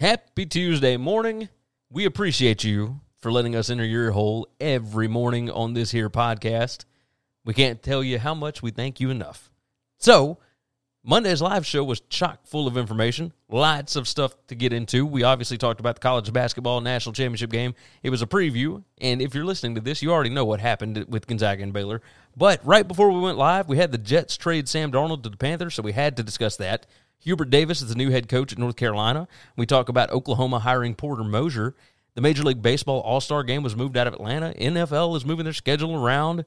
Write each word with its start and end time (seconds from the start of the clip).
Happy 0.00 0.46
Tuesday 0.46 0.96
morning. 0.96 1.50
We 1.90 2.06
appreciate 2.06 2.64
you 2.64 3.00
for 3.18 3.30
letting 3.30 3.54
us 3.54 3.68
enter 3.68 3.84
your 3.84 4.12
hole 4.12 4.48
every 4.58 5.08
morning 5.08 5.50
on 5.50 5.74
this 5.74 5.90
here 5.90 6.08
podcast. 6.08 6.86
We 7.44 7.52
can't 7.52 7.82
tell 7.82 8.02
you 8.02 8.18
how 8.18 8.34
much 8.34 8.62
we 8.62 8.70
thank 8.70 8.98
you 8.98 9.10
enough. 9.10 9.50
So, 9.98 10.38
Monday's 11.04 11.42
live 11.42 11.66
show 11.66 11.84
was 11.84 12.00
chock 12.08 12.46
full 12.46 12.66
of 12.66 12.78
information, 12.78 13.34
lots 13.50 13.94
of 13.94 14.08
stuff 14.08 14.34
to 14.46 14.54
get 14.54 14.72
into. 14.72 15.04
We 15.04 15.22
obviously 15.22 15.58
talked 15.58 15.80
about 15.80 15.96
the 15.96 16.00
college 16.00 16.32
basketball 16.32 16.80
national 16.80 17.12
championship 17.12 17.50
game. 17.50 17.74
It 18.02 18.08
was 18.08 18.22
a 18.22 18.26
preview, 18.26 18.82
and 19.02 19.20
if 19.20 19.34
you're 19.34 19.44
listening 19.44 19.74
to 19.74 19.82
this, 19.82 20.00
you 20.00 20.12
already 20.12 20.30
know 20.30 20.46
what 20.46 20.60
happened 20.60 21.04
with 21.10 21.26
Gonzaga 21.26 21.62
and 21.62 21.74
Baylor. 21.74 22.00
But 22.34 22.64
right 22.64 22.88
before 22.88 23.10
we 23.10 23.20
went 23.20 23.36
live, 23.36 23.68
we 23.68 23.76
had 23.76 23.92
the 23.92 23.98
Jets 23.98 24.38
trade 24.38 24.66
Sam 24.66 24.90
Darnold 24.90 25.24
to 25.24 25.28
the 25.28 25.36
Panthers, 25.36 25.74
so 25.74 25.82
we 25.82 25.92
had 25.92 26.16
to 26.16 26.22
discuss 26.22 26.56
that. 26.56 26.86
Hubert 27.20 27.50
Davis 27.50 27.82
is 27.82 27.88
the 27.88 27.94
new 27.94 28.10
head 28.10 28.28
coach 28.28 28.52
at 28.52 28.58
North 28.58 28.76
Carolina. 28.76 29.28
We 29.56 29.66
talk 29.66 29.88
about 29.88 30.10
Oklahoma 30.10 30.58
hiring 30.58 30.94
Porter 30.94 31.24
Moser. 31.24 31.74
The 32.14 32.20
Major 32.20 32.42
League 32.42 32.62
Baseball 32.62 33.00
All 33.00 33.20
Star 33.20 33.42
game 33.42 33.62
was 33.62 33.76
moved 33.76 33.96
out 33.96 34.06
of 34.06 34.14
Atlanta. 34.14 34.52
NFL 34.58 35.16
is 35.16 35.24
moving 35.24 35.44
their 35.44 35.52
schedule 35.52 35.94
around. 35.94 36.44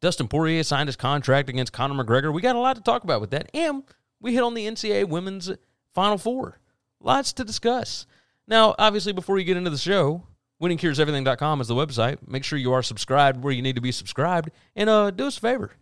Dustin 0.00 0.28
Poirier 0.28 0.62
signed 0.62 0.88
his 0.88 0.96
contract 0.96 1.48
against 1.48 1.72
Conor 1.72 2.02
McGregor. 2.02 2.32
We 2.32 2.42
got 2.42 2.56
a 2.56 2.60
lot 2.60 2.76
to 2.76 2.82
talk 2.82 3.04
about 3.04 3.20
with 3.20 3.30
that. 3.30 3.50
And 3.54 3.84
we 4.20 4.34
hit 4.34 4.42
on 4.42 4.54
the 4.54 4.66
NCAA 4.66 5.08
Women's 5.08 5.50
Final 5.92 6.18
Four. 6.18 6.58
Lots 7.00 7.32
to 7.34 7.44
discuss. 7.44 8.06
Now, 8.46 8.74
obviously, 8.78 9.12
before 9.12 9.38
you 9.38 9.44
get 9.44 9.56
into 9.56 9.70
the 9.70 9.78
show, 9.78 10.24
winningcureseverything.com 10.60 11.60
is 11.60 11.68
the 11.68 11.74
website. 11.74 12.18
Make 12.26 12.44
sure 12.44 12.58
you 12.58 12.72
are 12.72 12.82
subscribed 12.82 13.42
where 13.42 13.52
you 13.52 13.62
need 13.62 13.76
to 13.76 13.82
be 13.82 13.92
subscribed. 13.92 14.50
And 14.74 14.90
uh, 14.90 15.10
do 15.10 15.26
us 15.26 15.38
a 15.38 15.40
favor 15.40 15.72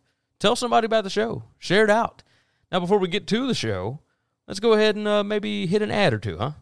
tell 0.43 0.57
somebody 0.57 0.85
about 0.85 1.05
the 1.05 1.11
show, 1.11 1.45
share 1.59 1.85
it 1.85 1.91
out. 1.91 2.25
Now, 2.73 2.81
before 2.81 2.99
we 2.99 3.07
get 3.07 3.29
to 3.29 3.47
the 3.47 3.55
show, 3.55 4.01
let's 4.47 4.61
go 4.61 4.73
ahead 4.73 4.97
and 4.97 5.07
uh, 5.09 5.23
maybe 5.23 5.67
hit 5.67 5.83
an 5.83 5.91
ad 5.91 6.13
or 6.13 6.19
two, 6.19 6.39
huh? 6.39 6.53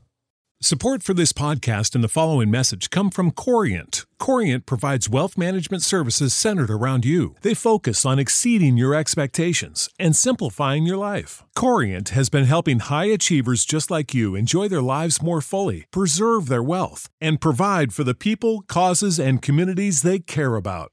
Support 0.63 1.03
for 1.03 1.15
this 1.15 1.33
podcast 1.33 1.95
and 1.95 2.05
the 2.05 2.09
following 2.09 2.51
message 2.51 2.91
come 2.91 3.09
from 3.09 3.31
Corient. 3.31 4.05
Corient 4.19 4.67
provides 4.67 5.09
wealth 5.09 5.39
management 5.39 5.83
services 5.83 6.35
centered 6.35 6.71
around 6.71 7.07
you. 7.07 7.35
They 7.41 7.55
focus 7.55 8.05
on 8.05 8.19
exceeding 8.19 8.77
your 8.77 8.95
expectations 8.95 9.89
and 9.99 10.15
simplifying 10.15 10.83
your 10.83 10.99
life. 10.99 11.43
Corient 11.57 12.11
has 12.11 12.29
been 12.29 12.45
helping 12.45 12.81
high 12.81 13.07
achievers 13.07 13.65
just 13.65 13.91
like 13.91 14.13
you 14.13 14.35
enjoy 14.35 14.69
their 14.69 14.83
lives 14.83 15.23
more 15.23 15.41
fully, 15.41 15.87
preserve 15.91 16.49
their 16.49 16.63
wealth, 16.63 17.09
and 17.23 17.41
provide 17.41 17.95
for 17.95 18.05
the 18.05 18.13
people, 18.13 18.61
causes, 18.69 19.19
and 19.19 19.41
communities 19.41 20.03
they 20.03 20.19
care 20.19 20.57
about. 20.57 20.93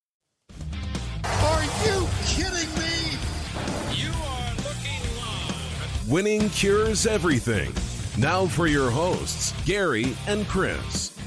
Winning 6.11 6.49
cures 6.49 7.05
everything. 7.05 7.73
Now 8.17 8.45
for 8.45 8.67
your 8.67 8.91
hosts, 8.91 9.53
Gary 9.63 10.13
and 10.27 10.45
Chris. 10.45 11.17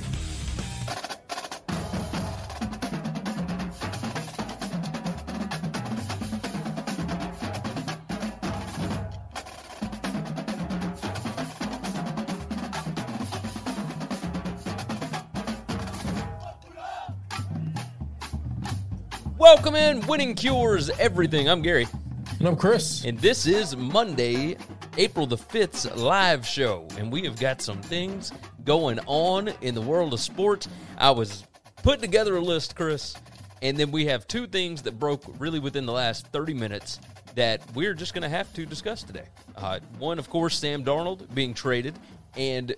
Welcome 19.38 19.76
in, 19.76 20.06
Winning 20.06 20.34
Cures 20.34 20.90
Everything. 20.90 21.48
I'm 21.48 21.62
Gary, 21.62 21.86
And 22.38 22.48
I'm 22.48 22.56
Chris. 22.56 23.04
and 23.04 23.18
this 23.18 23.46
is 23.46 23.76
Monday, 23.76 24.56
April 24.98 25.26
the 25.26 25.36
5th's 25.36 25.94
live 25.96 26.46
show. 26.46 26.86
And 26.98 27.10
we 27.10 27.22
have 27.22 27.38
got 27.38 27.62
some 27.62 27.80
things 27.80 28.32
going 28.64 28.98
on 29.06 29.48
in 29.62 29.74
the 29.74 29.80
world 29.80 30.12
of 30.12 30.20
sports. 30.20 30.68
I 30.98 31.10
was 31.10 31.44
putting 31.82 32.02
together 32.02 32.36
a 32.36 32.40
list, 32.40 32.76
Chris, 32.76 33.16
and 33.62 33.76
then 33.78 33.90
we 33.90 34.04
have 34.06 34.26
two 34.26 34.46
things 34.46 34.82
that 34.82 34.98
broke 34.98 35.22
really 35.38 35.58
within 35.58 35.86
the 35.86 35.92
last 35.92 36.26
30 36.28 36.54
minutes 36.54 37.00
that 37.34 37.62
we're 37.74 37.94
just 37.94 38.14
going 38.14 38.22
to 38.22 38.28
have 38.28 38.52
to 38.54 38.66
discuss 38.66 39.02
today. 39.02 39.26
Uh, 39.56 39.80
one, 39.98 40.18
of 40.18 40.28
course, 40.28 40.58
Sam 40.58 40.84
Darnold 40.84 41.32
being 41.34 41.54
traded, 41.54 41.98
and 42.36 42.74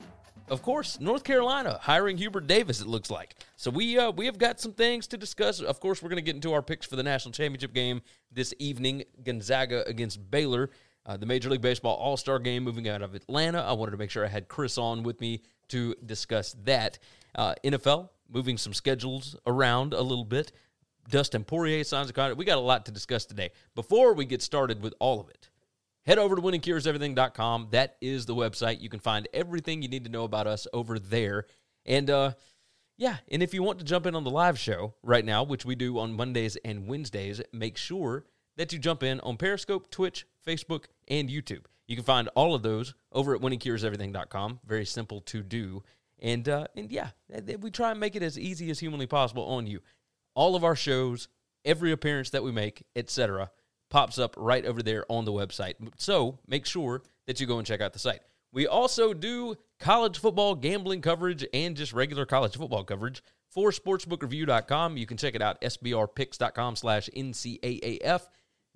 of 0.49 0.63
course, 0.63 1.01
North 1.01 1.25
Carolina 1.25 1.79
hiring 1.83 2.17
Hubert 2.19 2.47
Davis. 2.47 2.81
It 2.81 2.87
looks 2.87 3.11
like 3.11 3.35
so. 3.57 3.71
We 3.71 3.99
uh, 3.99 4.11
we 4.13 4.27
have 4.27 4.39
got 4.39 4.61
some 4.61 4.73
things 4.73 5.07
to 5.09 5.17
discuss. 5.17 5.61
Of 5.61 5.81
course, 5.81 6.03
we're 6.03 6.09
going 6.09 6.23
to 6.23 6.23
get 6.23 6.35
into 6.35 6.53
our 6.53 6.63
picks 6.63 6.87
for 6.87 6.97
the 6.97 7.03
national 7.03 7.33
championship 7.33 7.73
game 7.73 8.03
this 8.31 8.55
evening. 8.59 9.05
Gonzaga 9.25 9.87
against 9.89 10.31
Baylor, 10.31 10.71
uh, 11.05 11.17
the 11.17 11.27
Major 11.27 11.51
League 11.51 11.63
Baseball 11.63 11.97
All 11.97 12.17
Star 12.17 12.39
game 12.39 12.63
moving 12.63 12.89
out 12.89 13.03
of 13.03 13.15
Atlanta. 13.15 13.61
I 13.61 13.73
wanted 13.73 13.93
to 13.93 13.97
make 13.97 14.11
sure 14.11 14.25
I 14.25 14.29
had 14.29 14.49
Chris 14.49 14.79
on 14.79 15.03
with 15.03 15.21
me 15.21 15.43
to 15.69 15.95
discuss 16.05 16.55
that. 16.65 16.99
Uh, 17.35 17.55
NFL 17.65 18.09
moving 18.33 18.57
some 18.57 18.73
schedules 18.73 19.37
around 19.47 19.93
a 19.93 20.01
little 20.01 20.25
bit. 20.25 20.53
Dustin 21.11 21.45
Poirier 21.45 21.85
signs 21.85 22.11
a 22.11 22.13
contract. 22.13 22.39
We 22.39 22.45
got 22.45 22.59
a 22.59 22.61
lot 22.61 22.87
to 22.87 22.93
discuss 22.93 23.27
today. 23.27 23.51
Before 23.75 24.15
we 24.15 24.25
get 24.25 24.43
started 24.43 24.83
with 24.83 24.95
all 24.99 25.21
of 25.21 25.29
it, 25.29 25.51
head 26.07 26.19
over 26.19 26.37
to 26.37 26.43
winningcureseverything.com. 26.43 27.69
That 27.73 27.97
is 28.01 28.27
the 28.27 28.35
website. 28.35 28.81
You 28.81 28.89
can 28.89 29.01
find 29.01 29.29
everything 29.35 29.83
you 29.83 29.89
need 29.89 30.05
to 30.05 30.11
know 30.11 30.25
about 30.25 30.47
us 30.47 30.67
over 30.73 30.99
there. 30.99 31.47
And 31.85 32.09
uh, 32.09 32.33
yeah, 32.97 33.17
and 33.29 33.43
if 33.43 33.53
you 33.53 33.63
want 33.63 33.79
to 33.81 33.85
jump 33.85 34.07
in 34.07 34.15
on 34.15 34.25
the 34.25 34.31
live 34.31 34.59
show 34.59 34.95
right 35.03 35.25
now, 35.25 35.43
which 35.43 35.65
we 35.65 35.75
do 35.75 35.99
on 35.99 36.15
Mondays 36.15 36.57
and 36.65 36.87
Wednesdays, 36.87 37.41
make 37.53 37.77
sure 37.77 38.25
that 38.57 38.73
you 38.73 38.79
jump 38.79 39.03
in 39.03 39.21
on 39.21 39.37
Periscope, 39.37 39.91
Twitch, 39.91 40.27
Facebook, 40.47 40.85
and 41.09 41.29
YouTube. 41.29 41.65
You 41.87 41.97
can 41.97 42.05
find 42.05 42.29
all 42.35 42.55
of 42.55 42.63
those 42.63 42.95
over 43.13 43.35
at 43.35 43.41
winningcureseverything.com. 43.41 44.61
Very 44.65 44.87
simple 44.87 45.21
to 45.23 45.43
do. 45.43 45.83
And 46.21 46.49
uh, 46.49 46.67
and 46.75 46.91
yeah, 46.91 47.11
we 47.61 47.71
try 47.71 47.91
and 47.91 48.01
make 48.01 48.17
it 48.17 48.23
as 48.23 48.39
easy 48.39 48.71
as 48.71 48.79
humanly 48.79 49.07
possible 49.07 49.45
on 49.45 49.67
you. 49.67 49.81
All 50.35 50.57
of 50.57 50.65
our 50.65 50.77
shows, 50.77 51.29
every 51.65 51.93
appearance 51.93 52.31
that 52.31 52.43
we 52.43 52.53
make, 52.53 52.85
etc 52.95 53.51
pops 53.91 54.19
up 54.19 54.35
right 54.37 54.65
over 54.65 54.83
there 54.83 55.05
on 55.09 55.25
the 55.25 55.33
website. 55.33 55.75
So 55.97 56.39
make 56.47 56.67
sure 56.67 57.03
that 57.27 57.41
you 57.41 57.47
go 57.47 57.59
and 57.59 57.67
check 57.67 57.81
out 57.81 57.93
the 57.93 57.99
site. 57.99 58.21
We 58.53 58.67
also 58.67 59.13
do 59.13 59.57
college 59.79 60.19
football 60.19 60.55
gambling 60.55 61.03
coverage 61.03 61.47
and 61.53 61.77
just 61.77 61.93
regular 61.93 62.25
college 62.25 62.57
football 62.57 62.85
coverage 62.85 63.23
for 63.51 63.71
sportsbookreview.com. 63.71 64.97
You 64.97 65.07
can 65.07 65.17
check 65.17 65.35
it 65.35 65.43
out, 65.43 65.61
sbrpicks.com 65.61 66.77
slash 66.77 67.11
NCAAF. 67.17 68.23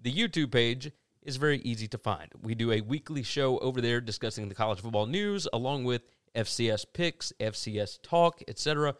The 0.02 0.12
YouTube 0.12 0.52
page 0.52 0.90
is 1.22 1.36
very 1.36 1.58
easy 1.58 1.86
to 1.88 1.98
find. 1.98 2.30
We 2.40 2.54
do 2.54 2.72
a 2.72 2.80
weekly 2.80 3.22
show 3.22 3.58
over 3.58 3.80
there 3.80 4.00
discussing 4.00 4.48
the 4.48 4.54
college 4.54 4.80
football 4.80 5.06
news 5.06 5.46
along 5.52 5.84
with 5.84 6.02
FCS 6.34 6.86
picks, 6.92 7.32
FCS 7.40 7.98
talk, 8.02 8.42
etc. 8.48 8.94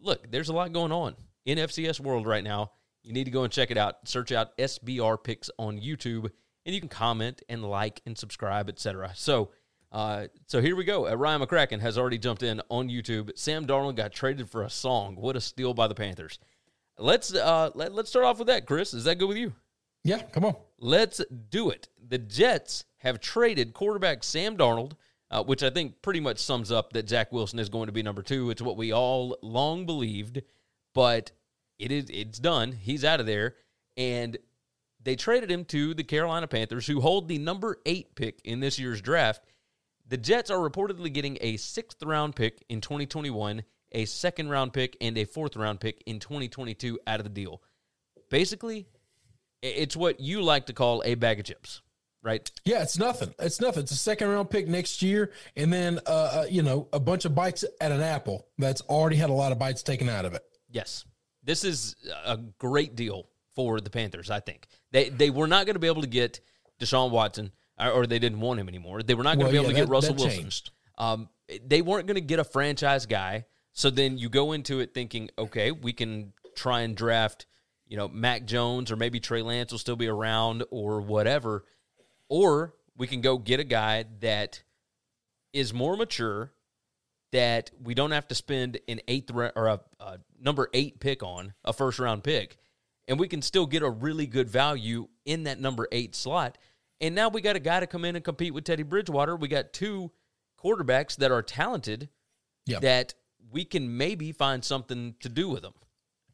Look, 0.00 0.30
there's 0.30 0.48
a 0.48 0.52
lot 0.52 0.72
going 0.72 0.92
on 0.92 1.16
in 1.46 1.58
FCS 1.58 2.00
world 2.00 2.26
right 2.26 2.44
now. 2.44 2.72
You 3.04 3.12
need 3.12 3.24
to 3.24 3.30
go 3.30 3.44
and 3.44 3.52
check 3.52 3.70
it 3.70 3.76
out. 3.76 4.08
Search 4.08 4.32
out 4.32 4.56
SBR 4.56 5.22
Picks 5.22 5.50
on 5.58 5.78
YouTube, 5.78 6.30
and 6.64 6.74
you 6.74 6.80
can 6.80 6.88
comment 6.88 7.42
and 7.48 7.62
like 7.62 8.00
and 8.06 8.16
subscribe, 8.16 8.68
etc. 8.68 9.12
So, 9.14 9.50
uh, 9.92 10.26
so 10.46 10.60
here 10.60 10.74
we 10.74 10.84
go. 10.84 11.06
Uh, 11.08 11.14
Ryan 11.14 11.42
McCracken 11.42 11.80
has 11.80 11.98
already 11.98 12.18
jumped 12.18 12.42
in 12.42 12.62
on 12.70 12.88
YouTube. 12.88 13.30
Sam 13.36 13.66
Darnold 13.66 13.96
got 13.96 14.12
traded 14.12 14.48
for 14.48 14.62
a 14.62 14.70
song. 14.70 15.16
What 15.16 15.36
a 15.36 15.40
steal 15.40 15.74
by 15.74 15.86
the 15.86 15.94
Panthers! 15.94 16.38
Let's 16.98 17.34
uh 17.34 17.70
let, 17.74 17.92
let's 17.92 18.08
start 18.08 18.24
off 18.24 18.38
with 18.38 18.48
that, 18.48 18.66
Chris. 18.66 18.94
Is 18.94 19.04
that 19.04 19.18
good 19.18 19.28
with 19.28 19.36
you? 19.36 19.52
Yeah, 20.02 20.22
come 20.22 20.44
on. 20.44 20.56
Let's 20.78 21.20
do 21.50 21.70
it. 21.70 21.88
The 22.06 22.18
Jets 22.18 22.84
have 22.98 23.20
traded 23.20 23.74
quarterback 23.74 24.22
Sam 24.22 24.56
Darnold, 24.56 24.92
uh, 25.30 25.42
which 25.42 25.62
I 25.62 25.70
think 25.70 26.00
pretty 26.02 26.20
much 26.20 26.38
sums 26.38 26.70
up 26.70 26.92
that 26.92 27.08
Zach 27.08 27.32
Wilson 27.32 27.58
is 27.58 27.68
going 27.68 27.86
to 27.86 27.92
be 27.92 28.02
number 28.02 28.22
two. 28.22 28.50
It's 28.50 28.62
what 28.62 28.76
we 28.76 28.92
all 28.92 29.36
long 29.42 29.86
believed, 29.86 30.42
but 30.94 31.32
it 31.78 31.92
is 31.92 32.06
it's 32.10 32.38
done. 32.38 32.72
He's 32.72 33.04
out 33.04 33.20
of 33.20 33.26
there, 33.26 33.54
and 33.96 34.36
they 35.02 35.16
traded 35.16 35.50
him 35.50 35.64
to 35.66 35.94
the 35.94 36.04
Carolina 36.04 36.46
Panthers, 36.46 36.86
who 36.86 37.00
hold 37.00 37.28
the 37.28 37.38
number 37.38 37.78
eight 37.86 38.14
pick 38.14 38.40
in 38.44 38.60
this 38.60 38.78
year's 38.78 39.00
draft. 39.00 39.44
The 40.06 40.16
Jets 40.16 40.50
are 40.50 40.58
reportedly 40.58 41.12
getting 41.12 41.38
a 41.40 41.56
sixth 41.56 42.02
round 42.02 42.36
pick 42.36 42.64
in 42.68 42.80
2021, 42.80 43.62
a 43.92 44.04
second 44.04 44.48
round 44.50 44.72
pick, 44.72 44.96
and 45.00 45.16
a 45.16 45.24
fourth 45.24 45.56
round 45.56 45.80
pick 45.80 46.02
in 46.06 46.20
2022 46.20 46.98
out 47.06 47.20
of 47.20 47.24
the 47.24 47.30
deal. 47.30 47.62
Basically, 48.30 48.86
it's 49.62 49.96
what 49.96 50.20
you 50.20 50.42
like 50.42 50.66
to 50.66 50.72
call 50.72 51.02
a 51.04 51.14
bag 51.14 51.38
of 51.38 51.46
chips, 51.46 51.80
right? 52.22 52.50
Yeah, 52.64 52.82
it's 52.82 52.98
nothing. 52.98 53.34
It's 53.38 53.60
nothing. 53.60 53.84
It's 53.84 53.92
a 53.92 53.96
second 53.96 54.28
round 54.28 54.50
pick 54.50 54.68
next 54.68 55.02
year, 55.02 55.32
and 55.56 55.72
then 55.72 56.00
uh, 56.06 56.10
uh, 56.10 56.46
you 56.50 56.62
know 56.62 56.88
a 56.92 57.00
bunch 57.00 57.24
of 57.24 57.34
bites 57.34 57.64
at 57.80 57.92
an 57.92 58.00
apple 58.00 58.46
that's 58.58 58.82
already 58.82 59.16
had 59.16 59.30
a 59.30 59.34
lot 59.34 59.52
of 59.52 59.58
bites 59.58 59.82
taken 59.82 60.08
out 60.08 60.24
of 60.24 60.34
it. 60.34 60.42
Yes, 60.70 61.04
this 61.44 61.64
is 61.64 61.94
a 62.24 62.38
great 62.58 62.96
deal 62.96 63.28
for 63.54 63.80
the 63.80 63.90
Panthers. 63.90 64.30
I 64.30 64.40
think 64.40 64.66
they 64.90 65.08
they 65.08 65.30
were 65.30 65.46
not 65.46 65.66
going 65.66 65.74
to 65.74 65.80
be 65.80 65.86
able 65.86 66.02
to 66.02 66.08
get 66.08 66.40
Deshaun 66.80 67.10
Watson, 67.10 67.52
or, 67.78 68.06
they 68.06 68.18
didn't 68.18 68.40
want 68.40 68.60
him 68.60 68.68
anymore. 68.68 69.02
They 69.02 69.14
were 69.14 69.22
not 69.22 69.38
going 69.38 69.52
to 69.52 69.56
Well, 69.56 69.62
be 69.62 69.68
able 69.68 69.76
yeah, 69.76 69.82
to 69.82 69.86
get 69.86 69.88
Russell 69.90 70.14
that 70.14 70.22
Wilson. 70.22 70.50
Um, 70.98 71.28
they 71.66 71.82
weren't 71.82 72.06
going 72.06 72.16
to 72.16 72.20
get 72.20 72.38
a 72.38 72.44
franchise 72.44 73.06
guy. 73.06 73.46
So 73.72 73.90
then 73.90 74.18
you 74.18 74.28
go 74.28 74.52
into 74.52 74.80
it 74.80 74.94
thinking, 74.94 75.30
okay, 75.36 75.72
we 75.72 75.92
can 75.92 76.32
try 76.54 76.82
and 76.82 76.96
draft, 76.96 77.46
you 77.86 77.96
know, 77.96 78.08
Mac 78.08 78.44
Jones 78.44 78.92
or 78.92 78.96
maybe 78.96 79.18
Trey 79.18 79.42
Lance 79.42 79.72
will 79.72 79.80
still 79.80 79.96
be 79.96 80.06
around 80.06 80.64
or 80.70 81.00
whatever. 81.00 81.64
Or 82.28 82.74
we 82.96 83.06
can 83.08 83.20
go 83.20 83.36
get 83.36 83.58
a 83.58 83.64
guy 83.64 84.04
that 84.20 84.62
is 85.52 85.74
more 85.74 85.96
mature 85.96 86.52
that 87.34 87.72
we 87.82 87.94
don't 87.94 88.12
have 88.12 88.28
to 88.28 88.34
spend 88.34 88.78
an 88.86 89.00
eighth 89.08 89.30
or 89.34 89.66
a, 89.66 89.80
a 89.98 90.18
number 90.40 90.68
eight 90.72 91.00
pick 91.00 91.22
on 91.24 91.52
a 91.64 91.72
first 91.72 91.98
round 91.98 92.22
pick, 92.22 92.56
and 93.08 93.18
we 93.18 93.26
can 93.26 93.42
still 93.42 93.66
get 93.66 93.82
a 93.82 93.90
really 93.90 94.26
good 94.26 94.48
value 94.48 95.08
in 95.24 95.42
that 95.42 95.60
number 95.60 95.88
eight 95.90 96.14
slot. 96.14 96.56
And 97.00 97.12
now 97.16 97.28
we 97.28 97.40
got 97.40 97.56
a 97.56 97.60
guy 97.60 97.80
to 97.80 97.88
come 97.88 98.04
in 98.04 98.14
and 98.14 98.24
compete 98.24 98.54
with 98.54 98.62
Teddy 98.62 98.84
Bridgewater. 98.84 99.34
We 99.34 99.48
got 99.48 99.72
two 99.72 100.12
quarterbacks 100.62 101.16
that 101.16 101.32
are 101.32 101.42
talented 101.42 102.08
Yeah. 102.66 102.78
that 102.78 103.14
we 103.50 103.64
can 103.64 103.96
maybe 103.96 104.30
find 104.30 104.64
something 104.64 105.16
to 105.20 105.28
do 105.28 105.48
with 105.48 105.62
them. 105.62 105.74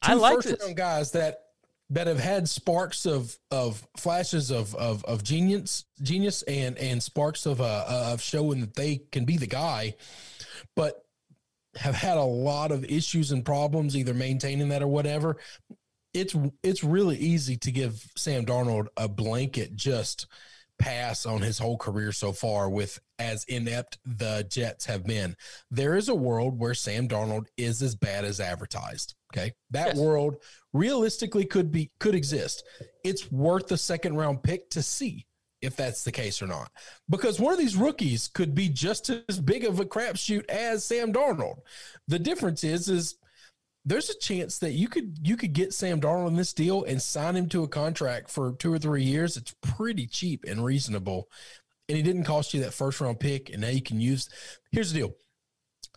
Two 0.04 0.12
I 0.12 0.14
like 0.14 0.34
first 0.36 0.48
this. 0.48 0.62
round 0.62 0.76
guys 0.76 1.12
that 1.12 1.44
that 1.88 2.06
have 2.08 2.20
had 2.20 2.46
sparks 2.46 3.06
of 3.06 3.38
of 3.50 3.86
flashes 3.96 4.50
of 4.50 4.74
of, 4.74 5.02
of 5.06 5.24
genius 5.24 5.86
genius 6.02 6.42
and 6.42 6.76
and 6.76 7.02
sparks 7.02 7.46
of 7.46 7.60
uh 7.62 7.84
of 7.88 8.20
showing 8.20 8.60
that 8.60 8.74
they 8.74 8.98
can 9.10 9.24
be 9.24 9.38
the 9.38 9.46
guy, 9.46 9.94
but 10.76 11.02
have 11.76 11.94
had 11.94 12.18
a 12.18 12.22
lot 12.22 12.72
of 12.72 12.84
issues 12.84 13.30
and 13.30 13.44
problems 13.44 13.96
either 13.96 14.14
maintaining 14.14 14.68
that 14.70 14.82
or 14.82 14.88
whatever. 14.88 15.36
It's 16.12 16.34
it's 16.64 16.82
really 16.82 17.16
easy 17.16 17.56
to 17.58 17.70
give 17.70 18.04
Sam 18.16 18.44
Darnold 18.44 18.88
a 18.96 19.08
blanket 19.08 19.76
just 19.76 20.26
pass 20.80 21.26
on 21.26 21.42
his 21.42 21.58
whole 21.58 21.76
career 21.76 22.10
so 22.10 22.32
far 22.32 22.68
with 22.70 22.98
as 23.18 23.44
inept 23.44 23.98
the 24.04 24.46
Jets 24.48 24.86
have 24.86 25.04
been. 25.04 25.36
There 25.70 25.94
is 25.94 26.08
a 26.08 26.14
world 26.14 26.58
where 26.58 26.74
Sam 26.74 27.06
Darnold 27.06 27.46
is 27.56 27.82
as 27.82 27.94
bad 27.94 28.24
as 28.24 28.40
advertised. 28.40 29.14
Okay. 29.32 29.52
That 29.70 29.88
Yes. 29.88 29.98
world 29.98 30.36
realistically 30.72 31.44
could 31.44 31.70
be 31.70 31.90
could 32.00 32.14
exist. 32.16 32.64
It's 33.04 33.30
worth 33.30 33.70
a 33.70 33.76
second 33.76 34.16
round 34.16 34.42
pick 34.42 34.70
to 34.70 34.82
see 34.82 35.26
if 35.62 35.76
that's 35.76 36.04
the 36.04 36.12
case 36.12 36.40
or 36.40 36.46
not. 36.46 36.70
Because 37.08 37.38
one 37.38 37.52
of 37.52 37.58
these 37.58 37.76
rookies 37.76 38.28
could 38.28 38.54
be 38.54 38.68
just 38.68 39.10
as 39.28 39.40
big 39.40 39.64
of 39.64 39.80
a 39.80 39.84
crapshoot 39.84 40.48
as 40.48 40.84
Sam 40.84 41.12
Darnold. 41.12 41.60
The 42.08 42.18
difference 42.18 42.64
is 42.64 42.88
is 42.88 43.16
there's 43.84 44.10
a 44.10 44.18
chance 44.18 44.58
that 44.58 44.72
you 44.72 44.88
could 44.88 45.18
you 45.22 45.36
could 45.36 45.52
get 45.52 45.72
Sam 45.72 46.00
Darnold 46.00 46.28
in 46.28 46.36
this 46.36 46.52
deal 46.52 46.84
and 46.84 47.00
sign 47.00 47.36
him 47.36 47.48
to 47.50 47.62
a 47.62 47.68
contract 47.68 48.30
for 48.30 48.52
two 48.52 48.72
or 48.72 48.78
three 48.78 49.02
years. 49.02 49.36
It's 49.36 49.54
pretty 49.62 50.06
cheap 50.06 50.44
and 50.46 50.64
reasonable. 50.64 51.28
And 51.88 51.96
he 51.96 52.02
didn't 52.02 52.24
cost 52.24 52.54
you 52.54 52.60
that 52.60 52.74
first 52.74 53.00
round 53.00 53.20
pick. 53.20 53.50
And 53.50 53.62
now 53.62 53.68
you 53.68 53.82
can 53.82 54.00
use 54.00 54.28
here's 54.70 54.92
the 54.92 55.00
deal. 55.00 55.14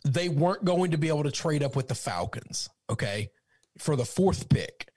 They 0.06 0.28
weren't 0.28 0.66
going 0.66 0.92
to 0.92 0.98
be 0.98 1.08
able 1.08 1.24
to 1.24 1.32
trade 1.32 1.64
up 1.64 1.76
with 1.78 1.88
the 1.88 1.96
Falcons, 1.96 2.70
okay, 2.90 3.30
for 3.78 3.96
the 3.96 4.06
fourth 4.06 4.50
pick 4.50 4.90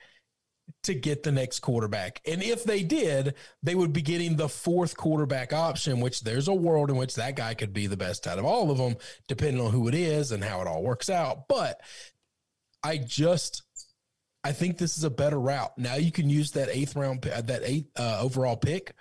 to 0.86 0.94
get 0.94 1.22
the 1.22 1.32
next 1.32 1.60
quarterback. 1.60 2.20
And 2.26 2.42
if 2.42 2.64
they 2.64 2.82
did, 2.82 3.34
they 3.62 3.74
would 3.74 3.92
be 3.92 4.02
getting 4.02 4.36
the 4.36 4.48
fourth 4.48 4.96
quarterback 4.96 5.52
option, 5.52 6.00
which 6.00 6.22
there's 6.22 6.48
a 6.48 6.54
world 6.54 6.90
in 6.90 6.96
which 6.96 7.14
that 7.16 7.36
guy 7.36 7.54
could 7.54 7.72
be 7.72 7.86
the 7.86 7.96
best 7.96 8.26
out 8.26 8.38
of 8.38 8.44
all 8.44 8.70
of 8.70 8.78
them, 8.78 8.96
depending 9.28 9.64
on 9.64 9.72
who 9.72 9.88
it 9.88 9.94
is 9.94 10.32
and 10.32 10.42
how 10.42 10.60
it 10.60 10.66
all 10.66 10.82
works 10.82 11.10
out. 11.10 11.48
But 11.48 11.80
I 12.82 12.98
just 12.98 13.62
I 14.44 14.52
think 14.52 14.78
this 14.78 14.96
is 14.96 15.04
a 15.04 15.10
better 15.10 15.40
route. 15.40 15.76
Now 15.76 15.96
you 15.96 16.12
can 16.12 16.30
use 16.30 16.52
that 16.52 16.68
eighth 16.70 16.94
round 16.94 17.22
that 17.22 17.62
eighth 17.64 17.90
uh, 17.98 18.20
overall 18.20 18.56
pick 18.56 18.94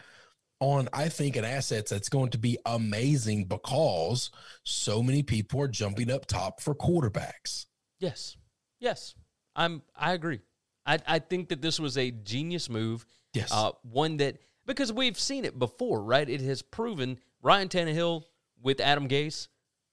on 0.60 0.90
I 0.92 1.10
think 1.10 1.36
an 1.36 1.46
assets 1.46 1.92
that's 1.92 2.10
going 2.10 2.32
to 2.32 2.38
be 2.38 2.58
amazing 2.66 3.46
because 3.46 4.32
so 4.64 5.04
many 5.04 5.22
people 5.22 5.62
are 5.62 5.68
jumping 5.68 6.10
up 6.10 6.26
top 6.26 6.62
for 6.62 6.74
quarterbacks. 6.74 7.68
Yes. 8.00 8.38
Yes. 8.80 9.14
I'm 9.56 9.84
I 9.96 10.14
agree. 10.14 10.40
I 10.86 11.00
I 11.08 11.20
think 11.20 11.50
that 11.50 11.62
this 11.62 11.80
was 11.80 11.98
a 11.98 12.12
genius 12.12 12.70
move. 12.70 13.06
Yes. 13.34 13.52
Uh 13.52 13.72
one 13.84 14.18
that 14.18 14.38
because 14.66 14.92
we've 14.92 15.20
seen 15.20 15.46
it 15.46 15.58
before, 15.60 16.04
right? 16.04 16.28
It 16.30 16.42
has 16.42 16.62
proven 16.62 17.20
Ryan 17.42 17.70
Tannehill 17.70 18.24
with 18.62 18.80
Adam 18.80 19.08
Gase 19.08 19.48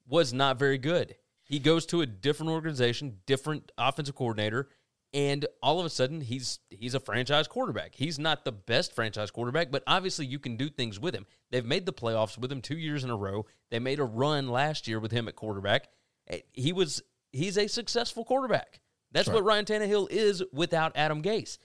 was 0.08 0.32
not 0.32 0.58
very 0.58 0.78
good. 0.78 1.14
He 1.44 1.58
goes 1.58 1.84
to 1.86 2.00
a 2.00 2.06
different 2.06 2.52
organization, 2.52 3.18
different 3.26 3.70
offensive 3.76 4.14
coordinator, 4.14 4.68
and 5.12 5.44
all 5.62 5.78
of 5.78 5.84
a 5.86 5.90
sudden 5.90 6.20
he's 6.22 6.60
he's 6.70 6.94
a 6.94 7.00
franchise 7.00 7.46
quarterback. 7.48 7.94
He's 7.94 8.18
not 8.18 8.44
the 8.44 8.52
best 8.52 8.94
franchise 8.94 9.30
quarterback, 9.30 9.70
but 9.70 9.82
obviously 9.86 10.24
you 10.26 10.38
can 10.38 10.56
do 10.56 10.70
things 10.70 10.98
with 10.98 11.14
him. 11.14 11.26
They've 11.50 11.64
made 11.64 11.84
the 11.84 11.92
playoffs 11.92 12.38
with 12.38 12.50
him 12.50 12.62
2 12.62 12.78
years 12.78 13.04
in 13.04 13.10
a 13.10 13.16
row. 13.16 13.44
They 13.70 13.78
made 13.78 13.98
a 13.98 14.04
run 14.04 14.48
last 14.48 14.88
year 14.88 14.98
with 15.00 15.12
him 15.12 15.28
at 15.28 15.36
quarterback. 15.36 15.88
Eh, 16.28 16.40
He 16.54 16.72
was 16.72 17.02
he's 17.32 17.58
a 17.58 17.66
successful 17.66 18.24
quarterback. 18.24 18.80
That's 19.12 19.26
Sure. 19.26 19.34
what 19.34 19.44
Ryan 19.44 19.64
Tannehill 19.64 20.10
is 20.10 20.42
without 20.52 20.92
Adam 20.96 21.22
Gase. 21.22 21.58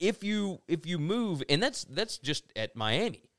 If 0.00 0.24
you 0.24 0.60
if 0.66 0.86
you 0.86 0.98
move 0.98 1.42
and 1.48 1.62
that's 1.62 1.84
that's 1.84 2.18
just 2.18 2.52
at 2.56 2.74
Miami. 2.74 3.30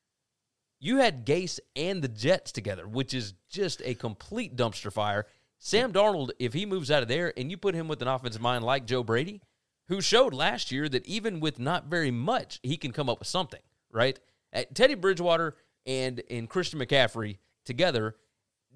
You 0.80 0.98
had 0.98 1.26
Gase 1.26 1.60
and 1.76 2.02
the 2.02 2.08
Jets 2.08 2.52
together, 2.52 2.88
which 2.88 3.14
is 3.14 3.34
just 3.50 3.82
a 3.84 3.96
complete 3.96 4.56
dumpster 4.56 4.92
fire. 4.92 5.26
Sam 5.58 5.92
Darnold, 5.92 6.32
if 6.38 6.54
he 6.54 6.66
moves 6.66 6.92
out 6.92 7.02
of 7.02 7.08
there 7.10 7.34
and 7.38 7.50
you 7.50 7.58
put 7.58 7.76
him 7.76 7.88
with 7.88 8.02
an 8.02 8.08
offensive 8.08 8.42
mind 8.42 8.64
like 8.64 8.86
Joe 8.86 9.04
Brady, 9.04 9.42
who 9.88 10.02
showed 10.02 10.34
last 10.34 10.72
year 10.72 10.88
that 10.90 11.06
even 11.08 11.40
with 11.40 11.60
not 11.60 11.86
very 11.86 12.12
much, 12.12 12.60
he 12.62 12.78
can 12.78 12.92
come 12.92 13.10
up 13.10 13.20
with 13.20 13.28
something, 13.28 13.62
right? 13.92 14.20
At 14.54 14.76
Teddy 14.76 14.96
Bridgewater 14.96 15.56
and 15.86 16.22
and 16.30 16.50
Christian 16.50 16.80
McCaffrey 16.80 17.38
together, 17.66 18.16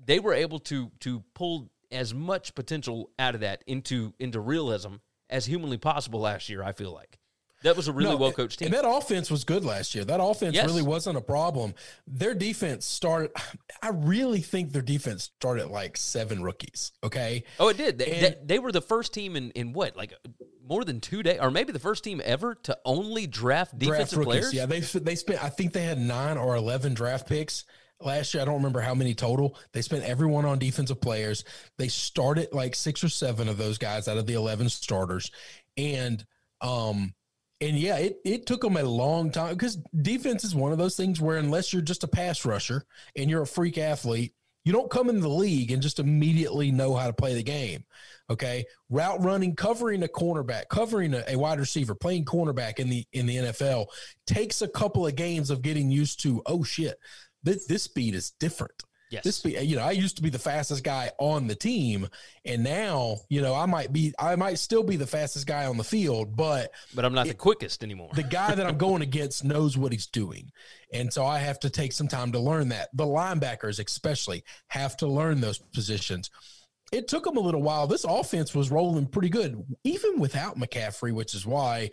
they 0.06 0.20
were 0.20 0.34
able 0.34 0.60
to 0.60 0.92
to 1.02 1.24
pull 1.34 1.70
as 1.92 2.14
much 2.14 2.56
potential 2.56 3.10
out 3.20 3.36
of 3.36 3.42
that 3.42 3.64
into 3.68 4.14
into 4.20 4.40
realism 4.40 4.96
as 5.30 5.46
humanly 5.46 5.78
possible 5.78 6.20
last 6.22 6.50
year. 6.50 6.64
I 6.64 6.72
feel 6.72 6.92
like 6.94 7.18
that 7.64 7.76
was 7.76 7.88
a 7.88 7.92
really 7.94 8.12
No, 8.12 8.18
well 8.18 8.32
coached 8.32 8.60
team. 8.60 8.68
And 8.68 8.74
that 8.76 8.88
offense 8.88 9.30
was 9.30 9.44
good 9.44 9.66
last 9.66 9.94
year. 9.94 10.06
That 10.06 10.22
offense 10.24 10.56
Yes. 10.56 10.66
really 10.66 10.82
wasn't 10.82 11.18
a 11.18 11.22
problem. 11.22 11.74
Their 12.08 12.34
defense 12.34 12.86
started, 12.86 13.32
I 13.82 13.90
really 13.90 14.40
think 14.42 14.72
their 14.72 14.82
defense 14.82 15.24
started 15.24 15.68
like 15.68 15.98
seven 15.98 16.42
rookies. 16.42 16.94
Okay. 17.04 17.44
Oh, 17.60 17.68
it 17.68 17.76
did. 17.78 17.98
They, 18.00 18.06
And- 18.12 18.22
they, 18.22 18.38
they 18.56 18.60
were 18.60 18.72
the 18.72 18.82
first 18.82 19.14
team 19.14 19.36
in, 19.36 19.52
in 19.52 19.74
what, 19.74 19.98
like 19.98 20.14
more 20.66 20.86
than 20.86 21.02
two 21.02 21.22
days, 21.22 21.40
or 21.42 21.52
maybe 21.52 21.74
the 21.74 21.80
first 21.80 22.04
team 22.04 22.22
ever 22.24 22.56
to 22.64 22.78
only 22.86 23.28
draft 23.28 23.78
draft 23.78 23.80
defensive 23.80 24.20
rookies. 24.20 24.32
players. 24.32 24.54
Yeah, 24.54 24.66
they 24.66 24.80
they 24.80 25.16
spent. 25.16 25.44
I 25.44 25.50
think 25.50 25.74
they 25.74 25.84
had 25.84 26.00
nine 26.00 26.38
or 26.38 26.56
eleven 26.56 26.94
draft 26.94 27.28
picks 27.28 27.66
last 28.02 28.34
year. 28.34 28.42
I 28.42 28.46
don't 28.46 28.56
remember 28.56 28.82
how 28.82 28.94
many 28.96 29.14
total. 29.14 29.58
They 29.74 29.82
spent 29.82 30.04
everyone 30.04 30.46
on 30.46 30.60
defensive 30.60 31.02
players. 31.02 31.44
They 31.78 31.88
started 31.88 32.50
like 32.54 32.76
six 32.76 33.04
or 33.04 33.10
seven 33.10 33.48
of 33.48 33.58
those 33.58 33.78
guys 33.78 34.08
out 34.08 34.18
of 34.18 34.26
the 34.26 34.34
eleven 34.34 34.70
starters, 34.70 35.32
and 35.78 36.26
um. 36.62 37.14
And 37.62 37.78
yeah, 37.78 37.98
it, 37.98 38.22
it 38.24 38.46
took 38.46 38.62
them 38.62 38.78
a 38.78 38.84
long 38.84 39.32
time 39.32 39.52
because 39.52 39.76
defense 40.02 40.46
is 40.46 40.56
one 40.56 40.72
of 40.72 40.78
those 40.78 40.96
things 40.96 41.20
where 41.20 41.36
unless 41.36 41.74
you're 41.74 41.82
just 41.82 42.06
a 42.06 42.08
pass 42.08 42.46
rusher 42.46 42.86
and 43.18 43.30
you're 43.30 43.42
a 43.42 43.46
freak 43.46 43.78
athlete, 43.78 44.34
you 44.64 44.74
don't 44.74 44.92
come 44.92 45.10
in 45.10 45.20
the 45.20 45.28
league 45.28 45.72
and 45.72 45.82
just 45.82 46.00
immediately 46.00 46.72
know 46.72 46.96
how 46.96 47.08
to 47.08 47.14
play 47.14 47.34
the 47.34 47.44
game. 47.44 47.84
Okay. 48.30 48.66
Route 48.90 49.24
running, 49.24 49.56
covering 49.56 50.04
a 50.04 50.08
cornerback, 50.08 50.70
covering 50.70 51.14
a, 51.14 51.24
a 51.28 51.36
wide 51.36 51.60
receiver, 51.60 51.96
playing 51.96 52.26
cornerback 52.26 52.80
in 52.80 52.90
the 52.90 53.06
in 53.14 53.26
the 53.26 53.38
NFL 53.38 53.88
takes 54.28 54.62
a 54.62 54.68
couple 54.68 55.08
of 55.08 55.16
games 55.16 55.50
of 55.50 55.62
getting 55.62 55.90
used 55.90 56.22
to, 56.22 56.42
oh 56.46 56.64
shit, 56.64 56.98
this, 57.44 57.66
this 57.66 57.84
speed 57.84 58.16
is 58.16 58.32
different. 58.40 58.84
Yes. 59.10 59.24
This 59.24 59.42
be 59.42 59.58
you 59.66 59.76
know, 59.76 59.82
I 59.82 59.92
used 59.92 60.18
to 60.18 60.22
be 60.22 60.30
the 60.30 60.38
fastest 60.38 60.84
guy 60.84 61.12
on 61.18 61.48
the 61.48 61.56
team 61.56 62.08
and 62.46 62.64
now, 62.64 63.18
you 63.28 63.42
know, 63.42 63.56
I 63.56 63.66
might 63.66 63.92
be 63.92 64.14
I 64.20 64.36
might 64.36 64.60
still 64.60 64.84
be 64.84 64.98
the 64.98 65.08
fastest 65.08 65.48
guy 65.48 65.66
on 65.66 65.78
the 65.78 65.84
field, 65.84 66.36
but 66.36 66.72
but 66.94 67.06
I'm 67.06 67.14
not 67.14 67.26
the 67.26 67.34
quickest 67.34 67.84
anymore. 67.84 68.12
the 68.14 68.24
guy 68.24 68.54
that 68.54 68.68
I'm 68.68 68.78
going 68.78 69.02
against 69.02 69.44
knows 69.44 69.78
what 69.78 69.92
he's 69.92 70.06
doing. 70.06 70.52
And 70.94 71.12
so 71.12 71.26
I 71.26 71.40
have 71.40 71.60
to 71.62 71.72
take 71.72 71.92
some 71.92 72.08
time 72.08 72.32
to 72.34 72.40
learn 72.40 72.70
that. 72.70 72.90
The 72.94 73.06
linebackers 73.06 73.84
especially 73.84 74.44
have 74.68 74.96
to 74.98 75.08
learn 75.08 75.42
those 75.42 75.58
positions. 75.58 76.30
It 76.92 77.08
took 77.08 77.24
them 77.24 77.38
a 77.38 77.42
little 77.42 77.62
while. 77.62 77.88
This 77.88 78.04
offense 78.04 78.54
was 78.54 78.72
rolling 78.72 79.08
pretty 79.08 79.30
good 79.30 79.64
even 79.84 80.20
without 80.20 80.58
McCaffrey, 80.58 81.14
which 81.14 81.34
is 81.34 81.48
why 81.48 81.90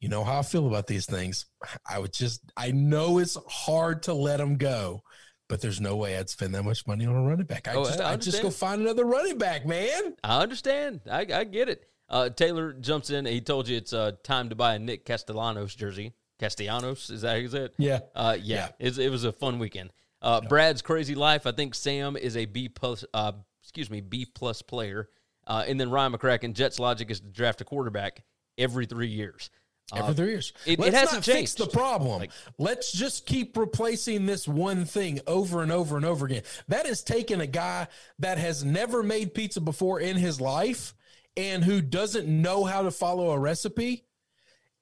you 0.00 0.08
know 0.08 0.24
how 0.24 0.38
I 0.38 0.42
feel 0.42 0.66
about 0.66 0.86
these 0.86 1.06
things. 1.06 1.46
I 1.88 1.98
would 1.98 2.12
just 2.12 2.40
I 2.56 2.70
know 2.70 3.18
it's 3.18 3.36
hard 3.48 4.04
to 4.04 4.14
let 4.14 4.38
them 4.38 4.56
go 4.56 5.02
but 5.48 5.60
there's 5.62 5.80
no 5.80 5.96
way 5.96 6.16
I'd 6.16 6.28
spend 6.28 6.54
that 6.54 6.62
much 6.62 6.86
money 6.86 7.06
on 7.06 7.16
a 7.16 7.22
running 7.22 7.46
back. 7.46 7.68
I 7.68 7.74
Oh, 7.74 7.84
just, 7.84 8.00
I 8.00 8.12
I 8.12 8.16
just 8.16 8.42
go 8.42 8.50
find 8.50 8.82
another 8.82 9.04
running 9.04 9.38
back, 9.38 9.66
man. 9.66 10.14
I 10.22 10.42
understand. 10.42 11.00
I, 11.10 11.20
I 11.32 11.44
get 11.44 11.68
it. 11.68 11.86
Uh, 12.08 12.28
Taylor 12.28 12.72
jumps 12.72 13.10
in. 13.10 13.26
He 13.26 13.40
told 13.40 13.68
you 13.68 13.76
it's 13.76 13.92
uh, 13.92 14.12
time 14.22 14.50
to 14.50 14.54
buy 14.54 14.74
a 14.74 14.78
Nick 14.78 15.04
Castellanos 15.04 15.74
jersey. 15.74 16.12
Castellanos, 16.38 17.10
is 17.10 17.22
that 17.22 17.30
how 17.30 17.36
you 17.36 17.48
say 17.48 17.62
it? 17.62 17.74
Yeah. 17.78 18.00
Uh, 18.14 18.36
yeah. 18.40 18.56
Yeah. 18.56 18.86
It's, 18.86 18.98
it 18.98 19.10
was 19.10 19.24
a 19.24 19.32
fun 19.32 19.58
weekend. 19.58 19.90
Uh, 20.20 20.40
Brad's 20.42 20.82
crazy 20.82 21.14
life. 21.14 21.46
I 21.46 21.52
think 21.52 21.74
Sam 21.74 22.16
is 22.16 22.36
a 22.36 22.44
B 22.44 22.68
plus. 22.68 23.04
Uh, 23.12 23.32
excuse 23.62 23.90
me, 23.90 24.00
B 24.00 24.26
plus 24.26 24.62
player. 24.62 25.08
Uh, 25.46 25.64
and 25.66 25.80
then 25.80 25.90
Ryan 25.90 26.12
McCracken. 26.12 26.52
Jets 26.52 26.78
logic 26.78 27.10
is 27.10 27.20
to 27.20 27.26
draft 27.28 27.60
a 27.60 27.64
quarterback 27.64 28.22
every 28.58 28.86
three 28.86 29.08
years. 29.08 29.50
Every 29.94 30.10
uh, 30.10 30.14
three 30.14 30.28
years. 30.28 30.52
it- 30.66 30.72
it 30.72 30.78
Let's 30.80 30.96
hasn't 30.96 31.26
not 31.26 31.34
fix 31.36 31.54
the 31.54 31.66
problem. 31.66 32.20
Like- 32.20 32.30
Let's 32.58 32.92
just 32.92 33.24
keep 33.26 33.56
replacing 33.56 34.26
this 34.26 34.46
one 34.46 34.84
thing 34.84 35.20
over 35.26 35.62
and 35.62 35.72
over 35.72 35.96
and 35.96 36.04
over 36.04 36.26
again. 36.26 36.42
That 36.68 36.86
is 36.86 37.02
taking 37.02 37.40
a 37.40 37.46
guy 37.46 37.88
that 38.18 38.38
has 38.38 38.64
never 38.64 39.02
made 39.02 39.32
pizza 39.34 39.60
before 39.60 40.00
in 40.00 40.16
his 40.16 40.40
life 40.40 40.94
and 41.36 41.64
who 41.64 41.80
doesn't 41.80 42.26
know 42.28 42.64
how 42.64 42.82
to 42.82 42.90
follow 42.90 43.30
a 43.30 43.38
recipe 43.38 44.04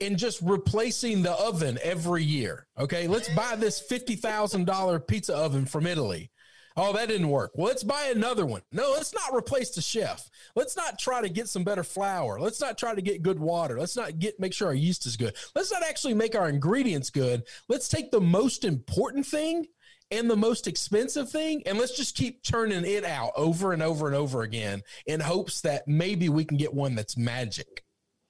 and 0.01 0.19
just 0.19 0.41
replacing 0.43 1.23
the 1.23 1.33
oven 1.33 1.79
every 1.83 2.25
year. 2.25 2.67
Okay. 2.79 3.07
Let's 3.07 3.29
buy 3.31 3.57
this 3.57 3.81
$50,000 3.81 5.07
pizza 5.07 5.35
oven 5.37 5.67
from 5.67 5.87
Italy. 5.87 6.31
Oh, 6.79 6.93
that 6.93 7.09
didn't 7.09 7.31
work. 7.31 7.53
Well, 7.55 7.69
let's 7.69 7.83
buy 7.83 8.13
another 8.15 8.45
one. 8.45 8.61
No, 8.71 8.93
let's 8.93 9.15
not 9.15 9.35
replace 9.35 9.71
the 9.71 9.81
chef. 9.81 10.29
Let's 10.55 10.77
not 10.77 10.99
try 10.99 11.23
to 11.23 11.29
get 11.31 11.49
some 11.49 11.65
better 11.65 11.83
flour. 11.83 12.39
Let's 12.39 12.61
not 12.61 12.77
try 12.77 12.95
to 12.95 13.01
get 13.01 13.23
good 13.23 13.39
water. 13.39 13.79
Let's 13.81 13.97
not 13.97 14.19
get 14.19 14.39
make 14.39 14.53
sure 14.53 14.69
our 14.69 14.75
yeast 14.75 15.07
is 15.07 15.17
good. 15.17 15.35
Let's 15.55 15.73
not 15.73 15.83
actually 15.83 16.15
make 16.15 16.35
our 16.35 16.49
ingredients 16.49 17.09
good. 17.09 17.45
Let's 17.69 17.89
take 17.89 18.11
the 18.11 18.21
most 18.21 18.65
important 18.65 19.25
thing 19.25 19.67
and 20.11 20.31
the 20.31 20.37
most 20.37 20.67
expensive 20.67 21.31
thing 21.31 21.63
and 21.67 21.79
let's 21.79 21.97
just 21.97 22.15
keep 22.15 22.43
turning 22.43 22.85
it 22.85 23.05
out 23.05 23.33
over 23.37 23.73
and 23.73 23.83
over 23.83 24.07
and 24.07 24.15
over 24.15 24.43
again 24.43 24.83
in 25.07 25.21
hopes 25.21 25.63
that 25.63 25.89
maybe 25.89 26.29
we 26.29 26.45
can 26.45 26.57
get 26.57 26.75
one 26.75 26.95
that's 26.95 27.17
magic. 27.17 27.85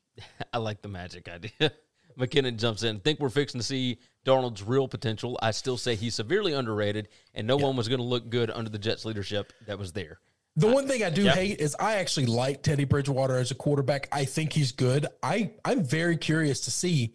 I 0.53 0.59
like 0.59 0.83
the 0.83 0.88
magic 0.88 1.29
idea. 1.29 1.73
McKinnon 2.18 2.56
jumps 2.56 2.82
in. 2.82 3.00
Think 3.00 3.20
we're 3.20 3.28
fixing 3.28 3.61
to 3.61 3.66
see 3.66 3.99
Darnold's 4.25 4.62
real 4.62 4.88
potential. 4.88 5.38
I 5.42 5.50
still 5.50 5.76
say 5.76 5.94
he's 5.94 6.14
severely 6.14 6.52
underrated, 6.52 7.08
and 7.35 7.46
no 7.46 7.56
one 7.56 7.76
was 7.76 7.88
going 7.88 8.00
to 8.00 8.04
look 8.04 8.30
good 8.30 8.50
under 8.50 8.70
the 8.70 8.78
Jets' 8.78 9.04
leadership 9.04 9.52
that 9.66 9.78
was 9.78 9.92
there. 9.92 10.20
The 10.56 10.66
one 10.66 10.88
thing 10.88 11.04
I 11.04 11.11
do 11.11 11.26
hate 11.26 11.61
is 11.61 11.76
I 11.78 11.96
actually 11.96 12.26
like 12.26 12.62
Teddy 12.62 12.85
Bridgewater 12.85 13.37
as 13.37 13.50
a 13.50 13.54
quarterback. 13.54 14.08
I 14.11 14.25
think 14.25 14.54
he's 14.54 14.73
good. 14.73 15.06
I 15.23 15.50
I'm 15.66 15.85
very 15.85 16.16
curious 16.16 16.61
to 16.61 16.70
see 16.70 17.14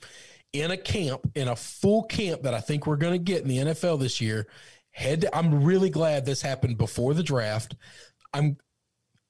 in 0.53 0.70
a 0.70 0.77
camp, 0.77 1.22
in 1.34 1.48
a 1.48 1.55
full 1.55 2.03
camp 2.03 2.43
that 2.43 2.53
I 2.53 2.60
think 2.60 2.86
we're 2.86 2.98
going 2.98 3.13
to 3.13 3.20
get 3.20 3.41
in 3.41 3.48
the 3.48 3.58
NFL 3.58 4.00
this 4.00 4.22
year. 4.22 4.48
Head, 4.91 5.25
I'm 5.34 5.63
really 5.63 5.89
glad 5.89 6.24
this 6.25 6.43
happened 6.43 6.77
before 6.77 7.15
the 7.15 7.24
draft. 7.24 7.75
I'm 8.31 8.58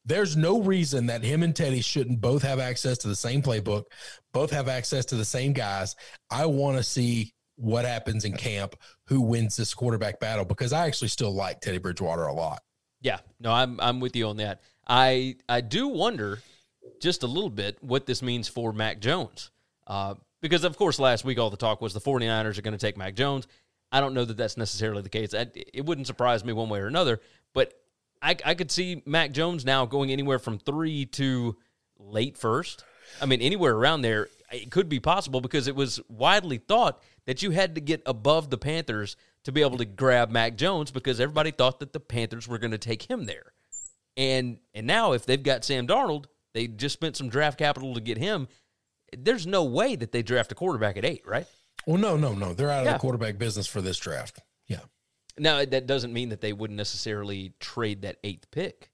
there's 0.05 0.35
no 0.35 0.61
reason 0.61 1.05
that 1.07 1.23
him 1.23 1.43
and 1.43 1.55
Teddy 1.55 1.81
shouldn't 1.81 2.21
both 2.21 2.41
have 2.43 2.59
access 2.59 2.97
to 2.99 3.07
the 3.07 3.15
same 3.15 3.41
playbook, 3.41 3.83
both 4.33 4.51
have 4.51 4.67
access 4.67 5.05
to 5.05 5.15
the 5.15 5.25
same 5.25 5.53
guys. 5.53 5.95
I 6.29 6.45
want 6.45 6.77
to 6.77 6.83
see 6.83 7.33
what 7.55 7.85
happens 7.85 8.25
in 8.25 8.33
camp, 8.33 8.75
who 9.05 9.21
wins 9.21 9.55
this 9.55 9.73
quarterback 9.73 10.19
battle 10.19 10.45
because 10.45 10.73
I 10.73 10.87
actually 10.87 11.09
still 11.09 11.33
like 11.33 11.61
Teddy 11.61 11.77
Bridgewater 11.77 12.25
a 12.25 12.33
lot. 12.33 12.61
Yeah, 13.01 13.19
no, 13.39 13.51
I'm 13.51 13.79
I'm 13.79 13.99
with 13.99 14.15
you 14.15 14.27
on 14.27 14.37
that. 14.37 14.61
I 14.87 15.35
I 15.47 15.61
do 15.61 15.87
wonder 15.87 16.39
just 16.99 17.23
a 17.23 17.27
little 17.27 17.49
bit 17.49 17.77
what 17.81 18.05
this 18.05 18.21
means 18.21 18.47
for 18.47 18.73
Mac 18.73 18.99
Jones. 18.99 19.51
Uh, 19.85 20.15
because 20.41 20.63
of 20.63 20.77
course 20.77 20.99
last 20.99 21.23
week 21.23 21.37
all 21.39 21.49
the 21.49 21.57
talk 21.57 21.81
was 21.81 21.93
the 21.93 22.01
49ers 22.01 22.57
are 22.57 22.61
going 22.61 22.77
to 22.77 22.83
take 22.85 22.97
Mac 22.97 23.15
Jones. 23.15 23.47
I 23.91 23.99
don't 23.99 24.13
know 24.13 24.23
that 24.23 24.37
that's 24.37 24.57
necessarily 24.57 25.01
the 25.01 25.09
case. 25.09 25.33
I, 25.33 25.47
it 25.73 25.85
wouldn't 25.85 26.07
surprise 26.07 26.45
me 26.45 26.53
one 26.53 26.69
way 26.69 26.79
or 26.79 26.87
another, 26.87 27.19
but 27.53 27.73
I, 28.21 28.35
I 28.45 28.53
could 28.53 28.71
see 28.71 29.01
Mac 29.05 29.31
Jones 29.31 29.65
now 29.65 29.85
going 29.85 30.11
anywhere 30.11 30.39
from 30.39 30.59
three 30.59 31.05
to 31.07 31.57
late 31.97 32.37
first. 32.37 32.83
I 33.21 33.25
mean, 33.25 33.41
anywhere 33.41 33.73
around 33.73 34.01
there, 34.03 34.29
it 34.51 34.69
could 34.71 34.89
be 34.89 34.99
possible 34.99 35.41
because 35.41 35.67
it 35.67 35.75
was 35.75 35.99
widely 36.07 36.57
thought 36.57 37.01
that 37.25 37.41
you 37.41 37.51
had 37.51 37.75
to 37.75 37.81
get 37.81 38.01
above 38.05 38.49
the 38.49 38.57
Panthers 38.57 39.15
to 39.43 39.51
be 39.51 39.61
able 39.61 39.77
to 39.77 39.85
grab 39.85 40.29
Mac 40.29 40.55
Jones 40.55 40.91
because 40.91 41.19
everybody 41.19 41.51
thought 41.51 41.79
that 41.79 41.93
the 41.93 41.99
Panthers 41.99 42.47
were 42.47 42.57
going 42.59 42.71
to 42.71 42.77
take 42.77 43.09
him 43.09 43.25
there. 43.25 43.53
And 44.17 44.59
and 44.73 44.85
now 44.85 45.13
if 45.13 45.25
they've 45.25 45.41
got 45.41 45.63
Sam 45.63 45.87
Darnold, 45.87 46.25
they 46.53 46.67
just 46.67 46.93
spent 46.93 47.15
some 47.15 47.29
draft 47.29 47.57
capital 47.57 47.93
to 47.93 48.01
get 48.01 48.17
him. 48.17 48.47
There's 49.17 49.47
no 49.47 49.63
way 49.63 49.95
that 49.95 50.11
they 50.11 50.21
draft 50.21 50.51
a 50.51 50.55
quarterback 50.55 50.97
at 50.97 51.05
eight, 51.05 51.23
right? 51.25 51.47
Well, 51.87 51.97
no, 51.97 52.17
no, 52.17 52.33
no. 52.33 52.53
They're 52.53 52.69
out 52.69 52.81
of 52.81 52.85
Yeah. 52.85 52.93
the 52.93 52.99
quarterback 52.99 53.37
business 53.37 53.67
for 53.67 53.81
this 53.81 53.97
draft. 53.97 54.39
Now 55.37 55.63
that 55.63 55.87
doesn't 55.87 56.13
mean 56.13 56.29
that 56.29 56.41
they 56.41 56.53
wouldn't 56.53 56.77
necessarily 56.77 57.53
trade 57.59 58.01
that 58.03 58.17
eighth 58.23 58.49
pick. 58.51 58.89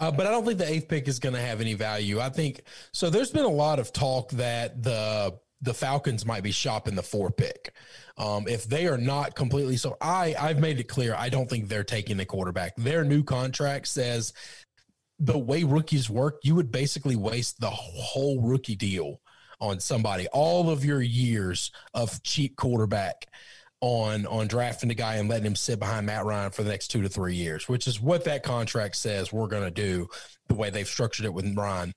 Uh, 0.00 0.10
but 0.10 0.26
I 0.26 0.30
don't 0.30 0.44
think 0.44 0.58
the 0.58 0.70
eighth 0.70 0.88
pick 0.88 1.08
is 1.08 1.18
going 1.18 1.34
to 1.34 1.40
have 1.40 1.60
any 1.60 1.74
value. 1.74 2.20
I 2.20 2.30
think 2.30 2.62
so. 2.92 3.10
There's 3.10 3.30
been 3.30 3.44
a 3.44 3.48
lot 3.48 3.78
of 3.78 3.92
talk 3.92 4.30
that 4.32 4.82
the 4.82 5.38
the 5.60 5.74
Falcons 5.74 6.24
might 6.24 6.44
be 6.44 6.52
shopping 6.52 6.94
the 6.94 7.02
four 7.02 7.30
pick. 7.30 7.74
Um, 8.16 8.46
if 8.46 8.64
they 8.64 8.86
are 8.86 8.98
not 8.98 9.34
completely 9.34 9.76
so, 9.76 9.96
I 10.00 10.34
I've 10.38 10.60
made 10.60 10.80
it 10.80 10.88
clear 10.88 11.14
I 11.14 11.28
don't 11.28 11.48
think 11.48 11.68
they're 11.68 11.84
taking 11.84 12.16
the 12.16 12.24
quarterback. 12.24 12.76
Their 12.76 13.04
new 13.04 13.22
contract 13.22 13.88
says 13.88 14.32
the 15.18 15.38
way 15.38 15.64
rookies 15.64 16.08
work, 16.08 16.38
you 16.44 16.54
would 16.54 16.70
basically 16.70 17.16
waste 17.16 17.60
the 17.60 17.70
whole 17.70 18.40
rookie 18.40 18.76
deal 18.76 19.20
on 19.60 19.80
somebody. 19.80 20.28
All 20.28 20.70
of 20.70 20.84
your 20.84 21.02
years 21.02 21.72
of 21.92 22.22
cheap 22.22 22.56
quarterback 22.56 23.26
on 23.80 24.26
on 24.26 24.48
drafting 24.48 24.90
a 24.90 24.94
guy 24.94 25.16
and 25.16 25.28
letting 25.28 25.46
him 25.46 25.56
sit 25.56 25.78
behind 25.78 26.06
Matt 26.06 26.24
Ryan 26.24 26.50
for 26.50 26.62
the 26.62 26.70
next 26.70 26.88
two 26.88 27.02
to 27.02 27.08
three 27.08 27.34
years, 27.34 27.68
which 27.68 27.86
is 27.86 28.00
what 28.00 28.24
that 28.24 28.42
contract 28.42 28.96
says 28.96 29.32
we're 29.32 29.46
going 29.46 29.64
to 29.64 29.70
do. 29.70 30.08
The 30.48 30.54
way 30.54 30.70
they've 30.70 30.88
structured 30.88 31.26
it 31.26 31.34
with 31.34 31.56
Ryan, 31.56 31.92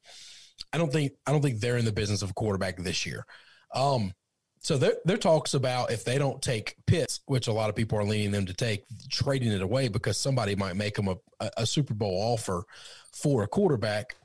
I 0.74 0.78
don't 0.78 0.92
think 0.92 1.14
I 1.26 1.32
don't 1.32 1.42
think 1.42 1.60
they're 1.60 1.78
in 1.78 1.86
the 1.86 1.92
business 1.92 2.22
of 2.22 2.36
quarterback 2.36 2.78
this 2.78 3.06
year. 3.06 3.26
Um, 3.74 4.14
so 4.60 4.78
there 4.78 4.96
there 5.06 5.18
talks 5.18 5.56
about 5.56 5.92
if 5.92 6.04
they 6.04 6.20
don't 6.20 6.42
take 6.42 6.76
Pitts, 6.86 7.22
which 7.26 7.48
a 7.48 7.54
lot 7.54 7.70
of 7.70 7.76
people 7.76 7.98
are 7.98 8.04
leaning 8.04 8.32
them 8.32 8.46
to 8.46 8.54
take, 8.54 8.86
trading 9.10 9.52
it 9.52 9.62
away 9.62 9.88
because 9.88 10.18
somebody 10.18 10.56
might 10.56 10.76
make 10.76 10.96
them 10.96 11.08
a, 11.08 11.50
a 11.58 11.66
Super 11.66 11.96
Bowl 11.96 12.14
offer 12.14 12.64
for 13.12 13.42
a 13.42 13.48
quarterback, 13.48 14.16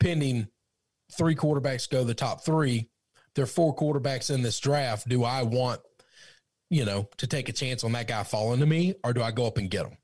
pending 0.00 0.48
three 1.16 1.34
quarterbacks 1.34 1.90
go 1.90 2.04
the 2.04 2.14
top 2.14 2.42
three. 2.42 2.88
There 3.34 3.44
are 3.44 3.46
four 3.46 3.74
quarterbacks 3.76 4.34
in 4.34 4.42
this 4.42 4.58
draft. 4.60 5.08
Do 5.08 5.24
I 5.24 5.42
want, 5.42 5.80
you 6.72 6.86
know, 6.86 7.06
to 7.18 7.26
take 7.26 7.50
a 7.50 7.52
chance 7.52 7.84
on 7.84 7.92
that 7.92 8.08
guy 8.08 8.22
falling 8.22 8.60
to 8.60 8.66
me, 8.66 8.94
or 9.04 9.12
do 9.12 9.22
I 9.22 9.30
go 9.30 9.46
up 9.46 9.58
and 9.58 9.70
get 9.70 9.84
him? 9.84 9.98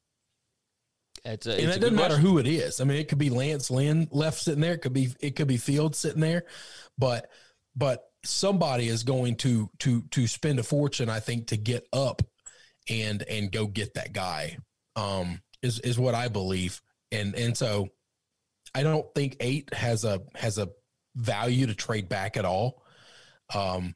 It's 1.24 1.46
a, 1.46 1.52
and 1.52 1.70
it 1.70 1.80
doesn't 1.80 1.96
matter 1.96 2.18
who 2.18 2.36
it 2.36 2.46
is. 2.46 2.80
I 2.80 2.84
mean, 2.84 2.98
it 2.98 3.08
could 3.08 3.16
be 3.16 3.30
Lance 3.30 3.70
Lynn 3.70 4.06
left 4.12 4.38
sitting 4.38 4.60
there. 4.60 4.74
It 4.74 4.82
could 4.82 4.92
be 4.92 5.08
it 5.18 5.34
could 5.34 5.48
be 5.48 5.56
Fields 5.56 5.98
sitting 5.98 6.20
there, 6.20 6.44
but 6.98 7.30
but 7.74 8.04
somebody 8.22 8.88
is 8.88 9.02
going 9.02 9.36
to 9.36 9.70
to 9.78 10.02
to 10.10 10.26
spend 10.26 10.58
a 10.58 10.62
fortune, 10.62 11.08
I 11.08 11.20
think, 11.20 11.48
to 11.48 11.56
get 11.56 11.88
up 11.90 12.20
and 12.88 13.22
and 13.22 13.50
go 13.50 13.66
get 13.66 13.94
that 13.94 14.12
guy. 14.12 14.58
Um, 14.94 15.40
is 15.62 15.80
is 15.80 15.98
what 15.98 16.14
I 16.14 16.28
believe, 16.28 16.82
and 17.10 17.34
and 17.34 17.56
so 17.56 17.88
I 18.74 18.82
don't 18.82 19.06
think 19.14 19.36
eight 19.40 19.72
has 19.72 20.04
a 20.04 20.20
has 20.34 20.58
a 20.58 20.68
value 21.16 21.66
to 21.66 21.74
trade 21.74 22.10
back 22.10 22.36
at 22.36 22.44
all. 22.44 22.82
Um, 23.54 23.94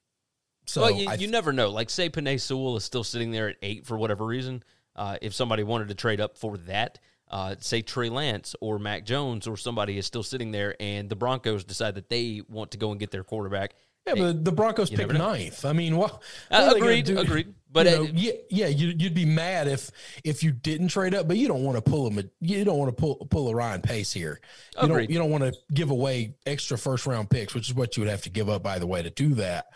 so 0.72 0.80
well, 0.80 0.90
you, 0.90 1.06
I 1.06 1.14
you 1.14 1.28
never 1.28 1.52
know. 1.52 1.68
Like, 1.68 1.90
say 1.90 2.08
Penei 2.08 2.40
Sewell 2.40 2.76
is 2.76 2.84
still 2.84 3.04
sitting 3.04 3.30
there 3.30 3.48
at 3.48 3.56
eight 3.60 3.84
for 3.84 3.98
whatever 3.98 4.24
reason. 4.24 4.62
Uh, 4.96 5.18
if 5.20 5.34
somebody 5.34 5.62
wanted 5.62 5.88
to 5.88 5.94
trade 5.94 6.18
up 6.18 6.38
for 6.38 6.56
that, 6.56 6.98
uh, 7.30 7.56
say 7.58 7.82
Trey 7.82 8.08
Lance 8.08 8.54
or 8.62 8.78
Mac 8.78 9.04
Jones 9.04 9.46
or 9.46 9.58
somebody 9.58 9.98
is 9.98 10.06
still 10.06 10.22
sitting 10.22 10.50
there, 10.50 10.74
and 10.80 11.10
the 11.10 11.16
Broncos 11.16 11.64
decide 11.64 11.96
that 11.96 12.08
they 12.08 12.40
want 12.48 12.70
to 12.70 12.78
go 12.78 12.90
and 12.90 12.98
get 12.98 13.10
their 13.10 13.22
quarterback. 13.22 13.74
Yeah, 14.06 14.14
but 14.14 14.44
the 14.44 14.50
Broncos 14.50 14.90
You 14.90 14.96
picked 14.96 15.12
ninth. 15.12 15.64
I 15.64 15.74
mean, 15.74 15.96
what? 15.96 16.22
Uh, 16.50 16.64
what 16.64 16.72
are 16.72 16.76
agreed, 16.78 17.08
agreed. 17.10 17.54
But 17.70 17.86
You 17.86 17.92
know, 17.92 18.02
it- 18.04 18.14
yeah, 18.14 18.32
yeah, 18.50 18.66
you, 18.66 18.94
you'd 18.98 19.14
be 19.14 19.26
mad 19.26 19.68
if 19.68 19.90
if 20.24 20.42
you 20.42 20.52
didn't 20.52 20.88
trade 20.88 21.14
up, 21.14 21.28
but 21.28 21.36
you 21.36 21.48
don't 21.48 21.62
want 21.62 21.76
to 21.76 21.82
pull 21.82 22.10
them. 22.10 22.30
You 22.40 22.64
don't 22.64 22.78
want 22.78 22.96
to 22.96 23.00
pull 23.00 23.26
pull 23.30 23.48
a 23.48 23.54
Ryan 23.54 23.82
Pace 23.82 24.12
here. 24.12 24.40
You 24.76 24.84
Agreed. 24.84 25.06
don't 25.06 25.10
you 25.10 25.18
don't 25.18 25.30
want 25.30 25.44
to 25.44 25.54
give 25.72 25.90
away 25.90 26.34
extra 26.46 26.76
first 26.78 27.06
round 27.06 27.28
picks, 27.28 27.54
which 27.54 27.68
is 27.68 27.74
what 27.74 27.96
you 27.96 28.00
would 28.02 28.10
have 28.10 28.22
to 28.22 28.30
give 28.30 28.48
up, 28.48 28.62
by 28.62 28.78
the 28.78 28.86
way, 28.86 29.02
to 29.02 29.10
do 29.10 29.34
that 29.34 29.66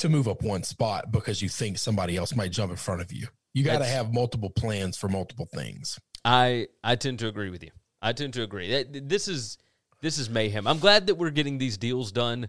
to 0.00 0.08
move 0.08 0.28
up 0.28 0.42
one 0.42 0.62
spot 0.62 1.10
because 1.12 1.40
you 1.40 1.48
think 1.48 1.78
somebody 1.78 2.16
else 2.16 2.34
might 2.34 2.50
jump 2.52 2.70
in 2.70 2.76
front 2.76 3.00
of 3.00 3.12
you. 3.12 3.28
You 3.54 3.64
got 3.64 3.78
to 3.78 3.84
have 3.84 4.12
multiple 4.12 4.50
plans 4.50 4.96
for 4.96 5.08
multiple 5.08 5.46
things. 5.52 5.98
I 6.24 6.68
I 6.84 6.96
tend 6.96 7.18
to 7.20 7.28
agree 7.28 7.50
with 7.50 7.62
you. 7.62 7.70
I 8.02 8.12
tend 8.12 8.34
to 8.34 8.42
agree. 8.42 8.70
That- 8.70 9.08
This 9.08 9.28
is 9.28 9.58
this 10.02 10.18
is 10.18 10.30
mayhem. 10.30 10.66
I'm 10.66 10.78
glad 10.78 11.06
that 11.08 11.16
we're 11.16 11.30
getting 11.30 11.58
these 11.58 11.76
deals 11.76 12.10
done 12.12 12.48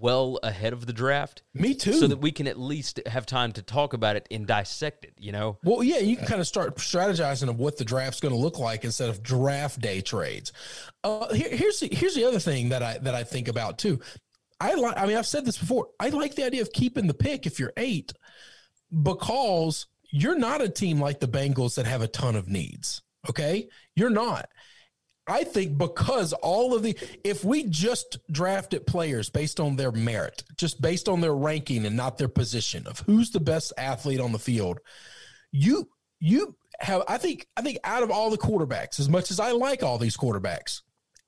well 0.00 0.38
ahead 0.42 0.72
of 0.72 0.84
the 0.84 0.92
draft, 0.92 1.42
Me 1.54 1.72
too. 1.72 1.92
so 1.92 2.08
that 2.08 2.16
we 2.16 2.32
can 2.32 2.48
at 2.48 2.58
least 2.58 2.98
have 3.06 3.24
time 3.24 3.52
to 3.52 3.62
talk 3.62 3.92
about 3.92 4.16
it 4.16 4.26
and 4.32 4.44
dissect 4.46 5.04
it. 5.04 5.12
You 5.16 5.30
know, 5.30 5.58
Well, 5.62 5.82
yeah, 5.84 5.98
you 5.98 6.16
can 6.16 6.26
kind 6.26 6.40
of 6.40 6.46
start 6.48 6.76
strategizing 6.78 7.48
of 7.48 7.58
what 7.60 7.76
the 7.78 7.84
draft's 7.84 8.18
going 8.20 8.34
to 8.34 8.40
look 8.40 8.58
like 8.58 8.84
instead 8.84 9.08
of 9.10 9.22
draft 9.22 9.80
day 9.80 10.00
trades. 10.00 10.52
Uh, 11.04 11.32
here, 11.32 11.50
here's 11.50 11.78
the, 11.80 11.88
here's 11.92 12.14
the 12.16 12.24
other 12.24 12.40
thing 12.40 12.70
that 12.70 12.82
I 12.82 12.98
that 12.98 13.14
I 13.14 13.22
think 13.24 13.46
about 13.48 13.78
too. 13.78 14.00
I 14.60 14.74
like. 14.74 14.96
I 14.96 15.06
mean, 15.06 15.16
I've 15.16 15.26
said 15.26 15.44
this 15.44 15.58
before. 15.58 15.88
I 16.00 16.08
like 16.08 16.34
the 16.34 16.44
idea 16.44 16.62
of 16.62 16.72
keeping 16.72 17.06
the 17.06 17.14
pick 17.14 17.46
if 17.46 17.58
you're 17.58 17.72
eight, 17.76 18.12
because 19.02 19.86
you're 20.10 20.38
not 20.38 20.62
a 20.62 20.68
team 20.68 21.00
like 21.00 21.20
the 21.20 21.28
Bengals 21.28 21.74
that 21.76 21.86
have 21.86 22.02
a 22.02 22.08
ton 22.08 22.36
of 22.36 22.48
needs. 22.48 23.02
Okay, 23.28 23.68
you're 23.94 24.10
not. 24.10 24.48
I 25.28 25.42
think 25.42 25.76
because 25.76 26.32
all 26.32 26.72
of 26.74 26.84
the, 26.84 26.96
if 27.24 27.44
we 27.44 27.64
just 27.64 28.18
drafted 28.30 28.86
players 28.86 29.28
based 29.28 29.58
on 29.58 29.74
their 29.74 29.90
merit, 29.90 30.44
just 30.56 30.80
based 30.80 31.08
on 31.08 31.20
their 31.20 31.34
ranking 31.34 31.84
and 31.84 31.96
not 31.96 32.16
their 32.16 32.28
position 32.28 32.86
of 32.86 33.00
who's 33.00 33.30
the 33.32 33.40
best 33.40 33.72
athlete 33.76 34.20
on 34.20 34.30
the 34.30 34.38
field, 34.38 34.78
you 35.50 35.88
you 36.20 36.56
have. 36.78 37.02
I 37.08 37.18
think 37.18 37.48
I 37.56 37.62
think 37.62 37.78
out 37.82 38.04
of 38.04 38.10
all 38.10 38.30
the 38.30 38.38
quarterbacks, 38.38 39.00
as 39.00 39.08
much 39.08 39.30
as 39.30 39.40
I 39.40 39.50
like 39.50 39.82
all 39.82 39.98
these 39.98 40.16
quarterbacks, 40.16 40.82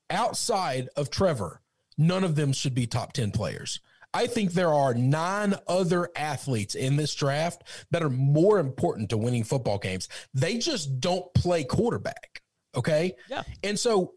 outside 0.09 0.87
of 0.95 1.09
Trevor, 1.09 1.61
none 1.99 2.23
of 2.23 2.35
them 2.35 2.51
should 2.51 2.73
be 2.73 2.87
top 2.87 3.13
ten 3.13 3.29
players. 3.29 3.79
I 4.11 4.25
think 4.25 4.53
there 4.53 4.73
are 4.73 4.95
nine 4.95 5.53
other 5.67 6.09
athletes 6.15 6.73
in 6.73 6.95
this 6.95 7.13
draft 7.13 7.63
that 7.91 8.01
are 8.01 8.09
more 8.09 8.57
important 8.57 9.11
to 9.11 9.17
winning 9.17 9.43
football 9.43 9.77
games. 9.77 10.09
They 10.33 10.57
just 10.57 10.99
don't 10.99 11.31
play 11.35 11.63
quarterback. 11.63 12.41
Okay. 12.75 13.13
Yeah. 13.29 13.43
And 13.63 13.77
so 13.77 14.13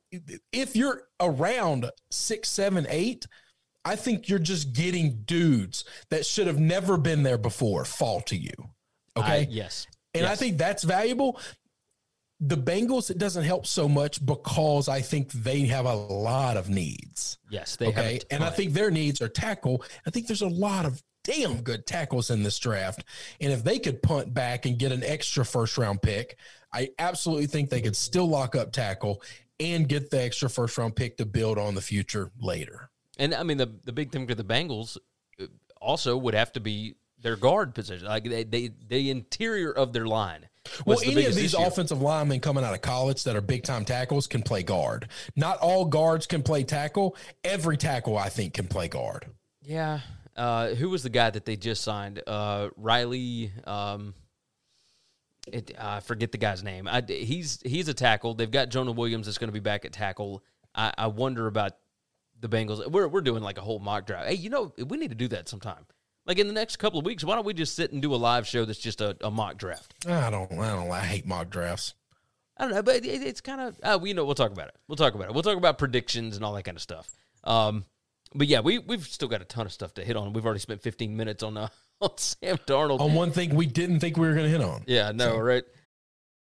if 0.53 0.77
you're 0.77 1.03
around 1.21 1.91
six, 2.11 2.49
seven, 2.49 2.87
eight, 2.89 3.27
I 3.85 3.97
think 3.97 4.29
you're 4.29 4.39
just 4.39 4.73
getting 4.73 5.23
dudes 5.25 5.85
that 6.11 6.25
should 6.25 6.47
have 6.47 6.59
never 6.59 6.97
been 6.97 7.23
there 7.23 7.39
before 7.39 7.85
fall 7.85 8.21
to 8.23 8.37
you. 8.37 8.53
Okay. 9.17 9.47
Yes, 9.51 9.87
And 10.15 10.25
I 10.27 10.37
think 10.37 10.57
that's 10.57 10.85
valuable. 10.85 11.39
The 12.45 12.57
Bengals, 12.57 13.09
it 13.09 13.19
doesn't 13.19 13.45
help 13.45 13.67
so 13.67 13.89
much 13.89 14.25
because 14.25 14.89
I 14.89 15.01
think 15.01 15.31
they 15.31 15.61
have 15.67 15.87
a 15.87 15.95
lot 15.95 16.57
of 16.57 16.69
needs. 16.69 17.39
yes, 17.51 17.77
they 17.77 17.87
okay. 17.87 18.21
And 18.33 18.43
I 18.43 18.51
think 18.51 18.73
their 18.73 18.91
needs 18.91 19.23
are 19.23 19.29
tackle. 19.29 19.85
I 20.05 20.11
think 20.11 20.27
there's 20.27 20.43
a 20.43 20.49
lot 20.49 20.85
of 20.85 21.01
damn 21.23 21.63
good 21.63 21.87
tackles 21.87 22.31
in 22.31 22.43
this 22.43 22.59
draft. 22.59 23.05
And 23.41 23.53
if 23.53 23.63
they 23.63 23.79
could 23.79 24.03
punt 24.03 24.35
back 24.35 24.67
and 24.67 24.77
get 24.77 24.91
an 24.91 25.05
extra 25.05 25.45
first 25.45 25.79
round 25.79 26.03
pick, 26.03 26.37
I 26.73 26.91
absolutely 26.99 27.47
think 27.47 27.71
they 27.71 27.81
could 27.81 27.97
still 27.97 28.27
lock 28.27 28.57
up 28.57 28.73
tackle 28.73 29.23
and 29.61 29.89
get 29.89 30.11
the 30.11 30.21
extra 30.21 30.51
first 30.51 30.77
round 30.79 30.97
pick 30.97 31.17
to 31.19 31.27
build 31.27 31.59
on 31.59 31.75
the 31.75 31.81
future 31.81 32.33
later. 32.41 32.91
And 33.19 33.35
I 33.35 33.43
mean, 33.43 33.59
the 33.59 33.73
the 33.85 33.93
big 33.93 34.11
thing 34.11 34.27
for 34.27 34.35
the 34.35 34.45
Bengals 34.45 34.97
uh, 35.41 35.47
also 35.81 36.17
would 36.17 36.35
have 36.35 36.53
to 36.55 36.61
be 36.61 36.97
their 37.21 37.37
guard 37.37 37.75
position, 37.75 38.09
like 38.09 38.25
they, 38.25 38.45
they 38.45 38.71
the 38.89 39.11
interior 39.11 39.71
of 39.71 39.93
their 39.93 40.07
line. 40.07 40.49
Well, 40.87 40.99
the 40.99 41.11
any 41.11 41.27
of 41.27 41.35
these 41.35 41.55
issue. 41.55 41.63
offensive 41.63 42.01
linemen 42.01 42.41
coming 42.41 42.65
out 42.65 42.75
of 42.75 42.81
college 42.83 43.25
that 43.25 43.37
are 43.37 43.41
big 43.41 43.65
time 43.65 43.85
tackles 43.85 44.27
can 44.27 44.43
play 44.43 44.63
guard. 44.63 45.09
Not 45.35 45.59
all 45.59 45.85
guards 45.85 46.27
can 46.27 46.43
play 46.43 46.63
tackle. 46.65 47.17
Every 47.43 47.77
tackle, 47.77 48.17
I 48.17 48.29
think, 48.29 48.55
can 48.55 48.69
play 48.69 48.89
guard. 48.89 49.27
Yeah. 49.63 50.01
Uh, 50.37 50.69
who 50.69 50.89
was 50.89 51.03
the 51.03 51.11
guy 51.11 51.31
that 51.31 51.45
they 51.45 51.57
just 51.57 51.83
signed? 51.83 52.23
Uh, 52.27 52.69
Riley. 52.77 53.53
Um, 53.65 54.15
it, 55.47 55.73
I 55.79 56.01
forget 56.01 56.31
the 56.31 56.39
guy's 56.39 56.63
name. 56.63 56.87
I, 56.87 57.03
he's 57.07 57.61
he's 57.63 57.89
a 57.89 57.95
tackle. 57.95 58.35
They've 58.35 58.51
got 58.51 58.69
Jonah 58.69 58.93
Williams 58.93 59.27
that's 59.27 59.39
going 59.39 59.49
to 59.49 59.53
be 59.53 59.61
back 59.61 59.85
at 59.85 59.93
tackle. 59.93 60.45
I, 60.75 60.93
I 60.97 61.07
wonder 61.09 61.47
about 61.49 61.73
the 62.41 62.49
Bengals. 62.49 62.89
We're 62.91 63.09
we're 63.09 63.23
doing 63.23 63.43
like 63.43 63.59
a 63.59 63.63
whole 63.63 63.81
mock 63.81 64.07
draft. 64.07 64.29
Hey, 64.29 64.35
you 64.35 64.51
know 64.51 64.73
we 64.79 64.97
need 64.99 65.11
to 65.11 65.17
do 65.17 65.29
that 65.29 65.49
sometime. 65.49 65.87
Like 66.27 66.39
in 66.39 66.47
the 66.47 66.53
next 66.53 66.77
couple 66.77 66.99
of 66.99 67.05
weeks, 67.05 67.25
why 67.25 67.35
don't 67.35 67.45
we 67.45 67.55
just 67.55 67.75
sit 67.75 67.93
and 67.93 68.01
do 68.01 68.15
a 68.15 68.17
live 68.17 68.47
show 68.47 68.65
that's 68.65 68.79
just 68.79 69.01
a, 69.01 69.17
a 69.21 69.31
mock 69.31 69.57
draft? 69.59 69.95
I 70.07 70.31
don't, 70.31 70.53
I 70.53 70.71
don't, 70.71 70.91
I 70.91 71.01
hate 71.01 71.27
mock 71.27 71.51
drafts. 71.51 71.95
I 72.57 72.65
don't 72.65 72.75
know, 72.75 72.83
but 72.83 72.97
it, 73.05 73.23
it's 73.23 73.41
kind 73.41 73.61
of 73.61 73.81
uh, 73.83 73.99
we 74.01 74.13
know 74.13 74.25
we'll 74.25 74.35
talk 74.35 74.53
about 74.53 74.69
it. 74.69 74.77
We'll 74.87 74.97
talk 74.97 75.15
about 75.15 75.29
it. 75.29 75.35
We'll 75.35 75.43
talk 75.43 75.57
about 75.57 75.79
predictions 75.79 76.37
and 76.37 76.45
all 76.45 76.53
that 76.55 76.63
kind 76.63 76.77
of 76.77 76.83
stuff. 76.83 77.11
Um, 77.45 77.85
but 78.35 78.47
yeah, 78.47 78.61
we 78.61 78.79
we've 78.79 79.05
still 79.07 79.29
got 79.29 79.43
a 79.43 79.45
ton 79.45 79.67
of 79.67 79.73
stuff 79.73 79.95
to 79.95 80.05
hit 80.05 80.17
on. 80.17 80.33
We've 80.33 80.45
already 80.45 80.61
spent 80.61 80.81
15 80.83 81.17
minutes 81.17 81.43
on 81.43 81.57
uh, 81.57 81.69
on 82.01 82.11
Sam 82.17 82.59
Darnold. 82.67 83.01
On 83.01 83.15
one 83.15 83.33
thing 83.33 83.55
we 83.55 83.67
didn't 83.67 84.01
think 84.01 84.17
we 84.17 84.27
were 84.27 84.35
going 84.35 84.47
to 84.47 84.51
hit 84.51 84.61
on. 84.61 84.85
yeah, 84.87 85.13
no, 85.13 85.39
right? 85.39 85.65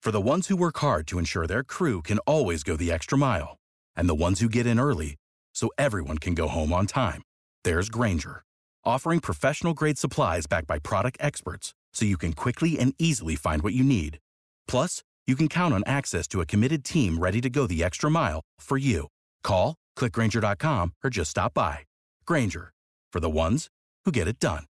For 0.01 0.12
the 0.12 0.21
ones 0.21 0.47
who 0.47 0.55
work 0.55 0.77
hard 0.77 1.08
to 1.08 1.19
ensure 1.19 1.45
their 1.45 1.63
crew 1.63 2.01
can 2.01 2.19
always 2.19 2.63
go 2.63 2.75
the 2.77 2.91
extra 2.91 3.17
mile, 3.17 3.58
and 3.95 4.08
the 4.08 4.15
ones 4.15 4.39
who 4.39 4.47
get 4.47 4.65
in 4.65 4.79
early 4.79 5.17
so 5.53 5.69
everyone 5.77 6.17
can 6.17 6.34
go 6.34 6.47
home 6.47 6.71
on 6.71 6.88
time, 6.88 7.21
there's 7.65 7.89
Grainger, 7.89 8.43
offering 8.89 9.19
professional 9.19 9.73
grade 9.73 9.97
supplies 9.97 10.47
backed 10.47 10.67
by 10.67 10.80
product 10.80 11.17
experts 11.19 11.73
so 11.93 12.06
you 12.06 12.17
can 12.17 12.34
quickly 12.34 12.78
and 12.80 12.93
easily 12.97 13.36
find 13.36 13.62
what 13.62 13.73
you 13.73 13.84
need. 13.84 14.19
Plus, 14.67 15.04
you 15.28 15.36
can 15.36 15.47
count 15.47 15.73
on 15.73 15.84
access 15.86 16.28
to 16.28 16.41
a 16.41 16.45
committed 16.45 16.84
team 16.84 17.19
ready 17.19 17.41
to 17.41 17.49
go 17.49 17.67
the 17.67 17.84
extra 17.84 18.10
mile 18.10 18.41
for 18.60 18.78
you. 18.78 19.08
Call, 19.43 19.75
clickgrainger.com, 19.97 20.93
or 21.04 21.10
just 21.10 21.32
stop 21.32 21.54
by. 21.54 21.80
Grainger, 22.25 22.71
for 23.13 23.19
the 23.19 23.30
ones 23.30 23.67
who 24.06 24.12
get 24.12 24.28
it 24.28 24.39
done. 24.39 24.65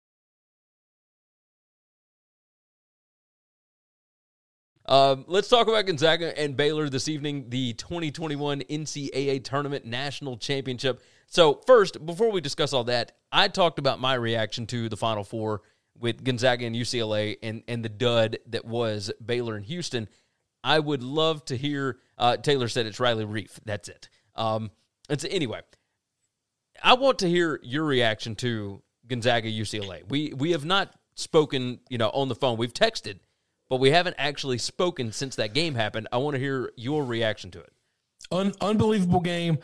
Um, 4.90 5.24
let's 5.28 5.48
talk 5.48 5.68
about 5.68 5.86
Gonzaga 5.86 6.38
and 6.38 6.58
Baylor 6.58 6.90
this 6.90 7.08
evening, 7.08 7.46
the 7.50 7.74
2021 7.74 8.62
NCAA 8.62 9.44
Tournament 9.44 9.86
National 9.86 10.36
Championship. 10.36 11.04
So, 11.30 11.62
first, 11.68 12.06
before 12.06 12.32
we 12.32 12.42
discuss 12.42 12.74
all 12.74 12.84
that, 12.86 13.14
I 13.32 13.48
talked 13.48 13.80
about 13.80 14.00
my 14.00 14.16
reaction 14.16 14.66
to 14.68 14.90
the 14.90 14.98
Final 14.98 15.24
Four 15.24 15.62
with 15.98 16.24
Gonzaga 16.24 16.66
and 16.66 16.76
UCLA 16.76 17.38
and, 17.44 17.64
and 17.68 17.86
the 17.86 17.90
dud 17.90 18.40
that 18.48 18.66
was 18.66 19.12
Baylor 19.24 19.56
and 19.56 19.66
Houston. 19.66 20.10
I 20.64 20.80
would 20.80 21.04
love 21.04 21.46
to 21.46 21.56
hear. 21.56 22.00
Uh, 22.18 22.38
Taylor 22.38 22.68
said 22.68 22.86
it's 22.86 23.00
Riley 23.00 23.26
Reiff. 23.26 23.60
That's 23.64 23.90
it. 23.90 24.10
Um, 24.36 24.72
anyway. 25.10 25.62
I 26.84 26.94
want 26.94 27.20
to 27.20 27.30
hear 27.30 27.60
your 27.62 27.84
reaction 27.84 28.36
to 28.38 28.82
Gonzaga 29.08 29.52
UCLA. 29.52 30.08
We 30.10 30.34
we 30.34 30.52
have 30.52 30.66
not 30.66 30.94
spoken, 31.16 31.80
you 31.90 31.98
know, 31.98 32.10
on 32.10 32.30
the 32.30 32.36
phone. 32.36 32.58
We've 32.58 32.74
texted, 32.74 33.20
but 33.70 33.78
we 33.78 33.92
haven't 33.92 34.16
actually 34.18 34.58
spoken 34.58 35.12
since 35.12 35.36
that 35.36 35.54
game 35.54 35.76
happened. 35.76 36.08
I 36.12 36.18
want 36.18 36.36
to 36.36 36.40
hear 36.40 36.72
your 36.76 37.04
reaction 37.04 37.52
to 37.52 37.60
it. 37.60 37.74
Un- 38.32 38.54
unbelievable 38.62 39.20
game. 39.20 39.60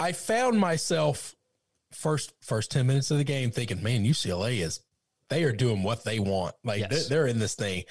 I 0.00 0.12
found 0.12 0.58
myself 0.58 1.36
first 1.92 2.32
first 2.40 2.70
10 2.70 2.86
minutes 2.86 3.10
of 3.10 3.18
the 3.18 3.24
game 3.24 3.50
thinking, 3.50 3.82
man, 3.82 4.04
UCLA 4.04 4.60
is 4.60 4.80
they 5.28 5.44
are 5.44 5.52
doing 5.52 5.82
what 5.82 6.04
they 6.04 6.18
want. 6.18 6.54
Like 6.64 6.80
Yes. 6.80 6.90
they're, 6.90 7.18
they're 7.20 7.26
in 7.26 7.38
this 7.38 7.54
thing. 7.54 7.84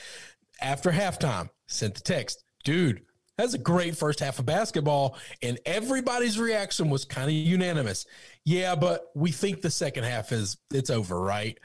After 0.62 0.92
halftime, 0.92 1.50
sent 1.68 1.96
the 1.96 2.02
text, 2.02 2.44
dude, 2.64 3.02
that's 3.38 3.54
a 3.54 3.58
great 3.58 3.96
first 3.96 4.20
half 4.20 4.40
of 4.40 4.46
basketball. 4.46 5.18
And 5.42 5.60
everybody's 5.66 6.38
reaction 6.40 6.90
was 6.90 7.06
kind 7.06 7.28
of 7.30 7.34
unanimous. 7.34 8.06
Yeah, 8.44 8.76
but 8.76 9.06
we 9.16 9.32
think 9.32 9.62
the 9.62 9.72
second 9.72 10.04
half 10.04 10.32
is 10.34 10.58
it's 10.74 10.90
over, 10.90 11.20
right? 11.22 11.58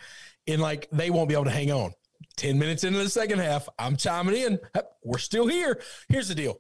And 0.46 0.60
like 0.62 0.88
they 0.92 1.10
won't 1.10 1.28
be 1.28 1.34
able 1.34 1.44
to 1.44 1.50
hang 1.50 1.72
on. 1.72 1.92
10 2.36 2.58
minutes 2.58 2.84
into 2.84 2.98
the 2.98 3.08
second 3.08 3.38
half, 3.40 3.68
I'm 3.78 3.96
chiming 3.96 4.34
in. 4.36 4.58
We're 5.02 5.18
still 5.18 5.46
here. 5.46 5.80
Here's 6.08 6.28
the 6.28 6.34
deal. 6.34 6.58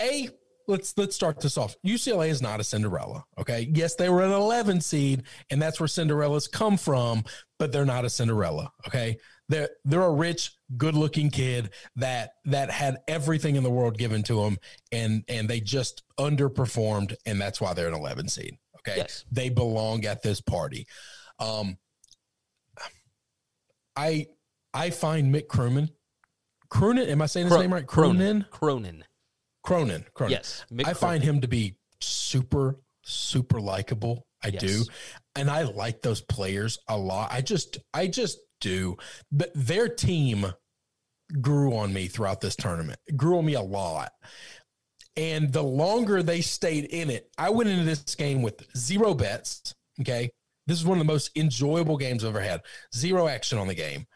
A 0.00 0.30
let's 0.70 0.96
let's 0.96 1.14
start 1.14 1.40
this 1.40 1.58
off. 1.58 1.76
UCLA 1.86 2.28
is 2.28 2.40
not 2.40 2.60
a 2.60 2.64
Cinderella. 2.64 3.24
Okay. 3.38 3.70
Yes, 3.74 3.96
they 3.96 4.08
were 4.08 4.22
an 4.22 4.32
11 4.32 4.80
seed, 4.80 5.24
and 5.50 5.60
that's 5.60 5.78
where 5.80 5.86
Cinderellas 5.86 6.50
come 6.50 6.76
from, 6.76 7.24
but 7.58 7.72
they're 7.72 7.84
not 7.84 8.04
a 8.04 8.10
Cinderella. 8.10 8.70
Okay. 8.86 9.18
They're 9.48 9.68
they're 9.84 10.02
a 10.02 10.12
rich, 10.12 10.52
good-looking 10.76 11.30
kid 11.30 11.70
that 11.96 12.30
that 12.44 12.70
had 12.70 12.98
everything 13.08 13.56
in 13.56 13.64
the 13.64 13.70
world 13.70 13.98
given 13.98 14.22
to 14.24 14.42
them, 14.42 14.56
and 14.92 15.24
and 15.28 15.48
they 15.48 15.60
just 15.60 16.04
underperformed, 16.18 17.16
and 17.26 17.40
that's 17.40 17.60
why 17.60 17.74
they're 17.74 17.88
an 17.88 17.94
11 17.94 18.28
seed. 18.28 18.56
Okay. 18.78 18.98
Yes. 18.98 19.24
They 19.30 19.48
belong 19.48 20.04
at 20.06 20.22
this 20.22 20.40
party. 20.40 20.86
Um 21.38 21.76
I 23.96 24.26
I 24.72 24.90
find 24.90 25.34
Mick 25.34 25.48
Cronin. 25.48 25.90
Cronin, 26.68 27.08
am 27.08 27.20
I 27.20 27.26
saying 27.26 27.46
his 27.46 27.52
Cro- 27.52 27.62
name 27.62 27.72
right? 27.72 27.86
Cronin. 27.86 28.46
Cronin? 28.50 29.04
Cronin. 29.62 29.86
Cronin. 29.88 30.06
Cronin. 30.14 30.32
Yes. 30.32 30.64
Mick 30.72 30.86
I 30.86 30.94
find 30.94 31.22
him 31.22 31.40
to 31.40 31.48
be 31.48 31.76
super, 32.00 32.80
super 33.02 33.60
likable. 33.60 34.26
I 34.42 34.48
Yes. 34.48 34.60
do. 34.62 34.84
And 35.36 35.50
I 35.50 35.62
like 35.62 36.02
those 36.02 36.20
players 36.22 36.78
a 36.88 36.96
lot. 36.96 37.30
I 37.32 37.40
just, 37.40 37.78
I 37.92 38.06
just 38.06 38.38
do. 38.60 38.96
But 39.30 39.50
their 39.54 39.88
team 39.88 40.52
grew 41.40 41.76
on 41.76 41.92
me 41.92 42.08
throughout 42.08 42.40
this 42.40 42.56
tournament, 42.56 42.98
It 43.06 43.16
grew 43.16 43.38
on 43.38 43.44
me 43.44 43.54
a 43.54 43.60
lot. 43.62 44.12
And 45.16 45.52
the 45.52 45.62
longer 45.62 46.22
they 46.22 46.40
stayed 46.40 46.84
in 46.86 47.10
it, 47.10 47.30
I 47.36 47.50
went 47.50 47.68
into 47.68 47.84
this 47.84 48.14
game 48.14 48.42
with 48.42 48.64
zero 48.76 49.14
bets. 49.14 49.74
Okay. 50.00 50.30
This 50.66 50.78
is 50.78 50.86
one 50.86 50.98
of 51.00 51.06
the 51.06 51.12
most 51.12 51.30
enjoyable 51.36 51.96
games 51.96 52.24
I've 52.24 52.30
ever 52.30 52.40
had. 52.40 52.60
Zero 52.94 53.26
action 53.28 53.58
on 53.58 53.66
the 53.66 53.74
game. 53.74 54.06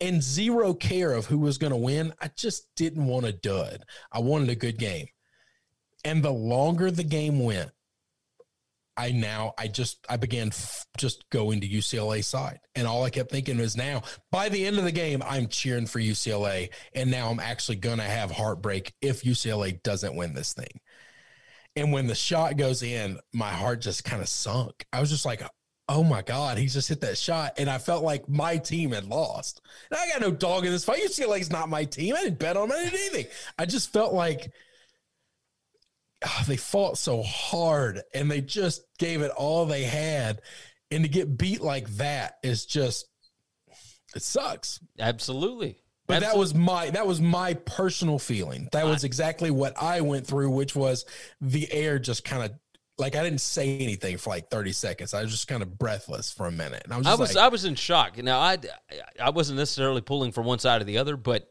And 0.00 0.22
zero 0.22 0.74
care 0.74 1.12
of 1.12 1.26
who 1.26 1.38
was 1.38 1.58
going 1.58 1.72
to 1.72 1.76
win. 1.76 2.12
I 2.20 2.30
just 2.36 2.68
didn't 2.76 3.06
want 3.06 3.26
a 3.26 3.32
dud. 3.32 3.84
I 4.10 4.20
wanted 4.20 4.48
a 4.48 4.54
good 4.54 4.78
game. 4.78 5.06
And 6.04 6.22
the 6.22 6.32
longer 6.32 6.90
the 6.90 7.04
game 7.04 7.40
went, 7.40 7.70
I 8.96 9.12
now 9.12 9.54
I 9.56 9.66
just 9.68 10.04
I 10.10 10.16
began 10.16 10.48
f- 10.48 10.86
just 10.98 11.28
going 11.30 11.60
to 11.60 11.68
UCLA 11.68 12.22
side, 12.22 12.60
and 12.74 12.86
all 12.86 13.04
I 13.04 13.08
kept 13.10 13.30
thinking 13.30 13.56
was 13.56 13.76
now 13.76 14.02
by 14.30 14.50
the 14.50 14.66
end 14.66 14.76
of 14.76 14.84
the 14.84 14.92
game 14.92 15.22
I'm 15.24 15.46
cheering 15.46 15.86
for 15.86 16.00
UCLA, 16.00 16.68
and 16.94 17.10
now 17.10 17.30
I'm 17.30 17.40
actually 17.40 17.76
gonna 17.76 18.02
have 18.02 18.30
heartbreak 18.30 18.92
if 19.00 19.22
UCLA 19.22 19.82
doesn't 19.82 20.16
win 20.16 20.34
this 20.34 20.52
thing. 20.52 20.80
And 21.76 21.92
when 21.92 22.08
the 22.08 22.14
shot 22.14 22.56
goes 22.58 22.82
in, 22.82 23.18
my 23.32 23.50
heart 23.50 23.80
just 23.80 24.04
kind 24.04 24.20
of 24.20 24.28
sunk. 24.28 24.84
I 24.92 25.00
was 25.00 25.08
just 25.08 25.24
like, 25.24 25.42
oh 25.90 26.04
my 26.04 26.22
God, 26.22 26.56
he 26.56 26.68
just 26.68 26.88
hit 26.88 27.00
that 27.00 27.18
shot. 27.18 27.54
And 27.58 27.68
I 27.68 27.78
felt 27.78 28.04
like 28.04 28.28
my 28.28 28.56
team 28.56 28.92
had 28.92 29.06
lost. 29.06 29.60
And 29.90 29.98
I 29.98 30.08
got 30.08 30.20
no 30.20 30.30
dog 30.30 30.64
in 30.64 30.70
this 30.70 30.84
fight. 30.84 31.02
UCLA's 31.02 31.50
not 31.50 31.68
my 31.68 31.84
team. 31.84 32.14
I 32.16 32.22
didn't 32.22 32.38
bet 32.38 32.56
on 32.56 32.68
them. 32.68 32.78
I 32.78 32.84
didn't 32.84 32.94
do 32.94 32.98
anything. 32.98 33.26
I 33.58 33.66
just 33.66 33.92
felt 33.92 34.14
like 34.14 34.52
oh, 36.24 36.44
they 36.46 36.56
fought 36.56 36.96
so 36.96 37.22
hard 37.22 38.02
and 38.14 38.30
they 38.30 38.40
just 38.40 38.84
gave 38.98 39.20
it 39.20 39.32
all 39.32 39.66
they 39.66 39.82
had. 39.82 40.42
And 40.92 41.02
to 41.02 41.10
get 41.10 41.36
beat 41.36 41.60
like 41.60 41.88
that 41.96 42.38
is 42.44 42.66
just, 42.66 43.06
it 44.14 44.22
sucks. 44.22 44.78
Absolutely. 44.98 45.82
But 46.06 46.20
that 46.20 46.36
was 46.36 46.54
my 46.54 46.90
that 46.90 47.06
was 47.06 47.20
my 47.20 47.54
personal 47.54 48.18
feeling. 48.18 48.68
That 48.72 48.84
was 48.84 49.04
exactly 49.04 49.52
what 49.52 49.80
I 49.80 50.00
went 50.00 50.26
through, 50.26 50.50
which 50.50 50.74
was 50.74 51.04
the 51.40 51.72
air 51.72 52.00
just 52.00 52.24
kind 52.24 52.42
of 52.42 52.52
like 53.00 53.16
I 53.16 53.22
didn't 53.22 53.40
say 53.40 53.78
anything 53.78 54.18
for 54.18 54.30
like 54.30 54.50
30 54.50 54.72
seconds. 54.72 55.14
I 55.14 55.22
was 55.22 55.30
just 55.30 55.48
kind 55.48 55.62
of 55.62 55.78
breathless 55.78 56.32
for 56.32 56.46
a 56.46 56.52
minute. 56.52 56.82
And 56.84 56.92
I 56.92 56.98
was 56.98 57.06
I 57.06 57.14
was 57.14 57.34
like, 57.34 57.44
I 57.44 57.48
was 57.48 57.64
in 57.64 57.74
shock. 57.74 58.16
Now 58.18 58.38
I 58.38 58.58
I 59.20 59.30
wasn't 59.30 59.58
necessarily 59.58 60.00
pulling 60.00 60.32
for 60.32 60.42
one 60.42 60.58
side 60.58 60.80
or 60.80 60.84
the 60.84 60.98
other, 60.98 61.16
but 61.16 61.50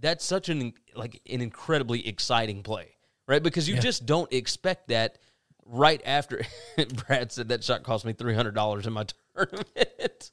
that's 0.00 0.24
such 0.24 0.48
an 0.48 0.72
like 0.94 1.20
an 1.30 1.40
incredibly 1.40 2.06
exciting 2.06 2.62
play, 2.62 2.96
right? 3.28 3.42
Because 3.42 3.68
you 3.68 3.78
just 3.78 4.06
don't 4.06 4.32
expect 4.32 4.88
that 4.88 5.18
right 5.64 6.02
after 6.04 6.42
Brad 7.06 7.30
said 7.30 7.48
that 7.48 7.62
shot 7.62 7.82
cost 7.82 8.04
me 8.04 8.12
three 8.12 8.34
hundred 8.34 8.54
dollars 8.54 8.86
in 8.86 8.92
my 8.92 9.04
tournament. 9.36 10.30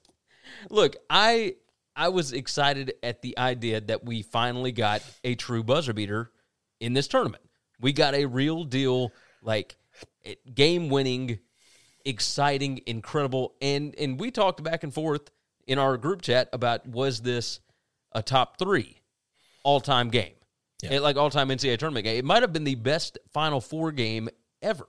Look, 0.69 0.95
I 1.09 1.55
I 1.95 2.09
was 2.09 2.33
excited 2.33 2.93
at 3.03 3.21
the 3.21 3.37
idea 3.37 3.81
that 3.81 4.05
we 4.05 4.21
finally 4.21 4.71
got 4.71 5.01
a 5.23 5.35
true 5.35 5.63
buzzer 5.63 5.93
beater 5.93 6.31
in 6.79 6.93
this 6.93 7.07
tournament. 7.07 7.43
We 7.79 7.93
got 7.93 8.15
a 8.15 8.25
real 8.25 8.63
deal, 8.63 9.11
like 9.41 9.75
Eh, 10.25 10.35
game 10.53 10.89
winning, 10.89 11.39
exciting, 12.05 12.81
incredible, 12.85 13.55
and 13.61 13.95
and 13.97 14.19
we 14.19 14.31
talked 14.31 14.63
back 14.63 14.83
and 14.83 14.93
forth 14.93 15.29
in 15.65 15.77
our 15.77 15.97
group 15.97 16.21
chat 16.21 16.49
about 16.53 16.87
was 16.87 17.21
this 17.21 17.59
a 18.13 18.21
top 18.23 18.57
three 18.57 18.97
all 19.63 19.79
time 19.81 20.09
game, 20.09 20.33
Yeah. 20.81 20.93
Eh, 20.93 20.99
like 20.99 21.17
all 21.17 21.29
time 21.29 21.49
NCAA 21.49 21.77
tournament 21.77 22.05
game. 22.05 22.17
It 22.17 22.25
might 22.25 22.41
have 22.41 22.53
been 22.53 22.63
the 22.63 22.75
best 22.75 23.17
Final 23.33 23.61
Four 23.61 23.91
game 23.91 24.29
ever, 24.61 24.87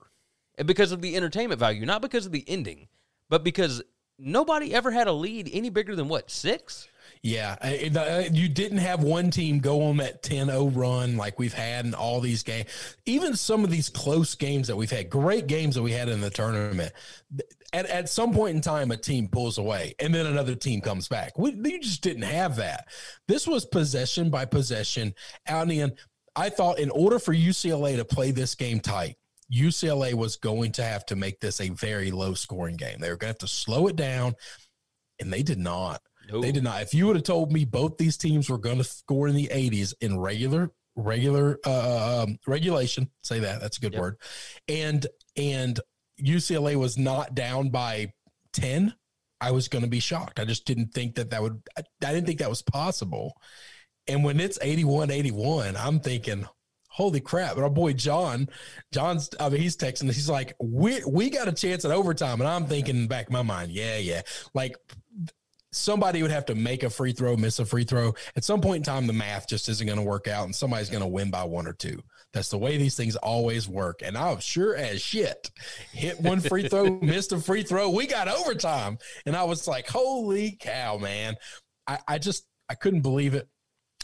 and 0.57 0.67
because 0.67 0.91
of 0.91 1.01
the 1.01 1.15
entertainment 1.15 1.59
value, 1.59 1.85
not 1.85 2.01
because 2.01 2.25
of 2.25 2.31
the 2.31 2.43
ending, 2.47 2.87
but 3.29 3.43
because 3.43 3.81
nobody 4.17 4.73
ever 4.73 4.91
had 4.91 5.07
a 5.07 5.13
lead 5.13 5.49
any 5.51 5.69
bigger 5.69 5.95
than 5.95 6.07
what 6.07 6.29
six. 6.29 6.87
Yeah, 7.21 7.57
I- 7.61 7.91
uh, 7.93 8.29
you 8.31 8.47
didn't 8.47 8.77
have 8.77 9.03
one 9.03 9.29
team 9.29 9.59
go 9.59 9.83
on 9.83 9.97
that 9.97 10.23
10-0 10.23 10.71
run 10.73 11.17
like 11.17 11.37
we've 11.37 11.53
had 11.53 11.85
in 11.85 11.93
all 11.93 12.21
these 12.21 12.43
games. 12.43 12.69
Even 13.05 13.35
some 13.35 13.65
of 13.65 13.69
these 13.69 13.89
close 13.89 14.35
games 14.35 14.67
that 14.67 14.77
we've 14.77 14.89
had, 14.89 15.09
great 15.09 15.47
games 15.47 15.75
that 15.75 15.83
we 15.83 15.91
had 15.91 16.07
in 16.07 16.21
the 16.21 16.29
tournament. 16.29 16.93
At, 17.73 17.87
at 17.87 18.09
some 18.09 18.33
point 18.33 18.55
in 18.55 18.61
time, 18.61 18.91
a 18.91 18.97
team 18.97 19.27
pulls 19.27 19.57
away 19.57 19.95
and 19.99 20.15
then 20.15 20.27
another 20.27 20.55
team 20.55 20.79
comes 20.79 21.09
back. 21.09 21.37
We, 21.37 21.51
you 21.51 21.81
just 21.81 22.01
didn't 22.01 22.23
have 22.23 22.55
that. 22.55 22.87
This 23.27 23.45
was 23.45 23.65
possession 23.65 24.29
by 24.29 24.45
possession 24.45 25.13
in. 25.47 25.91
I 26.35 26.49
thought 26.49 26.79
in 26.79 26.89
order 26.91 27.19
for 27.19 27.33
UCLA 27.33 27.97
to 27.97 28.05
play 28.05 28.31
this 28.31 28.55
game 28.55 28.79
tight, 28.79 29.17
UCLA 29.53 30.13
was 30.13 30.37
going 30.37 30.71
to 30.73 30.83
have 30.83 31.05
to 31.07 31.17
make 31.17 31.41
this 31.41 31.59
a 31.59 31.69
very 31.69 32.11
low 32.11 32.33
scoring 32.33 32.77
game. 32.77 32.99
They 32.99 33.09
were 33.09 33.17
going 33.17 33.33
to 33.33 33.33
have 33.33 33.37
to 33.39 33.47
slow 33.47 33.87
it 33.87 33.95
down, 33.95 34.35
and 35.19 35.33
they 35.33 35.43
did 35.43 35.57
not. 35.57 36.01
They 36.31 36.51
did 36.51 36.63
not. 36.63 36.81
If 36.81 36.93
you 36.93 37.07
would 37.07 37.15
have 37.15 37.23
told 37.23 37.51
me 37.51 37.65
both 37.65 37.97
these 37.97 38.17
teams 38.17 38.49
were 38.49 38.57
going 38.57 38.77
to 38.77 38.83
score 38.83 39.27
in 39.27 39.35
the 39.35 39.47
80s 39.47 39.93
in 40.01 40.19
regular 40.19 40.71
regular 40.95 41.59
uh, 41.65 42.23
um, 42.23 42.37
regulation, 42.45 43.09
say 43.23 43.39
that 43.39 43.61
that's 43.61 43.77
a 43.77 43.81
good 43.81 43.93
Yep. 43.93 44.01
word, 44.01 44.17
and 44.67 45.07
and 45.37 45.79
UCLA 46.21 46.75
was 46.75 46.97
not 46.97 47.33
down 47.33 47.69
by 47.69 48.11
10, 48.53 48.93
I 49.41 49.51
was 49.51 49.67
going 49.67 49.83
to 49.83 49.89
be 49.89 49.99
shocked. 49.99 50.39
I 50.39 50.45
just 50.45 50.65
didn't 50.65 50.93
think 50.93 51.15
that 51.15 51.29
that 51.29 51.41
would. 51.41 51.61
I, 51.77 51.81
I 52.05 52.13
didn't 52.13 52.25
think 52.25 52.39
that 52.39 52.49
was 52.49 52.61
possible. 52.61 53.33
And 54.07 54.23
when 54.23 54.39
it's 54.39 54.57
81 54.61 55.11
81, 55.11 55.77
I'm 55.77 55.99
thinking, 55.99 56.45
holy 56.89 57.21
crap. 57.21 57.53
And 57.53 57.63
our 57.63 57.69
boy 57.69 57.93
John, 57.93 58.49
John's, 58.91 59.29
I 59.39 59.49
mean, 59.49 59.61
he's 59.61 59.77
texting, 59.77 60.05
he's 60.05 60.29
like, 60.29 60.53
we, 60.59 61.01
we 61.05 61.29
got 61.29 61.47
a 61.47 61.53
chance 61.53 61.85
at 61.85 61.91
overtime. 61.91 62.41
And 62.41 62.49
I'm 62.49 62.65
thinking 62.65 63.07
back 63.07 63.27
in 63.27 63.33
my 63.33 63.43
mind, 63.43 63.71
yeah, 63.71 63.97
yeah. 63.97 64.21
Like 64.53 64.75
somebody 65.71 66.21
would 66.21 66.31
have 66.31 66.45
to 66.45 66.55
make 66.55 66.83
a 66.83 66.89
free 66.89 67.11
throw, 67.11 67.35
miss 67.35 67.59
a 67.59 67.65
free 67.65 67.83
throw. 67.83 68.13
At 68.35 68.43
some 68.43 68.61
point 68.61 68.77
in 68.77 68.83
time, 68.83 69.07
the 69.07 69.13
math 69.13 69.47
just 69.47 69.69
isn't 69.69 69.85
going 69.85 69.99
to 69.99 70.05
work 70.05 70.27
out 70.27 70.45
and 70.45 70.55
somebody's 70.55 70.89
going 70.89 71.03
to 71.03 71.07
win 71.07 71.29
by 71.29 71.43
one 71.43 71.67
or 71.67 71.73
two. 71.73 72.01
That's 72.33 72.49
the 72.49 72.57
way 72.57 72.77
these 72.77 72.95
things 72.95 73.15
always 73.15 73.67
work. 73.67 74.01
And 74.03 74.17
I 74.17 74.33
was 74.33 74.43
sure 74.43 74.75
as 74.75 75.01
shit 75.01 75.51
hit 75.91 76.19
one 76.21 76.41
free 76.41 76.67
throw, 76.67 76.99
missed 77.01 77.31
a 77.31 77.39
free 77.39 77.63
throw. 77.63 77.89
We 77.89 78.07
got 78.07 78.27
overtime. 78.27 78.97
And 79.25 79.35
I 79.35 79.43
was 79.43 79.67
like, 79.67 79.87
holy 79.87 80.57
cow, 80.59 80.97
man. 80.97 81.35
I, 81.87 81.99
I 82.07 82.17
just, 82.17 82.45
I 82.69 82.75
couldn't 82.75 83.01
believe 83.01 83.33
it. 83.33 83.47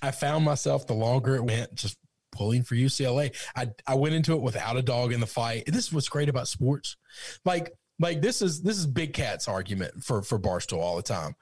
I 0.01 0.11
found 0.11 0.43
myself 0.43 0.87
the 0.87 0.93
longer 0.93 1.35
it 1.35 1.43
went, 1.43 1.73
just 1.75 1.97
pulling 2.31 2.63
for 2.63 2.75
UCLA. 2.75 3.35
I, 3.55 3.69
I 3.87 3.95
went 3.95 4.15
into 4.15 4.33
it 4.33 4.41
without 4.41 4.77
a 4.77 4.81
dog 4.81 5.13
in 5.13 5.19
the 5.19 5.27
fight. 5.27 5.63
This 5.67 5.87
is 5.87 5.93
what's 5.93 6.09
great 6.09 6.29
about 6.29 6.47
sports. 6.47 6.97
Like, 7.45 7.73
like 7.99 8.21
this 8.21 8.41
is 8.41 8.61
this 8.61 8.77
is 8.77 8.85
Big 8.85 9.13
Cat's 9.13 9.47
argument 9.47 10.03
for 10.03 10.21
for 10.21 10.37
Barstool 10.37 10.79
all 10.79 10.97
the 10.97 11.01
time. 11.01 11.33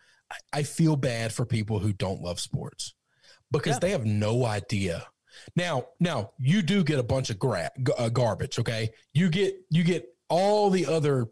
I, 0.51 0.63
feel 0.63 0.95
bad 0.95 1.33
for 1.33 1.45
people 1.45 1.79
who 1.79 1.93
don't 1.93 2.21
love 2.21 2.39
sports 2.39 2.93
because 3.51 3.75
Yeah. 3.75 3.79
they 3.79 3.89
have 3.91 4.05
no 4.05 4.45
idea. 4.45 5.05
Now, 5.55 5.87
now 5.99 6.31
you 6.39 6.61
do 6.61 6.83
get 6.83 6.99
a 6.99 7.03
bunch 7.03 7.29
of 7.29 7.39
gra- 7.39 7.71
uh, 7.97 8.09
garbage. 8.09 8.59
Okay, 8.59 8.89
you 9.13 9.29
get 9.29 9.55
you 9.69 9.83
get 9.83 10.05
all 10.29 10.69
the 10.69 10.85
other, 10.85 11.27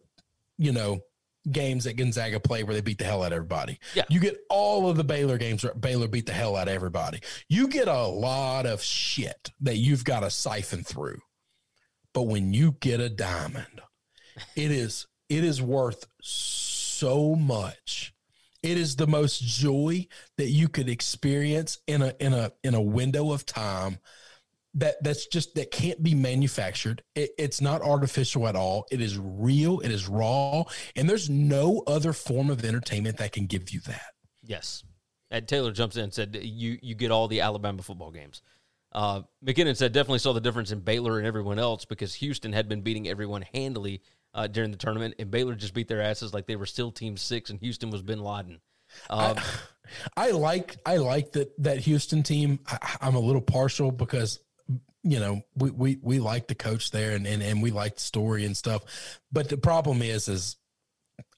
you 0.58 0.72
know, 0.72 1.00
games 1.52 1.86
that 1.86 1.96
Gonzaga 1.98 2.40
play 2.40 2.64
where 2.64 2.76
they 2.76 2.82
beat 2.82 2.98
the 3.00 3.04
hell 3.04 3.24
out 3.24 3.32
of 3.32 3.38
everybody. 3.38 3.80
Yeah. 3.96 4.04
You 4.10 4.20
get 4.20 4.38
all 4.50 4.90
of 4.90 4.98
the 4.98 5.04
Baylor 5.04 5.38
games 5.40 5.64
where 5.64 5.74
Baylor 5.74 6.08
beat 6.08 6.28
the 6.28 6.34
hell 6.34 6.56
out 6.56 6.68
of 6.68 6.74
everybody. 6.74 7.20
You 7.50 7.68
get 7.68 7.88
a 7.88 8.06
lot 8.06 8.66
of 8.68 8.82
shit 8.84 9.50
that 9.62 9.78
you've 9.78 10.04
got 10.04 10.20
to 10.20 10.30
siphon 10.30 10.84
through. 10.84 11.20
But 12.14 12.24
when 12.24 12.54
you 12.54 12.74
get 12.80 13.00
a 13.00 13.10
diamond, 13.10 13.82
it 14.56 14.72
is 14.72 15.08
it 15.30 15.44
is 15.44 15.62
worth 15.62 16.06
so 16.22 17.36
much. 17.36 18.14
It 18.64 18.78
is 18.78 18.96
the 18.96 19.08
most 19.08 19.42
joy 19.42 20.08
that 20.38 20.50
you 20.50 20.70
could 20.70 20.90
experience 20.90 21.80
in 21.88 22.02
a 22.02 22.14
in 22.20 22.34
a 22.34 22.52
in 22.64 22.76
a 22.76 22.82
window 22.82 23.32
of 23.32 23.46
time 23.46 24.00
that 24.76 25.04
that's 25.04 25.26
just 25.28 25.56
that 25.56 25.72
can't 25.72 26.02
be 26.02 26.14
manufactured. 26.16 27.04
It, 27.16 27.32
it's 27.38 27.60
not 27.62 27.82
artificial 27.82 28.48
at 28.48 28.56
all. 28.56 28.86
It 28.92 29.02
is 29.02 29.18
real. 29.18 29.80
It 29.80 29.92
is 29.92 30.08
raw, 30.08 30.64
and 30.96 31.10
there's 31.10 31.30
no 31.30 31.84
other 31.88 32.14
form 32.14 32.50
of 32.50 32.64
entertainment 32.64 33.18
that 33.18 33.32
can 33.32 33.48
give 33.48 33.72
you 33.72 33.80
that. 33.82 34.14
Yes. 34.44 34.84
And 35.32 35.48
Taylor 35.48 35.72
jumps 35.72 35.96
in 35.96 36.04
and 36.04 36.14
said, 36.14 36.38
you, 36.42 36.78
you 36.82 36.94
get 36.94 37.10
all 37.10 37.30
the 37.30 37.40
Alabama 37.40 37.82
football 37.82 38.12
games. 38.12 38.42
Uh, 38.92 39.22
McKinnon 39.46 39.78
said, 39.78 39.94
definitely 39.94 40.20
saw 40.20 40.34
the 40.34 40.42
difference 40.42 40.74
in 40.74 40.82
Baylor 40.82 41.18
and 41.18 41.26
everyone 41.26 41.58
else 41.58 41.86
because 41.86 42.16
Houston 42.16 42.52
had 42.52 42.68
been 42.68 42.82
beating 42.82 43.08
everyone 43.08 43.46
handily 43.54 44.02
uh, 44.34 44.48
during 44.48 44.72
the 44.72 44.78
tournament, 44.78 45.16
and 45.20 45.30
Baylor 45.32 45.56
just 45.56 45.74
beat 45.74 45.88
their 45.88 46.02
asses 46.02 46.34
like 46.34 46.48
they 46.48 46.56
were 46.56 46.66
still 46.66 46.92
Team 46.92 47.18
Six, 47.18 47.50
and 47.50 47.60
Houston 47.60 47.90
was 47.90 48.02
Bin 48.02 48.20
Laden. 48.22 48.62
Uh, 49.10 49.36
I 50.18 50.32
like 50.32 50.78
I 50.86 50.98
like 50.98 51.32
that 51.34 51.52
that 51.64 51.80
Houston 51.80 52.24
team. 52.24 52.60
I, 52.68 52.98
I'm 53.02 53.16
a 53.16 53.20
little 53.20 53.42
partial 53.42 53.92
because 53.92 54.40
you 55.04 55.20
know 55.20 55.42
we 55.56 55.72
we 55.72 55.98
we 56.02 56.20
like 56.20 56.48
the 56.48 56.56
coach 56.56 56.92
there 56.92 57.12
and 57.16 57.26
and, 57.26 57.42
and 57.42 57.62
we 57.62 57.72
like 57.72 57.96
the 57.96 58.02
story 58.02 58.46
and 58.46 58.56
stuff. 58.56 58.84
But 59.32 59.50
the 59.50 59.58
problem 59.58 60.02
is 60.02 60.28
is 60.28 60.58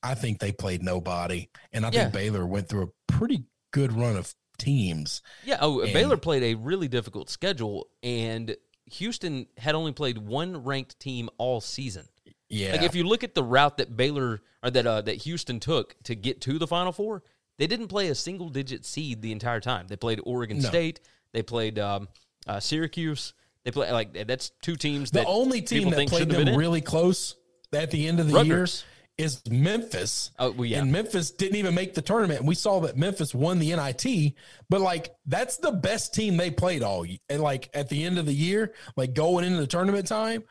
I 0.01 0.15
think 0.15 0.39
they 0.39 0.51
played 0.51 0.83
nobody, 0.83 1.49
and 1.71 1.85
I 1.85 1.89
Yeah. 1.91 2.01
think 2.03 2.13
Baylor 2.13 2.45
went 2.45 2.69
through 2.69 2.83
a 2.83 3.11
pretty 3.11 3.45
good 3.71 3.91
run 3.93 4.15
of 4.17 4.33
teams. 4.57 5.21
Yeah, 5.45 5.57
oh, 5.61 5.81
And- 5.81 5.93
Baylor 5.93 6.17
played 6.17 6.43
a 6.43 6.55
really 6.55 6.87
difficult 6.87 7.29
schedule, 7.29 7.87
and 8.01 8.55
Houston 8.85 9.47
had 9.57 9.75
only 9.75 9.91
played 9.93 10.17
one 10.17 10.63
ranked 10.63 10.99
team 10.99 11.29
all 11.37 11.61
season. 11.61 12.07
Yeah, 12.53 12.73
Like 12.73 12.83
if 12.83 12.93
you 12.93 13.03
look 13.03 13.23
at 13.23 13.33
the 13.33 13.43
route 13.43 13.77
that 13.77 13.97
Baylor 13.97 14.41
or 14.61 14.69
that 14.69 14.85
uh, 14.85 15.01
that 15.01 15.15
Houston 15.23 15.59
took 15.59 15.95
to 16.03 16.15
get 16.15 16.39
to 16.41 16.59
the 16.59 16.67
Final 16.67 16.91
Four, 16.91 17.23
they 17.57 17.67
didn't 17.67 17.87
play 17.87 18.09
a 18.09 18.15
single 18.15 18.49
digit 18.49 18.85
seed 18.85 19.21
the 19.21 19.31
entire 19.31 19.59
time. 19.59 19.87
They 19.87 19.95
played 19.95 20.19
Oregon 20.23 20.59
No. 20.59 20.69
State, 20.69 20.99
they 21.33 21.41
played 21.41 21.79
um, 21.79 22.07
uh, 22.47 22.59
Syracuse. 22.59 23.33
They 23.63 23.71
play 23.71 23.91
like 23.91 24.27
that's 24.27 24.51
two 24.61 24.75
teams 24.75 25.11
the 25.11 25.19
that 25.19 25.27
only 25.27 25.61
team 25.61 25.89
that 25.89 26.07
played 26.09 26.29
them 26.29 26.47
in. 26.47 26.55
really 26.55 26.81
close 26.81 27.35
at 27.71 27.91
the 27.91 28.07
end 28.07 28.19
of 28.19 28.27
the 28.27 28.33
Rutgers. 28.33 28.83
is 29.17 29.41
Memphis. 29.49 30.31
Oh, 30.37 30.51
well, 30.51 30.65
yeah. 30.65 30.79
And 30.79 30.91
Memphis 30.91 31.31
didn't 31.31 31.55
even 31.55 31.73
make 31.73 31.93
the 31.93 32.01
tournament. 32.01 32.39
And 32.39 32.47
we 32.47 32.55
saw 32.55 32.81
that 32.81 32.97
Memphis 32.97 33.33
won 33.33 33.59
the 33.59 33.73
NIT, 33.75 34.33
but 34.69 34.81
like 34.81 35.15
that's 35.25 35.57
the 35.57 35.71
best 35.71 36.13
team 36.13 36.37
they 36.37 36.51
played 36.51 36.83
all 36.83 37.05
and 37.29 37.41
like 37.41 37.69
at 37.73 37.89
the 37.89 38.03
end 38.03 38.19
of 38.19 38.25
the 38.25 38.33
year, 38.33 38.73
like 38.97 39.13
going 39.13 39.45
into 39.45 39.59
the 39.59 39.67
tournament 39.67 40.07
time, 40.07 40.43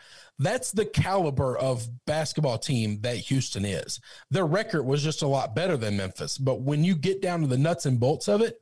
that's 0.42 0.72
the 0.72 0.84
caliber 0.84 1.56
of 1.56 1.86
basketball 2.06 2.58
team 2.58 3.00
that 3.02 3.16
Houston 3.16 3.64
is. 3.64 4.00
Their 4.30 4.46
record 4.46 4.82
was 4.82 5.02
just 5.02 5.22
a 5.22 5.26
lot 5.26 5.54
better 5.54 5.76
than 5.76 5.96
Memphis, 5.96 6.38
but 6.38 6.60
when 6.62 6.84
you 6.84 6.94
get 6.94 7.22
down 7.22 7.40
to 7.40 7.46
the 7.46 7.58
nuts 7.58 7.86
and 7.86 7.98
bolts 7.98 8.28
of 8.28 8.40
it, 8.42 8.60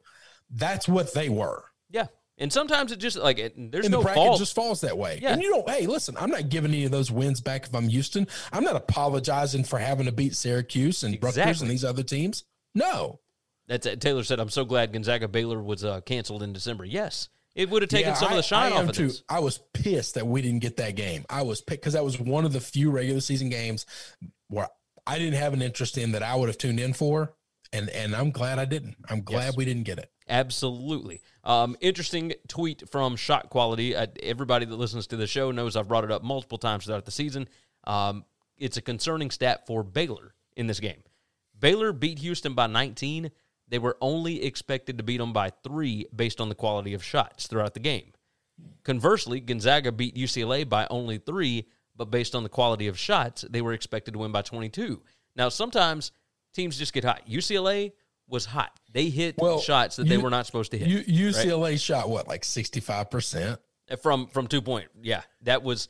that's 0.51 0.89
what 0.89 1.13
they 1.15 1.29
were. 1.29 1.65
Yeah. 1.91 2.07
And 2.39 2.51
sometimes 2.53 2.91
it 2.91 2.97
just 3.01 3.19
like 3.19 3.39
it, 3.39 3.55
there's 3.71 3.85
And 3.85 3.93
no 3.93 3.99
the 3.99 4.05
bracket 4.05 4.23
fault. 4.25 4.39
just 4.39 4.55
falls 4.55 4.81
that 4.81 4.97
way. 4.97 5.19
Yeah. 5.23 5.33
And 5.35 5.43
you 5.43 5.51
don't, 5.51 5.69
hey, 5.69 5.87
listen, 5.87 6.17
I'm 6.19 6.31
not 6.31 6.49
giving 6.49 6.73
any 6.73 6.85
of 6.87 6.91
those 6.91 7.11
wins 7.11 7.41
back 7.41 7.67
if 7.67 7.75
I'm 7.75 7.89
Houston. 7.89 8.27
I'm 8.51 8.65
not 8.65 8.77
apologizing 8.77 9.65
for 9.65 9.79
having 9.79 10.07
to 10.07 10.13
beat 10.13 10.35
Syracuse 10.35 11.03
and 11.03 11.19
Rutgers 11.23 11.61
and 11.61 11.71
these 11.71 11.85
other 11.85 12.03
teams. 12.03 12.45
No. 12.75 13.21
That's 13.67 13.87
it. 13.87 14.01
Taylor 14.01 14.25
said, 14.25 14.41
"I'm 14.41 14.49
so 14.49 14.65
glad 14.65 14.93
Gonzaga 14.93 15.29
Baylor 15.29 15.63
was 15.63 15.85
uh, 15.85 16.01
canceled 16.01 16.43
in 16.43 16.53
December." 16.53 16.85
Yes, 16.85 17.29
it 17.61 17.71
would 17.71 17.83
have 17.83 17.89
taken 17.91 18.09
Yeah, 18.11 18.15
some 18.15 18.31
of 18.31 18.37
the 18.37 18.43
shine 18.43 18.73
I 18.73 18.77
off 18.77 18.89
of 18.89 18.95
too. 18.97 19.09
this. 19.09 19.23
I 19.29 19.41
was 19.41 19.59
pissed 19.75 20.15
that 20.15 20.27
we 20.27 20.43
didn't 20.43 20.61
get 20.61 20.77
that 20.79 20.97
game. 20.97 21.25
I 21.29 21.43
was 21.43 21.61
pissed 21.61 21.81
because 21.81 21.93
that 21.93 22.05
was 22.05 22.19
one 22.19 22.45
of 22.45 22.53
the 22.53 22.61
few 22.61 22.91
regular 22.91 23.21
season 23.21 23.49
games 23.51 23.87
where 24.49 24.69
I 25.07 25.19
didn't 25.19 25.35
have 25.39 25.53
an 25.53 25.63
interest 25.63 25.99
in 25.99 26.13
that 26.13 26.23
I 26.23 26.35
would 26.35 26.49
have 26.49 26.59
tuned 26.59 26.81
in 26.81 26.93
for. 26.93 27.35
And 27.73 27.89
and 27.91 28.17
I'm 28.17 28.31
glad 28.33 28.59
I 28.59 28.65
didn't. 28.65 28.97
I'm 29.09 29.23
glad 29.23 29.45
Yes. 29.47 29.57
we 29.57 29.65
didn't 29.65 29.85
get 29.85 29.99
it. 29.99 30.11
Absolutely. 30.29 31.21
Um, 31.45 31.77
interesting 31.81 32.33
tweet 32.49 32.89
from 32.91 33.15
Shot 33.17 33.49
Quality. 33.51 33.95
Uh, 33.95 34.07
everybody 34.23 34.65
that 34.67 34.75
listens 34.77 35.07
to 35.09 35.17
the 35.17 35.27
show 35.27 35.51
knows 35.53 35.77
I've 35.77 35.87
brought 35.89 36.05
it 36.05 36.11
up 36.11 36.23
multiple 36.25 36.59
times 36.59 36.87
throughout 36.87 37.05
the 37.05 37.11
season. 37.13 37.49
Um, 37.85 38.25
it's 38.59 38.77
a 38.77 38.83
concerning 38.83 39.31
stat 39.31 39.67
for 39.67 39.83
Baylor 39.85 40.35
in 40.57 40.67
this 40.67 40.81
game. 40.81 41.03
Baylor 41.59 41.93
beat 41.93 42.19
Houston 42.21 42.55
by 42.55 42.67
19. 42.67 43.31
They 43.71 43.79
were 43.79 43.97
only 44.01 44.45
expected 44.45 44.99
to 44.99 45.05
beat 45.05 45.19
them 45.19 45.33
by 45.33 45.51
three 45.63 46.07
based 46.15 46.41
on 46.41 46.49
the 46.49 46.55
quality 46.55 46.93
of 46.93 47.03
shots 47.03 47.47
throughout 47.47 47.73
the 47.75 47.81
game. 47.81 48.13
Conversely, 48.85 49.41
Gonzaga 49.41 49.93
beat 49.93 50.17
UCLA 50.17 50.69
by 50.69 50.87
only 50.91 51.19
three, 51.19 51.67
but 51.97 52.11
based 52.11 52.35
on 52.35 52.43
the 52.43 52.49
quality 52.49 52.89
of 52.89 52.99
shots, 52.99 53.45
they 53.49 53.63
were 53.63 53.73
expected 53.73 54.13
to 54.13 54.19
win 54.19 54.33
by 54.33 54.43
22. 54.43 55.01
Now, 55.37 55.49
sometimes 55.49 56.13
teams 56.53 56.77
just 56.77 56.93
get 56.93 57.05
hot. 57.05 57.23
UCLA 57.29 57.93
was 58.29 58.45
hot. 58.45 58.73
They 58.93 59.09
hit 59.09 59.37
Well, 59.39 59.61
shots 59.61 59.97
that 59.97 60.09
they 60.09 60.19
were 60.19 60.31
not 60.31 60.47
supposed 60.47 60.73
to 60.73 60.79
hit 60.79 60.89
U, 60.89 61.29
UCLA 61.31 61.81
shot 61.81 62.09
what, 62.11 62.29
like 62.29 62.43
65%? 62.43 63.59
Uh, 63.91 63.97
from 63.97 64.29
from 64.29 64.47
two 64.47 64.63
point. 64.63 64.87
Yeah, 65.03 65.23
that 65.43 65.63
was 65.65 65.89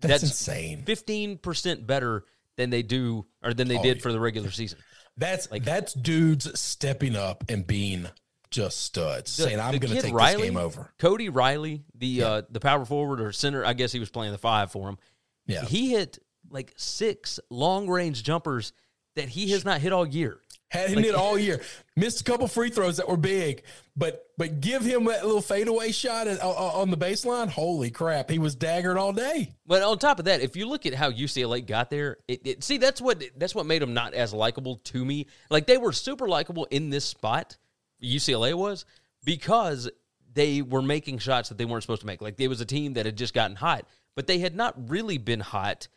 That's 0.00 0.22
insane. 0.22 0.84
Fifteen 0.84 1.38
percent 1.38 1.86
better 1.86 2.24
than 2.56 2.70
they 2.70 2.82
do 2.82 3.26
or 3.42 3.52
than 3.52 3.66
they 3.66 3.78
Oh, 3.78 3.82
did 3.82 3.96
yeah. 3.96 4.02
for 4.02 4.12
the 4.12 4.20
regular 4.20 4.50
season. 4.52 4.78
That's 5.16 5.50
like, 5.50 5.64
that's 5.64 5.92
dudes 5.92 6.58
stepping 6.58 7.16
up 7.16 7.44
and 7.48 7.66
being 7.66 8.08
just 8.50 8.82
studs, 8.82 9.36
The- 9.36 9.44
saying 9.44 9.60
I'm 9.60 9.78
going 9.78 9.94
to 9.94 10.00
take 10.02 10.14
Riley, 10.14 10.42
this 10.42 10.50
game 10.50 10.56
over. 10.56 10.92
Cody 10.98 11.28
Riley, 11.28 11.84
the 11.94 12.22
uh, 12.22 12.42
the 12.50 12.60
power 12.60 12.84
forward 12.84 13.20
or 13.20 13.32
center, 13.32 13.64
I 13.64 13.72
guess 13.72 13.92
he 13.92 13.98
was 13.98 14.10
playing 14.10 14.32
the 14.32 14.38
five 14.38 14.70
for 14.70 14.88
him. 14.88 14.98
Yeah. 15.46 15.64
he 15.64 15.90
hit 15.90 16.18
like 16.50 16.72
six 16.76 17.40
long 17.50 17.88
range 17.88 18.22
jumpers 18.22 18.72
that 19.16 19.28
he 19.28 19.50
has 19.50 19.64
not 19.64 19.80
hit 19.80 19.92
all 19.92 20.06
year. 20.06 20.38
Had 20.72 20.96
Like- 20.96 21.04
hit 21.04 21.14
all 21.14 21.38
year. 21.48 21.60
Missed 21.96 22.22
a 22.22 22.24
couple 22.24 22.48
free 22.48 22.70
throws 22.70 22.96
that 22.96 23.06
were 23.06 23.18
big, 23.18 23.62
but 23.94 24.26
but 24.38 24.62
give 24.62 24.82
him 24.82 25.04
that 25.04 25.26
little 25.26 25.42
fadeaway 25.42 25.92
shot 25.92 26.26
at, 26.26 26.42
uh, 26.42 26.48
on 26.48 26.90
the 26.90 26.96
baseline. 26.96 27.48
Holy 27.50 27.90
crap, 27.90 28.30
he 28.30 28.38
was 28.38 28.56
daggered 28.56 28.96
all 28.98 29.12
day. 29.12 29.52
But 29.66 29.82
on 29.82 29.98
top 29.98 30.18
of 30.18 30.24
that, 30.24 30.40
if 30.40 30.56
you 30.56 30.66
look 30.66 30.86
at 30.86 30.94
how 30.94 31.10
UCLA 31.10 31.64
got 31.66 31.90
there, 31.90 32.16
it, 32.26 32.40
it 32.46 32.64
see 32.64 32.78
that's 32.78 33.02
what 33.02 33.22
that's 33.36 33.54
what 33.54 33.66
made 33.66 33.82
them 33.82 33.92
not 33.92 34.14
as 34.14 34.32
likable 34.32 34.76
to 34.76 35.04
me. 35.04 35.26
Like 35.50 35.66
they 35.66 35.76
were 35.76 35.92
super 35.92 36.26
likable 36.26 36.66
in 36.70 36.88
this 36.88 37.04
spot, 37.04 37.58
UCLA 38.02 38.54
was 38.54 38.86
because 39.22 39.90
they 40.32 40.62
were 40.62 40.80
making 40.80 41.18
shots 41.18 41.50
that 41.50 41.58
they 41.58 41.66
weren't 41.66 41.82
supposed 41.82 42.00
to 42.00 42.06
make. 42.06 42.22
Like 42.22 42.38
they 42.38 42.48
was 42.48 42.62
a 42.62 42.64
team 42.66 42.94
that 42.94 43.04
had 43.04 43.16
just 43.16 43.34
gotten 43.34 43.56
hot, 43.56 43.86
but 44.14 44.26
they 44.26 44.38
had 44.38 44.56
not 44.56 44.88
really 44.88 45.18
been 45.18 45.40
hot 45.40 45.88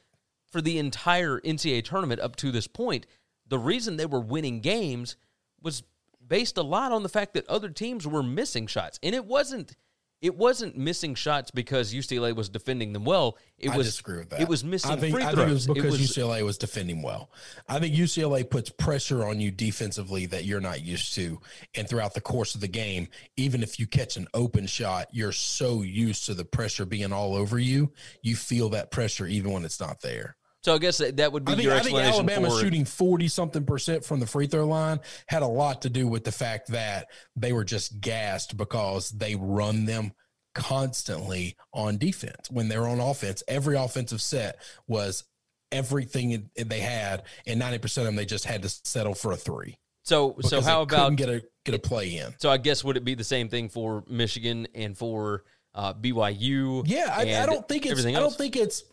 for 0.51 0.59
the 0.61 0.77
entire 0.79 1.39
NCAA 1.39 1.85
tournament 1.85 2.19
up 2.19 2.35
to 2.37 2.51
this 2.51 2.67
point. 2.67 3.05
The 3.47 3.59
reason 3.59 3.97
they 3.97 4.05
were 4.05 4.19
winning 4.21 4.59
games 4.61 5.15
was 5.61 5.83
based 6.27 6.57
a 6.57 6.63
lot 6.63 6.91
on 6.91 7.03
the 7.03 7.09
fact 7.09 7.33
that 7.35 7.47
other 7.47 7.69
teams 7.69 8.07
were 8.07 8.23
missing 8.23 8.67
shots, 8.67 8.99
and 9.03 9.13
it 9.15 9.25
wasn't. 9.25 9.75
It 10.21 10.35
wasn't 10.37 10.75
missing 10.75 11.13
shots 11.13 11.51
because 11.51 11.93
UCLA 11.93 12.33
was 12.35 12.49
defending 12.49 12.93
them 12.93 13.03
well. 13.05 13.37
It 13.59 13.69
I 13.69 13.77
was 13.77 13.85
disagree 13.85 14.17
with 14.19 14.29
that. 14.29 14.41
It 14.41 14.47
was 14.47 14.63
missing 14.63 14.91
I 14.91 14.95
think, 14.95 15.13
free 15.13 15.23
I 15.23 15.33
throws. 15.33 15.65
think 15.67 15.77
it 15.77 15.83
was 15.83 15.97
because 15.97 15.99
was- 15.99 16.17
UCLA 16.17 16.43
was 16.43 16.57
defending 16.57 17.01
well. 17.03 17.29
I 17.67 17.79
think 17.79 17.93
UCLA 17.93 18.49
puts 18.49 18.71
pressure 18.71 19.23
on 19.25 19.39
you 19.39 19.51
defensively 19.51 20.25
that 20.27 20.45
you're 20.45 20.61
not 20.61 20.81
used 20.83 21.13
to, 21.15 21.39
and 21.75 21.87
throughout 21.87 22.15
the 22.15 22.21
course 22.21 22.55
of 22.55 22.61
the 22.61 22.67
game, 22.67 23.07
even 23.35 23.61
if 23.61 23.77
you 23.79 23.85
catch 23.85 24.15
an 24.17 24.27
open 24.33 24.65
shot, 24.65 25.07
you're 25.11 25.33
so 25.33 25.83
used 25.83 26.25
to 26.25 26.33
the 26.33 26.45
pressure 26.45 26.85
being 26.85 27.11
all 27.11 27.35
over 27.35 27.59
you, 27.59 27.91
you 28.23 28.35
feel 28.35 28.69
that 28.69 28.89
pressure 28.89 29.27
even 29.27 29.51
when 29.51 29.65
it's 29.65 29.81
not 29.81 30.01
there. 30.01 30.37
So 30.65 30.73
I 30.73 30.79
guess 30.79 30.97
that, 30.97 31.17
that 31.17 31.31
would 31.31 31.45
be 31.45 31.51
I 31.51 31.55
think, 31.55 31.65
your 31.65 31.75
I 31.75 31.79
think 31.81 31.99
Alabama 31.99 32.49
for 32.49 32.59
shooting 32.59 32.85
40 32.85 33.27
something 33.27 33.65
percent 33.65 34.03
from 34.03 34.19
the 34.19 34.25
free 34.25 34.47
throw 34.47 34.65
line 34.65 34.99
had 35.27 35.43
a 35.43 35.47
lot 35.47 35.83
to 35.83 35.91
do 35.91 36.07
with 36.07 36.23
the 36.23 36.31
fact 36.31 36.69
that 36.69 37.11
they 37.35 37.53
were 37.53 37.63
just 37.63 38.01
gassed 38.01 38.57
because 38.57 39.11
they 39.11 39.35
run 39.35 39.85
them 39.85 40.11
constantly 40.55 41.55
on 41.71 41.99
defense. 41.99 42.49
When 42.49 42.67
they're 42.67 42.87
on 42.87 42.99
offense, 42.99 43.43
every 43.47 43.77
offensive 43.77 44.23
set 44.23 44.59
was 44.87 45.23
everything 45.71 46.49
they 46.55 46.79
had, 46.79 47.21
and 47.45 47.61
90% 47.61 47.99
of 47.99 48.05
them 48.05 48.15
they 48.15 48.25
just 48.25 48.45
had 48.45 48.63
to 48.63 48.69
settle 48.69 49.13
for 49.13 49.33
a 49.33 49.37
three. 49.37 49.77
So 50.01 50.35
so 50.41 50.61
how 50.61 50.81
about 50.81 51.15
get 51.15 51.29
a 51.29 51.43
get 51.63 51.75
a 51.75 51.79
play 51.79 52.17
in? 52.17 52.33
so 52.39 52.49
I 52.49 52.57
guess 52.57 52.83
would 52.83 52.97
it 52.97 53.05
be 53.05 53.13
the 53.13 53.23
same 53.23 53.49
thing 53.49 53.69
for 53.69 54.03
Michigan 54.07 54.67
and 54.73 54.97
for 54.97 55.43
uh, 55.75 55.93
BYU? 55.93 56.81
Yeah, 56.87 57.13
I, 57.15 57.43
I 57.43 57.45
don't 57.45 57.67
think 57.67 57.85
it's. 57.85 58.03
I 58.03 58.13
don't 58.13 58.33
think 58.33 58.55
it's 58.55 58.83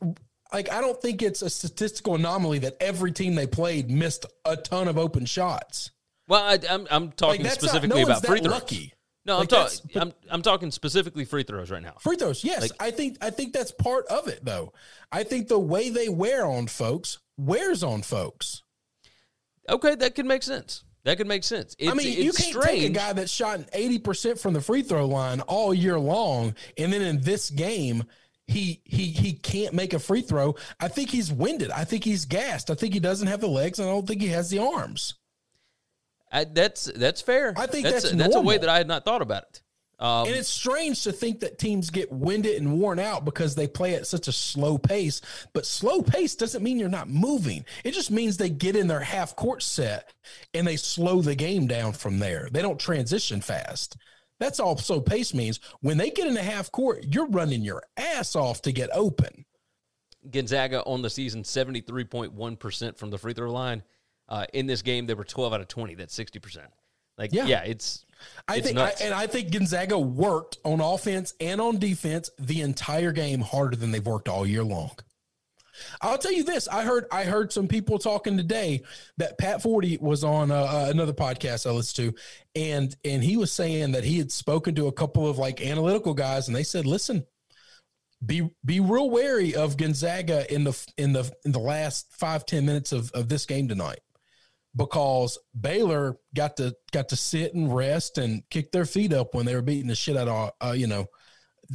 like 0.53 0.71
I 0.71 0.81
don't 0.81 1.01
think 1.01 1.23
it's 1.23 1.43
a 1.43 1.51
statistical 1.51 2.15
anomaly 2.15 2.61
that 2.61 2.77
every 2.81 3.13
team 3.13 3.35
they 3.35 3.47
played 3.47 3.91
missed 3.91 4.27
a 4.45 4.57
ton 4.57 4.89
of 4.89 4.99
open 4.99 5.25
shots. 5.27 5.91
Well, 6.29 6.43
I, 6.43 6.59
I'm 6.71 6.87
I'm 6.91 7.13
talking 7.13 7.43
not- 7.43 7.53
specifically 7.53 8.01
no 8.03 8.07
about 8.07 8.25
free 8.25 8.41
that 8.41 8.45
throws. 8.45 8.55
lucky. 8.61 8.93
No, 9.25 9.39
I'm 9.39 9.47
talking. 9.47 9.79
I'm 9.95 10.13
I'm 10.31 10.43
talking 10.43 10.71
specifically 10.73 11.25
free 11.25 11.45
throws 11.45 11.71
right 11.71 11.83
now. 11.83 11.95
Free 12.01 12.17
throws, 12.17 12.43
yes. 12.43 12.63
Like- 12.63 12.73
I 12.81 12.91
think 12.91 13.19
I 13.21 13.31
think 13.31 13.53
that's 13.53 13.71
part 13.73 14.07
of 14.07 14.29
it 14.29 14.45
though. 14.45 14.73
I 15.13 15.23
think 15.23 15.49
the 15.49 15.59
way 15.59 15.91
they 15.91 16.09
wear 16.09 16.45
on 16.47 16.67
folks 16.67 17.19
wears 17.37 17.83
on 17.85 18.03
folks. 18.03 18.63
Okay, 19.69 19.95
that 19.95 20.15
could 20.15 20.27
make 20.27 20.43
sense. 20.43 20.85
That 21.05 21.19
could 21.19 21.27
make 21.27 21.43
sense. 21.45 21.75
It's, 21.79 21.91
I 21.91 21.95
mean, 21.95 22.09
you 22.17 22.33
can't 22.33 22.37
strange. 22.37 22.81
take 22.81 22.91
a 22.91 22.93
guy 22.93 23.13
that's 23.13 23.31
shot 23.31 23.59
80% 23.73 24.41
from 24.41 24.55
the 24.55 24.61
free 24.61 24.83
throw 24.83 25.07
line 25.07 25.41
all 25.43 25.75
year 25.75 25.99
long 25.99 26.55
and 26.79 26.93
then 26.93 27.03
in 27.03 27.21
this 27.23 27.51
game 27.51 28.05
he 28.53 28.81
he 28.85 29.07
he 29.07 29.33
can't 29.33 29.75
make 29.75 29.95
a 29.95 29.99
free 29.99 30.23
throw. 30.23 30.55
I 30.79 30.89
think 30.89 31.11
he's 31.11 31.33
winded. 31.33 31.71
I 31.71 31.85
think 31.85 32.05
he's 32.05 32.25
gassed. 32.25 32.71
I 32.71 32.75
think 32.75 32.95
he 32.95 33.01
doesn't 33.01 33.29
have 33.29 33.41
the 33.41 33.49
legs 33.49 33.79
and 33.79 33.89
I 33.89 33.93
don't 33.93 34.07
think 34.07 34.21
he 34.21 34.29
has 34.29 34.51
the 34.51 34.59
arms. 34.59 35.15
I, 36.31 36.45
that's 36.45 36.85
that's 36.85 37.21
fair. 37.21 37.53
I 37.57 37.67
think 37.67 37.85
that's 37.85 38.05
that's 38.05 38.15
that's 38.15 38.37
a 38.37 38.41
way 38.41 38.59
that 38.59 38.69
I 38.69 38.79
had 38.79 38.89
not 38.89 39.05
thought 39.05 39.23
about 39.23 39.43
it. 39.45 39.63
Um, 39.99 40.27
and 40.27 40.35
it's 40.35 40.49
strange 40.49 41.05
to 41.05 41.13
think 41.13 41.41
that 41.41 41.59
teams 41.59 41.91
get 41.91 42.11
winded 42.11 42.61
and 42.61 42.81
worn 42.81 42.99
out 42.99 43.25
because 43.25 43.55
they 43.55 43.69
play 43.69 43.95
at 43.95 44.07
such 44.07 44.27
a 44.27 44.33
slow 44.33 44.77
pace. 44.77 45.21
But 45.53 45.65
slow 45.65 46.03
pace 46.03 46.35
doesn't 46.35 46.63
mean 46.63 46.81
you're 46.81 46.89
not 46.89 47.09
moving. 47.09 47.65
It 47.85 47.93
just 47.93 48.11
means 48.11 48.37
they 48.37 48.51
get 48.51 48.75
in 48.75 48.89
their 48.89 49.01
half 49.01 49.37
court 49.37 49.63
set 49.63 50.13
and 50.55 50.67
they 50.67 50.77
slow 50.77 51.23
the 51.23 51.37
game 51.37 51.69
down 51.69 51.93
from 51.93 52.19
there. 52.19 52.49
They 52.51 52.63
don't 52.63 52.81
transition 52.81 53.41
fast. 53.41 53.97
That's 54.43 54.59
also 54.59 55.01
pace 55.01 55.33
means. 55.33 55.61
When 55.83 55.97
they 55.99 56.11
get 56.11 56.27
in 56.27 56.35
the 56.35 56.43
half 56.43 56.73
court, 56.73 57.05
you're 57.15 57.29
running 57.29 57.63
your 57.63 57.85
ass 57.97 58.35
off 58.35 58.61
to 58.63 58.73
get 58.73 58.91
open. 58.93 59.45
Gonzaga 60.29 60.83
on 60.85 61.01
the 61.01 61.11
season, 61.11 61.45
73.1% 61.45 62.99
from 62.99 63.11
the 63.11 63.19
free 63.19 63.35
throw 63.35 63.53
line. 63.53 63.83
Uh, 64.29 64.47
in 64.53 64.67
this 64.67 64.83
game, 64.83 65.07
they 65.07 65.15
were 65.15 65.25
12 65.25 65.53
out 65.53 65.61
of 65.61 65.69
20. 65.69 65.95
That's 65.95 66.17
60%. 66.19 66.59
Like, 67.19 67.33
yeah, 67.33 67.47
Yeah. 67.47 67.63
it's, 67.63 68.05
I 68.49 68.57
it's 68.57 68.67
think, 68.67 68.79
I, 68.79 68.93
and 69.01 69.15
I 69.15 69.27
think 69.29 69.53
Gonzaga 69.53 69.99
worked 69.99 70.59
on 70.65 70.81
offense 70.81 71.35
and 71.41 71.61
on 71.61 71.79
defense 71.79 72.31
the 72.39 72.63
entire 72.63 73.13
game 73.13 73.41
harder 73.41 73.77
than 73.77 73.91
they've 73.93 74.05
worked 74.05 74.29
all 74.29 74.47
year 74.47 74.65
long. 74.65 74.93
I'll 76.01 76.19
tell 76.19 76.33
you 76.33 76.45
this: 76.45 76.69
I 76.69 76.85
heard 76.85 77.07
I 77.11 77.25
heard 77.25 77.53
some 77.53 77.69
people 77.69 77.99
talking 77.99 78.37
today 78.37 78.83
that 79.17 79.39
Pat 79.39 79.63
Forde 79.63 80.01
was 80.01 80.25
on 80.25 80.51
uh, 80.51 80.57
uh, 80.57 80.87
another 80.91 81.13
podcast 81.13 81.67
I 81.67 81.71
listened 81.71 82.15
to, 82.15 82.21
and 82.61 82.97
and 83.05 83.23
he 83.23 83.37
was 83.37 83.53
saying 83.53 83.93
that 83.93 84.05
he 84.05 84.19
had 84.19 84.33
spoken 84.33 84.75
to 84.77 84.87
a 84.87 84.93
couple 84.93 85.29
of 85.29 85.39
like 85.39 85.61
analytical 85.61 86.15
guys, 86.15 86.49
and 86.49 86.57
they 86.57 86.63
said, 86.63 86.87
"Listen, 86.87 87.25
be 88.25 88.51
be 88.65 88.81
real 88.81 89.11
wary 89.11 89.55
of 89.55 89.77
Gonzaga 89.77 90.53
in 90.53 90.65
the 90.65 90.87
in 90.97 91.13
the 91.13 91.31
in 91.45 91.53
the 91.53 91.61
last 91.61 92.13
five 92.13 92.47
ten 92.47 92.67
minutes 92.67 92.93
of 92.93 93.11
of 93.13 93.29
this 93.29 93.47
game 93.47 93.69
tonight." 93.69 94.01
because 94.75 95.39
Baylor 95.59 96.17
got 96.35 96.57
to 96.57 96.75
got 96.93 97.11
to 97.11 97.17
sit 97.17 97.55
and 97.55 97.75
rest 97.75 98.19
and 98.19 98.43
kick 98.51 98.73
their 98.73 98.87
feet 98.87 99.13
up 99.13 99.35
when 99.35 99.47
they 99.47 99.55
were 99.55 99.63
beating 99.63 99.89
the 99.89 99.95
shit 99.95 100.17
out 100.17 100.29
of 100.29 100.51
uh, 100.61 100.73
you 100.73 100.87
know 100.87 101.07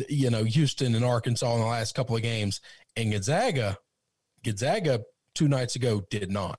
you 0.09 0.29
know 0.29 0.43
Houston 0.43 0.95
and 0.95 1.05
Arkansas 1.05 1.53
in 1.53 1.59
the 1.59 1.65
last 1.65 1.95
couple 1.95 2.15
of 2.15 2.21
games 2.21 2.61
and 2.95 3.11
Gonzaga 3.11 3.77
Gonzaga 4.47 5.03
two 5.35 5.49
nights 5.49 5.75
ago 5.75 6.01
did 6.09 6.31
not 6.31 6.57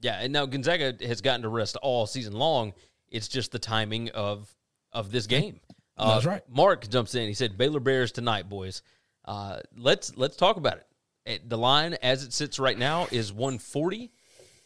Yeah, 0.00 0.20
and 0.20 0.32
now 0.32 0.46
Gonzaga 0.46 0.94
has 1.04 1.20
gotten 1.20 1.42
to 1.42 1.48
rest 1.48 1.76
all 1.82 2.06
season 2.06 2.34
long. 2.34 2.72
It's 3.08 3.26
just 3.26 3.50
the 3.50 3.58
timing 3.58 4.10
of 4.10 4.54
of 4.92 5.10
this 5.10 5.26
game. 5.26 5.58
Uh, 5.98 6.14
That's 6.14 6.26
right. 6.26 6.42
Mark 6.48 6.88
jumps 6.88 7.16
in. 7.16 7.26
He 7.26 7.34
said 7.34 7.58
Baylor 7.58 7.80
Bears 7.80 8.12
tonight, 8.12 8.48
boys. 8.48 8.82
Uh, 9.24 9.58
let's 9.76 10.16
let's 10.16 10.36
talk 10.36 10.56
about 10.56 10.78
it. 11.26 11.48
The 11.48 11.58
line 11.58 11.94
as 11.94 12.22
it 12.22 12.32
sits 12.32 12.60
right 12.60 12.78
now 12.78 13.08
is 13.10 13.32
140, 13.32 14.12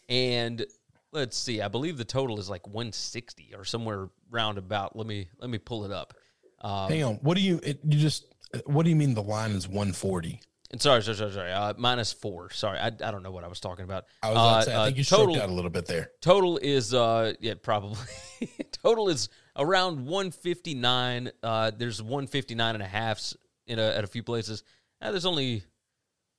and 0.07 0.63
let's 1.11 1.35
see. 1.35 1.63
I 1.63 1.67
believe 1.67 1.97
the 1.97 2.05
total 2.05 2.39
is 2.39 2.47
like 2.47 2.67
160 2.67 3.55
or 3.57 3.65
somewhere 3.65 4.09
roundabout. 4.29 4.95
Let 4.95 5.07
me 5.07 5.29
let 5.39 5.49
me 5.49 5.57
pull 5.57 5.83
it 5.83 5.91
up. 5.91 6.13
Um, 6.59 6.91
Hang 6.91 7.03
on. 7.03 7.15
What 7.15 7.37
do 7.37 7.41
you 7.41 7.59
it, 7.63 7.79
you 7.83 7.97
just 7.97 8.27
what 8.65 8.83
do 8.83 8.91
you 8.91 8.95
mean 8.95 9.15
the 9.15 9.23
line 9.23 9.51
is 9.51 9.67
140? 9.67 10.39
And 10.71 10.81
sorry, 10.81 11.03
sorry, 11.03 11.17
sorry, 11.17 11.31
sorry. 11.33 11.51
Uh, 11.51 11.73
minus 11.77 12.11
four. 12.13 12.49
Sorry, 12.49 12.79
I, 12.79 12.87
I 12.87 12.89
don't 13.11 13.23
know 13.23 13.31
what 13.31 13.43
I 13.43 13.47
was 13.47 13.59
talking 13.59 13.83
about. 13.85 14.05
I 14.23 14.29
was 14.29 14.35
about 14.37 14.47
Uh, 14.47 14.59
to 14.59 14.65
say, 14.65 14.73
I 14.73 14.75
uh, 14.81 14.85
think 14.85 14.97
you 14.97 15.03
total 15.03 15.41
out 15.41 15.49
a 15.49 15.53
little 15.53 15.69
bit 15.71 15.85
there. 15.85 16.11
total 16.21 16.57
is 16.57 16.93
uh 16.93 17.33
yeah 17.39 17.53
probably 17.61 17.97
total 18.71 19.09
is 19.09 19.29
around 19.57 20.05
159 20.05 21.31
uh 21.43 21.71
there's 21.77 22.01
159 22.01 22.75
and 22.75 22.83
a 22.83 22.87
half 22.87 23.33
in 23.67 23.79
a, 23.79 23.83
at 23.83 24.03
a 24.03 24.07
few 24.07 24.23
places 24.23 24.63
uh, 25.01 25.11
there's 25.11 25.25
only 25.25 25.63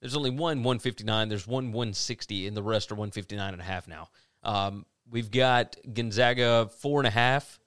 there's 0.00 0.16
only 0.16 0.30
one 0.30 0.58
159 0.62 1.28
there's 1.28 1.46
one 1.46 1.66
160 1.72 2.46
and 2.46 2.56
the 2.56 2.62
rest 2.62 2.90
are 2.90 2.94
159 2.94 3.52
and 3.52 3.60
a 3.60 3.64
half 3.64 3.86
now 3.86 4.08
um 4.42 4.86
we've 5.10 5.30
got 5.30 5.76
gonzaga 5.92 6.68
four 6.80 7.00
and 7.00 7.06
a 7.06 7.10
half 7.10 7.60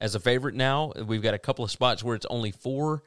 as 0.00 0.14
a 0.14 0.20
favorite 0.20 0.54
now 0.54 0.92
we've 1.06 1.22
got 1.22 1.34
a 1.34 1.38
couple 1.38 1.64
of 1.64 1.70
spots 1.70 2.04
where 2.04 2.14
it's 2.14 2.26
only 2.26 2.50
four 2.50 3.02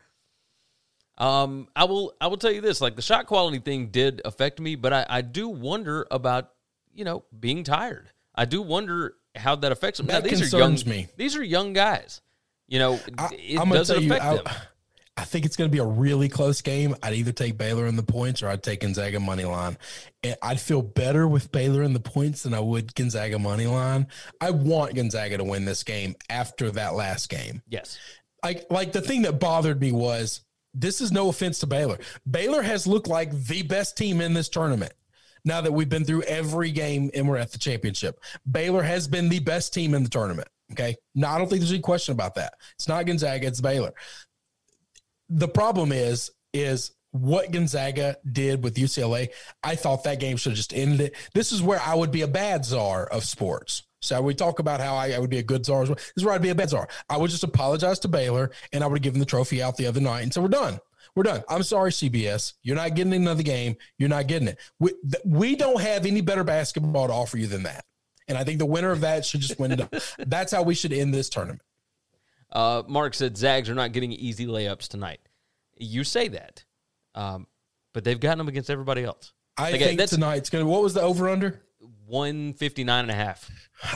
um, 1.17 1.67
I 1.75 1.85
will 1.85 2.13
I 2.19 2.27
will 2.27 2.37
tell 2.37 2.51
you 2.51 2.61
this: 2.61 2.81
like 2.81 2.95
the 2.95 3.01
shot 3.01 3.27
quality 3.27 3.59
thing 3.59 3.87
did 3.87 4.21
affect 4.25 4.59
me, 4.59 4.75
but 4.75 4.93
I, 4.93 5.05
I 5.07 5.21
do 5.21 5.47
wonder 5.49 6.07
about 6.09 6.51
you 6.93 7.05
know 7.05 7.23
being 7.37 7.63
tired. 7.63 8.09
I 8.35 8.45
do 8.45 8.61
wonder 8.61 9.15
how 9.35 9.55
that 9.57 9.71
affects 9.71 9.97
them. 9.97 10.07
That 10.07 10.23
now, 10.23 10.29
these 10.29 10.53
are 10.53 10.57
young. 10.57 10.77
me. 10.85 11.07
These 11.17 11.35
are 11.35 11.43
young 11.43 11.73
guys. 11.73 12.21
You 12.67 12.79
know, 12.79 12.99
I, 13.17 13.29
it 13.33 13.59
I'm 13.59 13.69
doesn't 13.69 13.95
tell 13.95 14.03
you, 14.03 14.11
affect 14.11 14.25
I, 14.25 14.35
them. 14.37 14.45
I 15.15 15.25
think 15.25 15.45
it's 15.45 15.55
going 15.55 15.69
to 15.69 15.71
be 15.71 15.79
a 15.79 15.85
really 15.85 16.27
close 16.27 16.61
game. 16.61 16.95
I'd 17.03 17.13
either 17.13 17.31
take 17.31 17.55
Baylor 17.55 17.85
in 17.85 17.95
the 17.95 18.03
points 18.03 18.41
or 18.41 18.47
I'd 18.47 18.63
take 18.63 18.79
Gonzaga 18.79 19.19
money 19.19 19.45
line. 19.45 19.77
And 20.23 20.35
I'd 20.41 20.59
feel 20.59 20.81
better 20.81 21.27
with 21.27 21.51
Baylor 21.51 21.83
in 21.83 21.93
the 21.93 21.99
points 21.99 22.43
than 22.43 22.53
I 22.55 22.59
would 22.59 22.95
Gonzaga 22.95 23.37
money 23.37 23.67
line. 23.67 24.07
I 24.41 24.49
want 24.49 24.95
Gonzaga 24.95 25.37
to 25.37 25.43
win 25.43 25.65
this 25.65 25.83
game 25.83 26.15
after 26.29 26.71
that 26.71 26.95
last 26.95 27.29
game. 27.29 27.61
Yes, 27.69 27.99
Like, 28.43 28.65
like 28.71 28.91
the 28.91 29.01
thing 29.01 29.21
that 29.23 29.39
bothered 29.39 29.79
me 29.79 29.91
was 29.91 30.41
this 30.73 31.01
is 31.01 31.11
no 31.11 31.29
offense 31.29 31.59
to 31.59 31.67
Baylor. 31.67 31.97
Baylor 32.29 32.61
has 32.61 32.87
looked 32.87 33.07
like 33.07 33.31
the 33.31 33.63
best 33.63 33.97
team 33.97 34.21
in 34.21 34.33
this 34.33 34.49
tournament. 34.49 34.93
Now 35.45 35.61
that 35.61 35.73
we've 35.73 35.89
been 35.89 36.05
through 36.05 36.23
every 36.23 36.71
game 36.71 37.11
and 37.13 37.27
we're 37.27 37.37
at 37.37 37.51
the 37.51 37.57
championship, 37.57 38.19
Baylor 38.49 38.81
has 38.81 39.07
been 39.07 39.29
the 39.29 39.39
best 39.39 39.73
team 39.73 39.93
in 39.93 40.03
the 40.03 40.09
tournament. 40.09 40.47
Okay. 40.71 40.95
No, 41.13 41.27
I 41.27 41.37
don't 41.37 41.47
think 41.47 41.59
there's 41.59 41.71
any 41.71 41.81
question 41.81 42.13
about 42.13 42.35
that. 42.35 42.53
It's 42.75 42.87
not 42.87 43.05
Gonzaga, 43.05 43.47
it's 43.47 43.61
Baylor. 43.61 43.93
The 45.29 45.47
problem 45.47 45.91
is, 45.91 46.31
is 46.53 46.91
what 47.11 47.51
Gonzaga 47.51 48.17
did 48.31 48.63
with 48.63 48.75
UCLA. 48.75 49.29
I 49.63 49.75
thought 49.75 50.03
that 50.05 50.19
game 50.19 50.37
should 50.37 50.51
have 50.51 50.57
just 50.57 50.73
ended 50.73 51.01
it. 51.01 51.15
This 51.33 51.51
is 51.51 51.61
where 51.61 51.79
I 51.79 51.93
would 51.93 52.11
be 52.11 52.21
a 52.21 52.27
bad 52.27 52.65
czar 52.65 53.05
of 53.05 53.23
sports. 53.23 53.83
So 54.03 54.21
we 54.21 54.33
talk 54.33 54.59
about 54.59 54.81
how 54.81 54.95
I, 54.95 55.11
I 55.11 55.19
would 55.19 55.29
be 55.29 55.37
a 55.39 55.43
good 55.43 55.65
czar. 55.65 55.83
as 55.83 55.89
well. 55.89 55.95
This 55.95 56.11
is 56.17 56.25
where 56.25 56.33
I'd 56.33 56.41
be 56.41 56.49
a 56.49 56.55
bad 56.55 56.69
czar. 56.69 56.87
I 57.09 57.15
would 57.17 57.31
just 57.31 57.43
apologize 57.43 57.99
to 57.99 58.07
Baylor 58.09 58.51
and 58.73 58.83
I 58.83 58.87
would 58.87 59.01
give 59.01 59.13
them 59.13 59.21
the 59.21 59.25
trophy 59.25 59.63
out 59.63 59.77
the 59.77 59.87
other 59.87 60.01
night. 60.01 60.21
And 60.23 60.33
so 60.33 60.41
we're 60.41 60.49
done. 60.49 60.79
We're 61.15 61.23
done. 61.23 61.43
I'm 61.47 61.63
sorry, 61.63 61.91
CBS. 61.91 62.53
You're 62.63 62.75
not 62.75 62.95
getting 62.95 63.13
another 63.13 63.43
game. 63.43 63.75
You're 63.97 64.09
not 64.09 64.27
getting 64.27 64.49
it. 64.49 64.59
We, 64.79 64.89
th- 65.09 65.23
we 65.25 65.55
don't 65.55 65.79
have 65.79 66.05
any 66.05 66.19
better 66.21 66.43
basketball 66.43 67.07
to 67.07 67.13
offer 67.13 67.37
you 67.37 67.47
than 67.47 67.63
that. 67.63 67.85
And 68.27 68.37
I 68.37 68.43
think 68.43 68.59
the 68.59 68.65
winner 68.65 68.91
of 68.91 69.01
that 69.01 69.25
should 69.25 69.39
just 69.41 69.57
win 69.59 69.71
it. 69.73 69.81
up. 69.81 69.93
That's 70.27 70.51
how 70.51 70.63
we 70.63 70.73
should 70.75 70.91
end 70.91 71.13
this 71.13 71.29
tournament. 71.29 71.61
uh, 72.51 72.83
Mark 72.87 73.13
said 73.13 73.37
Zags 73.37 73.69
are 73.69 73.75
not 73.75 73.91
getting 73.93 74.11
easy 74.11 74.45
layups 74.47 74.87
tonight. 74.87 75.19
You 75.77 76.03
say 76.03 76.27
that, 76.29 76.65
um, 77.15 77.47
but 77.93 78.03
they've 78.03 78.19
gotten 78.19 78.37
them 78.39 78.47
against 78.47 78.69
everybody 78.69 79.03
else. 79.03 79.33
I 79.57 79.71
Like, 79.71 79.81
think 79.81 79.97
that's- 79.97 80.09
tonight's 80.09 80.49
going 80.49 80.65
to, 80.65 80.69
what 80.69 80.81
was 80.81 80.93
the 80.93 81.01
over 81.01 81.29
under? 81.29 81.61
159 82.05 82.99
and 82.99 83.11
a 83.11 83.13
half. 83.13 83.49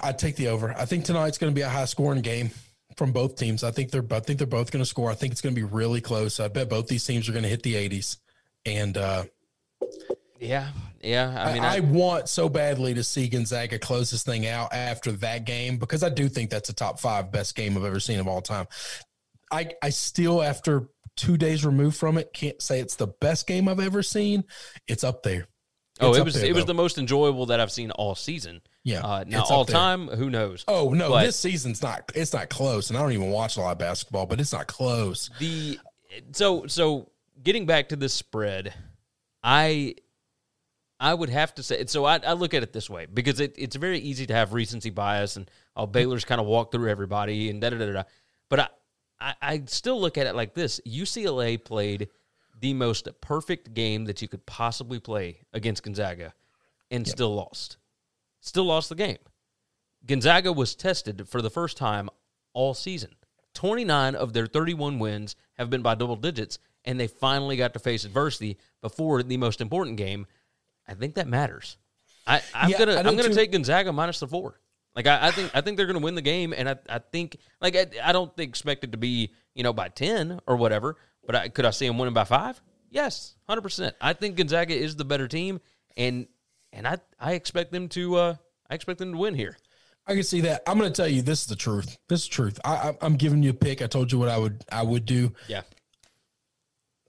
I'd 0.03 0.19
take 0.19 0.35
the 0.35 0.47
over. 0.49 0.73
I 0.77 0.85
think 0.85 1.05
tonight's 1.05 1.37
going 1.37 1.51
to 1.51 1.55
be 1.55 1.61
a 1.61 1.69
high 1.69 1.85
scoring 1.85 2.21
game 2.21 2.51
from 2.95 3.11
both 3.11 3.35
teams. 3.35 3.63
I 3.63 3.71
think 3.71 3.91
they're 3.91 4.05
I 4.11 4.19
think 4.19 4.39
they're 4.39 4.47
both 4.47 4.71
going 4.71 4.81
to 4.81 4.89
score. 4.89 5.09
I 5.09 5.15
think 5.15 5.31
it's 5.31 5.41
going 5.41 5.55
to 5.55 5.61
be 5.61 5.65
really 5.65 6.01
close. 6.01 6.39
I 6.39 6.47
bet 6.47 6.69
both 6.69 6.87
these 6.87 7.05
teams 7.05 7.29
are 7.29 7.31
going 7.31 7.43
to 7.43 7.49
hit 7.49 7.63
the 7.63 7.75
80s. 7.75 8.17
And 8.65 8.97
uh, 8.97 9.23
Yeah, 10.39 10.69
yeah. 11.01 11.33
I 11.37 11.49
I, 11.49 11.53
mean, 11.53 11.63
I, 11.63 11.77
I, 11.77 11.79
want 11.79 12.27
so 12.27 12.49
badly 12.49 12.93
to 12.95 13.03
see 13.03 13.29
Gonzaga 13.29 13.79
close 13.79 14.11
this 14.11 14.23
thing 14.23 14.47
out 14.47 14.73
after 14.73 15.11
that 15.13 15.45
game 15.45 15.77
because 15.77 16.03
I 16.03 16.09
do 16.09 16.27
think 16.27 16.49
that's 16.49 16.69
a 16.69 16.73
top 16.73 16.99
five 16.99 17.31
best 17.31 17.55
game 17.55 17.77
I've 17.77 17.85
ever 17.85 17.99
seen 17.99 18.19
of 18.19 18.27
all 18.27 18.41
time. 18.41 18.67
I 19.51 19.69
I 19.81 19.89
still 19.91 20.43
after 20.43 20.89
two 21.15 21.37
days 21.37 21.65
removed 21.65 21.97
from 21.97 22.17
it 22.17 22.33
can't 22.33 22.61
say 22.61 22.79
it's 22.79 22.95
the 22.95 23.07
best 23.07 23.47
game 23.47 23.67
I've 23.67 23.79
ever 23.79 24.03
seen. 24.03 24.43
It's 24.87 25.03
up 25.03 25.23
there. 25.23 25.47
Oh, 26.01 26.13
it 26.13 26.23
was 26.23 26.35
there, 26.35 26.45
it 26.45 26.55
was 26.55 26.65
the 26.65 26.73
most 26.73 26.97
enjoyable 26.97 27.47
that 27.47 27.59
I've 27.59 27.71
seen 27.71 27.91
all 27.91 28.15
season. 28.15 28.61
Yeah, 28.83 29.01
Uh, 29.05 29.23
now 29.27 29.43
all 29.43 29.65
time, 29.65 30.07
who 30.07 30.29
knows? 30.29 30.63
Oh 30.67 30.93
no, 30.93 31.09
But- 31.09 31.25
this 31.25 31.37
season's 31.37 31.81
not. 31.81 32.11
It's 32.15 32.33
not 32.33 32.49
close, 32.49 32.89
and 32.89 32.97
I 32.97 33.01
don't 33.01 33.11
even 33.13 33.31
watch 33.31 33.57
a 33.57 33.61
lot 33.61 33.71
of 33.73 33.77
basketball, 33.77 34.25
but 34.25 34.39
it's 34.39 34.53
not 34.53 34.67
close. 34.67 35.29
the 35.39 35.79
so 36.31 36.65
so 36.67 37.09
getting 37.43 37.65
back 37.65 37.89
to 37.89 37.95
this 37.95 38.13
spread 38.13 38.73
i 39.43 39.93
i 40.99 41.13
would 41.13 41.29
have 41.29 41.53
to 41.53 41.61
say 41.61 41.85
so 41.85 42.05
i, 42.05 42.15
I 42.17 42.33
look 42.33 42.55
at 42.55 42.63
it 42.63 42.73
this 42.73 42.89
way 42.89 43.05
because 43.05 43.39
it, 43.39 43.53
it's 43.57 43.75
very 43.75 43.99
easy 43.99 44.25
to 44.25 44.33
have 44.33 44.53
recency 44.53 44.89
bias 44.89 45.35
and 45.35 45.49
oh 45.75 45.85
baylor's 45.85 46.25
kind 46.25 46.41
of 46.41 46.47
walked 46.47 46.71
through 46.71 46.89
everybody 46.89 47.49
and 47.51 47.61
da 47.61 47.69
da 47.69 47.77
da 47.77 47.91
da 47.93 48.03
but 48.49 48.59
I, 48.61 48.67
I 49.19 49.33
i 49.41 49.63
still 49.67 50.01
look 50.01 50.17
at 50.17 50.25
it 50.25 50.35
like 50.35 50.55
this 50.55 50.81
ucla 50.87 51.63
played 51.63 52.09
the 52.59 52.73
most 52.73 53.07
perfect 53.21 53.73
game 53.73 54.05
that 54.05 54.21
you 54.21 54.27
could 54.27 54.45
possibly 54.45 54.99
play 54.99 55.41
against 55.53 55.83
gonzaga 55.83 56.33
and 56.91 57.07
still 57.07 57.33
lost 57.35 57.77
still 58.41 58.65
lost 58.65 58.89
the 58.89 58.95
game 58.95 59.17
Gonzaga 60.05 60.53
was 60.53 60.75
tested 60.75 61.27
for 61.27 61.41
the 61.41 61.49
first 61.49 61.75
time 61.75 62.09
all 62.53 62.73
season. 62.73 63.11
29 63.55 64.15
of 64.15 64.33
their 64.33 64.45
31 64.45 64.99
wins 64.99 65.35
have 65.57 65.69
been 65.69 65.81
by 65.81 65.95
double 65.95 66.15
digits, 66.15 66.59
and 66.85 66.99
they 66.99 67.07
finally 67.07 67.57
got 67.57 67.73
to 67.73 67.79
face 67.79 68.05
adversity 68.05 68.57
before 68.81 69.23
the 69.23 69.37
most 69.37 69.59
important 69.59 69.97
game. 69.97 70.27
I 70.87 70.93
think 70.93 71.15
that 71.15 71.27
matters. 71.27 71.77
I, 72.25 72.41
I'm 72.53 72.69
Yeah, 72.69 72.77
gonna 72.77 72.93
I 72.93 72.99
I'm 72.99 73.15
gonna 73.17 73.23
too. 73.29 73.33
take 73.33 73.51
Gonzaga 73.51 73.91
minus 73.91 74.19
the 74.19 74.27
four. 74.27 74.59
Like 74.95 75.07
I, 75.07 75.27
I 75.27 75.31
think 75.31 75.51
I 75.55 75.61
think 75.61 75.77
they're 75.77 75.87
gonna 75.87 75.99
win 75.99 76.15
the 76.15 76.21
game, 76.21 76.53
and 76.55 76.69
I, 76.69 76.75
I 76.87 76.99
think 76.99 77.37
like 77.59 77.75
I, 77.75 77.87
I 78.03 78.11
don't 78.13 78.31
expect 78.39 78.83
it 78.83 78.91
to 78.91 78.97
be 78.97 79.33
you 79.55 79.63
know 79.63 79.73
by 79.73 79.89
10 79.89 80.39
or 80.47 80.55
whatever, 80.57 80.95
but 81.27 81.35
I, 81.35 81.49
could 81.49 81.65
I 81.65 81.69
see 81.69 81.85
them 81.85 81.99
winning 81.99 82.15
by 82.15 82.23
five? 82.23 82.59
Yes, 82.89 83.35
100. 83.45 83.61
percent 83.61 83.95
I 84.01 84.13
think 84.13 84.37
Gonzaga 84.37 84.73
is 84.73 84.95
the 84.95 85.05
better 85.05 85.27
team, 85.27 85.59
and 85.95 86.27
and 86.73 86.87
I 86.87 86.97
I 87.19 87.33
expect 87.33 87.71
them 87.71 87.89
to 87.89 88.15
uh 88.15 88.35
I 88.69 88.73
expect 88.73 88.97
them 88.97 89.11
to 89.11 89.17
win 89.17 89.35
here. 89.35 89.57
I 90.07 90.13
can 90.13 90.23
see 90.23 90.41
that. 90.41 90.63
I'm 90.65 90.79
going 90.79 90.91
to 90.91 90.95
tell 90.95 91.07
you 91.07 91.21
this 91.21 91.41
is 91.41 91.47
the 91.47 91.55
truth. 91.57 91.97
This 92.07 92.21
is 92.21 92.29
the 92.29 92.33
truth. 92.33 92.59
I, 92.63 92.75
I, 92.75 92.97
I'm 93.01 93.17
giving 93.17 93.43
you 93.43 93.49
a 93.49 93.53
pick. 93.53 93.81
I 93.81 93.87
told 93.87 94.09
you 94.11 94.17
what 94.17 94.29
I 94.29 94.37
would 94.37 94.63
I 94.71 94.81
would 94.81 95.05
do. 95.05 95.33
Yeah. 95.47 95.61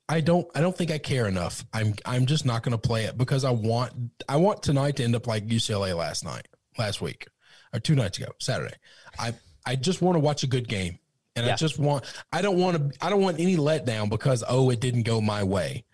I 0.08 0.20
don't 0.20 0.48
I 0.54 0.60
don't 0.60 0.76
think 0.76 0.90
I 0.90 0.98
care 0.98 1.26
enough. 1.26 1.64
I'm 1.72 1.94
I'm 2.04 2.26
just 2.26 2.44
not 2.44 2.62
going 2.62 2.72
to 2.72 2.78
play 2.78 3.04
it 3.04 3.16
because 3.16 3.44
I 3.44 3.50
want 3.50 3.92
I 4.28 4.36
want 4.36 4.62
tonight 4.62 4.96
to 4.96 5.04
end 5.04 5.14
up 5.14 5.26
like 5.26 5.46
UCLA 5.46 5.96
last 5.96 6.24
night, 6.24 6.48
last 6.78 7.00
week, 7.00 7.28
or 7.72 7.78
two 7.78 7.94
nights 7.94 8.18
ago, 8.18 8.32
Saturday. 8.40 8.74
I 9.18 9.34
I 9.66 9.76
just 9.76 10.00
want 10.00 10.16
to 10.16 10.20
watch 10.20 10.42
a 10.42 10.46
good 10.46 10.66
game, 10.66 10.98
and 11.38 11.52
I 11.52 11.56
just 11.56 11.78
want 11.78 12.04
I 12.32 12.42
don't 12.42 12.58
want 12.58 12.76
to 12.92 13.04
I 13.04 13.10
don't 13.10 13.22
want 13.22 13.40
any 13.40 13.56
letdown 13.56 14.10
because 14.10 14.44
oh 14.48 14.70
it 14.70 14.80
didn't 14.80 15.02
go 15.02 15.20
my 15.20 15.42
way. 15.42 15.84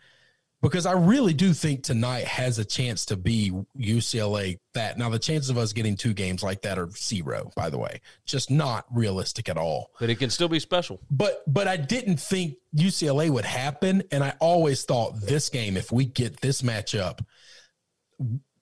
Because 0.62 0.86
I 0.86 0.92
really 0.92 1.34
do 1.34 1.52
think 1.52 1.82
tonight 1.82 2.24
has 2.24 2.58
a 2.58 2.64
chance 2.64 3.04
to 3.06 3.18
be 3.18 3.52
UCLA 3.78 4.60
that. 4.72 4.96
Now 4.96 5.10
the 5.10 5.18
chances 5.18 5.50
of 5.50 5.58
us 5.58 5.74
getting 5.74 5.94
two 5.94 6.14
games 6.14 6.42
like 6.42 6.62
that 6.62 6.78
are 6.78 6.88
zero. 6.88 7.50
By 7.54 7.68
the 7.68 7.76
way, 7.76 8.00
just 8.24 8.50
not 8.50 8.86
realistic 8.90 9.50
at 9.50 9.58
all 9.58 9.90
But 10.00 10.08
it 10.08 10.18
can 10.18 10.30
still 10.30 10.48
be 10.48 10.58
special. 10.60 11.00
but 11.10 11.42
but 11.46 11.68
I 11.68 11.76
didn't 11.76 12.16
think 12.16 12.56
UCLA 12.74 13.28
would 13.28 13.44
happen, 13.44 14.04
and 14.10 14.24
I 14.24 14.32
always 14.40 14.84
thought 14.84 15.20
this 15.20 15.50
game, 15.50 15.76
if 15.76 15.92
we 15.92 16.06
get 16.06 16.40
this 16.40 16.62
matchup, 16.62 17.20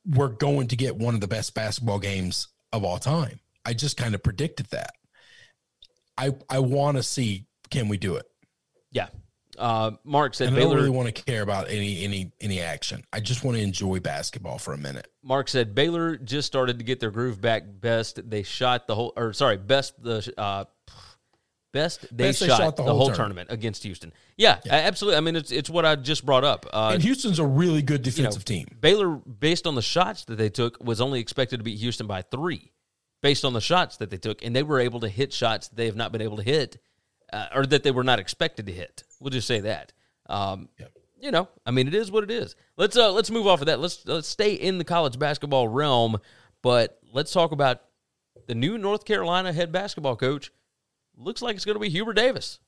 we're 0.05 0.29
going 0.29 0.67
to 0.69 0.77
get 0.77 0.97
one 0.97 1.15
of 1.15 1.21
the 1.21 1.29
best 1.29 1.55
basketball 1.55 2.01
games 2.01 2.49
of 2.73 2.85
all 2.85 2.99
time. 2.99 3.39
I 3.65 3.75
just 3.75 3.97
kind 3.97 4.17
of 4.17 4.25
predicted 4.25 4.67
that. 4.71 4.95
I 6.17 6.35
I 6.49 6.59
want 6.61 6.97
to 6.97 7.03
see 7.03 7.47
can 7.71 7.89
we 7.89 7.97
do 7.97 8.17
it, 8.17 8.27
Yeah. 8.91 9.09
Uh, 9.59 9.93
Mark 10.03 10.35
said 10.35 10.49
and 10.49 10.57
I 10.57 10.61
don't 10.61 10.75
really 10.75 10.89
want 10.91 11.15
to 11.15 11.23
care 11.25 11.43
about 11.43 11.69
any 11.69 12.05
any 12.05 12.33
any 12.41 12.61
action. 12.61 13.05
I 13.13 13.21
just 13.21 13.45
want 13.45 13.57
to 13.59 13.63
enjoy 13.63 14.01
basketball 14.01 14.59
for 14.59 14.73
a 14.73 14.79
minute. 14.79 15.09
Mark 15.23 15.49
said 15.49 15.75
Baylor 15.75 16.17
just 16.17 16.47
started 16.47 16.79
to 16.79 16.85
get 16.85 17.01
their 17.01 17.11
groove 17.11 17.41
back. 17.41 17.65
Best 17.67 18.29
they 18.29 18.43
shot 18.43 18.87
the 18.87 18.95
whole, 18.95 19.13
or 19.15 19.33
sorry, 19.35 19.59
best 19.59 20.03
the 20.03 20.33
uh, 20.39 20.65
Best 21.73 22.03
they, 22.15 22.29
Best 22.29 22.41
they 22.41 22.49
shot, 22.49 22.59
shot 22.59 22.77
the 22.77 22.83
the 22.83 22.91
whole, 22.91 23.07
whole 23.07 23.15
tournament. 23.15 23.49
against 23.51 23.83
Houston. 23.83 24.13
Yeah, 24.37 24.59
absolutely. 24.69 25.17
I 25.17 25.21
mean, 25.21 25.37
it's 25.37 25.51
it's 25.51 25.71
what 25.71 25.87
I 25.87 25.97
just 25.97 26.27
brought 26.27 26.45
up. 26.45 26.67
Uh, 26.71 26.91
and 26.93 27.03
Houston's 27.03 27.39
a 27.39 27.47
really 27.47 27.81
good 27.81 28.07
you 28.07 28.13
know, 28.13 28.17
defensive 28.17 28.45
team. 28.45 28.67
Baylor, 28.79 29.09
based 29.09 29.67
on 29.67 29.75
the 29.75 29.81
shots 29.83 30.27
that 30.27 30.37
they 30.37 30.51
took, 30.51 30.83
was 30.85 31.01
only 31.01 31.19
expected 31.19 31.59
to 31.59 31.63
beat 31.65 31.79
Houston 31.79 32.07
by 32.07 32.21
three, 32.21 32.73
based 33.23 33.45
on 33.45 33.53
the 33.53 33.61
shots 33.61 33.97
that 33.99 34.11
they 34.11 34.19
took, 34.19 34.45
and 34.45 34.55
they 34.55 34.63
were 34.63 34.81
able 34.81 35.01
to 35.01 35.09
hit 35.09 35.33
shots 35.33 35.69
that 35.69 35.77
they 35.77 35.87
have 35.87 35.97
not 35.97 36.13
been 36.13 36.21
able 36.21 36.37
to 36.37 36.43
hit, 36.43 36.79
uh, 37.33 37.47
or 37.55 37.65
that 37.67 37.83
they 37.83 37.91
were 37.91 38.05
not 38.05 38.19
expected 38.19 38.67
to 38.67 38.73
hit. 38.73 39.05
We'll 39.21 39.31
just 39.31 39.47
say 39.47 39.61
that. 39.61 39.93
Um, 40.29 40.69
You 41.21 41.31
know, 41.31 41.49
I 41.65 41.71
mean, 41.71 41.87
it 41.87 41.95
is 41.95 42.11
what 42.11 42.25
it 42.25 42.33
is. 42.33 42.57
Let's 42.77 42.97
uh, 42.97 43.13
let's 43.13 43.31
move 43.31 43.47
off 43.47 43.61
of 43.61 43.67
that. 43.67 43.79
Let's 43.79 44.05
let's 44.07 44.27
stay 44.27 44.55
in 44.55 44.79
the 44.79 44.85
college 44.85 45.19
basketball 45.21 45.69
realm, 45.69 46.19
but 46.63 46.99
let's 47.13 47.33
talk 47.33 47.53
about 47.53 47.81
the 48.49 48.57
new 48.57 48.77
North 48.77 49.05
Carolina 49.05 49.53
head 49.53 49.71
basketball 49.71 50.17
coach. 50.17 50.51
Looks 51.17 51.41
like 51.41 51.55
it's 51.55 51.65
going 51.65 51.77
to 51.77 51.81
be 51.81 51.91
Hubert 51.91 52.15
Davis. 52.15 52.59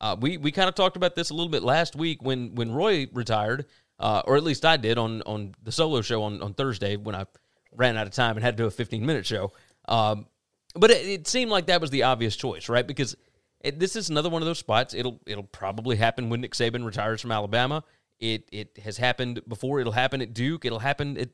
Uh, 0.00 0.14
we 0.20 0.36
we 0.36 0.52
kind 0.52 0.68
of 0.68 0.76
talked 0.76 0.96
about 0.96 1.16
this 1.16 1.30
a 1.30 1.34
little 1.34 1.48
bit 1.50 1.64
last 1.64 1.96
week 1.96 2.22
when 2.22 2.54
when 2.54 2.70
Roy 2.70 3.08
retired, 3.12 3.66
uh, 3.98 4.22
or 4.26 4.36
at 4.36 4.44
least 4.44 4.64
I 4.64 4.76
did 4.76 4.96
on 4.96 5.22
on 5.22 5.56
the 5.60 5.72
solo 5.72 6.00
show 6.00 6.22
on 6.22 6.40
on 6.40 6.54
Thursday 6.54 6.94
when 6.94 7.16
I 7.16 7.26
ran 7.72 7.96
out 7.96 8.06
of 8.06 8.12
time 8.12 8.36
and 8.36 8.44
had 8.44 8.56
to 8.56 8.62
do 8.62 8.66
a 8.68 8.70
15 8.70 9.04
minute 9.04 9.26
show. 9.26 9.50
Um, 9.86 10.26
but 10.74 10.90
it, 10.90 11.06
it 11.06 11.28
seemed 11.28 11.50
like 11.50 11.66
that 11.66 11.80
was 11.80 11.90
the 11.90 12.04
obvious 12.04 12.36
choice, 12.36 12.68
right? 12.68 12.86
Because 12.86 13.16
it, 13.60 13.78
this 13.78 13.96
is 13.96 14.10
another 14.10 14.28
one 14.28 14.42
of 14.42 14.46
those 14.46 14.58
spots. 14.58 14.94
It'll 14.94 15.20
it'll 15.26 15.44
probably 15.44 15.96
happen 15.96 16.28
when 16.28 16.40
Nick 16.40 16.52
Saban 16.52 16.84
retires 16.84 17.20
from 17.20 17.32
Alabama. 17.32 17.84
It 18.20 18.48
it 18.52 18.78
has 18.82 18.98
happened 18.98 19.40
before. 19.48 19.80
It'll 19.80 19.92
happen 19.92 20.20
at 20.20 20.34
Duke. 20.34 20.64
It'll 20.64 20.80
happen 20.80 21.16
at 21.18 21.30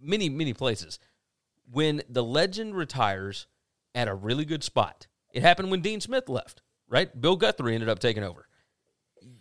many 0.00 0.28
many 0.28 0.54
places. 0.54 0.98
When 1.70 2.02
the 2.08 2.22
legend 2.22 2.76
retires 2.76 3.46
at 3.94 4.08
a 4.08 4.14
really 4.14 4.44
good 4.44 4.62
spot, 4.62 5.06
it 5.32 5.42
happened 5.42 5.70
when 5.70 5.80
Dean 5.80 6.00
Smith 6.00 6.28
left. 6.28 6.62
Right, 6.88 7.18
Bill 7.18 7.38
Guthridge 7.38 7.72
ended 7.72 7.88
up 7.88 8.00
taking 8.00 8.22
over. 8.22 8.46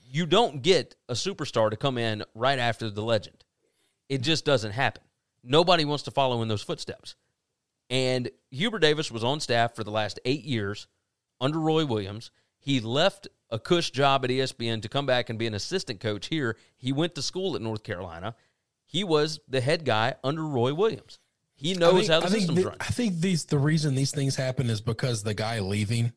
You 0.09 0.25
don't 0.25 0.61
get 0.61 0.95
a 1.09 1.13
superstar 1.13 1.69
to 1.69 1.75
come 1.75 1.97
in 1.97 2.23
right 2.33 2.59
after 2.59 2.89
the 2.89 3.03
legend. 3.03 3.43
It 4.07 4.21
just 4.21 4.45
doesn't 4.45 4.71
happen. 4.71 5.03
Nobody 5.43 5.83
wants 5.85 6.03
to 6.03 6.11
follow 6.11 6.41
in 6.41 6.47
those 6.47 6.61
footsteps. 6.61 7.15
And 7.91 8.31
Hubert 8.51 8.79
Davis 8.79 9.11
was 9.11 9.23
on 9.23 9.41
staff 9.41 9.75
for 9.75 9.83
the 9.83 9.91
last 9.91 10.19
eight 10.25 10.45
years 10.45 10.87
under 11.41 11.59
Roy 11.59 11.85
Williams. 11.85 12.31
He 12.57 12.79
left 12.79 13.27
a 13.49 13.59
cush 13.59 13.91
job 13.91 14.23
at 14.23 14.31
ESPN 14.31 14.81
to 14.83 14.89
come 14.89 15.05
back 15.05 15.29
and 15.29 15.37
be 15.37 15.45
an 15.45 15.53
assistant 15.53 15.99
coach 15.99 16.27
here. 16.27 16.55
He 16.77 16.93
went 16.93 17.15
to 17.15 17.21
school 17.21 17.55
at 17.55 17.61
North 17.61 17.83
Carolina. 17.83 18.33
He 18.85 19.03
was 19.03 19.41
the 19.47 19.59
head 19.59 19.83
guy 19.83 20.15
under 20.23 20.43
Roy 20.43 20.73
Williams. 20.73 21.19
He 21.53 21.73
knows 21.73 22.07
think, 22.07 22.11
how 22.11 22.19
the 22.21 22.25
I 22.27 22.29
system's 22.29 22.63
the- 22.63 22.69
run. 22.69 22.77
I 22.79 22.85
think 22.85 23.19
these 23.19 23.45
the 23.45 23.59
reason 23.59 23.93
these 23.93 24.11
things 24.11 24.35
happen 24.37 24.69
is 24.69 24.79
because 24.79 25.23
the 25.23 25.33
guy 25.33 25.59
leaving, 25.59 26.13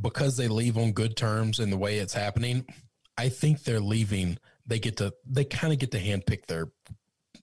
because 0.00 0.36
they 0.36 0.48
leave 0.48 0.78
on 0.78 0.92
good 0.92 1.16
terms 1.16 1.58
and 1.60 1.70
the 1.70 1.76
way 1.76 1.98
it's 1.98 2.14
happening. 2.14 2.66
I 3.16 3.28
think 3.28 3.64
they're 3.64 3.78
leaving. 3.80 4.38
They 4.66 4.78
get 4.78 4.96
to 4.98 5.12
they 5.26 5.44
kind 5.44 5.72
of 5.72 5.78
get 5.78 5.90
to 5.92 6.00
handpick 6.00 6.46
their 6.46 6.68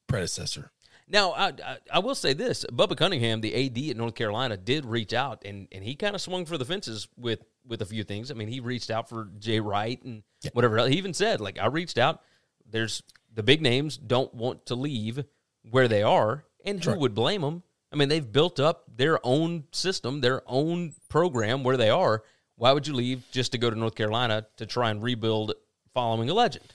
predecessor. 0.08 0.72
Now, 1.08 1.32
I, 1.32 1.48
I, 1.48 1.78
I 1.94 2.00
will 2.00 2.16
say 2.16 2.34
this: 2.34 2.66
Bubba 2.72 2.98
Cunningham, 2.98 3.42
the 3.42 3.54
AD 3.54 3.92
at 3.92 3.98
North 3.98 4.16
Carolina, 4.16 4.58
did 4.58 4.86
reach 4.86 5.14
out, 5.14 5.44
and, 5.46 5.68
and 5.72 5.84
he 5.84 5.96
kind 5.96 6.16
of 6.16 6.22
swung 6.22 6.46
for 6.46 6.58
the 6.58 6.66
fences 6.66 7.08
with 7.16 7.44
with 7.68 7.82
a 7.82 7.86
few 7.86 8.04
things. 8.04 8.32
I 8.32 8.34
mean, 8.34 8.48
he 8.48 8.60
reached 8.60 8.90
out 8.90 9.10
for 9.10 9.30
Jay 9.40 9.60
Wright 9.60 10.02
and 10.04 10.24
whatever. 10.54 10.80
else. 10.80 10.90
He 10.90 10.98
even 10.98 11.14
said, 11.14 11.42
like, 11.42 11.60
I 11.60 11.68
reached 11.68 11.98
out. 11.98 12.22
There's 12.70 13.04
the 13.34 13.44
big 13.44 13.62
names 13.62 13.98
don't 13.98 14.34
want 14.34 14.66
to 14.68 14.76
leave 14.76 15.24
where 15.70 15.88
they 15.88 16.02
are, 16.04 16.46
and 16.64 16.84
who 16.84 16.98
would 17.00 17.14
blame 17.14 17.42
them? 17.42 17.64
I 17.92 17.98
mean, 17.98 18.10
they've 18.10 18.32
built 18.32 18.60
up 18.60 18.84
their 18.94 19.20
own 19.24 19.66
system, 19.72 20.22
their 20.22 20.42
own 20.48 20.94
program 21.08 21.64
where 21.64 21.78
they 21.78 21.90
are. 21.90 22.24
Why 22.58 22.72
would 22.72 22.88
you 22.88 22.94
leave 22.94 23.24
just 23.32 23.52
to 23.52 23.58
go 23.58 23.70
to 23.70 23.76
North 23.76 23.96
Carolina 23.96 24.48
to 24.58 24.66
try 24.66 24.90
and 24.90 25.04
rebuild 25.04 25.54
following 25.94 26.30
a 26.30 26.34
legend? 26.34 26.66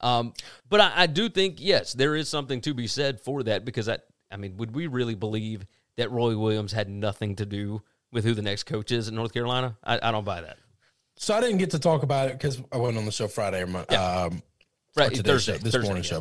Um, 0.00 0.32
but 0.68 0.80
I, 0.80 0.92
I 0.96 1.06
do 1.06 1.28
think 1.28 1.56
yes, 1.58 1.92
there 1.92 2.16
is 2.16 2.28
something 2.28 2.60
to 2.62 2.74
be 2.74 2.86
said 2.86 3.20
for 3.20 3.42
that 3.44 3.64
because 3.64 3.88
I, 3.88 3.98
I 4.30 4.36
mean, 4.36 4.56
would 4.56 4.74
we 4.74 4.86
really 4.86 5.14
believe 5.14 5.66
that 5.96 6.10
Roy 6.10 6.36
Williams 6.36 6.72
had 6.72 6.88
nothing 6.88 7.36
to 7.36 7.46
do 7.46 7.82
with 8.12 8.24
who 8.24 8.34
the 8.34 8.42
next 8.42 8.64
coach 8.64 8.92
is 8.92 9.08
in 9.08 9.14
North 9.14 9.32
Carolina? 9.32 9.76
I, 9.84 9.98
I 10.02 10.10
don't 10.10 10.24
buy 10.24 10.40
that. 10.40 10.56
So 11.16 11.34
I 11.34 11.40
didn't 11.40 11.58
get 11.58 11.70
to 11.72 11.78
talk 11.78 12.02
about 12.02 12.28
it 12.28 12.32
because 12.32 12.60
I 12.72 12.78
wasn't 12.78 12.98
on 12.98 13.04
the 13.04 13.12
show 13.12 13.28
Friday 13.28 13.62
or 13.62 13.66
my, 13.66 13.84
um, 13.86 14.42
Right, 14.96 15.16
Thursday, 15.16 15.52
show, 15.52 15.58
this 15.58 15.72
Thursday, 15.72 15.88
morning 15.88 16.04
yeah. 16.04 16.20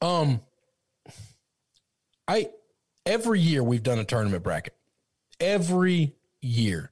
show. 0.00 0.06
Um, 0.06 0.40
I 2.26 2.50
every 3.06 3.40
year 3.40 3.62
we've 3.62 3.82
done 3.82 3.98
a 3.98 4.04
tournament 4.04 4.42
bracket. 4.42 4.74
Every 5.40 6.14
year, 6.42 6.90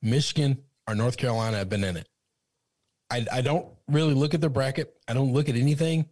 Michigan 0.00 0.58
or 0.88 0.94
North 0.94 1.16
Carolina 1.16 1.58
have 1.58 1.68
been 1.68 1.84
in 1.84 1.96
it. 1.96 2.08
I, 3.12 3.26
I 3.30 3.40
don't 3.42 3.66
really 3.88 4.14
look 4.14 4.32
at 4.32 4.40
the 4.40 4.48
bracket. 4.48 4.94
I 5.06 5.12
don't 5.12 5.34
look 5.34 5.50
at 5.50 5.54
anything. 5.54 6.06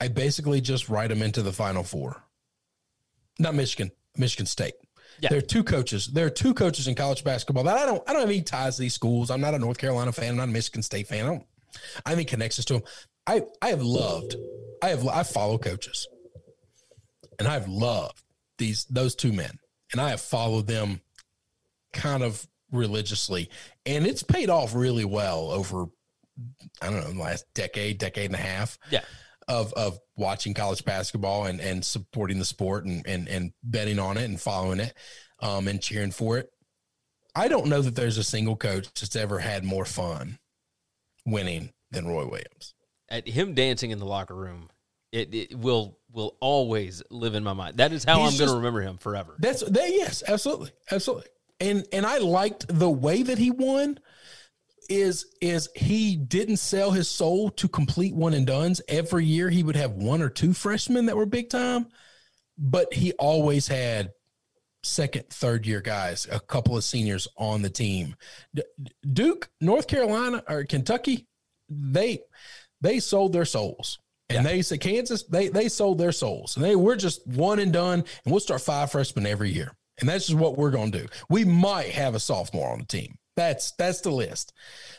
I 0.00 0.06
basically 0.06 0.60
just 0.60 0.88
write 0.88 1.08
them 1.08 1.20
into 1.20 1.42
the 1.42 1.52
final 1.52 1.82
four. 1.82 2.22
Not 3.40 3.56
Michigan, 3.56 3.90
Michigan 4.16 4.46
State. 4.46 4.74
Yeah. 5.20 5.30
There 5.30 5.38
are 5.38 5.42
two 5.42 5.64
coaches. 5.64 6.06
There 6.06 6.26
are 6.26 6.30
two 6.30 6.54
coaches 6.54 6.86
in 6.86 6.94
college 6.94 7.24
basketball 7.24 7.64
that 7.64 7.76
I 7.76 7.86
don't. 7.86 8.02
I 8.08 8.12
don't 8.12 8.22
have 8.22 8.30
any 8.30 8.42
ties 8.42 8.76
to 8.76 8.82
these 8.82 8.94
schools. 8.94 9.30
I'm 9.30 9.40
not 9.40 9.54
a 9.54 9.58
North 9.58 9.78
Carolina 9.78 10.12
fan. 10.12 10.30
I'm 10.30 10.36
not 10.36 10.48
a 10.48 10.52
Michigan 10.52 10.82
State 10.82 11.08
fan. 11.08 11.24
I 11.24 11.28
don't. 11.28 11.46
I 12.06 12.10
have 12.10 12.18
any 12.18 12.24
connections 12.24 12.64
to 12.66 12.74
them. 12.74 12.82
I 13.26 13.42
I 13.60 13.68
have 13.68 13.82
loved. 13.82 14.36
I 14.82 14.88
have. 14.88 15.06
I 15.08 15.22
follow 15.24 15.58
coaches, 15.58 16.06
and 17.38 17.48
I've 17.48 17.68
loved 17.68 18.22
these 18.58 18.84
those 18.86 19.14
two 19.14 19.32
men, 19.32 19.58
and 19.92 20.00
I 20.00 20.10
have 20.10 20.20
followed 20.20 20.66
them 20.66 21.00
kind 21.92 22.22
of 22.22 22.46
religiously, 22.72 23.50
and 23.86 24.06
it's 24.06 24.22
paid 24.22 24.50
off 24.50 24.74
really 24.74 25.04
well 25.04 25.50
over. 25.50 25.86
I 26.80 26.90
don't 26.90 27.00
know, 27.00 27.12
the 27.12 27.20
last 27.20 27.44
decade, 27.54 27.98
decade 27.98 28.26
and 28.26 28.34
a 28.34 28.38
half 28.38 28.78
Yeah, 28.90 29.02
of 29.48 29.72
of 29.74 29.98
watching 30.16 30.54
college 30.54 30.84
basketball 30.84 31.44
and 31.46 31.60
and 31.60 31.84
supporting 31.84 32.38
the 32.38 32.44
sport 32.44 32.84
and 32.84 33.06
and 33.06 33.28
and 33.28 33.52
betting 33.62 33.98
on 33.98 34.16
it 34.16 34.24
and 34.24 34.40
following 34.40 34.80
it 34.80 34.94
um 35.40 35.68
and 35.68 35.80
cheering 35.80 36.10
for 36.10 36.38
it. 36.38 36.50
I 37.36 37.48
don't 37.48 37.66
know 37.66 37.82
that 37.82 37.96
there's 37.96 38.18
a 38.18 38.24
single 38.24 38.56
coach 38.56 38.86
that's 38.94 39.16
ever 39.16 39.38
had 39.40 39.64
more 39.64 39.84
fun 39.84 40.38
winning 41.26 41.72
than 41.90 42.06
Roy 42.06 42.26
Williams. 42.26 42.74
At 43.08 43.28
him 43.28 43.54
dancing 43.54 43.90
in 43.90 43.98
the 43.98 44.06
locker 44.06 44.34
room, 44.34 44.70
it, 45.12 45.34
it 45.34 45.58
will 45.58 45.98
will 46.10 46.36
always 46.40 47.02
live 47.10 47.34
in 47.34 47.44
my 47.44 47.52
mind. 47.52 47.76
That 47.78 47.92
is 47.92 48.04
how 48.04 48.20
He's 48.20 48.32
I'm 48.32 48.38
going 48.38 48.50
to 48.50 48.56
remember 48.56 48.80
him 48.80 48.98
forever. 48.98 49.36
That's 49.38 49.62
that 49.62 49.90
yes, 49.90 50.22
absolutely. 50.26 50.70
Absolutely. 50.90 51.28
And 51.60 51.86
and 51.92 52.06
I 52.06 52.18
liked 52.18 52.66
the 52.68 52.90
way 52.90 53.22
that 53.22 53.38
he 53.38 53.50
won 53.50 53.98
is 54.88 55.34
is 55.40 55.68
he 55.74 56.16
didn't 56.16 56.56
sell 56.58 56.90
his 56.90 57.08
soul 57.08 57.50
to 57.50 57.68
complete 57.68 58.14
one 58.14 58.34
and 58.34 58.46
dones. 58.46 58.80
Every 58.88 59.24
year 59.24 59.50
he 59.50 59.62
would 59.62 59.76
have 59.76 59.92
one 59.92 60.22
or 60.22 60.28
two 60.28 60.52
freshmen 60.52 61.06
that 61.06 61.16
were 61.16 61.26
big 61.26 61.50
time, 61.50 61.86
but 62.58 62.92
he 62.92 63.12
always 63.12 63.68
had 63.68 64.12
second, 64.82 65.28
third 65.30 65.66
year 65.66 65.80
guys, 65.80 66.26
a 66.30 66.40
couple 66.40 66.76
of 66.76 66.84
seniors 66.84 67.26
on 67.36 67.62
the 67.62 67.70
team. 67.70 68.14
D- 68.54 68.62
Duke, 69.12 69.48
North 69.60 69.86
Carolina, 69.86 70.42
or 70.48 70.64
Kentucky, 70.64 71.26
they 71.68 72.20
they 72.80 73.00
sold 73.00 73.32
their 73.32 73.44
souls. 73.44 73.98
And 74.30 74.44
they 74.44 74.62
said 74.62 74.80
Kansas, 74.80 75.24
they 75.24 75.48
they 75.48 75.68
sold 75.68 75.98
their 75.98 76.12
souls. 76.12 76.56
And 76.56 76.64
they 76.64 76.76
we're 76.76 76.96
just 76.96 77.26
one 77.26 77.58
and 77.58 77.72
done, 77.72 78.00
and 78.24 78.32
we'll 78.32 78.40
start 78.40 78.60
five 78.60 78.90
freshmen 78.90 79.26
every 79.26 79.50
year. 79.50 79.72
And 80.00 80.08
that's 80.08 80.26
just 80.26 80.38
what 80.38 80.56
we're 80.56 80.70
gonna 80.70 80.90
do. 80.90 81.06
We 81.28 81.44
might 81.44 81.90
have 81.90 82.14
a 82.14 82.20
sophomore 82.20 82.72
on 82.72 82.80
the 82.80 82.86
team. 82.86 83.16
That's 83.36 83.72
that's 83.72 84.00
the 84.00 84.10
list. 84.10 84.52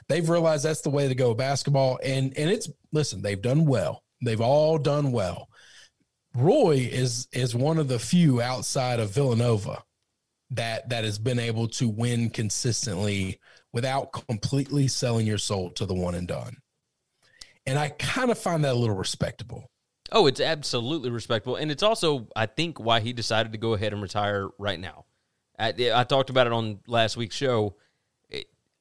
They've 0.10 0.28
realized 0.28 0.66
that's 0.66 0.82
the 0.82 0.90
way 0.90 1.08
to 1.08 1.16
go 1.16 1.34
basketball. 1.34 2.00
And 2.04 2.38
and 2.38 2.50
it's 2.50 2.70
listen, 2.92 3.22
they've 3.22 3.42
done 3.42 3.66
well. 3.66 4.04
They've 4.24 4.42
all 4.42 4.78
done 4.78 5.12
well. 5.12 5.50
Roy 6.36 6.90
is 6.92 7.28
is 7.32 7.56
one 7.56 7.78
of 7.78 7.88
the 7.88 8.00
few 8.00 8.42
outside 8.42 9.00
of 9.00 9.12
Villanova 9.12 9.84
that 10.52 10.90
that 10.90 11.04
has 11.04 11.18
been 11.18 11.40
able 11.40 11.68
to 11.70 11.88
win 11.88 12.30
consistently 12.30 13.40
without 13.72 14.12
completely 14.12 14.88
selling 14.88 15.28
your 15.28 15.38
soul 15.38 15.70
to 15.72 15.86
the 15.86 15.94
one 15.94 16.16
and 16.16 16.28
done. 16.28 16.58
And 17.66 17.80
I 17.80 17.90
kind 17.90 18.30
of 18.32 18.38
find 18.38 18.64
that 18.64 18.74
a 18.74 18.78
little 18.78 18.96
respectable. 18.96 19.70
Oh, 20.12 20.28
it's 20.28 20.40
absolutely 20.40 21.10
respectable, 21.10 21.56
and 21.56 21.72
it's 21.72 21.82
also, 21.82 22.28
I 22.36 22.46
think, 22.46 22.80
why 22.80 23.00
he 23.00 23.12
decided 23.12 23.52
to 23.54 23.58
go 23.58 23.74
ahead 23.74 23.92
and 23.92 24.02
retire 24.02 24.50
right 24.60 24.80
now. 24.80 25.06
I, 25.58 25.74
I 25.94 26.04
talked 26.04 26.30
about 26.30 26.48
it 26.48 26.54
on 26.54 26.80
last 26.88 27.18
week's 27.18 27.36
show. 27.36 27.76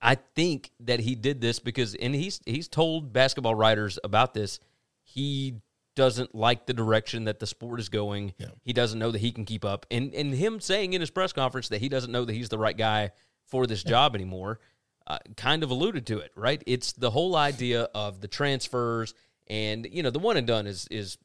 I 0.05 0.17
think 0.17 0.71
that 0.81 1.01
he 1.01 1.15
did 1.15 1.41
this 1.41 1.59
because, 1.59 1.95
and 1.95 2.15
he's 2.15 2.41
he's 2.45 2.69
told 2.69 3.13
basketball 3.13 3.55
writers 3.55 3.99
about 4.05 4.35
this. 4.35 4.61
He 5.03 5.63
doesn't 5.97 6.35
like 6.35 6.67
the 6.67 6.75
direction 6.75 7.25
that 7.25 7.41
the 7.41 7.47
sport 7.47 7.81
is 7.81 7.89
going. 7.89 8.35
He 8.63 8.75
doesn't 8.75 8.99
know 8.99 9.11
that 9.11 9.21
he 9.21 9.33
can 9.33 9.47
keep 9.47 9.65
up, 9.65 9.87
and 9.91 10.15
and 10.15 10.35
him 10.35 10.61
saying 10.61 10.93
in 10.93 11.01
his 11.01 11.11
press 11.11 11.33
conference 11.33 11.71
that 11.71 11.81
he 11.81 11.89
doesn't 11.89 12.13
know 12.13 12.27
that 12.27 12.35
he's 12.35 12.51
the 12.51 12.59
right 12.59 12.77
guy 12.77 13.13
for 13.47 13.67
this 13.67 13.83
job 13.83 14.15
anymore. 14.15 14.61
Uh, 15.07 15.19
kind 15.37 15.63
of 15.63 15.71
alluded 15.71 16.07
to 16.07 16.19
it, 16.19 16.33
right? 16.35 16.63
It's 16.67 16.93
the 16.93 17.11
whole 17.11 17.37
idea 17.37 17.89
of 17.95 18.21
the 18.21 18.29
transfers, 18.29 19.15
and 19.47 19.87
you 19.91 20.03
know, 20.03 20.11
the 20.11 20.19
one 20.19 20.37
and 20.37 20.47
done 20.47 20.67
is 20.67 20.87
is 20.91 21.17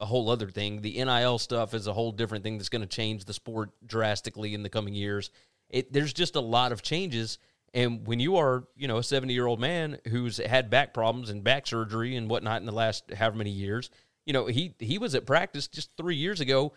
a 0.00 0.06
whole 0.06 0.30
other 0.30 0.48
thing. 0.48 0.80
The 0.80 1.04
NIL 1.04 1.38
stuff 1.38 1.74
is 1.74 1.86
a 1.86 1.92
whole 1.92 2.12
different 2.12 2.44
thing 2.44 2.56
that's 2.56 2.68
going 2.70 2.82
to 2.82 2.88
change 2.88 3.24
the 3.26 3.34
sport 3.34 3.70
drastically 3.86 4.54
in 4.54 4.62
the 4.62 4.68
coming 4.70 4.94
years. 4.94 5.30
It 5.68 5.92
there's 5.92 6.12
just 6.12 6.36
a 6.36 6.40
lot 6.40 6.72
of 6.72 6.82
changes, 6.82 7.38
And 7.74 8.06
when 8.06 8.20
you 8.20 8.36
are, 8.36 8.64
you 8.76 8.86
know, 8.86 8.98
a 8.98 9.02
70 9.02 9.32
year 9.32 9.46
old 9.46 9.60
man 9.60 9.98
who's 10.08 10.36
had 10.38 10.68
back 10.70 10.92
problems 10.92 11.30
and 11.30 11.42
back 11.42 11.66
surgery 11.66 12.16
and 12.16 12.28
whatnot 12.28 12.60
in 12.60 12.66
the 12.66 12.72
last 12.72 13.04
however 13.14 13.36
many 13.36 13.50
years, 13.50 13.88
you 14.26 14.32
know, 14.32 14.46
he 14.46 14.74
he 14.78 14.98
was 14.98 15.14
at 15.14 15.26
practice 15.26 15.68
just 15.68 15.90
three 15.96 16.16
years 16.16 16.40
ago 16.40 16.72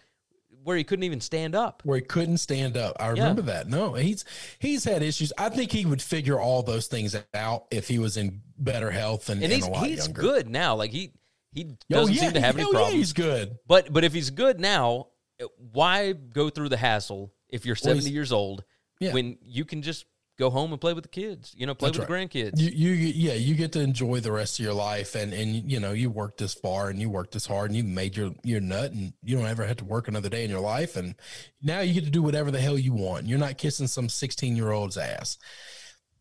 where 0.64 0.78
he 0.78 0.84
couldn't 0.84 1.04
even 1.04 1.22
stand 1.22 1.54
up. 1.54 1.82
where 1.86 1.98
he 1.98 2.04
couldn't 2.04 2.38
stand 2.38 2.76
up. 2.78 2.96
I 3.00 3.10
remember 3.10 3.44
that. 3.44 3.68
No, 3.68 3.94
he's 3.94 4.24
he's 4.58 4.84
had 4.86 5.04
issues. 5.04 5.32
I 5.38 5.50
think 5.50 5.72
he 5.72 5.86
would 5.86 6.02
figure 6.02 6.40
all 6.40 6.64
those 6.64 6.88
things 6.88 7.16
out 7.34 7.66
if 7.72 7.88
he 7.88 8.00
was 8.00 8.16
in 8.18 8.42
better 8.58 8.90
health 8.90 9.30
and, 9.30 9.44
And 9.44 9.52
and 9.52 9.54
he's 9.54 9.68
a 9.68 9.70
lot 9.70 9.86
he's 9.86 10.06
younger. 10.06 10.22
good 10.22 10.50
now. 10.50 10.76
Like 10.76 10.92
he 10.92 11.12
he 11.52 11.66
Oh, 11.72 11.76
doesn't 11.90 12.16
yeah, 12.16 12.22
seem 12.22 12.34
to 12.34 12.42
have 12.42 12.56
any 12.56 12.64
oh, 12.64 12.68
yeah, 12.68 12.72
problems. 12.80 12.96
he's 12.96 13.14
good. 13.14 13.58
But 13.68 13.92
but 13.94 14.04
if 14.06 14.14
he's 14.14 14.30
good 14.30 14.60
now, 14.60 15.08
why 15.74 16.14
go 16.14 16.50
through 16.50 16.70
the 16.70 16.78
hassle 16.78 17.34
if 17.50 17.66
you're 17.66 17.76
70 17.76 18.02
he's- 18.02 18.12
years 18.14 18.32
old 18.32 18.64
Yeah. 19.00 19.14
when 19.14 19.38
you 19.44 19.66
can 19.66 19.82
just 19.82 20.06
go 20.38 20.50
home 20.50 20.72
and 20.72 20.82
play 20.82 20.94
with 20.94 21.04
the 21.04 21.10
kids, 21.10 21.54
you 21.58 21.66
know, 21.66 21.74
play 21.74 21.90
That's 21.90 22.00
with 22.00 22.10
right. 22.10 22.32
the 22.32 22.40
grandkids. 22.40 22.60
You, 22.60 22.70
you, 22.70 23.12
yeah, 23.16 23.34
you 23.34 23.56
get 23.56 23.72
to 23.74 23.82
enjoy 23.82 24.20
the 24.20 24.32
rest 24.32 24.60
of 24.60 24.66
your 24.66 24.74
life, 24.74 25.16
and 25.16 25.34
and 25.34 25.72
you 25.72 25.80
know 25.80 25.92
you 25.92 26.10
worked 26.10 26.40
this 26.40 26.54
far 26.54 26.90
and 26.90 27.00
you 27.00 27.10
worked 27.10 27.34
this 27.34 27.46
hard, 27.46 27.72
and 27.72 27.78
you 27.78 27.84
made 27.84 28.16
your 28.16 28.32
your 28.44 28.62
nut, 28.62 28.92
and 28.92 29.14
you 29.24 29.38
don't 29.38 29.46
ever 29.46 29.66
have 29.66 29.78
to 29.78 29.86
work 29.86 30.08
another 30.08 30.30
day 30.30 30.44
in 30.44 30.50
your 30.50 30.60
life, 30.60 30.96
and 30.96 31.16
now 31.62 31.80
you 31.80 31.94
get 31.94 32.04
to 32.06 32.10
do 32.10 32.22
whatever 32.22 32.52
the 32.52 32.60
hell 32.60 32.78
you 32.78 32.94
want. 32.94 33.26
You're 33.26 33.40
not 33.40 33.58
kissing 33.58 33.88
some 33.88 34.10
16 34.10 34.56
year 34.56 34.72
old's 34.72 34.98
ass. 34.98 35.38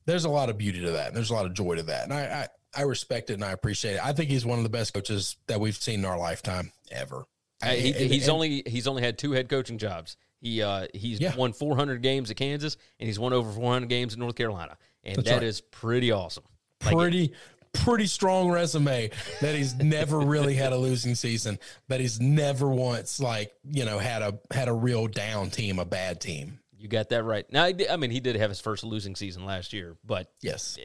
There's 0.06 0.24
a 0.24 0.30
lot 0.30 0.50
of 0.50 0.58
beauty 0.58 0.80
to 0.82 0.92
that, 0.92 1.08
and 1.08 1.16
there's 1.16 1.30
a 1.30 1.34
lot 1.34 1.46
of 1.46 1.54
joy 1.54 1.76
to 1.76 1.82
that, 1.84 2.04
and 2.04 2.12
I, 2.12 2.20
I 2.20 2.48
I 2.76 2.82
respect 2.82 3.30
it 3.30 3.34
and 3.34 3.44
I 3.44 3.52
appreciate 3.52 3.94
it. 3.94 4.04
I 4.04 4.12
think 4.12 4.30
he's 4.30 4.44
one 4.44 4.58
of 4.58 4.64
the 4.64 4.70
best 4.70 4.94
coaches 4.94 5.36
that 5.46 5.60
we've 5.60 5.76
seen 5.76 6.00
in 6.00 6.04
our 6.04 6.18
lifetime 6.18 6.72
ever. 6.90 7.24
He, 7.64 7.92
he's 7.92 8.24
and- 8.24 8.32
only 8.32 8.62
he's 8.66 8.86
only 8.86 9.02
had 9.02 9.16
two 9.16 9.32
head 9.32 9.48
coaching 9.48 9.78
jobs. 9.78 10.16
He 10.44 10.62
uh, 10.62 10.88
he's 10.92 11.20
Yeah. 11.20 11.34
won 11.34 11.54
400 11.54 12.02
games 12.02 12.30
at 12.30 12.36
Kansas, 12.36 12.76
and 13.00 13.06
he's 13.06 13.18
won 13.18 13.32
over 13.32 13.50
400 13.50 13.88
games 13.88 14.12
in 14.12 14.20
North 14.20 14.34
Carolina, 14.36 14.76
and 15.02 15.16
That's 15.16 15.28
that 15.30 15.42
is 15.42 15.62
right. 15.62 15.70
pretty 15.72 16.12
awesome. 16.12 16.44
Like, 16.84 16.94
pretty 16.94 17.32
pretty 17.72 18.06
strong 18.06 18.50
resume 18.50 19.10
that 19.40 19.54
he's 19.54 19.74
never 19.74 20.20
really 20.20 20.54
had 20.54 20.72
a 20.72 20.76
losing 20.76 21.14
season 21.16 21.58
that 21.88 21.98
he's 21.98 22.20
never 22.20 22.68
once 22.68 23.18
like 23.18 23.52
you 23.64 23.84
know 23.86 23.98
had 23.98 24.20
a 24.22 24.38
had 24.52 24.68
a 24.68 24.72
real 24.72 25.08
down 25.08 25.50
team 25.50 25.78
a 25.80 25.84
bad 25.84 26.20
team 26.20 26.60
you 26.78 26.86
got 26.88 27.08
that 27.08 27.24
right. 27.24 27.50
Now, 27.50 27.64
I 27.64 27.96
mean, 27.96 28.10
he 28.10 28.20
did 28.20 28.36
have 28.36 28.50
his 28.50 28.60
first 28.60 28.84
losing 28.84 29.16
season 29.16 29.46
last 29.46 29.72
year, 29.72 29.96
but 30.04 30.30
yes 30.42 30.78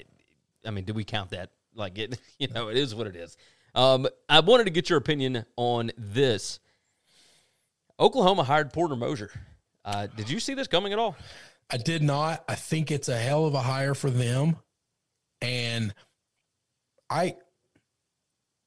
I 0.66 0.72
mean, 0.72 0.86
do 0.86 0.93
we 0.93 1.03
count 1.03 1.32
that? 1.32 1.49
Like 1.76 1.97
it, 1.97 2.18
you 2.39 2.47
know, 2.47 2.70
it 2.70 2.78
is 2.78 2.95
what 2.95 3.05
it 3.07 3.18
is. 3.18 3.36
Um, 3.76 4.07
I 4.30 4.39
wanted 4.39 4.64
to 4.64 4.70
get 4.70 4.89
your 4.89 4.97
opinion 4.97 5.45
on 5.57 5.91
this. 5.97 6.60
Oklahoma 7.99 8.43
hired 8.43 8.72
Porter 8.72 8.95
Moser. 8.95 9.30
Uh, 9.86 10.07
did 10.15 10.30
you 10.30 10.39
see 10.39 10.53
this 10.53 10.67
coming 10.67 10.93
at 10.93 10.99
all? 10.99 11.15
i 11.71 11.77
did 11.77 12.01
not 12.01 12.43
i 12.47 12.55
think 12.55 12.89
it's 12.89 13.09
a 13.09 13.17
hell 13.17 13.45
of 13.45 13.53
a 13.53 13.61
hire 13.61 13.93
for 13.93 14.09
them 14.09 14.55
and 15.41 15.93
i 17.11 17.36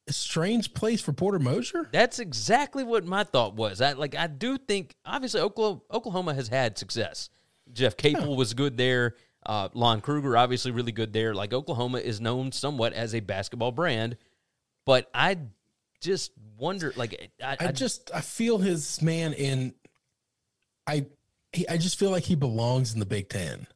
a 0.08 0.12
strange 0.12 0.74
place 0.74 1.00
for 1.00 1.12
porter 1.12 1.38
moser 1.38 1.88
That's 1.92 2.18
exactly 2.18 2.82
what 2.82 3.04
my 3.04 3.24
thought 3.24 3.54
was. 3.54 3.80
I 3.80 3.92
like 3.92 4.16
I 4.16 4.26
do 4.26 4.58
think 4.58 4.96
obviously 5.04 5.40
Oklahoma, 5.40 5.80
Oklahoma 5.92 6.34
has 6.34 6.48
had 6.48 6.76
success. 6.76 7.30
Jeff 7.72 7.96
Capel 7.96 8.36
was 8.36 8.52
good 8.54 8.76
there. 8.76 9.14
Uh, 9.44 9.68
Lon 9.74 10.00
Kruger 10.00 10.36
obviously 10.36 10.72
really 10.72 10.92
good 10.92 11.12
there. 11.12 11.34
Like 11.34 11.52
Oklahoma 11.52 11.98
is 11.98 12.20
known 12.20 12.52
somewhat 12.52 12.92
as 12.92 13.14
a 13.14 13.20
basketball 13.20 13.72
brand, 13.72 14.16
but 14.86 15.08
I 15.14 15.38
just 16.00 16.32
wonder. 16.58 16.92
Like 16.96 17.30
I, 17.42 17.56
I, 17.60 17.68
I 17.68 17.72
just 17.72 18.10
I 18.12 18.20
feel 18.22 18.58
his 18.58 19.00
man 19.02 19.32
in 19.34 19.74
I 20.86 21.06
he, 21.52 21.68
I 21.68 21.76
just 21.76 21.98
feel 21.98 22.10
like 22.10 22.24
he 22.24 22.34
belongs 22.34 22.92
in 22.94 23.00
the 23.00 23.06
Big 23.06 23.28
Ten. 23.28 23.66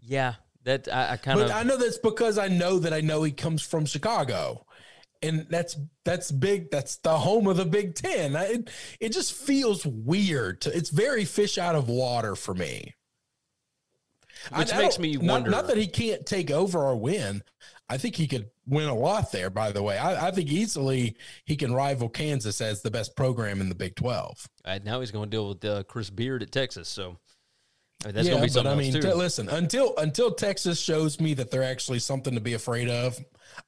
yeah, 0.00 0.34
that 0.64 0.88
I, 0.92 1.12
I 1.12 1.16
kind 1.16 1.38
But 1.38 1.50
of 1.50 1.56
I 1.56 1.62
know 1.62 1.76
that's 1.76 1.98
because 1.98 2.38
I 2.38 2.48
know 2.48 2.78
that 2.78 2.92
I 2.92 3.00
know 3.00 3.22
he 3.22 3.32
comes 3.32 3.62
from 3.62 3.86
Chicago. 3.86 4.62
And 5.22 5.46
that's 5.48 5.76
that's 6.04 6.30
big. 6.30 6.70
That's 6.70 6.96
the 6.98 7.16
home 7.16 7.46
of 7.46 7.56
the 7.56 7.64
Big 7.64 7.94
Ten. 7.94 8.36
I, 8.36 8.44
it 8.44 8.70
it 9.00 9.08
just 9.12 9.32
feels 9.32 9.84
weird. 9.86 10.60
To, 10.62 10.76
it's 10.76 10.90
very 10.90 11.24
fish 11.24 11.56
out 11.56 11.74
of 11.74 11.88
water 11.88 12.36
for 12.36 12.54
me. 12.54 12.94
Which 14.56 14.72
I- 14.74 14.78
makes 14.78 14.98
me 14.98 15.14
not- 15.14 15.24
wonder- 15.24 15.50
Not, 15.50 15.66
that 15.68 15.78
he 15.78 15.86
can't 15.86 16.26
take 16.26 16.50
over 16.50 16.78
or 16.82 16.96
win. 16.96 17.42
I 17.88 17.96
think 17.98 18.16
he 18.16 18.26
could 18.28 18.50
win 18.66 18.88
a 18.88 18.94
lot 18.94 19.32
there. 19.32 19.50
By 19.50 19.72
the 19.72 19.82
way, 19.82 19.98
I, 19.98 20.28
I 20.28 20.30
think 20.30 20.50
easily 20.50 21.16
he 21.44 21.56
can 21.56 21.72
rival 21.72 22.08
Kansas 22.08 22.60
as 22.60 22.82
the 22.82 22.90
best 22.90 23.16
program 23.16 23.60
in 23.60 23.68
the 23.68 23.74
Big 23.74 23.96
Twelve. 23.96 24.48
Uh, 24.64 24.78
now 24.84 25.00
he's 25.00 25.10
going 25.10 25.30
to 25.30 25.30
deal 25.30 25.48
with 25.48 25.64
uh, 25.64 25.82
Chris 25.84 26.10
Beard 26.10 26.42
at 26.42 26.52
Texas, 26.52 26.88
so 26.88 27.16
I 28.04 28.08
mean, 28.08 28.14
that's 28.14 28.28
going 28.28 28.40
to 28.40 28.42
be 28.42 28.48
but 28.48 28.52
something 28.52 28.66
I 28.66 28.84
else 28.84 28.94
mean, 28.94 29.02
t- 29.02 29.12
listen, 29.12 29.48
until 29.48 29.94
until 29.96 30.30
Texas 30.30 30.80
shows 30.80 31.20
me 31.20 31.34
that 31.34 31.50
they're 31.50 31.62
actually 31.62 31.98
something 31.98 32.34
to 32.34 32.40
be 32.40 32.54
afraid 32.54 32.88
of, 32.88 33.18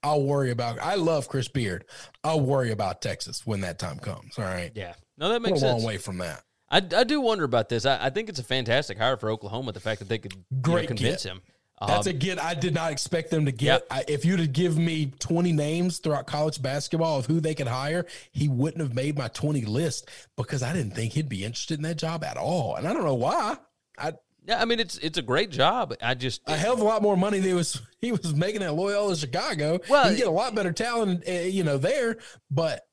I'll 0.02 0.22
worry 0.22 0.50
about. 0.50 0.78
I 0.80 0.96
love 0.96 1.28
Chris 1.28 1.48
Beard. 1.48 1.84
I'll 2.24 2.40
worry 2.40 2.72
about 2.72 3.00
Texas 3.00 3.46
when 3.46 3.60
that 3.62 3.78
time 3.78 3.98
comes. 3.98 4.38
All 4.38 4.44
right, 4.44 4.70
yeah, 4.74 4.94
no, 5.16 5.30
that 5.30 5.42
makes 5.42 5.62
a 5.62 5.66
long 5.66 5.82
way 5.82 5.98
from 5.98 6.18
that. 6.18 6.42
I, 6.70 6.78
I 6.78 7.04
do 7.04 7.20
wonder 7.20 7.44
about 7.44 7.68
this. 7.68 7.86
I, 7.86 8.06
I 8.06 8.10
think 8.10 8.28
it's 8.28 8.38
a 8.38 8.44
fantastic 8.44 8.98
hire 8.98 9.16
for 9.16 9.30
Oklahoma. 9.30 9.72
The 9.72 9.80
fact 9.80 10.00
that 10.00 10.08
they 10.08 10.18
could 10.18 10.34
you 10.34 10.72
know, 10.72 10.84
convince 10.84 11.22
him. 11.22 11.40
That's 11.86 12.06
Um, 12.06 12.10
a 12.10 12.12
get 12.14 12.38
I 12.42 12.54
did 12.54 12.74
not 12.74 12.90
expect 12.92 13.30
them 13.30 13.46
to 13.46 13.52
get. 13.52 13.86
I, 13.90 14.04
if 14.08 14.24
you'd 14.24 14.40
have 14.40 14.52
given 14.52 14.84
me 14.84 15.12
20 15.20 15.52
names 15.52 15.98
throughout 15.98 16.26
college 16.26 16.60
basketball 16.60 17.18
of 17.18 17.26
who 17.26 17.40
they 17.40 17.54
could 17.54 17.68
hire, 17.68 18.04
he 18.32 18.48
wouldn't 18.48 18.82
have 18.82 18.94
made 18.94 19.16
my 19.16 19.28
20 19.28 19.62
list 19.62 20.08
because 20.36 20.62
I 20.62 20.72
didn't 20.72 20.94
think 20.94 21.12
he'd 21.12 21.28
be 21.28 21.44
interested 21.44 21.78
in 21.78 21.82
that 21.84 21.96
job 21.98 22.24
at 22.24 22.36
all. 22.36 22.74
And 22.76 22.86
I 22.88 22.92
don't 22.92 23.04
know 23.04 23.14
why. 23.14 23.58
I 23.96 24.14
yeah, 24.44 24.60
I 24.60 24.64
mean 24.64 24.80
it's 24.80 24.96
it's 24.98 25.18
a 25.18 25.22
great 25.22 25.50
job. 25.50 25.94
I 26.02 26.14
just 26.14 26.40
a 26.46 26.56
hell 26.56 26.72
of 26.72 26.80
a 26.80 26.84
lot 26.84 27.02
more 27.02 27.16
money 27.16 27.38
than 27.38 27.48
he 27.48 27.54
was 27.54 27.80
he 28.00 28.12
was 28.12 28.34
making 28.34 28.62
at 28.62 28.74
Loyola 28.74 29.14
Chicago. 29.16 29.78
Well, 29.88 30.10
you 30.10 30.16
get 30.16 30.26
a 30.26 30.30
lot 30.30 30.54
better 30.54 30.72
talent, 30.72 31.24
uh, 31.28 31.32
you 31.32 31.64
know, 31.64 31.76
there. 31.78 32.16
But 32.50 32.86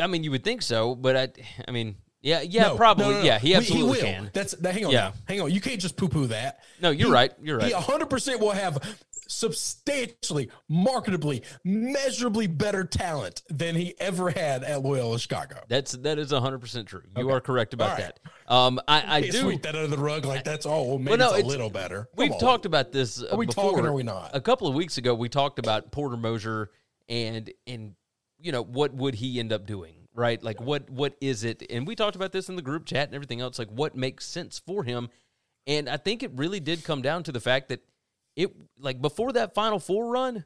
I 0.00 0.06
mean 0.06 0.22
you 0.24 0.30
would 0.30 0.44
think 0.44 0.62
so, 0.62 0.94
but 0.94 1.16
I 1.16 1.28
I 1.66 1.72
mean 1.72 1.96
yeah 2.26 2.40
yeah 2.42 2.62
no, 2.68 2.76
probably 2.76 3.04
no, 3.06 3.12
no, 3.12 3.22
yeah 3.22 3.38
he 3.38 3.54
absolutely 3.54 3.98
will. 3.98 4.04
can. 4.06 4.30
That's 4.34 4.52
that, 4.56 4.74
hang 4.74 4.86
on, 4.86 4.92
Yeah. 4.92 5.12
hang 5.26 5.40
on. 5.40 5.50
You 5.50 5.60
can't 5.60 5.80
just 5.80 5.96
poo 5.96 6.08
poo 6.08 6.26
that. 6.26 6.58
No, 6.82 6.90
you're 6.90 7.08
He- 7.08 7.12
right. 7.12 7.32
You're 7.42 7.58
right. 7.58 7.68
He 7.68 7.74
100 7.74 8.10
percent 8.10 8.40
will 8.40 8.50
have 8.52 8.78
substantially, 9.28 10.48
marketably, 10.70 11.42
measurably 11.64 12.46
better 12.46 12.84
talent 12.84 13.42
than 13.48 13.74
he 13.74 13.94
ever 13.98 14.30
had 14.30 14.62
at 14.64 14.82
Loyola 14.82 15.18
Chicago. 15.18 15.56
That's 15.68 15.92
that 15.92 16.18
is 16.18 16.30
hundred 16.30 16.58
percent 16.60 16.88
true. 16.88 17.02
You 17.16 17.24
Okay. 17.24 17.32
are 17.32 17.40
correct 17.40 17.74
about 17.74 17.98
right. 17.98 18.12
that. 18.46 18.52
Um, 18.52 18.80
I 18.86 19.16
I 19.16 19.20
do. 19.22 19.32
sweep 19.32 19.62
that 19.62 19.74
under 19.74 19.88
the 19.88 19.98
rug 20.02 20.24
like 20.24 20.44
that's 20.44 20.66
all. 20.66 20.88
Well, 20.88 20.98
maybe 20.98 21.10
Well, 21.10 21.18
no, 21.18 21.24
it's 21.26 21.34
a 21.34 21.38
it's- 21.38 21.50
little 21.50 21.70
better. 21.70 22.08
We've 22.16 22.32
on. 22.32 22.38
talked 22.38 22.66
about 22.66 22.92
this. 22.92 23.22
uh, 23.22 23.28
Are 23.32 23.36
we 23.38 23.46
before. 23.46 23.70
talking 23.72 23.84
or 23.84 23.88
are 23.90 23.92
we 23.92 24.02
not? 24.02 24.30
A 24.34 24.40
couple 24.40 24.68
of 24.68 24.74
weeks 24.74 24.98
ago, 24.98 25.14
we 25.14 25.28
talked 25.28 25.58
about 25.58 25.90
Porter 25.92 26.16
Moser 26.16 26.70
and 27.08 27.52
and 27.66 27.94
you 28.40 28.52
know 28.52 28.62
what 28.62 28.94
would 28.94 29.14
he 29.16 29.40
end 29.40 29.52
up 29.52 29.66
doing, 29.66 29.94
right? 30.16 30.42
Like 30.42 30.60
what 30.60 30.90
what 30.90 31.14
is 31.20 31.44
it? 31.44 31.62
And 31.70 31.86
we 31.86 31.94
talked 31.94 32.16
about 32.16 32.32
this 32.32 32.48
in 32.48 32.56
the 32.56 32.62
group 32.62 32.86
chat 32.86 33.08
and 33.08 33.14
everything 33.14 33.40
else. 33.40 33.58
Like 33.58 33.70
what 33.70 33.94
makes 33.94 34.26
sense 34.26 34.58
for 34.58 34.82
him? 34.82 35.08
And 35.66 35.88
I 35.88 35.96
think 35.96 36.22
it 36.22 36.32
really 36.34 36.60
did 36.60 36.84
come 36.84 37.02
down 37.02 37.22
to 37.24 37.32
the 37.32 37.40
fact 37.40 37.68
that 37.68 37.80
it 38.34 38.54
like 38.78 39.00
before 39.00 39.32
that 39.32 39.54
Final 39.54 39.78
Four 39.78 40.10
run, 40.10 40.44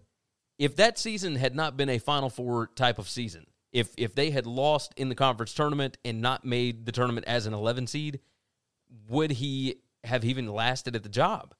if 0.59 0.77
that 0.77 0.99
season 0.99 1.37
had 1.37 1.55
not 1.55 1.77
been 1.77 1.89
a 1.89 1.99
Final 1.99 2.31
Four 2.31 2.69
type 2.75 2.99
of 2.99 3.09
season, 3.09 3.47
if 3.73 3.93
if 3.97 4.15
they 4.15 4.31
had 4.31 4.47
lost 4.47 4.93
in 4.97 5.09
the 5.09 5.15
conference 5.15 5.55
tournament 5.55 5.99
and 6.05 6.21
not 6.21 6.45
made 6.45 6.87
the 6.87 6.93
tournament 6.93 7.27
as 7.27 7.47
an 7.47 7.55
11 7.55 7.87
seed, 7.87 8.21
would 9.09 9.31
he 9.33 9.77
have 10.05 10.25
even 10.25 10.49
lasted 10.49 10.97
at 10.97 11.03
the 11.03 11.09
job? 11.09 11.55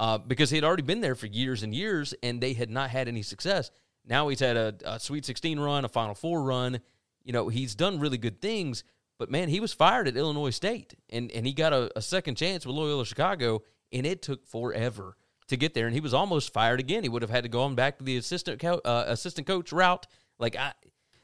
Uh, 0.00 0.18
because 0.18 0.50
he 0.50 0.56
had 0.56 0.64
already 0.64 0.82
been 0.82 1.00
there 1.00 1.14
for 1.14 1.26
years 1.26 1.62
and 1.62 1.72
years, 1.72 2.14
and 2.22 2.40
they 2.40 2.52
had 2.52 2.68
not 2.68 2.90
had 2.90 3.06
any 3.06 3.22
success. 3.22 3.70
Now 4.04 4.28
he's 4.28 4.40
had 4.40 4.56
a, 4.56 4.74
a 4.84 5.00
Sweet 5.00 5.24
16 5.24 5.58
run, 5.60 5.84
a 5.84 5.88
Final 5.88 6.14
Four 6.14 6.42
run. 6.42 6.80
You 7.24 7.32
know, 7.32 7.48
he's 7.48 7.74
done 7.74 7.98
really 7.98 8.18
good 8.18 8.40
things, 8.40 8.84
but 9.18 9.30
man, 9.30 9.48
he 9.48 9.60
was 9.60 9.72
fired 9.72 10.08
at 10.08 10.16
Illinois 10.16 10.50
State, 10.50 10.94
and 11.10 11.30
and 11.32 11.46
he 11.46 11.52
got 11.52 11.72
a, 11.72 11.90
a 11.96 12.02
second 12.02 12.36
chance 12.36 12.66
with 12.66 12.76
Loyola 12.76 13.06
Chicago, 13.06 13.62
and 13.92 14.06
it 14.06 14.22
took 14.22 14.46
forever 14.46 15.16
to 15.48 15.56
get 15.56 15.74
there, 15.74 15.86
and 15.86 15.94
he 15.94 16.00
was 16.00 16.14
almost 16.14 16.52
fired 16.52 16.80
again. 16.80 17.02
He 17.02 17.08
would 17.08 17.22
have 17.22 17.30
had 17.30 17.44
to 17.44 17.48
go 17.48 17.62
on 17.62 17.74
back 17.74 17.98
to 17.98 18.04
the 18.04 18.16
assistant 18.16 18.60
co- 18.60 18.80
uh, 18.84 19.04
assistant 19.08 19.46
coach 19.46 19.72
route. 19.72 20.06
Like 20.38 20.56
I, 20.56 20.72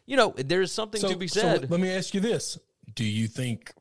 you 0.06 0.16
know, 0.16 0.34
there's 0.36 0.72
something 0.72 1.00
to 1.00 1.16
be 1.16 1.28
so 1.28 1.40
said. 1.40 1.70
let 1.70 1.80
me 1.80 1.90
ask 1.90 2.14
you 2.14 2.20
this: 2.20 2.58
Do 2.94 3.04
you 3.04 3.26
think? 3.26 3.72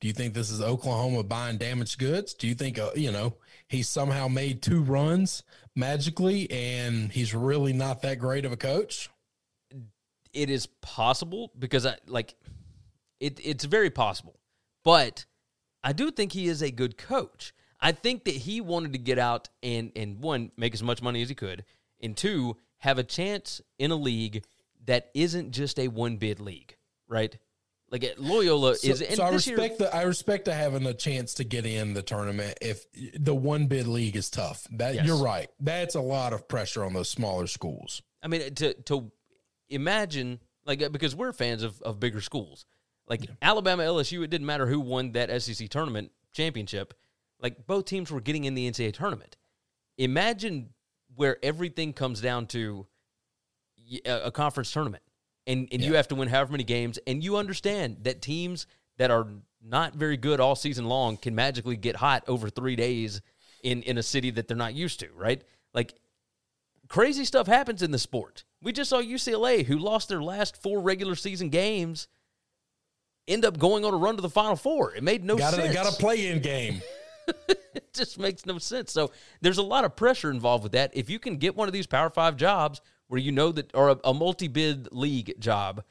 Do 0.00 0.06
you 0.06 0.14
think 0.14 0.32
this 0.32 0.50
is 0.50 0.62
Oklahoma 0.62 1.24
buying 1.24 1.58
damaged 1.58 1.98
goods? 1.98 2.32
Do 2.34 2.46
you 2.46 2.54
think 2.54 2.78
uh, 2.78 2.90
you 2.94 3.10
know 3.10 3.34
he 3.68 3.82
somehow 3.82 4.28
made 4.28 4.62
two 4.62 4.82
runs 4.82 5.42
magically, 5.74 6.50
and 6.50 7.12
he's 7.12 7.34
really 7.34 7.72
not 7.72 8.02
that 8.02 8.18
great 8.18 8.44
of 8.44 8.52
a 8.52 8.56
coach? 8.56 9.10
It 10.32 10.50
is 10.50 10.66
possible 10.80 11.52
because 11.58 11.86
I 11.86 11.96
like 12.06 12.34
it 13.20 13.40
it's 13.42 13.64
very 13.64 13.90
possible. 13.90 14.38
But 14.84 15.24
I 15.82 15.92
do 15.92 16.10
think 16.10 16.32
he 16.32 16.46
is 16.48 16.62
a 16.62 16.70
good 16.70 16.96
coach. 16.98 17.52
I 17.80 17.92
think 17.92 18.24
that 18.24 18.34
he 18.34 18.60
wanted 18.60 18.92
to 18.92 18.98
get 18.98 19.18
out 19.18 19.48
and 19.62 19.92
and 19.96 20.20
one 20.22 20.50
make 20.56 20.74
as 20.74 20.82
much 20.82 21.02
money 21.02 21.22
as 21.22 21.28
he 21.28 21.34
could, 21.34 21.64
and 22.00 22.16
two 22.16 22.56
have 22.78 22.98
a 22.98 23.04
chance 23.04 23.60
in 23.78 23.90
a 23.90 23.96
league 23.96 24.44
that 24.86 25.10
isn't 25.14 25.50
just 25.52 25.78
a 25.78 25.88
one 25.88 26.16
bid 26.16 26.40
league, 26.40 26.76
right? 27.08 27.36
Like 27.90 28.04
at 28.04 28.18
Loyola 28.20 28.76
So, 28.76 28.88
is. 28.90 29.00
and 29.02 29.16
so 29.16 29.24
I 29.24 29.30
this 29.30 29.46
year- 29.46 29.56
respect 29.56 29.78
the 29.78 29.94
I 29.94 30.02
respect 30.02 30.44
the 30.44 30.54
having 30.54 30.86
a 30.86 30.94
chance 30.94 31.34
to 31.34 31.44
get 31.44 31.64
in 31.66 31.94
the 31.94 32.02
tournament 32.02 32.58
if 32.60 32.84
the 33.18 33.34
one 33.34 33.66
bid 33.66 33.86
league 33.86 34.14
is 34.16 34.28
tough. 34.30 34.66
That 34.72 34.94
Yes. 34.94 35.06
you're 35.06 35.16
right. 35.22 35.48
That's 35.58 35.94
a 35.94 36.00
lot 36.00 36.32
of 36.32 36.46
pressure 36.48 36.84
on 36.84 36.92
those 36.92 37.08
smaller 37.08 37.46
schools. 37.46 38.02
I 38.22 38.28
mean, 38.28 38.54
to 38.56 38.74
to 38.74 39.10
imagine 39.70 40.40
like 40.64 40.82
uh, 40.82 40.88
because 40.88 41.14
we're 41.16 41.32
fans 41.32 41.62
of, 41.62 41.80
of 41.82 41.98
bigger 41.98 42.20
schools, 42.20 42.66
like 43.08 43.26
Alabama, 43.42 43.82
LSU. 43.82 44.22
It 44.22 44.30
didn't 44.30 44.46
matter 44.46 44.66
who 44.66 44.80
won 44.80 45.12
that 45.12 45.42
SEC 45.42 45.68
tournament 45.68 46.12
championship. 46.32 46.94
Like 47.40 47.66
both 47.66 47.86
teams 47.86 48.10
were 48.10 48.20
getting 48.20 48.44
in 48.44 48.54
the 48.54 48.70
NCAA 48.70 48.92
tournament. 48.92 49.36
Imagine 49.96 50.70
where 51.14 51.38
everything 51.42 51.92
comes 51.92 52.20
down 52.20 52.46
to 52.48 52.86
a 54.04 54.30
conference 54.30 54.70
tournament, 54.70 55.02
and 55.46 55.68
and 55.72 55.82
you 55.82 55.94
have 55.94 56.08
to 56.08 56.14
win 56.14 56.28
however 56.28 56.52
many 56.52 56.64
games, 56.64 56.98
and 57.06 57.22
you 57.24 57.36
understand 57.36 57.98
that 58.02 58.22
teams 58.22 58.66
that 58.98 59.10
are 59.10 59.26
not 59.62 59.94
very 59.94 60.16
good 60.16 60.40
all 60.40 60.54
season 60.54 60.84
long 60.84 61.16
can 61.16 61.34
magically 61.34 61.76
get 61.76 61.96
hot 61.96 62.24
over 62.28 62.50
three 62.50 62.76
days 62.76 63.20
in 63.62 63.82
in 63.82 63.98
a 63.98 64.02
city 64.02 64.30
that 64.30 64.48
they're 64.48 64.56
not 64.56 64.74
used 64.74 65.00
to, 65.00 65.08
right? 65.16 65.42
Like 65.72 65.94
crazy 66.88 67.24
stuff 67.24 67.46
happens 67.46 67.82
in 67.82 67.90
the 67.90 67.98
sport. 67.98 68.44
We 68.62 68.72
just 68.72 68.90
saw 68.90 69.00
UCLA, 69.00 69.64
who 69.64 69.78
lost 69.78 70.08
their 70.08 70.22
last 70.22 70.60
four 70.60 70.80
regular 70.80 71.14
season 71.14 71.48
games, 71.48 72.08
end 73.28 73.44
up 73.44 73.58
going 73.58 73.84
on 73.84 73.94
a 73.94 73.96
run 73.96 74.16
to 74.16 74.22
the 74.22 74.30
Final 74.30 74.56
Four. 74.56 74.94
It 74.94 75.02
made 75.02 75.22
no 75.24 75.36
got 75.36 75.54
sense. 75.54 75.74
got 75.74 75.92
a 75.92 75.96
play 75.96 76.28
in 76.28 76.40
game. 76.40 76.82
it 77.48 77.92
just 77.92 78.18
makes 78.18 78.46
no 78.46 78.58
sense. 78.58 78.90
So 78.90 79.12
there's 79.40 79.58
a 79.58 79.62
lot 79.62 79.84
of 79.84 79.94
pressure 79.94 80.30
involved 80.30 80.64
with 80.64 80.72
that. 80.72 80.90
If 80.94 81.08
you 81.08 81.18
can 81.18 81.36
get 81.36 81.56
one 81.56 81.68
of 81.68 81.72
these 81.72 81.86
Power 81.86 82.10
Five 82.10 82.36
jobs 82.36 82.80
where 83.06 83.20
you 83.20 83.32
know 83.32 83.52
that, 83.52 83.70
or 83.74 83.90
a, 83.90 83.98
a 84.04 84.14
multi-bid 84.14 84.88
league 84.92 85.34
job, 85.38 85.84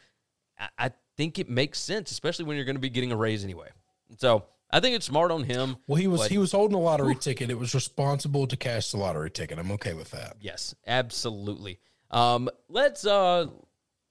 I, 0.60 0.68
I 0.78 0.92
think 1.16 1.40
it 1.40 1.50
makes 1.50 1.80
sense, 1.80 2.12
especially 2.12 2.46
when 2.46 2.58
you're 2.58 2.66
going 2.66 2.76
to 2.76 2.82
be 2.82 2.90
getting 2.90 3.12
a 3.12 3.18
raise 3.18 3.44
anyway. 3.44 3.70
So 4.18 4.46
I 4.70 4.80
think 4.80 4.96
it's 4.96 5.06
smart 5.06 5.32
on 5.32 5.44
him. 5.44 5.78
Well, 5.88 5.96
he 5.96 6.08
was 6.08 6.22
but- 6.22 6.32
he 6.32 6.38
was 6.38 6.52
holding 6.52 6.76
a 6.76 6.80
lottery 6.82 7.16
ticket. 7.16 7.50
It 7.50 7.58
was 7.58 7.74
responsible 7.74 8.48
to 8.48 8.58
cash 8.58 8.92
the 8.92 8.98
lottery 8.98 9.32
ticket. 9.32 9.60
I'm 9.60 9.72
okay 9.72 9.94
with 9.94 10.12
that. 10.12 10.38
Yes, 10.42 10.76
absolutely. 10.86 11.80
Um, 12.12 12.50
let's 12.70 13.06
uh 13.06 13.48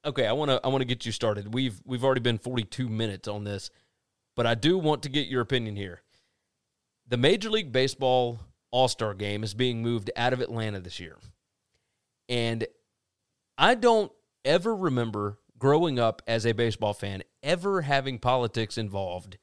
okay, 0.04 0.26
I 0.26 0.32
want 0.32 0.50
to 0.50 0.60
I 0.64 0.68
want 0.68 0.80
to 0.80 0.86
get 0.86 1.04
you 1.04 1.12
started. 1.12 1.52
We've 1.52 1.80
we've 1.84 2.04
already 2.04 2.20
been 2.20 2.38
42 2.38 2.88
minutes 2.88 3.28
on 3.28 3.44
this, 3.44 3.70
but 4.34 4.46
I 4.46 4.54
do 4.54 4.78
want 4.78 5.02
to 5.02 5.08
get 5.08 5.26
your 5.28 5.42
opinion 5.42 5.76
here. 5.76 6.02
The 7.08 7.16
Major 7.16 7.50
League 7.50 7.70
Baseball 7.70 8.40
All-Star 8.70 9.14
game 9.14 9.44
is 9.44 9.54
being 9.54 9.82
moved 9.82 10.10
out 10.16 10.32
of 10.32 10.40
Atlanta 10.40 10.80
this 10.80 10.98
year. 10.98 11.16
And 12.28 12.66
I 13.56 13.74
don't 13.74 14.10
ever 14.44 14.74
remember 14.74 15.38
growing 15.58 15.98
up 15.98 16.22
as 16.26 16.44
a 16.44 16.52
baseball 16.52 16.92
fan 16.92 17.22
ever 17.42 17.82
having 17.82 18.18
politics 18.18 18.76
involved 18.76 19.38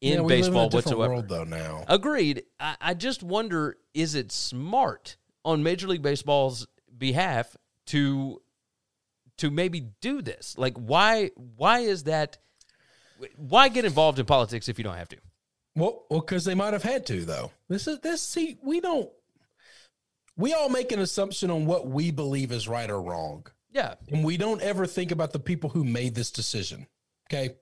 in 0.00 0.14
Yeah, 0.14 0.20
we 0.20 0.26
live 0.28 0.30
in 0.30 0.38
a 0.38 0.42
baseball 0.42 0.68
different 0.68 0.86
whatsoever. 0.98 1.14
World 1.14 1.28
though 1.28 1.44
now. 1.44 1.84
Agreed. 1.88 2.42
I, 2.60 2.76
I 2.80 2.94
just 2.94 3.22
wonder 3.22 3.76
is 3.94 4.14
it 4.14 4.30
smart 4.32 5.16
on 5.44 5.62
Major 5.62 5.88
League 5.88 6.02
Baseball's 6.02 6.66
behalf 6.96 7.56
to 7.86 8.40
to 9.38 9.50
maybe 9.50 9.88
do 10.00 10.22
this? 10.22 10.56
Like 10.58 10.74
why 10.76 11.30
why 11.36 11.80
is 11.80 12.04
that 12.04 12.38
why 13.36 13.68
get 13.68 13.84
involved 13.84 14.18
in 14.18 14.26
politics 14.26 14.68
if 14.68 14.78
you 14.78 14.84
don't 14.84 14.96
have 14.96 15.08
to? 15.10 15.16
Well, 15.74 16.04
well, 16.10 16.20
because 16.20 16.44
they 16.44 16.54
might 16.54 16.72
have 16.72 16.82
had 16.82 17.06
to 17.06 17.24
though. 17.24 17.50
This 17.68 17.86
is 17.86 18.00
this. 18.00 18.22
See, 18.22 18.58
we 18.62 18.80
don't. 18.80 19.10
We 20.38 20.52
all 20.52 20.68
make 20.68 20.92
an 20.92 21.00
assumption 21.00 21.50
on 21.50 21.64
what 21.64 21.86
we 21.88 22.10
believe 22.10 22.52
is 22.52 22.68
right 22.68 22.90
or 22.90 23.00
wrong, 23.00 23.46
Yeah. 23.72 23.94
and 24.10 24.22
we 24.22 24.36
don't 24.36 24.60
ever 24.60 24.86
think 24.86 25.10
about 25.10 25.32
the 25.32 25.38
people 25.38 25.70
who 25.70 25.82
made 25.82 26.14
this 26.14 26.30
decision. 26.30 26.86
Okay, 27.30 27.54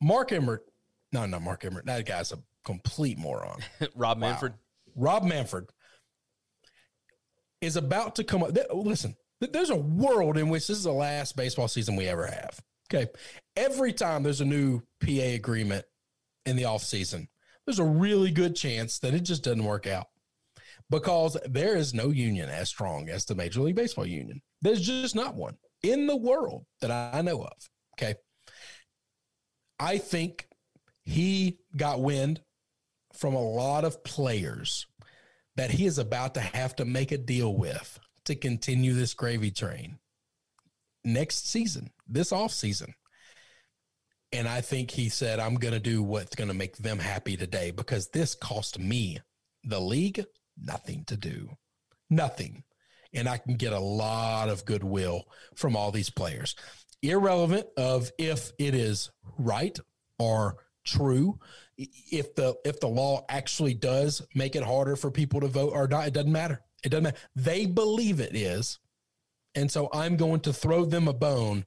Mark 0.00 0.32
Emmert. 0.32 0.64
No, 1.12 1.24
not 1.26 1.42
Mark 1.42 1.64
Emmert. 1.64 1.86
That 1.86 2.06
guy's 2.06 2.32
a 2.32 2.38
complete 2.64 3.18
moron. 3.18 3.60
Rob 3.94 4.18
Manfred. 4.18 4.54
Rob 4.94 5.24
Manfred 5.24 5.66
is 7.60 7.76
about 7.76 8.16
to 8.16 8.24
come 8.24 8.42
up. 8.42 8.54
th- 8.54 8.66
Listen, 8.72 9.16
th- 9.40 9.52
there's 9.52 9.70
a 9.70 9.76
world 9.76 10.36
in 10.36 10.48
which 10.48 10.66
this 10.66 10.78
is 10.78 10.84
the 10.84 10.92
last 10.92 11.36
baseball 11.36 11.68
season 11.68 11.96
we 11.96 12.06
ever 12.06 12.26
have. 12.26 12.60
Okay. 12.92 13.10
Every 13.56 13.92
time 13.92 14.22
there's 14.22 14.40
a 14.40 14.44
new 14.46 14.80
PA 15.00 15.10
agreement 15.34 15.84
in 16.46 16.56
the 16.56 16.62
offseason, 16.62 17.28
there's 17.66 17.78
a 17.78 17.84
really 17.84 18.30
good 18.30 18.54
chance 18.56 18.98
that 19.00 19.14
it 19.14 19.20
just 19.20 19.44
doesn't 19.44 19.64
work 19.64 19.86
out 19.86 20.06
because 20.90 21.36
there 21.46 21.76
is 21.76 21.92
no 21.92 22.08
union 22.08 22.48
as 22.48 22.68
strong 22.68 23.08
as 23.08 23.24
the 23.24 23.34
Major 23.34 23.60
League 23.60 23.76
Baseball 23.76 24.06
union. 24.06 24.40
There's 24.62 24.80
just 24.80 25.14
not 25.14 25.34
one 25.34 25.56
in 25.82 26.06
the 26.06 26.16
world 26.16 26.64
that 26.80 26.90
I 26.90 27.20
know 27.20 27.42
of. 27.42 27.70
Okay. 27.98 28.14
I 29.78 29.98
think 29.98 30.47
he 31.08 31.58
got 31.74 32.02
wind 32.02 32.42
from 33.14 33.34
a 33.34 33.42
lot 33.42 33.84
of 33.84 34.04
players 34.04 34.86
that 35.56 35.70
he 35.70 35.86
is 35.86 35.98
about 35.98 36.34
to 36.34 36.40
have 36.40 36.76
to 36.76 36.84
make 36.84 37.12
a 37.12 37.16
deal 37.16 37.54
with 37.56 37.98
to 38.26 38.34
continue 38.34 38.92
this 38.92 39.14
gravy 39.14 39.50
train 39.50 39.98
next 41.04 41.48
season, 41.48 41.90
this 42.06 42.30
off 42.30 42.52
season. 42.52 42.94
And 44.32 44.46
I 44.46 44.60
think 44.60 44.90
he 44.90 45.08
said, 45.08 45.40
I'm 45.40 45.54
going 45.54 45.72
to 45.72 45.80
do 45.80 46.02
what's 46.02 46.36
going 46.36 46.48
to 46.48 46.54
make 46.54 46.76
them 46.76 46.98
happy 46.98 47.38
today 47.38 47.70
because 47.70 48.08
this 48.08 48.34
cost 48.34 48.78
me, 48.78 49.18
the 49.64 49.80
league, 49.80 50.26
nothing 50.62 51.04
to 51.06 51.16
do. 51.16 51.56
Nothing. 52.10 52.64
And 53.14 53.26
I 53.26 53.38
can 53.38 53.54
get 53.54 53.72
a 53.72 53.80
lot 53.80 54.50
of 54.50 54.66
goodwill 54.66 55.24
from 55.54 55.74
all 55.74 55.90
these 55.90 56.10
players. 56.10 56.54
Irrelevant 57.00 57.66
of 57.78 58.10
if 58.18 58.52
it 58.58 58.74
is 58.74 59.10
right 59.38 59.78
or 60.18 60.58
true, 60.88 61.38
if 61.76 62.34
the 62.34 62.56
if 62.64 62.80
the 62.80 62.88
law 62.88 63.24
actually 63.28 63.74
does 63.74 64.22
make 64.34 64.56
it 64.56 64.64
harder 64.64 64.96
for 64.96 65.10
people 65.10 65.40
to 65.40 65.48
vote 65.48 65.72
or 65.74 65.86
not, 65.86 66.06
it 66.06 66.14
doesn't 66.14 66.32
matter. 66.32 66.60
It 66.84 66.90
doesn't 66.90 67.04
matter. 67.04 67.18
They 67.36 67.66
believe 67.66 68.20
it 68.20 68.34
is. 68.34 68.78
And 69.54 69.70
so 69.70 69.88
I'm 69.92 70.16
going 70.16 70.40
to 70.40 70.52
throw 70.52 70.84
them 70.84 71.08
a 71.08 71.12
bone 71.12 71.64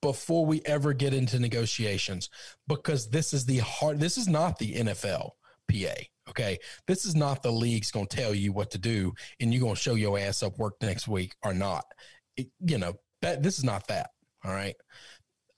before 0.00 0.44
we 0.44 0.62
ever 0.64 0.92
get 0.92 1.14
into 1.14 1.38
negotiations 1.38 2.28
because 2.66 3.08
this 3.10 3.32
is 3.32 3.44
the 3.46 3.58
hard 3.58 4.00
this 4.00 4.18
is 4.18 4.28
not 4.28 4.58
the 4.58 4.74
NFL 4.74 5.30
PA. 5.70 5.94
Okay. 6.28 6.58
This 6.86 7.04
is 7.04 7.14
not 7.14 7.42
the 7.42 7.52
league's 7.52 7.90
going 7.90 8.06
to 8.06 8.16
tell 8.16 8.34
you 8.34 8.52
what 8.52 8.70
to 8.72 8.78
do 8.78 9.12
and 9.40 9.52
you're 9.52 9.62
going 9.62 9.74
to 9.74 9.80
show 9.80 9.94
your 9.94 10.18
ass 10.18 10.42
up 10.42 10.58
work 10.58 10.74
next 10.82 11.06
week 11.08 11.34
or 11.44 11.54
not. 11.54 11.84
It, 12.36 12.48
you 12.60 12.78
know, 12.78 12.94
that 13.22 13.42
this 13.42 13.58
is 13.58 13.64
not 13.64 13.86
that. 13.88 14.10
All 14.44 14.52
right. 14.52 14.74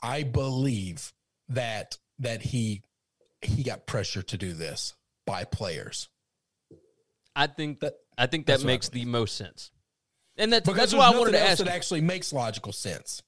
I 0.03 0.23
believe 0.23 1.13
that 1.49 1.97
that 2.19 2.43
he 2.43 2.83
he 3.43 3.63
got 3.63 3.87
pressure 3.87 4.23
to 4.23 4.37
do 4.39 4.53
this 4.53 4.95
by 5.27 5.45
players. 5.45 6.09
I 7.37 7.47
think 7.47 7.81
That- 7.81 7.95
I 8.17 8.27
think 8.27 8.47
that 8.47 8.65
makes 8.65 8.89
the 8.89 9.05
most 9.05 9.37
sense. 9.37 9.71
And 10.37 10.53
that's 10.53 10.65
Because 10.67 10.91
that's 10.93 10.95
why 10.95 11.07
I 11.13 11.17
wanted 11.19 11.33
to 11.33 11.41
ask. 11.41 11.59
that 11.59 11.67
you. 11.67 11.73
actually 11.73 12.01
makes 12.01 12.33
logical 12.33 12.73
sense. 12.73 13.23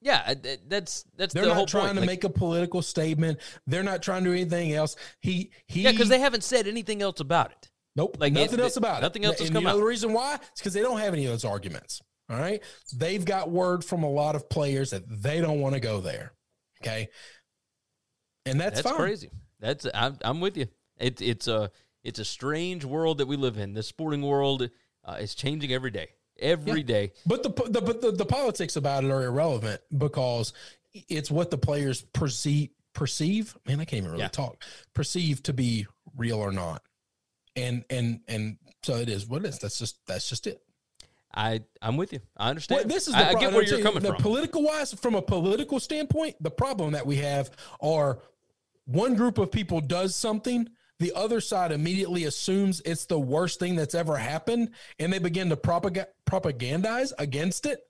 yeah, 0.00 0.34
that's 0.68 1.04
that's 1.16 1.32
They're 1.34 1.44
the 1.44 1.54
not 1.54 1.68
trying 1.68 1.86
point. 1.86 1.94
to 1.96 2.00
Like, 2.00 2.06
make 2.06 2.24
a 2.24 2.28
political 2.28 2.82
statement. 2.82 3.38
They're 3.66 3.82
not 3.82 4.02
trying 4.02 4.24
to 4.24 4.30
do 4.30 4.34
anything 4.36 4.72
else. 4.72 4.94
He 5.20 5.52
he 5.66 5.82
yeah, 5.82 5.92
because 5.92 6.08
they 6.08 6.18
haven't 6.20 6.44
said 6.44 6.66
anything 6.68 7.02
else 7.02 7.20
about 7.20 7.52
it. 7.52 7.70
Nope. 7.96 8.16
Like, 8.20 8.32
nothing 8.32 8.58
it- 8.58 8.62
else 8.62 8.76
about 8.76 9.00
nothing 9.02 9.22
it. 9.22 9.24
Nothing 9.24 9.24
else 9.26 9.38
has 9.38 9.48
and 9.48 9.54
come 9.54 9.62
you 9.62 9.68
know 9.68 9.74
out. 9.74 9.78
the 9.78 9.84
reason 9.86 10.12
why? 10.12 10.34
It's 10.52 10.60
because 10.60 10.74
they 10.74 10.82
don't 10.82 10.98
have 11.00 11.12
any 11.14 11.24
of 11.26 11.32
those 11.32 11.44
arguments. 11.44 12.00
All 12.28 12.36
right. 12.38 12.62
They've 12.94 13.24
got 13.24 13.50
word 13.50 13.84
from 13.84 14.02
a 14.02 14.10
lot 14.10 14.34
of 14.34 14.48
players 14.50 14.90
that 14.90 15.04
they 15.08 15.40
don't 15.40 15.60
want 15.60 15.74
to 15.74 15.80
go 15.80 16.00
there. 16.00 16.32
Okay. 16.82 17.08
And 18.46 18.60
that's, 18.60 18.76
That's 18.82 18.88
fine. 18.88 18.96
crazy. 18.96 19.30
That's 19.60 19.86
I'm, 19.94 20.18
I'm 20.22 20.40
with 20.40 20.56
you. 20.56 20.66
It, 20.98 21.20
it's 21.20 21.48
a 21.48 21.70
it's 22.04 22.18
a 22.18 22.24
strange 22.24 22.84
world 22.84 23.18
that 23.18 23.26
we 23.26 23.36
live 23.36 23.58
in. 23.58 23.74
The 23.74 23.82
sporting 23.82 24.22
world 24.22 24.70
uh, 25.04 25.16
is 25.20 25.34
changing 25.34 25.72
every 25.72 25.90
day. 25.90 26.08
Every 26.38 26.82
day. 26.82 27.12
But 27.26 27.42
the, 27.42 27.48
the 27.68 27.80
but 27.80 28.00
the, 28.00 28.12
the 28.12 28.26
politics 28.26 28.76
about 28.76 29.04
it 29.04 29.10
are 29.10 29.24
irrelevant 29.24 29.80
because 29.96 30.52
it's 31.08 31.30
what 31.30 31.50
the 31.50 31.58
players 31.58 32.02
perceive 32.02 32.70
perceive. 32.92 33.56
Man, 33.66 33.80
I 33.80 33.84
can't 33.84 33.98
even 33.98 34.10
really 34.12 34.22
Yeah. 34.22 34.28
talk. 34.28 34.62
Perceive 34.94 35.42
to 35.44 35.52
be 35.52 35.86
real 36.16 36.38
or 36.38 36.52
not. 36.52 36.82
And 37.56 37.84
and 37.90 38.20
and 38.28 38.58
so 38.82 38.96
it 38.96 39.08
is 39.08 39.26
what 39.26 39.44
it 39.44 39.48
is. 39.48 39.58
That's 39.58 39.78
just 39.78 39.96
that's 40.06 40.28
just 40.28 40.46
it. 40.46 40.62
I 41.34 41.62
I'm 41.82 41.96
with 41.96 42.12
you. 42.12 42.20
I 42.36 42.50
understand. 42.50 42.80
Well, 42.80 42.88
this 42.88 43.08
is 43.08 43.14
the 43.14 43.20
I, 43.26 43.30
I 43.30 43.34
get 43.34 43.52
where 43.52 43.62
you're 43.62 43.80
coming 43.80 44.02
the 44.02 44.12
from. 44.12 44.22
Political 44.22 44.62
wise, 44.62 44.92
from 44.94 45.14
a 45.14 45.22
political 45.22 45.80
standpoint, 45.80 46.36
the 46.40 46.50
problem 46.50 46.92
that 46.92 47.06
we 47.06 47.16
have 47.16 47.50
are 47.80 48.18
one 48.86 49.14
group 49.14 49.38
of 49.38 49.52
people 49.52 49.80
does 49.80 50.14
something, 50.16 50.68
the 50.98 51.12
other 51.14 51.40
side 51.40 51.72
immediately 51.72 52.24
assumes 52.24 52.80
it's 52.84 53.06
the 53.06 53.20
worst 53.20 53.58
thing 53.58 53.76
that's 53.76 53.94
ever 53.94 54.16
happened, 54.16 54.70
and 54.98 55.12
they 55.12 55.18
begin 55.18 55.50
to 55.50 55.56
propag- 55.56 56.06
propagandize 56.28 57.12
against 57.18 57.66
it. 57.66 57.80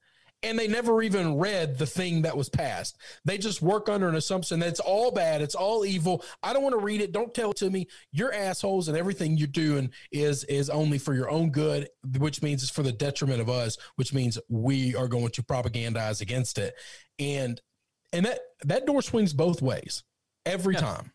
And 0.43 0.59
they 0.59 0.69
never 0.69 1.03
even 1.03 1.39
read 1.39 1.79
the 1.79 1.87
thing 1.87 2.23
that 2.23 2.37
was 2.37 2.51
passed. 2.51 2.99
They 3.25 3.39
just 3.39 3.63
work 3.63 3.89
under 3.89 4.07
an 4.07 4.17
assumption 4.17 4.61
that 4.61 4.69
it's 4.69 4.81
all 4.81 5.11
bad, 5.11 5.41
it's 5.41 5.55
all 5.55 5.85
evil. 5.87 6.23
I 6.43 6.53
don't 6.53 6.63
want 6.63 6.75
to 6.75 6.85
read 6.85 7.01
it. 7.01 7.11
Don't 7.11 7.33
tell 7.33 7.53
it 7.53 7.57
to 7.59 7.71
me. 7.71 7.87
You're 8.13 8.35
assholes, 8.35 8.89
and 8.89 8.99
everything 8.99 9.39
you're 9.39 9.49
doing 9.49 9.91
is 10.13 10.45
is 10.45 10.69
only 10.69 10.99
for 10.99 11.15
your 11.15 11.31
own 11.31 11.51
good, 11.51 11.89
which 12.19 12.43
means 12.43 12.63
it's 12.63 12.71
for 12.71 12.83
the 12.83 12.93
detriment 12.93 13.41
of 13.41 13.49
us, 13.49 13.79
which 13.97 14.13
means 14.13 14.39
we 14.49 14.95
are 14.95 15.09
going 15.09 15.31
to 15.31 15.43
propagandize 15.43 16.21
against 16.21 16.59
it. 16.59 16.75
And 17.19 17.61
and 18.13 18.27
that 18.27 18.41
that 18.65 18.87
door 18.87 19.01
swings 19.01 19.33
both 19.33 19.63
ways 19.63 20.03
every 20.47 20.75
Yeah. 20.75 20.81
time. 20.81 21.13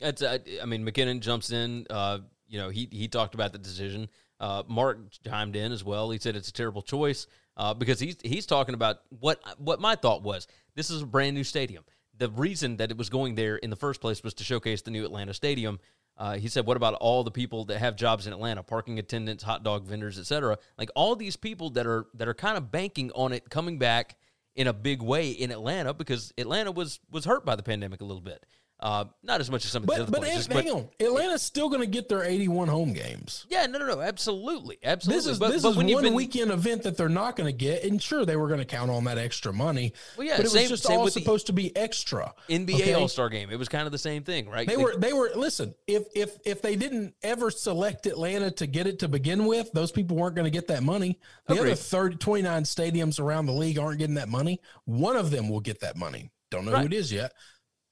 It's, 0.00 0.22
uh, 0.22 0.38
I 0.62 0.64
mean, 0.66 0.84
McKinnon 0.86 1.20
jumps 1.20 1.50
in. 1.50 1.86
Uh, 1.90 2.20
you 2.48 2.58
know, 2.58 2.68
he 2.70 2.88
he 2.90 3.08
talked 3.08 3.34
about 3.34 3.52
the 3.52 3.58
decision. 3.58 4.08
Uh, 4.38 4.62
Mark 4.66 4.98
chimed 5.24 5.56
in 5.56 5.72
as 5.72 5.84
well. 5.84 6.10
He 6.10 6.18
said 6.18 6.36
it's 6.36 6.48
a 6.48 6.52
terrible 6.52 6.82
choice 6.82 7.26
uh, 7.56 7.74
because 7.74 8.00
he's 8.00 8.16
he's 8.22 8.46
talking 8.46 8.74
about 8.74 9.00
what 9.10 9.40
what 9.58 9.80
my 9.80 9.94
thought 9.96 10.22
was. 10.22 10.46
This 10.74 10.90
is 10.90 11.02
a 11.02 11.06
brand 11.06 11.34
new 11.36 11.44
stadium. 11.44 11.84
The 12.16 12.30
reason 12.30 12.76
that 12.78 12.90
it 12.90 12.96
was 12.96 13.08
going 13.10 13.34
there 13.34 13.56
in 13.56 13.70
the 13.70 13.76
first 13.76 14.00
place 14.00 14.22
was 14.22 14.34
to 14.34 14.44
showcase 14.44 14.82
the 14.82 14.90
new 14.90 15.04
Atlanta 15.04 15.34
stadium. 15.34 15.80
Uh, 16.16 16.36
he 16.36 16.48
said, 16.48 16.66
"What 16.66 16.76
about 16.76 16.94
all 16.94 17.22
the 17.24 17.30
people 17.30 17.64
that 17.66 17.78
have 17.78 17.96
jobs 17.96 18.26
in 18.26 18.32
Atlanta, 18.32 18.62
parking 18.62 18.98
attendants, 18.98 19.42
hot 19.42 19.62
dog 19.62 19.84
vendors, 19.84 20.18
etc. 20.18 20.58
Like 20.78 20.90
all 20.94 21.14
these 21.16 21.36
people 21.36 21.70
that 21.70 21.86
are 21.86 22.06
that 22.14 22.26
are 22.28 22.34
kind 22.34 22.56
of 22.56 22.70
banking 22.72 23.10
on 23.12 23.32
it 23.32 23.48
coming 23.50 23.78
back 23.78 24.16
in 24.54 24.66
a 24.66 24.72
big 24.72 25.02
way 25.02 25.30
in 25.30 25.50
Atlanta 25.50 25.94
because 25.94 26.32
Atlanta 26.38 26.72
was 26.72 27.00
was 27.10 27.24
hurt 27.24 27.44
by 27.44 27.56
the 27.56 27.62
pandemic 27.62 28.00
a 28.00 28.04
little 28.04 28.22
bit. 28.22 28.44
Uh, 28.82 29.04
not 29.22 29.40
as 29.40 29.50
much 29.50 29.64
as 29.66 29.70
some 29.72 29.82
of 29.82 29.88
the 29.88 29.92
But 29.92 30.00
other 30.00 30.10
but, 30.10 30.20
places, 30.22 30.46
hang 30.46 30.70
on, 30.70 30.88
Atlanta's 30.98 31.42
still 31.42 31.68
going 31.68 31.82
to 31.82 31.86
get 31.86 32.08
their 32.08 32.24
81 32.24 32.68
home 32.68 32.94
games. 32.94 33.44
yeah, 33.50 33.66
no, 33.66 33.78
no, 33.78 33.86
no, 33.86 34.00
absolutely, 34.00 34.78
absolutely. 34.82 35.18
This 35.18 35.26
is 35.26 35.38
but, 35.38 35.50
this 35.52 35.62
but 35.62 35.70
is 35.72 35.76
when 35.76 35.92
one 35.92 36.02
been, 36.02 36.14
weekend 36.14 36.50
event 36.50 36.84
that 36.84 36.96
they're 36.96 37.10
not 37.10 37.36
going 37.36 37.46
to 37.46 37.52
get, 37.56 37.84
and 37.84 38.02
sure 38.02 38.24
they 38.24 38.36
were 38.36 38.48
going 38.48 38.58
to 38.60 38.64
count 38.64 38.90
on 38.90 39.04
that 39.04 39.18
extra 39.18 39.52
money. 39.52 39.92
Well, 40.16 40.26
yeah, 40.26 40.38
but 40.38 40.46
it 40.46 40.50
same- 40.50 40.70
was 40.70 40.80
just 40.80 40.90
all 40.90 41.06
supposed 41.08 41.46
to 41.48 41.52
be 41.52 41.76
extra. 41.76 42.32
NBA 42.48 42.74
okay? 42.76 42.94
All 42.94 43.06
Star 43.08 43.28
game, 43.28 43.50
it 43.50 43.58
was 43.58 43.68
kind 43.68 43.84
of 43.84 43.92
the 43.92 43.98
same 43.98 44.22
thing, 44.24 44.48
right? 44.48 44.66
They 44.66 44.78
were 44.78 44.96
they 44.96 45.12
were 45.12 45.30
listen. 45.34 45.74
If 45.86 46.04
if 46.14 46.38
if 46.46 46.62
they 46.62 46.74
didn't 46.76 47.14
ever 47.22 47.50
select 47.50 48.06
Atlanta 48.06 48.50
to 48.52 48.66
get 48.66 48.86
it 48.86 48.98
to 49.00 49.08
begin 49.08 49.44
with, 49.44 49.70
those 49.72 49.92
people 49.92 50.16
weren't 50.16 50.34
going 50.36 50.44
to 50.46 50.50
get 50.50 50.68
that 50.68 50.82
money. 50.82 51.18
The 51.48 51.54
Agreed. 51.54 51.72
other 51.72 51.76
30, 51.76 52.16
29 52.16 52.62
stadiums 52.62 53.20
around 53.20 53.44
the 53.46 53.52
league 53.52 53.78
aren't 53.78 53.98
getting 53.98 54.14
that 54.14 54.28
money. 54.30 54.60
One 54.86 55.16
of 55.16 55.30
them 55.30 55.48
will 55.50 55.60
get 55.60 55.80
that 55.80 55.96
money. 55.96 56.30
Don't 56.50 56.64
know 56.64 56.72
Right. 56.72 56.80
who 56.80 56.86
it 56.86 56.92
is 56.94 57.12
yet, 57.12 57.32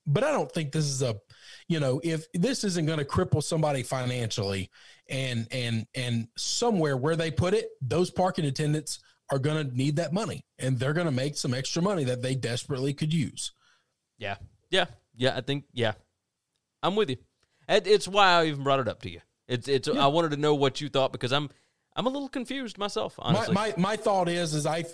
but 0.05 0.23
I 0.23 0.31
don't 0.31 0.51
think 0.51 0.71
this 0.71 0.85
is 0.85 1.01
a, 1.01 1.15
you 1.67 1.79
know, 1.79 1.99
if 2.03 2.25
this 2.33 2.63
isn't 2.63 2.85
going 2.85 2.99
to 2.99 3.05
cripple 3.05 3.43
somebody 3.43 3.83
financially, 3.83 4.69
and 5.09 5.47
and 5.51 5.85
and 5.95 6.27
somewhere 6.37 6.97
where 6.97 7.15
they 7.15 7.31
put 7.31 7.53
it, 7.53 7.69
those 7.81 8.09
parking 8.09 8.45
attendants 8.45 8.99
are 9.31 9.39
going 9.39 9.69
to 9.69 9.77
need 9.77 9.97
that 9.97 10.13
money, 10.13 10.45
and 10.57 10.79
they're 10.79 10.93
going 10.93 11.05
to 11.05 11.11
make 11.11 11.37
some 11.37 11.53
extra 11.53 11.81
money 11.81 12.03
that 12.05 12.21
they 12.21 12.35
desperately 12.35 12.93
could 12.93 13.13
use. 13.13 13.51
yeah, 14.17 14.35
yeah, 14.71 14.85
yeah. 15.15 15.35
I 15.35 15.41
think 15.41 15.65
yeah, 15.73 15.93
I'm 16.81 16.95
with 16.95 17.09
you. 17.09 17.17
It's 17.67 18.07
why 18.07 18.27
I 18.27 18.45
even 18.45 18.63
brought 18.63 18.79
it 18.79 18.87
up 18.87 19.01
to 19.03 19.09
you. 19.09 19.21
It's 19.47 19.67
it's. 19.67 19.87
I 19.87 20.07
wanted 20.07 20.31
to 20.31 20.37
know 20.37 20.55
what 20.55 20.81
you 20.81 20.89
thought 20.89 21.11
because 21.11 21.31
I'm 21.31 21.49
I'm 21.95 22.07
a 22.07 22.09
little 22.09 22.29
confused 22.29 22.77
myself. 22.77 23.15
Honestly, 23.19 23.53
My, 23.53 23.73
my 23.77 23.89
my 23.89 23.95
thought 23.95 24.29
is 24.29 24.53
is 24.53 24.65
I 24.65 24.85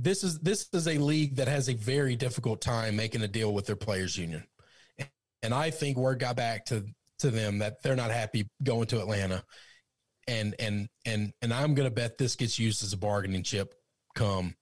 this 0.00 0.22
is 0.22 0.38
this 0.38 0.68
is 0.72 0.86
a 0.86 0.96
league 0.98 1.36
that 1.36 1.48
has 1.48 1.68
a 1.68 1.74
very 1.74 2.14
difficult 2.14 2.60
time 2.60 2.94
making 2.94 3.22
a 3.22 3.28
deal 3.28 3.52
with 3.52 3.66
their 3.66 3.76
players 3.76 4.16
union. 4.16 4.44
And 5.42 5.52
I 5.52 5.70
think 5.70 5.96
word 5.96 6.20
got 6.20 6.36
back 6.36 6.66
to 6.66 6.84
to 7.18 7.30
them 7.30 7.58
that 7.58 7.82
they're 7.82 7.96
not 7.96 8.12
happy 8.12 8.48
going 8.62 8.86
to 8.86 9.00
Atlanta. 9.00 9.42
And 10.28 10.54
and 10.60 10.88
and 11.04 11.32
and 11.42 11.52
I'm 11.52 11.74
going 11.74 11.88
to 11.88 11.94
bet 11.94 12.16
this 12.16 12.36
gets 12.36 12.58
used 12.58 12.84
as 12.84 12.92
a 12.92 12.96
bargaining 12.96 13.42
chip 13.42 13.74
come 14.14 14.54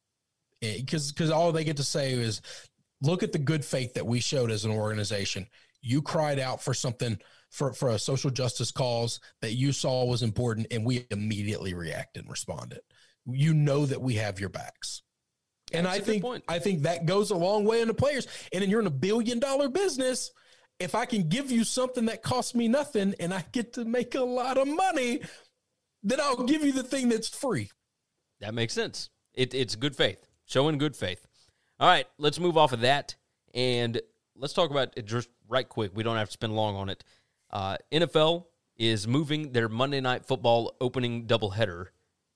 eh, 0.62 0.78
because 0.78 1.12
because 1.12 1.30
all 1.30 1.52
they 1.52 1.64
get 1.64 1.76
to 1.76 1.84
say 1.84 2.12
is 2.12 2.40
look 3.02 3.22
at 3.22 3.32
the 3.32 3.38
good 3.38 3.64
faith 3.64 3.92
that 3.94 4.06
we 4.06 4.20
showed 4.20 4.50
as 4.50 4.64
an 4.64 4.70
organization. 4.70 5.46
You 5.82 6.00
cried 6.00 6.38
out 6.38 6.62
for 6.62 6.72
something 6.72 7.18
for 7.50 7.74
for 7.74 7.90
a 7.90 7.98
social 7.98 8.30
justice 8.30 8.70
cause 8.70 9.20
that 9.42 9.52
you 9.52 9.72
saw 9.72 10.06
was 10.06 10.22
important, 10.22 10.68
and 10.70 10.84
we 10.84 11.06
immediately 11.10 11.74
reacted 11.74 12.22
and 12.22 12.30
responded. 12.30 12.80
You 13.26 13.52
know 13.52 13.84
that 13.84 14.00
we 14.00 14.14
have 14.14 14.40
your 14.40 14.48
backs. 14.48 15.02
And 15.72 15.86
That's 15.86 15.98
I 15.98 16.00
think. 16.00 16.24
I 16.48 16.58
think 16.58 16.82
that 16.82 17.06
goes 17.06 17.30
a 17.30 17.36
long 17.36 17.64
way 17.64 17.80
into 17.80 17.94
players. 17.94 18.26
And 18.52 18.62
then 18.62 18.70
you're 18.70 18.80
in 18.80 18.86
a 18.86 18.90
billion 18.90 19.40
dollar 19.40 19.68
business. 19.68 20.30
If 20.78 20.94
I 20.94 21.06
can 21.06 21.28
give 21.28 21.50
you 21.50 21.64
something 21.64 22.06
that 22.06 22.22
costs 22.22 22.54
me 22.54 22.68
nothing 22.68 23.14
and 23.18 23.32
I 23.32 23.44
get 23.52 23.72
to 23.74 23.84
make 23.84 24.14
a 24.14 24.20
lot 24.20 24.58
of 24.58 24.68
money, 24.68 25.22
then 26.02 26.20
I'll 26.20 26.44
give 26.44 26.62
you 26.62 26.72
the 26.72 26.82
thing 26.82 27.08
that's 27.08 27.28
free. 27.28 27.70
That 28.40 28.54
makes 28.54 28.74
sense. 28.74 29.10
It, 29.34 29.54
it's 29.54 29.74
good 29.74 29.96
faith, 29.96 30.26
showing 30.44 30.78
good 30.78 30.94
faith. 30.94 31.26
All 31.80 31.88
right, 31.88 32.06
let's 32.18 32.38
move 32.38 32.56
off 32.56 32.72
of 32.72 32.80
that 32.80 33.16
and 33.54 34.00
let's 34.36 34.52
talk 34.52 34.70
about 34.70 34.92
it 34.96 35.06
just 35.06 35.28
right 35.48 35.68
quick. 35.68 35.92
We 35.94 36.02
don't 36.02 36.16
have 36.16 36.28
to 36.28 36.32
spend 36.32 36.54
long 36.54 36.76
on 36.76 36.88
it. 36.88 37.04
Uh, 37.50 37.76
NFL 37.90 38.46
is 38.76 39.06
moving 39.08 39.52
their 39.52 39.68
Monday 39.68 40.00
Night 40.00 40.24
Football 40.24 40.76
opening 40.80 41.26
doubleheader. 41.26 41.86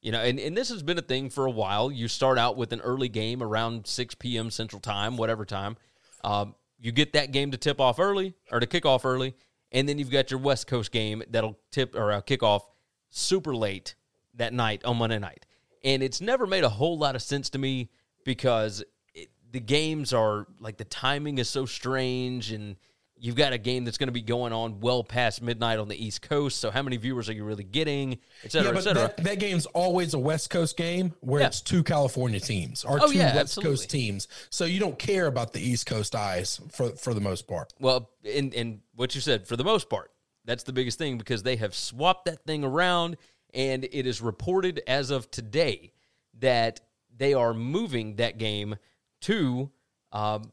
You 0.01 0.13
know, 0.13 0.21
and, 0.21 0.39
and 0.39 0.57
this 0.57 0.71
has 0.71 0.83
been 0.83 0.99
a 0.99 1.03
thing 1.03 1.29
for 1.29 1.45
a 1.45 1.51
while. 1.51 1.91
You 1.91 2.09
start 2.09 2.39
out 2.39 2.57
with 2.57 2.73
an 2.73 2.81
early 2.81 3.09
game 3.09 3.43
around 3.43 3.87
6 3.87 4.15
p.m. 4.15 4.51
Central 4.51 4.81
Time, 4.81 5.17
whatever 5.17 5.45
time. 5.45 5.77
Um, 6.25 6.55
you 6.79 6.93
get 6.93 7.13
that 7.13 7.33
game 7.33 7.51
to 7.51 7.59
tip 7.59 7.81
off 7.81 7.99
early 7.99 8.35
or 8.51 8.61
to 8.61 8.67
kick 8.67 8.87
off 8.87 9.05
early, 9.05 9.35
and 9.71 9.89
then 9.89 9.99
you've 9.99 10.11
got 10.11 10.31
your 10.31 10.41
West 10.41 10.67
Coast 10.67 10.91
game 10.91 11.23
that'll 11.29 11.59
tip 11.71 11.95
or 11.95 12.13
uh, 12.13 12.21
kick 12.23 12.43
off 12.43 12.67
super 13.11 13.55
late 13.55 13.95
that 14.35 14.55
night 14.55 14.85
on 14.85 14.97
Monday 14.97 15.19
night. 15.19 15.45
And 15.85 16.03
it's 16.03 16.21
never 16.21 16.47
made 16.47 16.65
a 16.65 16.69
whole 16.69 16.99
lot 16.99 17.15
of 17.15 17.23
sense 17.23 17.51
to 17.51 17.59
me 17.59 17.91
because 18.25 18.83
it, 19.15 19.29
the 19.51 19.61
games 19.61 20.13
are 20.13 20.47
like 20.59 20.79
the 20.79 20.85
timing 20.85 21.39
is 21.39 21.49
so 21.49 21.67
strange 21.67 22.53
and 22.53 22.77
you've 23.21 23.37
got 23.37 23.53
a 23.53 23.59
game 23.59 23.85
that's 23.85 23.99
going 23.99 24.09
to 24.09 24.13
be 24.13 24.23
going 24.23 24.53
on 24.53 24.81
well 24.81 25.05
past 25.05 25.43
midnight 25.43 25.79
on 25.79 25.89
the 25.89 26.05
East 26.05 26.23
Coast. 26.23 26.59
So 26.59 26.71
how 26.71 26.83
many 26.83 26.97
viewers 26.97 27.29
are 27.29 27.33
you 27.35 27.45
really 27.45 27.65
getting, 27.65 28.19
et 28.45 28.51
cetera, 28.53 28.65
yeah, 28.65 28.71
et 28.71 28.75
but 28.75 28.83
cetera? 28.83 29.03
that, 29.03 29.17
that 29.25 29.39
game's 29.39 29.67
always 29.67 30.15
a 30.15 30.19
West 30.19 30.49
Coast 30.51 30.77
game 30.77 31.15
where 31.21 31.43
Yeah. 31.43 31.49
it's 31.49 31.61
two 31.61 31.83
California 31.83 32.41
teams 32.41 32.85
or 32.85 32.99
Oh, 33.03 33.09
two 33.11 33.19
yeah, 33.19 33.27
West 33.27 33.37
absolutely. 33.39 33.73
Coast 33.77 33.91
teams. 33.91 34.29
So 34.49 34.65
you 34.65 34.81
don't 34.81 34.99
care 34.99 35.27
about 35.27 35.53
the 35.53 35.61
East 35.61 35.87
Coast 35.87 36.15
eyes 36.17 36.61
for 36.71 36.91
for 36.97 37.13
the 37.15 37.21
most 37.21 37.47
part. 37.47 37.73
Well, 37.79 38.11
and 38.25 38.55
and 38.55 38.81
what 38.97 39.15
you 39.15 39.21
said 39.21 39.47
for 39.47 39.57
the 39.57 39.65
most 39.65 39.91
part, 39.91 40.11
that's 40.47 40.63
the 40.63 40.73
biggest 40.73 40.97
thing 40.99 41.19
because 41.19 41.43
they 41.43 41.57
have 41.57 41.75
swapped 41.75 42.25
that 42.25 42.45
thing 42.47 42.65
around, 42.65 43.19
and 43.53 43.85
it 43.85 44.07
is 44.07 44.23
reported 44.23 44.81
as 44.87 45.11
of 45.11 45.31
today 45.31 45.93
that 46.39 46.81
they 47.15 47.35
are 47.35 47.53
moving 47.53 48.17
that 48.17 48.39
game 48.39 48.77
to, 49.23 49.71
um, 50.13 50.53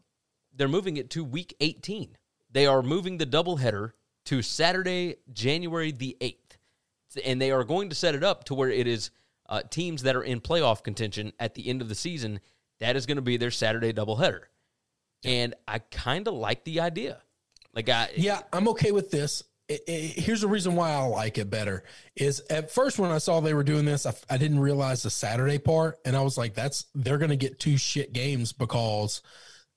they're 0.54 0.68
moving 0.68 0.98
it 0.98 1.10
to 1.12 1.24
week 1.24 1.56
18. 1.62 2.17
They 2.52 2.66
are 2.66 2.82
moving 2.82 3.18
the 3.18 3.26
doubleheader 3.26 3.92
to 4.26 4.42
Saturday, 4.42 5.16
January 5.32 5.92
the 5.92 6.18
8th, 6.22 6.58
and 7.26 7.42
they 7.42 7.52
are 7.52 7.64
going 7.64 7.90
to 7.90 7.96
set 7.96 8.16
it 8.16 8.24
up 8.24 8.46
to 8.46 8.54
where 8.54 8.70
it 8.70 8.88
is 8.88 9.12
uh, 9.50 9.62
teams 9.70 10.04
that 10.04 10.16
are 10.16 10.24
in 10.24 10.42
playoff 10.42 10.84
contention 10.84 11.32
at 11.40 11.56
the 11.56 11.70
end 11.70 11.82
of 11.82 11.90
the 11.90 11.96
season. 11.96 12.40
That 12.80 12.96
is 12.96 13.06
going 13.06 13.16
to 13.16 13.22
be 13.22 13.38
their 13.38 13.52
Saturday 13.52 13.94
doubleheader 13.94 14.44
and 15.24 15.56
I 15.68 15.80
kind 15.80 16.28
of 16.28 16.34
like 16.34 16.64
the 16.64 16.82
idea. 16.82 17.22
Like 17.74 17.90
I 17.90 18.10
Yeah, 18.16 18.42
I'm 18.54 18.68
okay 18.70 18.92
with 18.92 19.12
this. 19.12 19.44
I- 19.70 19.80
I- 19.88 19.92
here's 19.92 20.42
the 20.42 20.48
reason 20.48 20.76
why 20.76 20.92
I 20.92 21.02
like 21.06 21.38
it 21.38 21.50
better 21.50 21.84
is 22.16 22.42
at 22.50 22.72
first 22.72 23.00
when 23.00 23.12
I 23.12 23.18
saw 23.18 23.40
they 23.40 23.54
were 23.54 23.64
doing 23.64 23.86
this, 23.86 24.06
I, 24.06 24.14
I 24.30 24.38
didn't 24.38 24.60
realize 24.60 25.04
the 25.04 25.10
Saturday 25.10 25.60
part, 25.60 26.00
and 26.06 26.16
I 26.16 26.22
was 26.22 26.38
like, 26.38 26.54
"That's 26.54 26.86
they're 26.96 27.18
going 27.18 27.32
to 27.32 27.36
get 27.36 27.60
two 27.60 27.78
shit 27.78 28.14
games 28.14 28.54
because 28.54 29.22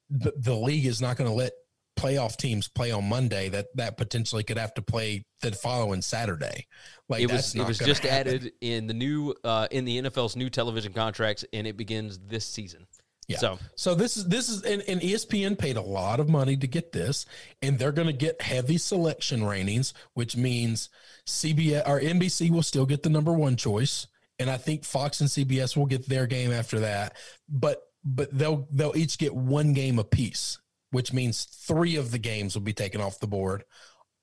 the, 0.09 0.33
the 0.37 0.55
league 0.55 0.87
is 0.87 1.01
not 1.01 1.17
going 1.17 1.29
to 1.29 1.35
let 1.35 1.53
playoff 2.01 2.37
teams 2.37 2.69
play 2.69 2.91
on 2.91 3.09
Monday 3.09 3.49
that 3.51 3.67
that 3.75 3.97
potentially 3.97 4.43
could 4.43 4.59
have 4.59 4.75
to 4.75 4.83
play 4.83 5.25
the 5.43 5.53
following 5.53 6.03
Saturday." 6.03 6.67
Like 7.09 7.23
it 7.23 7.29
that's 7.29 7.55
was 7.55 7.63
it 7.63 7.67
was 7.67 7.79
just 7.79 8.03
happen. 8.03 8.35
added 8.35 8.53
in 8.61 8.87
the 8.87 8.95
new 8.95 9.35
uh, 9.45 9.69
in 9.71 9.85
the 9.85 10.01
NFL's 10.01 10.37
new 10.37 10.51
television 10.51 10.93
contracts, 10.93 11.45
and 11.53 11.67
it 11.67 11.77
begins 11.77 12.19
this 12.19 12.47
season. 12.47 12.87
Yeah. 13.31 13.39
So 13.39 13.59
So 13.77 13.95
this 13.95 14.17
is 14.17 14.27
this 14.27 14.49
is 14.49 14.63
and, 14.63 14.83
and 14.89 15.01
ESPN 15.01 15.57
paid 15.57 15.77
a 15.77 15.83
lot 15.83 16.19
of 16.19 16.29
money 16.29 16.57
to 16.57 16.67
get 16.67 16.91
this, 16.91 17.27
and 17.63 17.79
they're 17.79 17.93
going 17.93 18.09
to 18.09 18.13
get 18.13 18.43
heavy 18.43 18.77
selection 18.77 19.45
ratings, 19.45 19.95
which 20.15 20.37
means 20.37 20.89
CBS 21.27 21.89
or 21.89 22.01
NBC 22.01 22.51
will 22.51 22.65
still 22.65 22.87
get 22.87 23.05
the 23.05 23.09
number 23.09 23.33
one 23.33 23.55
choice, 23.55 24.09
and 24.41 24.51
I 24.51 24.57
think 24.57 24.85
Fox 24.85 25.21
and 25.21 25.31
CBS 25.31 25.77
will 25.77 25.87
get 25.87 26.09
their 26.09 26.27
game 26.27 26.51
after 26.51 26.81
that. 26.81 27.17
But 27.49 27.81
but 28.05 28.37
they'll 28.37 28.67
they'll 28.73 28.97
each 28.97 29.17
get 29.17 29.33
one 29.33 29.75
game 29.75 30.01
apiece, 30.01 30.59
which 30.91 31.13
means 31.13 31.45
three 31.45 31.97
of 31.97 32.11
the 32.11 32.19
games 32.19 32.55
will 32.55 32.63
be 32.63 32.73
taken 32.73 33.01
off 33.01 33.21
the 33.21 33.27
board. 33.27 33.65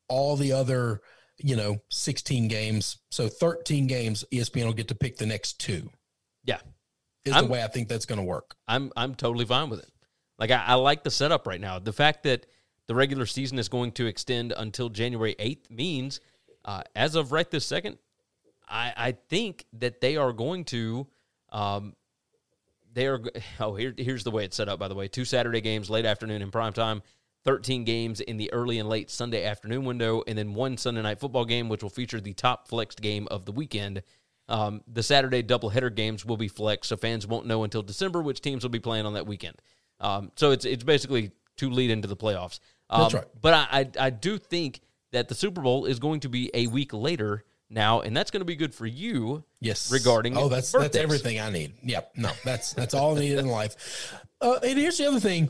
All 0.10 0.36
the 0.36 0.52
other, 0.54 1.02
you 1.38 1.56
know, 1.56 1.78
sixteen 1.90 2.48
games, 2.48 2.98
so 3.12 3.28
thirteen 3.28 3.88
games, 3.88 4.24
ESPN 4.32 4.66
will 4.66 4.74
get 4.74 4.88
to 4.90 4.96
pick 4.96 5.18
the 5.18 5.26
next 5.26 5.60
two. 5.60 5.90
yeah, 6.44 6.60
Is 7.26 7.34
I'm- 7.34 7.46
the 7.46 7.52
way 7.52 7.64
I 7.64 7.68
think 7.68 7.88
that's 7.90 8.06
going 8.06 8.20
to 8.20 8.26
work. 8.26 8.56
I'm 8.68 8.92
I'm 8.96 9.16
totally 9.16 9.46
fine 9.46 9.70
with 9.70 9.80
it. 9.80 9.92
Like 10.40 10.52
I, 10.52 10.64
I 10.66 10.74
like 10.76 11.04
the 11.04 11.12
setup 11.12 11.48
right 11.48 11.60
now. 11.60 11.80
The 11.80 11.94
fact 11.94 12.24
that 12.24 12.46
the 12.88 12.96
regular 12.96 13.26
season 13.26 13.60
is 13.60 13.68
going 13.70 13.92
to 13.94 14.06
extend 14.06 14.54
until 14.56 14.88
January 14.90 15.36
8th 15.40 15.70
means, 15.70 16.22
uh, 16.64 16.84
as 16.96 17.16
of 17.16 17.32
right 17.34 17.50
this 17.52 17.66
second, 17.66 17.98
I 18.70 18.94
I 18.96 19.12
think 19.30 19.66
that 19.74 20.00
they 20.00 20.16
are 20.16 20.32
going 20.32 20.64
to, 20.66 21.08
um, 21.52 21.96
they 22.98 23.08
are. 23.08 23.22
Oh, 23.60 23.76
here 23.76 23.94
here's 23.98 24.24
the 24.24 24.32
way 24.32 24.44
it's 24.44 24.58
set 24.58 24.68
up. 24.68 24.80
By 24.80 24.88
the 24.88 24.96
way, 24.96 25.08
two 25.08 25.24
Saturday 25.24 25.62
games, 25.62 25.90
late 25.90 26.06
afternoon 26.06 26.42
and 26.42 26.52
prime 26.52 26.74
time. 26.74 27.02
13 27.46 27.86
games 27.86 28.20
in 28.20 28.36
the 28.36 28.52
early 28.52 28.78
and 28.78 28.90
late 28.90 29.10
Sunday 29.10 29.46
afternoon 29.46 29.86
window, 29.86 30.22
and 30.28 30.38
then 30.38 30.54
one 30.54 30.76
Sunday 30.76 31.02
night 31.02 31.18
football 31.18 31.46
game, 31.46 31.70
which 31.70 31.82
will 31.82 31.90
feature 31.90 32.20
the 32.20 32.34
top 32.34 32.68
flexed 32.68 33.00
game 33.00 33.26
of 33.32 33.46
the 33.46 33.54
weekend. 33.54 34.04
Um, 34.50 34.82
the 34.86 35.02
Saturday 35.02 35.44
doubleheader 35.44 35.94
games 35.94 36.26
will 36.26 36.36
be 36.36 36.50
flexed, 36.50 36.90
so 36.90 36.98
fans 36.98 37.26
won't 37.26 37.46
know 37.46 37.64
until 37.64 37.84
December 37.84 38.22
which 38.22 38.42
teams 38.42 38.64
will 38.64 38.70
be 38.70 38.80
playing 38.80 39.06
on 39.06 39.14
that 39.14 39.28
weekend. 39.28 39.56
Um, 40.02 40.32
so 40.36 40.52
it's 40.52 40.66
it's 40.66 40.84
basically 40.84 41.32
to 41.58 41.70
lead 41.70 41.90
into 41.90 42.08
the 42.08 42.18
playoffs. 42.18 42.60
Um, 42.90 43.04
That's 43.04 43.14
right. 43.14 43.26
But 43.40 43.54
I, 43.54 43.68
I 43.72 44.08
I 44.08 44.10
do 44.10 44.38
think 44.38 44.82
that 45.12 45.30
the 45.30 45.36
Super 45.36 45.62
Bowl 45.62 45.86
is 45.86 46.00
going 46.00 46.20
to 46.22 46.30
be 46.30 46.52
a 46.54 46.68
week 46.68 46.94
later 46.94 47.46
now, 47.70 48.02
and 48.02 48.16
that's 48.16 48.32
going 48.32 48.42
to 48.42 48.46
be 48.46 48.56
good 48.56 48.74
for 48.74 48.86
you. 48.86 49.44
Yes. 49.60 49.92
Regarding 49.92 50.38
oh, 50.38 50.50
that's 50.50 50.72
that's 50.72 50.98
everything 50.98 51.40
I 51.40 51.50
need. 51.50 51.74
Yep. 51.84 52.14
No, 52.16 52.32
that's 52.44 52.74
that's 52.74 52.94
all 52.94 53.18
I 53.18 53.22
need 53.22 53.38
in 53.38 53.48
life. 53.48 54.14
Uh, 54.40 54.60
and 54.64 54.78
here's 54.78 54.98
the 54.98 55.08
other 55.08 55.20
thing: 55.20 55.50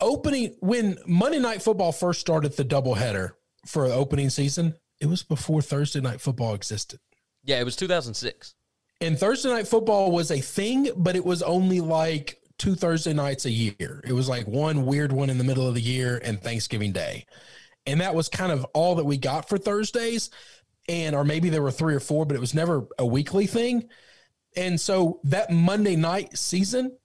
opening 0.00 0.56
when 0.60 0.98
Monday 1.06 1.38
Night 1.38 1.62
Football 1.62 1.92
first 1.92 2.20
started 2.20 2.56
the 2.56 2.64
doubleheader 2.64 3.32
for 3.66 3.88
the 3.88 3.94
opening 3.94 4.30
season, 4.30 4.74
it 5.00 5.06
was 5.06 5.22
before 5.22 5.62
Thursday 5.62 6.00
Night 6.00 6.20
Football 6.20 6.54
existed. 6.54 7.00
Yeah, 7.44 7.60
it 7.60 7.64
was 7.64 7.76
2006. 7.76 8.54
And 9.00 9.18
Thursday 9.18 9.48
Night 9.48 9.68
Football 9.68 10.10
was 10.10 10.30
a 10.30 10.40
thing, 10.40 10.90
but 10.96 11.14
it 11.14 11.24
was 11.24 11.42
only 11.42 11.80
like 11.80 12.38
two 12.58 12.74
Thursday 12.74 13.12
nights 13.12 13.44
a 13.44 13.50
year. 13.50 14.02
It 14.04 14.12
was 14.12 14.28
like 14.28 14.46
one 14.46 14.86
weird 14.86 15.12
one 15.12 15.30
in 15.30 15.38
the 15.38 15.44
middle 15.44 15.66
of 15.66 15.74
the 15.74 15.80
year 15.80 16.20
and 16.22 16.40
Thanksgiving 16.40 16.92
Day. 16.92 17.26
And 17.86 18.00
that 18.00 18.14
was 18.14 18.28
kind 18.28 18.52
of 18.52 18.64
all 18.74 18.96
that 18.96 19.04
we 19.04 19.16
got 19.16 19.48
for 19.48 19.56
Thursdays. 19.56 20.30
And, 20.88 21.14
or 21.14 21.24
maybe 21.24 21.50
there 21.50 21.62
were 21.62 21.70
three 21.70 21.94
or 21.94 22.00
four, 22.00 22.24
but 22.24 22.36
it 22.36 22.40
was 22.40 22.54
never 22.54 22.86
a 22.98 23.06
weekly 23.06 23.46
thing. 23.46 23.88
And 24.56 24.80
so 24.80 25.20
that 25.24 25.50
Monday 25.50 25.96
night 25.96 26.36
season, 26.36 26.96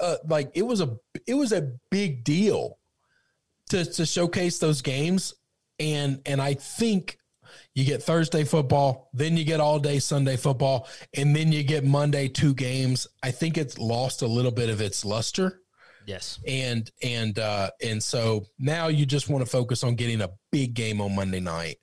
uh, 0.00 0.16
like 0.28 0.50
it 0.54 0.62
was 0.62 0.80
a, 0.80 0.96
it 1.26 1.34
was 1.34 1.52
a 1.52 1.72
big 1.90 2.24
deal 2.24 2.78
to, 3.70 3.84
to 3.84 4.04
showcase 4.04 4.58
those 4.58 4.82
games. 4.82 5.34
And, 5.78 6.20
and 6.26 6.40
I 6.40 6.54
think 6.54 7.18
you 7.74 7.84
get 7.84 8.02
Thursday 8.02 8.44
football, 8.44 9.08
then 9.12 9.36
you 9.36 9.44
get 9.44 9.60
all 9.60 9.78
day 9.78 9.98
Sunday 9.98 10.36
football, 10.36 10.88
and 11.16 11.34
then 11.34 11.52
you 11.52 11.62
get 11.62 11.84
Monday 11.84 12.28
two 12.28 12.54
games. 12.54 13.06
I 13.22 13.30
think 13.30 13.56
it's 13.56 13.78
lost 13.78 14.22
a 14.22 14.26
little 14.26 14.50
bit 14.50 14.68
of 14.68 14.80
its 14.80 15.04
luster. 15.04 15.60
Yes. 16.06 16.40
And 16.46 16.90
and 17.02 17.38
uh 17.38 17.70
and 17.82 18.02
so 18.02 18.46
now 18.58 18.88
you 18.88 19.06
just 19.06 19.28
want 19.28 19.44
to 19.44 19.50
focus 19.50 19.84
on 19.84 19.94
getting 19.94 20.20
a 20.20 20.30
big 20.50 20.74
game 20.74 21.00
on 21.00 21.14
Monday 21.14 21.40
night 21.40 21.76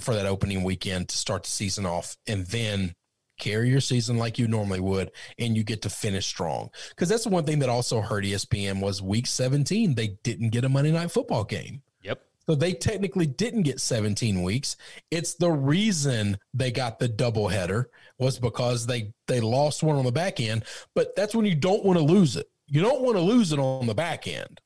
for 0.00 0.14
that 0.14 0.26
opening 0.26 0.62
weekend 0.62 1.08
to 1.08 1.16
start 1.16 1.44
the 1.44 1.50
season 1.50 1.86
off 1.86 2.16
and 2.26 2.46
then 2.46 2.94
carry 3.38 3.68
your 3.68 3.80
season 3.80 4.16
like 4.16 4.38
you 4.38 4.46
normally 4.46 4.80
would 4.80 5.10
and 5.38 5.56
you 5.56 5.64
get 5.64 5.82
to 5.82 5.90
finish 5.90 6.26
strong. 6.26 6.70
Cuz 6.96 7.08
that's 7.08 7.24
the 7.24 7.30
one 7.30 7.44
thing 7.44 7.58
that 7.58 7.68
also 7.68 8.00
hurt 8.00 8.24
ESPN 8.24 8.80
was 8.80 9.02
week 9.02 9.26
17 9.26 9.94
they 9.94 10.18
didn't 10.22 10.50
get 10.50 10.64
a 10.64 10.68
Monday 10.68 10.92
night 10.92 11.10
football 11.10 11.44
game. 11.44 11.82
Yep. 12.02 12.20
So 12.46 12.54
they 12.54 12.72
technically 12.72 13.26
didn't 13.26 13.62
get 13.62 13.80
17 13.80 14.42
weeks. 14.42 14.76
It's 15.10 15.34
the 15.34 15.50
reason 15.50 16.38
they 16.52 16.70
got 16.70 16.98
the 16.98 17.08
double 17.08 17.48
header 17.48 17.90
was 18.18 18.38
because 18.38 18.86
they 18.86 19.12
they 19.26 19.40
lost 19.40 19.82
one 19.82 19.96
on 19.96 20.04
the 20.04 20.12
back 20.12 20.40
end, 20.40 20.64
but 20.94 21.16
that's 21.16 21.34
when 21.34 21.46
you 21.46 21.54
don't 21.54 21.84
want 21.84 21.98
to 21.98 22.04
lose 22.04 22.36
it. 22.36 22.46
You 22.66 22.80
don't 22.80 23.02
want 23.02 23.16
to 23.16 23.22
lose 23.22 23.52
it 23.52 23.58
on 23.58 23.86
the 23.86 23.94
back 23.94 24.26
end. 24.26 24.60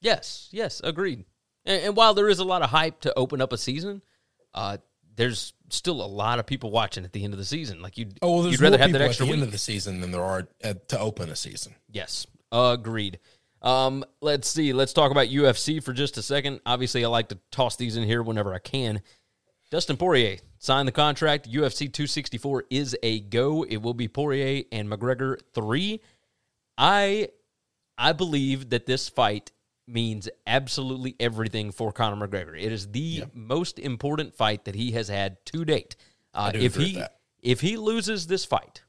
Yes, 0.00 0.48
yes, 0.52 0.80
agreed. 0.82 1.24
And, 1.64 1.82
and 1.82 1.96
while 1.96 2.14
there 2.14 2.28
is 2.28 2.38
a 2.38 2.44
lot 2.44 2.62
of 2.62 2.70
hype 2.70 3.00
to 3.00 3.16
open 3.18 3.40
up 3.40 3.52
a 3.52 3.58
season, 3.58 4.02
uh, 4.54 4.78
there's 5.16 5.52
still 5.70 6.02
a 6.02 6.06
lot 6.06 6.38
of 6.38 6.46
people 6.46 6.70
watching 6.70 7.04
at 7.04 7.12
the 7.12 7.24
end 7.24 7.32
of 7.34 7.38
the 7.38 7.44
season. 7.44 7.82
Like 7.82 7.98
you, 7.98 8.08
Oh, 8.20 8.32
well, 8.34 8.42
there's 8.42 8.52
you'd 8.52 8.60
rather 8.60 8.78
have 8.78 8.88
people 8.88 8.98
that 9.00 9.04
at 9.04 9.08
extra 9.08 9.26
the 9.26 9.30
week. 9.32 9.38
end 9.38 9.46
of 9.46 9.52
the 9.52 9.58
season 9.58 10.00
than 10.00 10.10
there 10.10 10.22
are 10.22 10.48
at, 10.62 10.88
to 10.88 10.98
open 10.98 11.28
a 11.30 11.36
season. 11.36 11.74
Yes, 11.90 12.26
agreed. 12.50 13.18
Um, 13.62 14.04
let's 14.20 14.48
see. 14.48 14.72
Let's 14.72 14.92
talk 14.92 15.10
about 15.12 15.28
UFC 15.28 15.82
for 15.82 15.92
just 15.92 16.16
a 16.18 16.22
second. 16.22 16.60
Obviously, 16.66 17.04
I 17.04 17.08
like 17.08 17.28
to 17.28 17.38
toss 17.50 17.76
these 17.76 17.96
in 17.96 18.02
here 18.04 18.22
whenever 18.22 18.52
I 18.52 18.58
can. 18.58 19.02
Dustin 19.70 19.96
Poirier 19.96 20.38
signed 20.58 20.86
the 20.88 20.92
contract. 20.92 21.46
UFC 21.50 21.90
264 21.92 22.64
is 22.70 22.96
a 23.02 23.20
go. 23.20 23.62
It 23.62 23.78
will 23.78 23.94
be 23.94 24.08
Poirier 24.08 24.64
and 24.72 24.88
McGregor 24.88 25.38
three. 25.54 26.00
I 26.76 27.28
I 27.96 28.12
believe 28.12 28.70
that 28.70 28.86
this 28.86 29.08
fight 29.08 29.52
means 29.86 30.28
absolutely 30.46 31.16
everything 31.18 31.72
for 31.72 31.92
Conor 31.92 32.26
McGregor. 32.26 32.60
It 32.60 32.72
is 32.72 32.88
the 32.88 33.24
most 33.34 33.78
important 33.78 34.34
fight 34.34 34.64
that 34.64 34.74
he 34.74 34.92
has 34.92 35.08
had 35.08 35.44
to 35.46 35.64
date. 35.64 35.96
Uh, 36.34 36.52
if 36.54 36.76
he 36.76 37.02
if 37.42 37.60
he 37.60 37.76
loses 37.76 38.26
this 38.26 38.44
fight, 38.44 38.82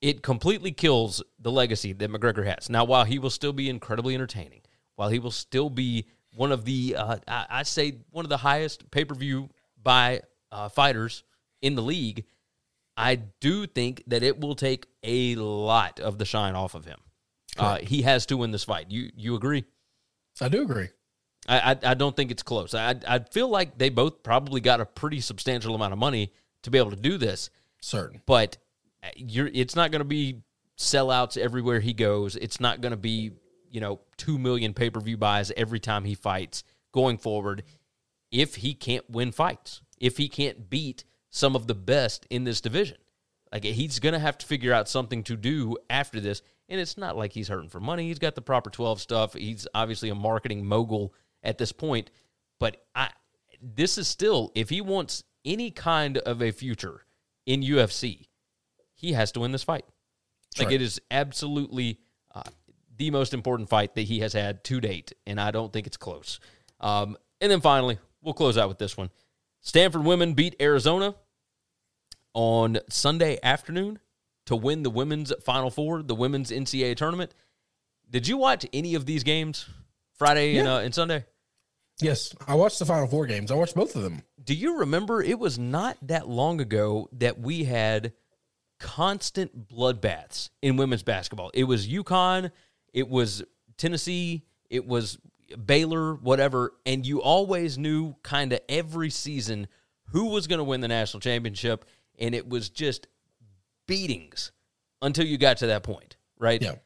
it 0.00 0.22
completely 0.22 0.72
kills 0.72 1.22
the 1.38 1.50
legacy 1.50 1.92
that 1.92 2.10
McGregor 2.10 2.44
has. 2.44 2.68
Now, 2.68 2.84
while 2.84 3.04
he 3.04 3.18
will 3.18 3.30
still 3.30 3.52
be 3.52 3.70
incredibly 3.70 4.14
entertaining, 4.14 4.62
while 4.96 5.08
he 5.08 5.18
will 5.18 5.30
still 5.30 5.70
be 5.70 6.06
one 6.34 6.52
of 6.52 6.64
the, 6.64 6.96
uh, 6.96 7.16
I, 7.26 7.46
I 7.48 7.62
say, 7.62 7.98
one 8.10 8.24
of 8.24 8.28
the 8.28 8.36
highest 8.36 8.90
pay 8.90 9.04
per 9.04 9.14
view 9.14 9.48
by 9.82 10.22
uh, 10.52 10.68
fighters 10.68 11.22
in 11.62 11.76
the 11.76 11.82
league, 11.82 12.24
I 12.96 13.16
do 13.16 13.66
think 13.66 14.02
that 14.06 14.22
it 14.22 14.40
will 14.40 14.54
take 14.54 14.86
a 15.02 15.34
lot 15.36 16.00
of 16.00 16.18
the 16.18 16.24
shine 16.24 16.54
off 16.54 16.74
of 16.74 16.84
him. 16.84 16.98
Uh, 17.58 17.78
he 17.78 18.02
has 18.02 18.26
to 18.26 18.36
win 18.36 18.50
this 18.50 18.64
fight. 18.64 18.90
You 18.90 19.10
you 19.16 19.34
agree? 19.34 19.64
I 20.40 20.48
do 20.48 20.62
agree. 20.62 20.88
I, 21.48 21.72
I 21.72 21.90
I 21.90 21.94
don't 21.94 22.14
think 22.16 22.30
it's 22.30 22.42
close. 22.42 22.74
I 22.74 22.96
I 23.06 23.20
feel 23.20 23.48
like 23.48 23.78
they 23.78 23.88
both 23.88 24.22
probably 24.22 24.60
got 24.60 24.80
a 24.80 24.86
pretty 24.86 25.20
substantial 25.20 25.74
amount 25.74 25.92
of 25.92 25.98
money 25.98 26.32
to 26.62 26.70
be 26.70 26.78
able 26.78 26.90
to 26.90 26.96
do 26.96 27.16
this 27.18 27.50
Certain. 27.80 28.20
but 28.26 28.56
uh, 29.02 29.08
you're 29.16 29.50
it's 29.52 29.76
not 29.76 29.90
going 29.90 30.00
to 30.00 30.04
be 30.04 30.42
sellouts 30.76 31.36
everywhere 31.38 31.80
he 31.80 31.92
goes. 31.92 32.36
It's 32.36 32.60
not 32.60 32.80
going 32.80 32.90
to 32.90 32.96
be, 32.98 33.32
you 33.70 33.80
know, 33.80 34.00
2 34.18 34.38
million 34.38 34.74
pay-per-view 34.74 35.16
buys 35.16 35.50
every 35.56 35.80
time 35.80 36.04
he 36.04 36.14
fights 36.14 36.64
going 36.92 37.16
forward 37.18 37.62
if 38.30 38.56
he 38.56 38.74
can't 38.74 39.08
win 39.08 39.32
fights. 39.32 39.80
If 39.98 40.18
he 40.18 40.28
can't 40.28 40.68
beat 40.68 41.04
some 41.30 41.56
of 41.56 41.66
the 41.66 41.74
best 41.74 42.26
in 42.30 42.44
this 42.44 42.60
division. 42.60 42.98
Like 43.52 43.64
he's 43.64 43.98
going 44.00 44.12
to 44.12 44.18
have 44.18 44.36
to 44.38 44.46
figure 44.46 44.72
out 44.72 44.88
something 44.88 45.22
to 45.24 45.36
do 45.36 45.76
after 45.88 46.20
this. 46.20 46.42
And 46.68 46.80
it's 46.80 46.96
not 46.96 47.16
like 47.16 47.32
he's 47.32 47.48
hurting 47.48 47.70
for 47.70 47.80
money. 47.80 48.08
He's 48.08 48.18
got 48.18 48.34
the 48.34 48.42
proper 48.42 48.70
12 48.70 49.00
stuff. 49.00 49.34
He's 49.34 49.68
obviously 49.74 50.08
a 50.08 50.14
marketing 50.14 50.66
mogul 50.66 51.14
at 51.42 51.58
this 51.58 51.72
point, 51.72 52.10
but 52.58 52.78
I 52.94 53.10
this 53.62 53.98
is 53.98 54.08
still 54.08 54.52
if 54.54 54.68
he 54.68 54.80
wants 54.80 55.22
any 55.44 55.70
kind 55.70 56.18
of 56.18 56.42
a 56.42 56.50
future 56.50 57.06
in 57.46 57.62
UFC, 57.62 58.26
he 58.94 59.12
has 59.12 59.32
to 59.32 59.40
win 59.40 59.52
this 59.52 59.62
fight. 59.62 59.84
Like 60.58 60.66
right. 60.66 60.74
it 60.74 60.82
is 60.82 61.00
absolutely 61.10 62.00
uh, 62.34 62.42
the 62.96 63.10
most 63.10 63.32
important 63.32 63.68
fight 63.68 63.94
that 63.94 64.02
he 64.02 64.20
has 64.20 64.32
had 64.32 64.64
to 64.64 64.80
date, 64.80 65.12
and 65.26 65.40
I 65.40 65.50
don't 65.50 65.72
think 65.72 65.86
it's 65.86 65.96
close. 65.96 66.40
Um, 66.80 67.16
and 67.40 67.50
then 67.50 67.60
finally, 67.60 67.98
we'll 68.22 68.34
close 68.34 68.58
out 68.58 68.68
with 68.68 68.78
this 68.78 68.96
one. 68.96 69.10
Stanford 69.60 70.04
women 70.04 70.34
beat 70.34 70.56
Arizona 70.60 71.14
on 72.34 72.78
Sunday 72.88 73.38
afternoon 73.42 73.98
to 74.46 74.56
win 74.56 74.82
the 74.82 74.90
women's 74.90 75.32
Final 75.44 75.70
Four, 75.70 76.02
the 76.02 76.14
women's 76.14 76.50
NCAA 76.50 76.96
tournament. 76.96 77.34
Did 78.08 78.26
you 78.26 78.36
watch 78.36 78.66
any 78.72 78.94
of 78.94 79.04
these 79.06 79.24
games 79.24 79.68
Friday 80.14 80.56
and, 80.56 80.68
uh, 80.68 80.78
and 80.78 80.94
Sunday? 80.94 81.24
Yes, 82.00 82.34
I 82.46 82.54
watched 82.54 82.78
the 82.78 82.84
Final 82.84 83.06
Four 83.06 83.26
games. 83.26 83.50
I 83.50 83.54
watched 83.54 83.74
both 83.74 83.96
of 83.96 84.02
them. 84.02 84.22
Do 84.42 84.54
you 84.54 84.80
remember 84.80 85.22
it 85.22 85.38
was 85.38 85.58
not 85.58 85.96
that 86.02 86.28
long 86.28 86.60
ago 86.60 87.08
that 87.12 87.38
we 87.38 87.64
had 87.64 88.12
constant 88.78 89.68
bloodbaths 89.68 90.50
in 90.62 90.76
women's 90.76 91.02
basketball? 91.02 91.50
It 91.54 91.64
was 91.64 91.88
UConn, 91.88 92.50
it 92.92 93.08
was 93.08 93.42
Tennessee, 93.76 94.44
it 94.70 94.86
was 94.86 95.18
Baylor, 95.64 96.14
whatever, 96.14 96.74
and 96.84 97.06
you 97.06 97.22
always 97.22 97.78
knew 97.78 98.14
kind 98.22 98.52
of 98.52 98.60
every 98.68 99.10
season 99.10 99.66
who 100.10 100.26
was 100.26 100.46
going 100.46 100.58
to 100.58 100.64
win 100.64 100.80
the 100.80 100.88
national 100.88 101.20
championship, 101.20 101.84
and 102.18 102.34
it 102.34 102.48
was 102.48 102.68
just 102.68 103.06
beatings 103.86 104.52
until 105.02 105.26
you 105.26 105.38
got 105.38 105.58
to 105.58 105.68
that 105.68 105.82
point, 105.82 106.16
right? 106.38 106.60
Yeah. 106.60 106.76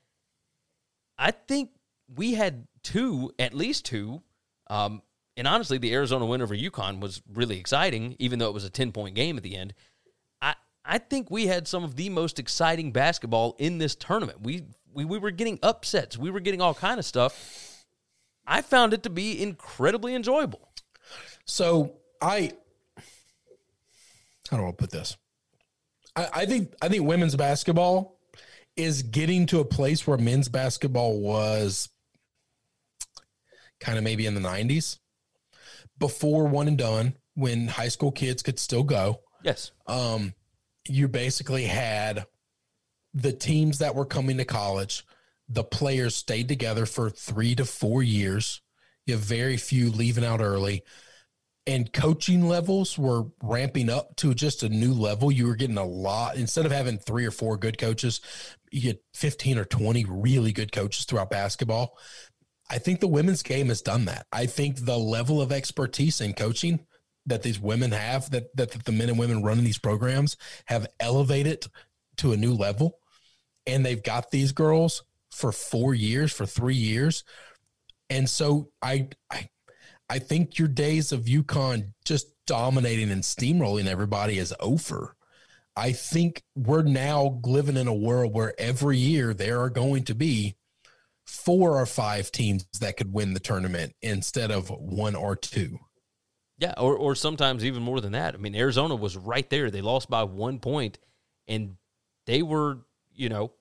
I 1.18 1.32
think 1.32 1.70
we 2.14 2.34
had 2.34 2.66
two, 2.82 3.32
at 3.38 3.54
least 3.54 3.84
two. 3.84 4.22
Um, 4.68 5.02
and 5.36 5.46
honestly, 5.46 5.78
the 5.78 5.92
Arizona 5.92 6.26
win 6.26 6.42
over 6.42 6.54
UConn 6.54 7.00
was 7.00 7.22
really 7.32 7.58
exciting, 7.58 8.16
even 8.18 8.38
though 8.38 8.48
it 8.48 8.54
was 8.54 8.64
a 8.64 8.70
10 8.70 8.92
point 8.92 9.14
game 9.14 9.36
at 9.36 9.42
the 9.42 9.56
end. 9.56 9.74
I, 10.42 10.54
I 10.84 10.98
think 10.98 11.30
we 11.30 11.46
had 11.46 11.68
some 11.68 11.84
of 11.84 11.96
the 11.96 12.08
most 12.08 12.38
exciting 12.38 12.92
basketball 12.92 13.54
in 13.58 13.78
this 13.78 13.94
tournament. 13.94 14.42
We, 14.42 14.64
we, 14.92 15.04
we 15.04 15.18
were 15.18 15.30
getting 15.30 15.58
upsets, 15.62 16.18
we 16.18 16.30
were 16.30 16.40
getting 16.40 16.60
all 16.60 16.74
kind 16.74 16.98
of 16.98 17.04
stuff. 17.04 17.84
I 18.46 18.62
found 18.62 18.92
it 18.94 19.04
to 19.04 19.10
be 19.10 19.40
incredibly 19.40 20.14
enjoyable. 20.14 20.72
So 21.44 21.94
I, 22.20 22.52
how 24.50 24.56
do 24.56 24.66
I 24.66 24.72
put 24.72 24.90
this? 24.90 25.16
I, 26.20 26.42
I 26.42 26.46
think 26.46 26.74
I 26.82 26.88
think 26.88 27.06
women's 27.06 27.36
basketball 27.36 28.18
is 28.76 29.02
getting 29.02 29.46
to 29.46 29.60
a 29.60 29.64
place 29.64 30.06
where 30.06 30.18
men's 30.18 30.48
basketball 30.48 31.18
was 31.18 31.88
kind 33.80 33.96
of 33.98 34.04
maybe 34.04 34.26
in 34.26 34.34
the 34.34 34.40
'90s, 34.40 34.98
before 35.98 36.46
one 36.46 36.68
and 36.68 36.78
done, 36.78 37.14
when 37.34 37.68
high 37.68 37.88
school 37.88 38.12
kids 38.12 38.42
could 38.42 38.58
still 38.58 38.84
go. 38.84 39.20
Yes. 39.42 39.72
Um, 39.86 40.34
you 40.86 41.08
basically 41.08 41.64
had 41.64 42.26
the 43.14 43.32
teams 43.32 43.78
that 43.78 43.94
were 43.94 44.06
coming 44.06 44.36
to 44.36 44.44
college. 44.44 45.04
The 45.48 45.64
players 45.64 46.14
stayed 46.14 46.48
together 46.48 46.86
for 46.86 47.10
three 47.10 47.54
to 47.56 47.64
four 47.64 48.02
years. 48.02 48.60
You 49.06 49.14
have 49.14 49.22
very 49.22 49.56
few 49.56 49.90
leaving 49.90 50.24
out 50.24 50.40
early 50.40 50.84
and 51.70 51.92
coaching 51.92 52.48
levels 52.48 52.98
were 52.98 53.26
ramping 53.44 53.88
up 53.88 54.16
to 54.16 54.34
just 54.34 54.64
a 54.64 54.68
new 54.68 54.92
level. 54.92 55.30
You 55.30 55.46
were 55.46 55.54
getting 55.54 55.78
a 55.78 55.84
lot 55.84 56.34
instead 56.34 56.66
of 56.66 56.72
having 56.72 56.98
three 56.98 57.24
or 57.24 57.30
four 57.30 57.56
good 57.56 57.78
coaches, 57.78 58.20
you 58.72 58.80
get 58.80 59.04
15 59.14 59.56
or 59.56 59.64
20 59.64 60.04
really 60.08 60.50
good 60.50 60.72
coaches 60.72 61.04
throughout 61.04 61.30
basketball. 61.30 61.96
I 62.68 62.78
think 62.78 62.98
the 62.98 63.06
women's 63.06 63.44
game 63.44 63.68
has 63.68 63.82
done 63.82 64.06
that. 64.06 64.26
I 64.32 64.46
think 64.46 64.84
the 64.84 64.98
level 64.98 65.40
of 65.40 65.52
expertise 65.52 66.20
in 66.20 66.32
coaching 66.32 66.86
that 67.26 67.44
these 67.44 67.60
women 67.60 67.92
have, 67.92 68.30
that, 68.30 68.54
that 68.56 68.72
the 68.72 68.92
men 68.92 69.08
and 69.08 69.18
women 69.18 69.44
running 69.44 69.64
these 69.64 69.78
programs 69.78 70.36
have 70.64 70.88
elevated 70.98 71.66
to 72.16 72.32
a 72.32 72.36
new 72.36 72.52
level. 72.52 72.98
And 73.64 73.86
they've 73.86 74.02
got 74.02 74.32
these 74.32 74.50
girls 74.50 75.04
for 75.30 75.52
four 75.52 75.94
years, 75.94 76.32
for 76.32 76.46
three 76.46 76.74
years. 76.74 77.22
And 78.08 78.28
so 78.28 78.70
I, 78.82 79.10
I, 79.30 79.50
I 80.10 80.18
think 80.18 80.58
your 80.58 80.66
days 80.66 81.12
of 81.12 81.26
UConn 81.26 81.92
just 82.04 82.26
dominating 82.44 83.12
and 83.12 83.22
steamrolling 83.22 83.86
everybody 83.86 84.38
is 84.38 84.52
over. 84.58 85.14
I 85.76 85.92
think 85.92 86.42
we're 86.56 86.82
now 86.82 87.40
living 87.44 87.76
in 87.76 87.86
a 87.86 87.94
world 87.94 88.34
where 88.34 88.52
every 88.58 88.98
year 88.98 89.32
there 89.32 89.60
are 89.60 89.70
going 89.70 90.02
to 90.06 90.14
be 90.16 90.56
four 91.24 91.80
or 91.80 91.86
five 91.86 92.32
teams 92.32 92.66
that 92.80 92.96
could 92.96 93.12
win 93.12 93.34
the 93.34 93.40
tournament 93.40 93.94
instead 94.02 94.50
of 94.50 94.68
one 94.68 95.14
or 95.14 95.36
two. 95.36 95.78
Yeah, 96.58 96.74
or 96.76 96.96
or 96.96 97.14
sometimes 97.14 97.64
even 97.64 97.82
more 97.82 98.00
than 98.00 98.12
that. 98.12 98.34
I 98.34 98.38
mean, 98.38 98.56
Arizona 98.56 98.96
was 98.96 99.16
right 99.16 99.48
there. 99.48 99.70
They 99.70 99.80
lost 99.80 100.10
by 100.10 100.24
one 100.24 100.58
point, 100.58 100.98
and 101.46 101.76
they 102.26 102.42
were, 102.42 102.80
you 103.14 103.28
know? 103.28 103.52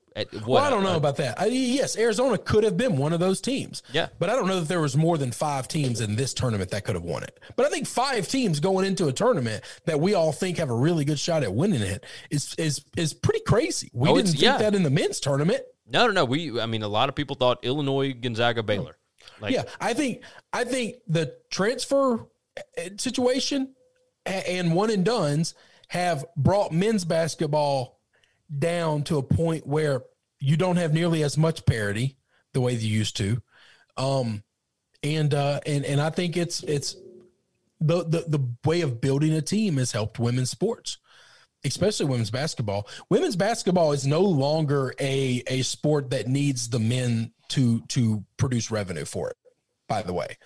Well, 0.46 0.62
I 0.62 0.70
don't 0.70 0.82
know 0.82 0.96
about 0.96 1.16
that. 1.18 1.40
I, 1.40 1.46
yes, 1.46 1.96
Arizona 1.96 2.36
could 2.36 2.64
have 2.64 2.76
been 2.76 2.96
one 2.96 3.12
of 3.12 3.20
those 3.20 3.40
teams. 3.40 3.82
Yeah. 3.92 4.08
But 4.18 4.28
I 4.28 4.34
don't 4.34 4.48
know 4.48 4.58
that 4.60 4.68
there 4.68 4.80
was 4.80 4.96
more 4.96 5.16
than 5.16 5.30
five 5.30 5.68
teams 5.68 6.00
in 6.00 6.16
this 6.16 6.34
tournament 6.34 6.70
that 6.72 6.84
could 6.84 6.96
have 6.96 7.04
won 7.04 7.22
it. 7.22 7.38
But 7.56 7.66
I 7.66 7.70
think 7.70 7.86
five 7.86 8.26
teams 8.28 8.58
going 8.60 8.84
into 8.86 9.06
a 9.08 9.12
tournament 9.12 9.62
that 9.86 10.00
we 10.00 10.14
all 10.14 10.32
think 10.32 10.58
have 10.58 10.68
a 10.70 10.74
really 10.74 11.04
good 11.04 11.18
shot 11.18 11.42
at 11.42 11.54
winning 11.54 11.82
it 11.82 12.04
is 12.30 12.54
is 12.58 12.84
is 12.96 13.14
pretty 13.14 13.40
crazy. 13.46 13.90
We 13.92 14.08
Oh, 14.10 14.16
didn't 14.16 14.30
think 14.32 14.42
yeah. 14.42 14.58
that 14.58 14.74
in 14.74 14.82
the 14.82 14.90
men's 14.90 15.20
tournament. 15.20 15.60
No, 15.86 16.06
no, 16.06 16.12
no. 16.12 16.24
We, 16.24 16.60
I 16.60 16.66
mean, 16.66 16.82
a 16.82 16.88
lot 16.88 17.08
of 17.08 17.14
people 17.14 17.36
thought 17.36 17.58
Illinois, 17.64 18.12
Gonzaga, 18.12 18.62
Baylor. 18.62 18.96
Like, 19.40 19.54
yeah, 19.54 19.62
I 19.80 19.94
think 19.94 20.22
I 20.52 20.64
think 20.64 20.96
the 21.06 21.34
transfer 21.50 22.26
uh, 22.58 22.82
situation 22.98 23.74
and 24.26 24.74
one 24.74 24.90
and 24.90 25.04
dones 25.04 25.54
have 25.88 26.24
brought 26.36 26.72
men's 26.72 27.04
basketball 27.04 27.99
down 28.58 29.02
to 29.04 29.18
a 29.18 29.22
point 29.22 29.66
where 29.66 30.02
you 30.38 30.56
don't 30.56 30.76
have 30.76 30.92
nearly 30.92 31.22
as 31.22 31.38
much 31.38 31.64
parity 31.66 32.16
the 32.52 32.60
way 32.60 32.72
you 32.72 32.88
used 32.88 33.16
to. 33.18 33.42
Um 33.96 34.42
and 35.02 35.32
uh 35.32 35.60
and 35.66 35.84
and 35.84 36.00
I 36.00 36.10
think 36.10 36.36
it's 36.36 36.62
it's 36.62 36.96
the 37.80 38.04
the 38.04 38.24
the 38.28 38.54
way 38.64 38.82
of 38.82 39.00
building 39.00 39.32
a 39.32 39.42
team 39.42 39.76
has 39.76 39.92
helped 39.92 40.18
women's 40.18 40.50
sports 40.50 40.98
especially 41.64 42.06
women's 42.06 42.30
basketball. 42.30 42.88
Women's 43.08 43.36
basketball 43.36 43.92
is 43.92 44.06
no 44.06 44.22
longer 44.22 44.94
a 45.00 45.42
a 45.46 45.62
sport 45.62 46.10
that 46.10 46.28
needs 46.28 46.70
the 46.70 46.78
men 46.78 47.32
to 47.48 47.80
to 47.88 48.24
produce 48.36 48.70
revenue 48.70 49.04
for 49.04 49.30
it. 49.30 49.36
By 49.90 50.02
the 50.02 50.12
way, 50.12 50.36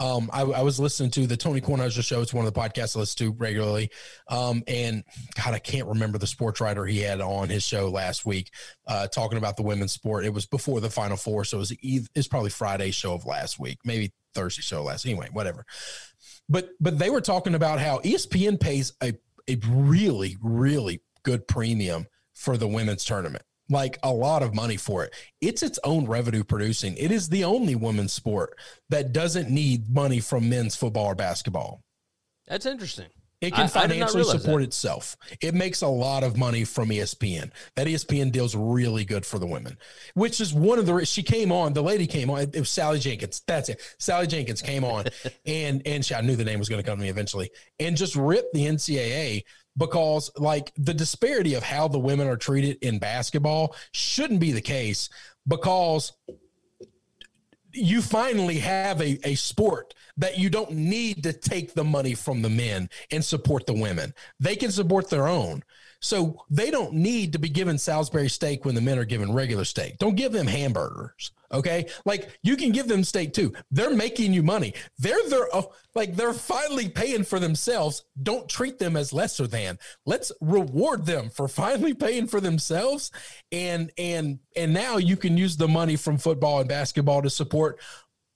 um, 0.00 0.28
I, 0.32 0.42
I 0.42 0.62
was 0.62 0.80
listening 0.80 1.12
to 1.12 1.28
the 1.28 1.36
Tony 1.36 1.60
Kornheiser 1.60 2.02
show. 2.02 2.20
It's 2.20 2.34
one 2.34 2.44
of 2.44 2.52
the 2.52 2.60
podcasts 2.60 2.96
I 2.96 2.98
listen 2.98 3.28
to 3.28 3.32
regularly. 3.38 3.90
Um, 4.26 4.64
and 4.66 5.04
God, 5.36 5.54
I 5.54 5.60
can't 5.60 5.86
remember 5.86 6.18
the 6.18 6.26
sports 6.26 6.60
writer 6.60 6.84
he 6.84 6.98
had 6.98 7.20
on 7.20 7.48
his 7.48 7.62
show 7.62 7.90
last 7.90 8.26
week, 8.26 8.50
uh, 8.88 9.06
talking 9.06 9.38
about 9.38 9.56
the 9.56 9.62
women's 9.62 9.92
sport. 9.92 10.24
It 10.24 10.34
was 10.34 10.46
before 10.46 10.80
the 10.80 10.90
Final 10.90 11.16
Four, 11.16 11.44
so 11.44 11.58
it 11.58 11.60
was 11.60 11.76
either, 11.80 12.08
it's 12.16 12.26
probably 12.26 12.50
Friday's 12.50 12.96
show 12.96 13.14
of 13.14 13.24
last 13.24 13.60
week, 13.60 13.78
maybe 13.84 14.12
Thursday 14.34 14.62
show 14.62 14.82
last. 14.82 15.06
Anyway, 15.06 15.28
whatever. 15.32 15.64
But 16.48 16.70
but 16.80 16.98
they 16.98 17.10
were 17.10 17.20
talking 17.20 17.54
about 17.54 17.78
how 17.78 18.00
ESPN 18.00 18.58
pays 18.58 18.94
a 19.00 19.12
a 19.48 19.58
really 19.68 20.36
really 20.42 21.02
good 21.22 21.46
premium 21.46 22.08
for 22.34 22.56
the 22.56 22.66
women's 22.66 23.04
tournament 23.04 23.44
like 23.68 23.98
a 24.02 24.12
lot 24.12 24.42
of 24.42 24.54
money 24.54 24.76
for 24.76 25.04
it. 25.04 25.14
It's 25.40 25.62
its 25.62 25.78
own 25.84 26.06
revenue 26.06 26.44
producing. 26.44 26.96
It 26.96 27.10
is 27.10 27.28
the 27.28 27.44
only 27.44 27.74
women's 27.74 28.12
sport 28.12 28.58
that 28.88 29.12
doesn't 29.12 29.50
need 29.50 29.90
money 29.92 30.20
from 30.20 30.48
men's 30.48 30.76
football 30.76 31.06
or 31.06 31.14
basketball. 31.14 31.82
That's 32.46 32.64
interesting. 32.66 33.08
it 33.40 33.52
can 33.52 33.64
I 33.64 33.68
financially 33.68 34.22
realize 34.22 34.42
support 34.42 34.62
that. 34.62 34.68
itself. 34.68 35.16
It 35.42 35.54
makes 35.54 35.82
a 35.82 35.86
lot 35.88 36.24
of 36.24 36.36
money 36.36 36.64
from 36.64 36.88
espn 36.88 37.50
that 37.76 37.86
espn 37.86 38.32
deal's 38.32 38.56
really 38.56 39.04
good 39.04 39.24
for 39.26 39.38
the 39.38 39.46
women 39.46 39.76
which 40.14 40.40
is 40.40 40.52
one 40.54 40.78
of 40.78 40.86
the 40.86 41.04
she 41.04 41.22
came 41.22 41.52
on 41.52 41.72
the 41.74 41.82
lady 41.82 42.06
came 42.06 42.30
on 42.30 42.40
it 42.40 42.58
was 42.58 42.70
sally 42.70 42.98
jenkins. 42.98 43.42
That's 43.46 43.68
it. 43.68 43.80
Sally 43.98 44.26
jenkins 44.26 44.62
came 44.62 44.82
on 44.82 45.04
and 45.46 45.82
and 45.86 46.04
she, 46.04 46.14
i 46.14 46.20
knew 46.22 46.36
the 46.36 46.44
name 46.44 46.58
was 46.58 46.68
going 46.68 46.82
to 46.82 46.88
come 46.88 46.98
to 46.98 47.02
me 47.02 47.10
eventually 47.10 47.50
and 47.78 47.96
just 47.96 48.16
ripped 48.16 48.54
the 48.54 48.64
ncaa 48.64 49.42
because 49.78 50.30
like 50.36 50.72
the 50.76 50.92
disparity 50.92 51.54
of 51.54 51.62
how 51.62 51.88
the 51.88 51.98
women 51.98 52.26
are 52.26 52.36
treated 52.36 52.76
in 52.82 52.98
basketball 52.98 53.74
shouldn't 53.92 54.40
be 54.40 54.52
the 54.52 54.60
case 54.60 55.08
because 55.46 56.12
you 57.72 58.02
finally 58.02 58.58
have 58.58 59.00
a, 59.00 59.18
a 59.24 59.34
sport 59.36 59.94
that 60.16 60.38
you 60.38 60.50
don't 60.50 60.72
need 60.72 61.22
to 61.22 61.32
take 61.32 61.74
the 61.74 61.84
money 61.84 62.14
from 62.14 62.42
the 62.42 62.50
men 62.50 62.90
and 63.12 63.24
support 63.24 63.66
the 63.66 63.72
women. 63.72 64.12
They 64.40 64.56
can 64.56 64.72
support 64.72 65.08
their 65.10 65.28
own. 65.28 65.62
So 66.00 66.44
they 66.48 66.70
don't 66.70 66.94
need 66.94 67.32
to 67.32 67.38
be 67.38 67.48
given 67.48 67.78
Salisbury 67.78 68.28
steak 68.28 68.64
when 68.64 68.74
the 68.74 68.80
men 68.80 68.98
are 68.98 69.04
given 69.04 69.32
regular 69.32 69.64
steak. 69.64 69.98
Don't 69.98 70.14
give 70.14 70.32
them 70.32 70.46
hamburgers. 70.46 71.32
Okay. 71.50 71.88
Like 72.04 72.38
you 72.42 72.56
can 72.56 72.72
give 72.72 72.88
them 72.88 73.02
steak 73.02 73.32
too. 73.32 73.52
They're 73.70 73.94
making 73.94 74.32
you 74.32 74.42
money. 74.42 74.74
They're 74.98 75.28
their, 75.28 75.48
oh, 75.52 75.58
uh, 75.58 75.62
like 75.94 76.14
they're 76.14 76.34
finally 76.34 76.88
paying 76.88 77.24
for 77.24 77.40
themselves. 77.40 78.04
Don't 78.22 78.48
treat 78.48 78.78
them 78.78 78.96
as 78.96 79.12
lesser 79.12 79.46
than. 79.46 79.78
Let's 80.06 80.30
reward 80.40 81.06
them 81.06 81.30
for 81.30 81.48
finally 81.48 81.94
paying 81.94 82.26
for 82.26 82.40
themselves. 82.40 83.10
And, 83.50 83.90
and, 83.98 84.38
and 84.54 84.72
now 84.72 84.98
you 84.98 85.16
can 85.16 85.36
use 85.36 85.56
the 85.56 85.68
money 85.68 85.96
from 85.96 86.18
football 86.18 86.60
and 86.60 86.68
basketball 86.68 87.22
to 87.22 87.30
support 87.30 87.80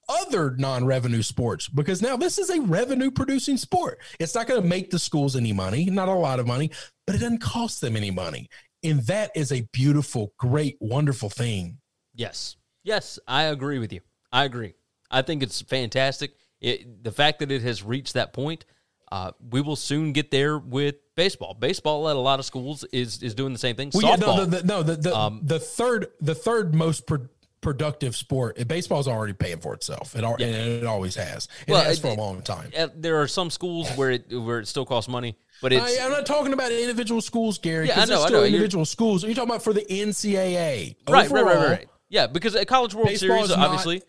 other 0.09 0.55
non-revenue 0.57 1.21
sports 1.21 1.67
because 1.67 2.01
now 2.01 2.17
this 2.17 2.37
is 2.37 2.49
a 2.49 2.61
revenue 2.61 3.11
producing 3.11 3.57
sport. 3.57 3.99
It's 4.19 4.35
not 4.35 4.47
going 4.47 4.61
to 4.61 4.67
make 4.67 4.89
the 4.89 4.99
schools 4.99 5.35
any 5.35 5.53
money, 5.53 5.85
not 5.85 6.07
a 6.09 6.13
lot 6.13 6.39
of 6.39 6.47
money, 6.47 6.71
but 7.05 7.15
it 7.15 7.19
doesn't 7.19 7.41
cost 7.41 7.81
them 7.81 7.95
any 7.95 8.11
money. 8.11 8.49
And 8.83 9.01
that 9.03 9.31
is 9.35 9.51
a 9.51 9.61
beautiful, 9.71 10.33
great, 10.37 10.77
wonderful 10.79 11.29
thing. 11.29 11.77
Yes. 12.13 12.57
Yes, 12.83 13.17
I 13.27 13.43
agree 13.43 13.79
with 13.79 13.93
you. 13.93 14.01
I 14.31 14.43
agree. 14.43 14.73
I 15.09 15.21
think 15.21 15.41
it's 15.41 15.61
fantastic. 15.61 16.33
It, 16.59 17.03
the 17.03 17.11
fact 17.11 17.39
that 17.39 17.51
it 17.51 17.61
has 17.61 17.83
reached 17.83 18.13
that 18.15 18.33
point, 18.33 18.65
uh, 19.11 19.31
we 19.51 19.61
will 19.61 19.75
soon 19.75 20.11
get 20.11 20.31
there 20.31 20.57
with 20.57 20.95
baseball. 21.15 21.53
Baseball 21.53 22.09
at 22.09 22.15
a 22.15 22.19
lot 22.19 22.39
of 22.39 22.45
schools 22.45 22.83
is 22.91 23.21
is 23.21 23.35
doing 23.35 23.53
the 23.53 23.59
same 23.59 23.75
thing. 23.75 23.91
Well, 23.93 24.03
yeah, 24.03 24.15
no, 24.15 24.43
the, 24.43 24.57
the, 24.57 24.63
no, 24.63 24.81
the 24.81 24.95
the, 24.95 25.15
Um, 25.15 25.41
the 25.43 25.59
third 25.59 26.07
the 26.19 26.33
third 26.33 26.73
most 26.73 27.05
pro- 27.05 27.27
productive 27.63 28.15
sport. 28.15 28.67
Baseball's 28.67 29.07
already 29.07 29.33
paying 29.33 29.59
for 29.59 29.73
itself. 29.73 30.15
It 30.15 30.23
al- 30.23 30.35
and 30.35 30.43
it 30.43 30.85
always 30.85 31.15
has. 31.15 31.47
It 31.65 31.71
Well, 31.71 31.83
has 31.83 31.99
for 31.99 32.07
a 32.09 32.13
long 32.13 32.41
time. 32.43 32.71
Uh, 32.77 32.89
there 32.95 33.19
are 33.21 33.27
some 33.27 33.49
schools 33.49 33.89
where 33.95 34.11
it 34.11 34.31
where 34.31 34.59
it 34.59 34.67
still 34.67 34.85
costs 34.85 35.09
money, 35.09 35.35
but 35.61 35.73
it's 35.73 35.99
I, 35.99 36.05
am 36.05 36.11
not 36.11 36.25
talking 36.27 36.53
about 36.53 36.71
individual 36.71 37.21
schools, 37.21 37.57
Gary. 37.57 37.87
Yeah, 37.87 38.01
I 38.01 38.05
know, 38.05 38.23
I 38.23 38.29
know. 38.29 38.37
You're- 38.39 38.49
individual 38.49 38.85
schools. 38.85 39.23
Are 39.23 39.29
you 39.29 39.33
talking 39.33 39.49
about 39.49 39.63
for 39.63 39.73
the 39.73 39.85
NCAA? 39.89 40.95
right, 41.09 41.29
right, 41.29 41.45
right, 41.45 41.57
right. 41.69 41.89
Yeah, 42.09 42.27
because 42.27 42.53
a 42.53 42.65
college 42.65 42.93
World 42.93 43.09
Series 43.17 43.49
not- 43.49 43.57
obviously 43.59 44.03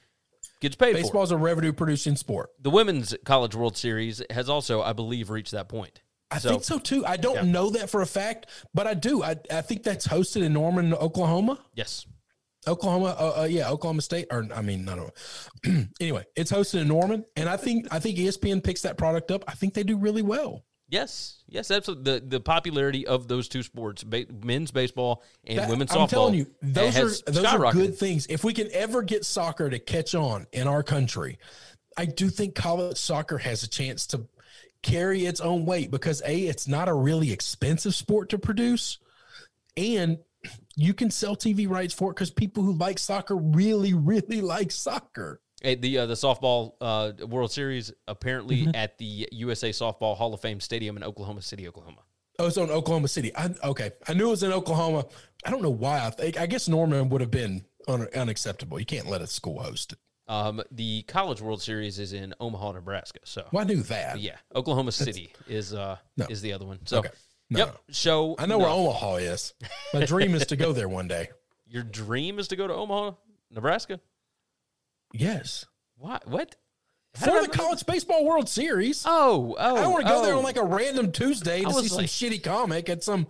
gets 0.61 0.77
paid 0.77 0.97
for. 0.97 1.03
Baseball's 1.03 1.31
a 1.31 1.37
revenue 1.39 1.73
producing 1.73 2.17
sport. 2.17 2.51
The 2.61 2.71
women's 2.71 3.15
college 3.25 3.55
World 3.55 3.77
Series 3.77 4.21
has 4.31 4.49
also, 4.51 4.83
I 4.83 4.93
believe, 4.93 5.31
reached 5.31 5.53
that 5.53 5.69
point. 5.69 6.03
I 6.31 6.39
think 6.41 6.65
so 6.65 6.79
too. 6.79 7.07
I 7.07 7.17
don't 7.17 7.35
Yeah. 7.37 7.43
know 7.43 7.71
that 7.71 7.89
for 7.91 8.03
a 8.03 8.07
fact, 8.07 8.47
but 8.75 8.87
I 8.89 8.95
do. 8.95 9.23
I, 9.23 9.37
I 9.53 9.61
think 9.61 9.85
that's 9.85 10.09
hosted 10.09 10.43
in 10.43 10.53
Norman, 10.53 10.93
Oklahoma. 10.93 11.61
Yes. 11.75 12.07
Oklahoma, 12.67 13.17
uh, 13.19 13.41
uh, 13.43 13.45
yeah, 13.45 13.71
Oklahoma 13.71 14.03
State, 14.03 14.27
or 14.31 14.47
I 14.55 14.63
mean, 14.63 14.85
don't 14.85 15.11
anyway, 16.01 16.25
it's 16.37 16.51
hosted 16.53 16.81
in 16.83 16.89
Norman, 16.89 17.25
and 17.37 17.49
I 17.49 17.57
think 17.57 17.87
I 17.91 17.99
think 18.01 18.19
ESPN 18.19 18.63
picks 18.63 18.83
that 18.83 18.97
product 18.97 19.31
up. 19.31 19.45
I 19.49 19.53
think 19.53 19.75
they 19.75 19.83
do 19.83 19.97
really 19.97 20.23
well. 20.23 20.65
Yes, 20.89 21.43
yes, 21.49 21.71
absolutely. 21.71 22.21
The 22.21 22.27
the 22.27 22.41
popularity 22.41 23.07
of 23.07 23.27
those 23.27 23.49
two 23.49 23.63
sports, 23.63 24.05
ba- 24.05 24.27
men's 24.45 24.71
baseball 24.71 25.23
and 25.45 25.59
That- 25.59 25.69
women's 25.71 25.93
I'm 25.93 26.01
softball, 26.01 26.09
telling 26.09 26.35
you, 26.35 26.47
those 26.63 26.97
are 26.99 27.31
those 27.33 27.45
are 27.45 27.73
good 27.73 27.97
things. 27.97 28.27
If 28.29 28.45
we 28.45 28.53
can 28.53 28.69
ever 28.73 29.03
get 29.03 29.25
soccer 29.25 29.71
to 29.71 29.79
catch 29.79 30.15
on 30.15 30.47
in 30.53 30.69
our 30.69 30.83
country, 30.83 31.39
I 31.97 32.05
do 32.05 32.29
think 32.29 32.55
college 32.55 32.99
soccer 32.99 33.39
has 33.39 33.63
a 33.63 33.69
chance 33.69 34.07
to 34.09 34.27
carry 34.83 35.25
its 35.25 35.41
own 35.41 35.65
weight 35.65 35.91
because 35.91 36.23
a 36.27 36.43
it's 36.43 36.69
not 36.69 36.89
a 36.89 36.95
really 36.95 37.33
expensive 37.33 37.95
sport 37.95 38.29
to 38.29 38.39
produce, 38.39 38.99
and 39.79 40.19
you 40.77 40.95
can 40.95 41.11
sell 41.11 41.37
TV 41.37 41.69
rights 41.69 41.95
for 41.95 42.11
it 42.11 42.15
because 42.15 42.31
people 42.31 42.63
who 42.63 42.73
like 42.73 42.99
soccer 42.99 43.37
really 43.37 43.95
really 43.95 44.41
like 44.41 44.71
soccer. 44.71 45.41
Hey, 45.63 45.77
the 45.77 45.99
uh, 45.99 46.07
the 46.07 46.15
softball 46.15 46.75
uh, 46.81 47.13
World 47.27 47.51
Series 47.53 47.93
apparently 48.09 48.63
Mm-hmm. 48.63 48.75
at 48.75 48.99
the 48.99 49.29
USA 49.33 49.71
Softball 49.71 50.17
Hall 50.17 50.35
of 50.35 50.41
Fame 50.41 50.61
Stadium 50.61 50.97
in 50.97 51.03
Oklahoma 51.05 51.43
City, 51.43 51.67
Oklahoma. 51.69 52.03
Oh, 52.39 52.49
it's 52.49 52.59
on 52.59 52.71
Oklahoma 52.71 53.09
City. 53.09 53.35
I, 53.37 53.51
okay, 53.63 53.93
I 54.09 54.13
knew 54.15 54.27
it 54.27 54.31
was 54.31 54.43
in 54.43 54.53
Oklahoma. 54.53 55.07
I 55.45 55.51
don't 55.51 55.63
know 55.63 55.71
why. 55.71 56.05
I 56.05 56.11
think 56.11 56.39
I 56.39 56.47
guess 56.47 56.69
Norman 56.69 57.09
would 57.11 57.21
have 57.21 57.31
been 57.31 57.65
un, 57.89 58.09
unacceptable. 58.15 58.79
You 58.81 58.85
can't 58.87 59.09
let 59.09 59.23
a 59.23 59.27
school 59.27 59.63
host 59.63 59.93
it. 59.93 59.99
Um, 60.27 60.63
the 60.71 61.03
College 61.03 61.41
World 61.43 61.61
Series 61.63 61.99
is 61.99 62.13
in 62.15 62.35
Omaha, 62.41 62.73
Nebraska. 62.73 63.21
So 63.25 63.47
Well, 63.53 63.63
I 63.63 63.67
knew 63.67 63.83
that. 63.85 64.19
yeah, 64.21 64.37
Oklahoma 64.55 64.91
City 64.93 65.33
is 65.47 65.73
uh 65.75 65.97
No. 66.17 66.27
is 66.29 66.41
the 66.43 66.53
other 66.55 66.65
one. 66.67 66.81
So 66.87 66.99
Okay. 66.99 67.11
No, 67.51 67.59
yep. 67.59 67.79
So 67.91 68.35
I 68.39 68.47
know 68.47 68.59
no. 68.59 68.65
where 68.65 68.69
Omaha 68.69 69.17
is. 69.17 69.55
My 69.93 70.05
dream 70.05 70.35
is 70.35 70.47
to 70.47 70.57
go 70.57 70.73
there 70.73 70.89
one 70.89 71.09
day. 71.09 71.29
Your 71.67 71.83
dream 71.83 72.39
is 72.39 72.49
to 72.49 72.57
go 72.57 72.67
to 72.67 72.75
Omaha, 72.75 73.13
Nebraska. 73.51 74.01
Yes. 75.13 75.65
Why? 75.97 76.21
What? 76.25 76.57
How 77.17 77.41
For 77.41 77.47
the 77.47 77.49
College 77.49 77.87
Baseball 77.87 78.25
World 78.25 78.49
Series. 78.49 79.05
Oh, 79.07 79.57
oh. 79.59 79.77
I 79.77 79.87
want 79.87 80.05
to 80.05 80.13
go 80.13 80.23
there 80.23 80.35
oh. 80.35 80.39
on 80.39 80.45
like 80.45 80.57
a 80.57 80.65
random 80.65 81.13
Tuesday 81.13 81.63
to 81.63 81.73
see 81.73 81.89
some 81.89 82.05
shitty 82.05 82.43
comic 82.43 82.89
at 82.89 83.05
some 83.05 83.29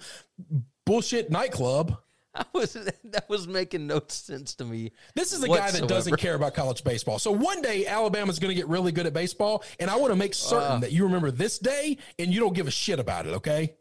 bullshit 0.87 1.31
nightclub. 1.31 1.99
I 2.35 2.45
was 2.53 2.73
that 2.73 3.29
was 3.29 3.47
making 3.47 3.87
no 3.87 4.03
sense 4.09 4.55
to 4.55 4.65
me. 4.65 4.93
This 5.15 5.33
is 5.33 5.45
a 5.45 5.49
guy 5.49 5.71
that 5.71 5.87
doesn't 5.87 6.17
care 6.17 6.35
about 6.35 6.55
college 6.55 6.83
baseball. 6.83 7.19
So 7.19 7.31
one 7.31 7.63
day 7.63 7.87
Alabama's 7.87 8.39
going 8.39 8.49
to 8.49 8.55
get 8.55 8.69
really 8.69 8.91
good 8.91 9.07
at 9.07 9.13
baseball, 9.13 9.63
and 9.79 9.89
I 9.89 9.97
want 9.97 10.13
to 10.13 10.17
make 10.17 10.35
certain 10.35 10.73
Uh. 10.73 10.79
that 10.79 10.93
you 10.93 11.05
remember 11.05 11.31
this 11.31 11.59
day 11.59 11.99
and 12.19 12.33
you 12.33 12.41
don't 12.41 12.55
give 12.55 12.67
a 12.67 12.73
shit 12.73 12.99
about 12.99 13.27
it. 13.27 13.35
Okay? 13.35 13.75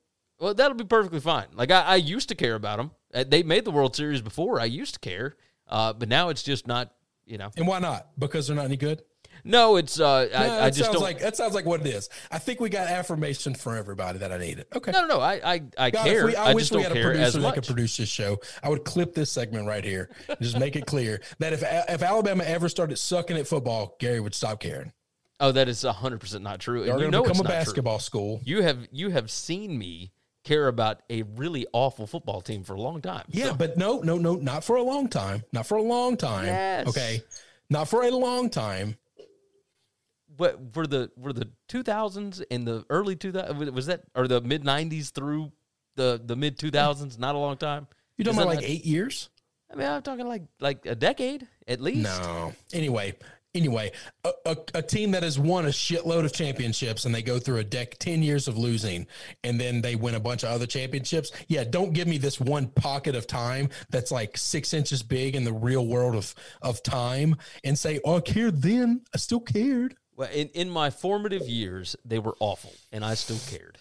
Well, 0.43 0.53
that'll 0.53 0.75
be 0.75 0.83
perfectly 0.83 1.19
fine. 1.21 1.47
Like 1.53 1.71
I, 1.71 1.81
I 1.81 1.95
used 1.95 2.29
to 2.29 2.35
care 2.35 2.55
about 2.55 2.77
them. 2.77 2.91
Uh, 3.13 3.23
They 3.27 3.43
made 3.43 3.63
the 3.65 3.71
World 3.71 3.95
Series 3.95 4.21
before. 4.21 4.59
I 4.59 4.65
used 4.65 4.95
to 4.95 4.99
care, 4.99 5.35
uh, 5.69 5.93
but 5.93 6.09
now 6.09 6.29
it's 6.29 6.43
just 6.43 6.67
not. 6.67 6.91
You 7.25 7.37
know, 7.37 7.49
And 7.55 7.65
why 7.65 7.79
not? 7.79 8.09
Because 8.19 8.47
they're 8.47 8.55
not 8.57 8.65
any 8.65 8.75
good. 8.75 9.01
no, 9.45 9.77
it's. 9.77 9.97
Uh, 10.01 10.27
No, 10.33 10.37
I, 10.37 10.65
I 10.65 10.69
just 10.69 10.91
don't. 10.91 11.01
like 11.01 11.19
that 11.19 11.37
sounds 11.37 11.53
like 11.53 11.65
what 11.65 11.79
it 11.79 11.87
is. 11.87 12.09
I 12.29 12.37
think 12.39 12.59
we 12.59 12.67
got 12.69 12.89
affirmation 12.89 13.55
from 13.55 13.77
everybody 13.77 14.19
that 14.19 14.33
I 14.33 14.37
needed. 14.37 14.65
Okay. 14.75 14.91
no, 14.91 15.01
no, 15.03 15.07
no. 15.07 15.19
I, 15.21 15.33
I, 15.53 15.61
I 15.77 15.91
God, 15.91 16.03
care. 16.05 16.25
we, 16.25 16.35
I, 16.35 16.51
I 16.51 16.53
wish 16.53 16.63
just 16.63 16.71
we 16.73 16.83
don't 16.83 16.91
had 16.91 16.97
a 17.05 17.09
producer 17.09 17.39
that 17.39 17.53
could 17.53 17.65
produce 17.65 17.95
this 17.95 18.09
show. 18.09 18.39
I 18.61 18.67
would 18.67 18.83
clip 18.83 19.13
this 19.15 19.31
segment 19.31 19.65
right 19.67 19.85
here 19.85 20.09
and 20.27 20.37
just 20.41 20.59
make 20.59 20.75
it 20.75 20.85
clear 20.85 21.21
that 21.39 21.53
if 21.53 21.63
if 21.63 22.03
Alabama 22.03 22.43
ever 22.43 22.67
started 22.67 22.97
sucking 22.97 23.37
at 23.37 23.47
football, 23.47 23.95
Gary 24.01 24.19
would 24.19 24.35
stop 24.35 24.59
caring. 24.59 24.91
Oh, 25.39 25.53
that 25.53 25.69
is 25.69 25.83
hundred 25.83 26.19
percent 26.19 26.43
not 26.43 26.59
true. 26.59 26.83
They're 26.83 26.91
And 26.95 26.99
you 27.01 27.09
going 27.09 27.11
to 27.13 27.17
know 27.19 27.23
become 27.23 27.31
it's 27.31 27.39
a 27.39 27.43
not 27.43 27.49
true. 27.51 27.57
basketball 27.59 27.99
school. 27.99 28.41
You 28.43 28.63
have 28.63 28.85
you 28.91 29.11
have 29.11 29.31
seen 29.31 29.77
me 29.77 30.11
care 30.43 30.67
about 30.67 31.01
a 31.09 31.23
really 31.23 31.65
awful 31.73 32.05
football 32.07 32.41
team 32.41 32.63
for 32.63 32.73
a 32.73 32.81
long 32.81 33.01
time. 33.01 33.23
Yeah, 33.29 33.49
So- 33.49 33.55
but 33.55 33.77
no, 33.77 33.99
no, 33.99 34.17
no, 34.17 34.35
not 34.35 34.63
for 34.63 34.75
a 34.75 34.83
long 34.83 35.07
time. 35.09 35.43
Not 35.51 35.65
for 35.67 35.77
a 35.77 35.81
long 35.83 36.17
time. 36.17 36.45
Yes. 36.45 36.87
Okay. 36.87 37.21
Not 37.69 37.87
for 37.87 38.03
a 38.03 38.11
long 38.11 38.49
time. 38.49 38.97
what 40.37 40.59
for 40.73 40.87
the 40.87 41.11
were 41.15 41.31
the 41.33 41.47
two 41.67 41.83
thousands 41.83 42.41
and 42.49 42.67
the 42.67 42.83
early 42.89 43.15
two 43.15 43.31
thousand 43.31 43.73
was 43.73 43.85
that 43.85 44.01
or 44.15 44.27
the 44.27 44.41
mid 44.41 44.63
nineties 44.63 45.11
through 45.11 45.51
the 45.95 46.19
the 46.23 46.35
mid 46.35 46.57
two 46.57 46.71
thousands? 46.71 47.17
Not 47.19 47.35
a 47.35 47.37
long 47.37 47.55
time. 47.57 47.87
You're 48.17 48.25
talking 48.25 48.39
about 48.39 48.47
like 48.49 48.61
not- 48.61 48.69
eight 48.69 48.85
years? 48.85 49.29
I 49.71 49.75
mean, 49.75 49.87
I'm 49.87 50.01
talking 50.03 50.27
like 50.27 50.43
like 50.59 50.85
a 50.85 50.95
decade 50.95 51.47
at 51.67 51.81
least. 51.81 52.03
No. 52.03 52.53
Anyway, 52.73 53.13
anyway, 53.55 53.91
a, 54.23 54.31
a, 54.45 54.57
a 54.75 54.81
team 54.81 55.11
that 55.11 55.23
has 55.23 55.37
won 55.39 55.65
a 55.65 55.69
shitload 55.69 56.25
of 56.25 56.33
championships 56.33 57.05
and 57.05 57.13
they 57.13 57.21
go 57.21 57.39
through 57.39 57.57
a 57.59 57.63
deck 57.63 57.97
10 57.99 58.23
years 58.23 58.47
of 58.47 58.57
losing 58.57 59.07
and 59.43 59.59
then 59.59 59.81
they 59.81 59.95
win 59.95 60.15
a 60.15 60.19
bunch 60.19 60.43
of 60.43 60.49
other 60.49 60.65
championships. 60.65 61.31
Yeah, 61.47 61.63
don't 61.63 61.93
give 61.93 62.07
me 62.07 62.17
this 62.17 62.39
one 62.39 62.67
pocket 62.67 63.15
of 63.15 63.27
time 63.27 63.69
that's 63.89 64.11
like 64.11 64.37
six 64.37 64.73
inches 64.73 65.03
big 65.03 65.35
in 65.35 65.43
the 65.43 65.53
real 65.53 65.85
world 65.85 66.15
of, 66.15 66.33
of 66.61 66.81
time 66.83 67.35
and 67.63 67.77
say, 67.77 67.99
oh, 68.05 68.17
I 68.17 68.21
cared 68.21 68.61
then. 68.61 69.01
I 69.13 69.17
still 69.17 69.39
cared. 69.39 69.95
Well, 70.15 70.29
in 70.31 70.49
in 70.49 70.69
my 70.69 70.91
formative 70.91 71.47
years, 71.49 71.95
they 72.05 72.19
were 72.19 72.35
awful, 72.39 72.71
and 72.91 73.03
I 73.03 73.15
still 73.15 73.39
cared, 73.49 73.79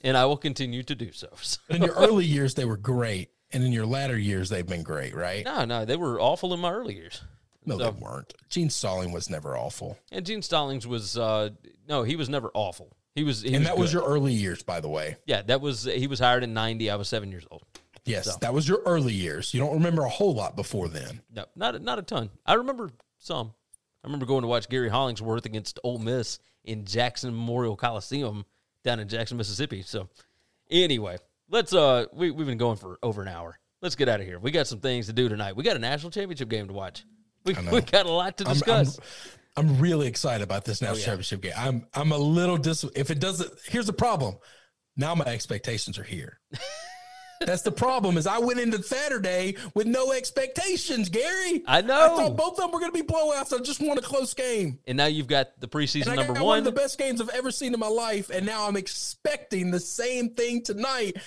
and 0.00 0.16
I 0.16 0.24
will 0.26 0.36
continue 0.36 0.84
to 0.84 0.94
do 0.94 1.10
so. 1.10 1.26
So- 1.42 1.58
In 1.68 1.82
your 1.82 1.94
early 1.94 2.24
years, 2.24 2.54
they 2.54 2.64
were 2.64 2.76
great. 2.76 3.30
And 3.52 3.64
in 3.64 3.72
your 3.72 3.86
latter 3.86 4.16
years, 4.18 4.48
they've 4.48 4.66
been 4.66 4.82
great, 4.84 5.14
right? 5.14 5.44
no, 5.44 5.64
no, 5.64 5.84
they 5.84 5.96
were 5.96 6.20
awful 6.20 6.52
in 6.54 6.60
my 6.60 6.70
early 6.70 6.94
years. 6.94 7.20
No, 7.66 7.78
So- 7.78 7.90
they 7.90 7.98
weren't. 8.00 8.32
Gene 8.48 8.70
Stallings 8.70 9.12
was 9.12 9.28
never 9.28 9.56
awful. 9.56 9.98
And 10.12 10.24
Gene 10.24 10.40
Stallings 10.42 10.86
was 10.86 11.18
uh 11.18 11.50
no, 11.88 12.02
he 12.04 12.16
was 12.16 12.28
never 12.28 12.50
awful. 12.54 12.96
He 13.14 13.24
was, 13.24 13.42
he 13.42 13.48
and 13.54 13.60
was 13.60 13.68
that 13.68 13.78
was 13.78 13.92
your 13.92 14.04
early 14.04 14.32
years, 14.34 14.62
by 14.62 14.80
the 14.80 14.88
way. 14.88 15.16
yeah. 15.26 15.42
That 15.42 15.60
was 15.60 15.84
he 15.84 16.06
was 16.06 16.18
hired 16.20 16.42
in 16.44 16.52
ninety. 16.54 16.90
I 16.90 16.96
was 16.96 17.08
seven 17.08 17.30
years 17.30 17.46
old. 17.50 17.62
Yes, 18.04 18.26
So. 18.26 18.32
that 18.40 18.54
was 18.54 18.68
your 18.68 18.82
early 18.86 19.14
years. 19.14 19.52
You 19.52 19.58
don't 19.60 19.72
remember 19.74 20.02
a 20.02 20.08
whole 20.08 20.32
lot 20.34 20.54
before 20.54 20.88
then. 20.88 21.22
No, 21.34 21.44
not 21.56 21.74
a- 21.74 21.78
not 21.80 21.98
a 21.98 22.02
ton. 22.02 22.30
I 22.46 22.54
remember 22.54 22.90
some. 23.18 23.52
I 24.04 24.06
remember 24.06 24.26
going 24.26 24.42
to 24.42 24.48
watch 24.48 24.68
Gary 24.68 24.88
Hollingsworth 24.88 25.44
against 25.46 25.80
Ole 25.82 25.98
Miss 25.98 26.38
in 26.62 26.84
Jackson 26.84 27.30
Memorial 27.34 27.74
Coliseum 27.74 28.44
down 28.84 29.00
in 29.00 29.08
Jackson, 29.08 29.36
Mississippi. 29.36 29.82
So, 29.82 30.08
anyway, 30.70 31.16
let's 31.48 31.72
uh, 31.74 32.06
we 32.12 32.30
we've 32.30 32.46
been 32.46 32.58
going 32.58 32.76
for 32.76 32.98
over 33.02 33.22
an 33.22 33.28
hour. 33.28 33.58
Let's 33.82 33.96
get 33.96 34.08
out 34.08 34.20
of 34.20 34.26
here. 34.26 34.38
We 34.38 34.50
got 34.52 34.66
some 34.68 34.78
things 34.80 35.06
to 35.06 35.12
do 35.12 35.28
tonight. 35.28 35.56
We 35.56 35.64
got 35.64 35.74
a 35.76 35.80
national 35.80 36.10
championship 36.12 36.48
game 36.48 36.68
to 36.68 36.72
watch. 36.72 37.04
We 37.46 37.54
we 37.70 37.80
got 37.80 38.06
a 38.06 38.10
lot 38.10 38.36
to 38.38 38.44
I'm- 38.44 38.54
discuss. 38.54 38.98
I'm, 39.56 39.68
I'm 39.68 39.78
really 39.80 40.06
excited 40.06 40.42
about 40.44 40.64
this 40.66 40.82
national 40.82 40.96
Oh, 40.96 40.98
yeah. 40.98 41.04
championship 41.06 41.40
game. 41.40 41.52
I'm 41.56 41.86
I'm 41.94 42.12
a 42.12 42.18
little 42.18 42.58
dis. 42.58 42.84
If 42.94 43.10
it 43.10 43.20
doesn't, 43.20 43.50
here's 43.68 43.86
the 43.86 43.92
problem. 43.94 44.36
Now 44.96 45.14
my 45.14 45.24
expectations 45.24 45.98
are 45.98 46.02
here. 46.04 46.40
That's 47.40 47.60
the 47.62 47.72
problem. 47.72 48.16
Is 48.16 48.26
I 48.26 48.38
went 48.38 48.60
into 48.60 48.82
Saturday 48.82 49.56
with 49.74 49.86
no 49.86 50.12
expectations, 50.12 51.10
Gary. 51.10 51.62
I 51.66 51.82
know. 51.82 51.94
I 51.94 52.08
thought 52.08 52.36
both 52.36 52.52
of 52.52 52.56
them 52.58 52.70
were 52.70 52.80
going 52.80 52.92
to 52.92 52.98
be 52.98 53.06
blowouts. 53.06 53.52
I 53.52 53.62
just 53.62 53.80
want 53.80 53.98
a 53.98 54.02
close 54.02 54.32
game. 54.32 54.78
and 54.86 54.96
now 54.96 55.04
you've 55.04 55.26
got 55.26 55.60
the 55.60 55.68
preseason 55.68 56.16
number 56.16 56.32
one 56.32 56.42
one. 56.42 56.58
of 56.60 56.64
the 56.64 56.72
best 56.72 56.98
games 56.98 57.20
I've 57.20 57.28
ever 57.30 57.50
seen 57.50 57.74
in 57.74 57.80
my 57.80 57.88
life, 57.88 58.30
and 58.30 58.46
now 58.46 58.66
I'm 58.66 58.76
expecting 58.76 59.70
the 59.70 59.80
same 59.80 60.30
thing 60.30 60.62
tonight. 60.62 61.18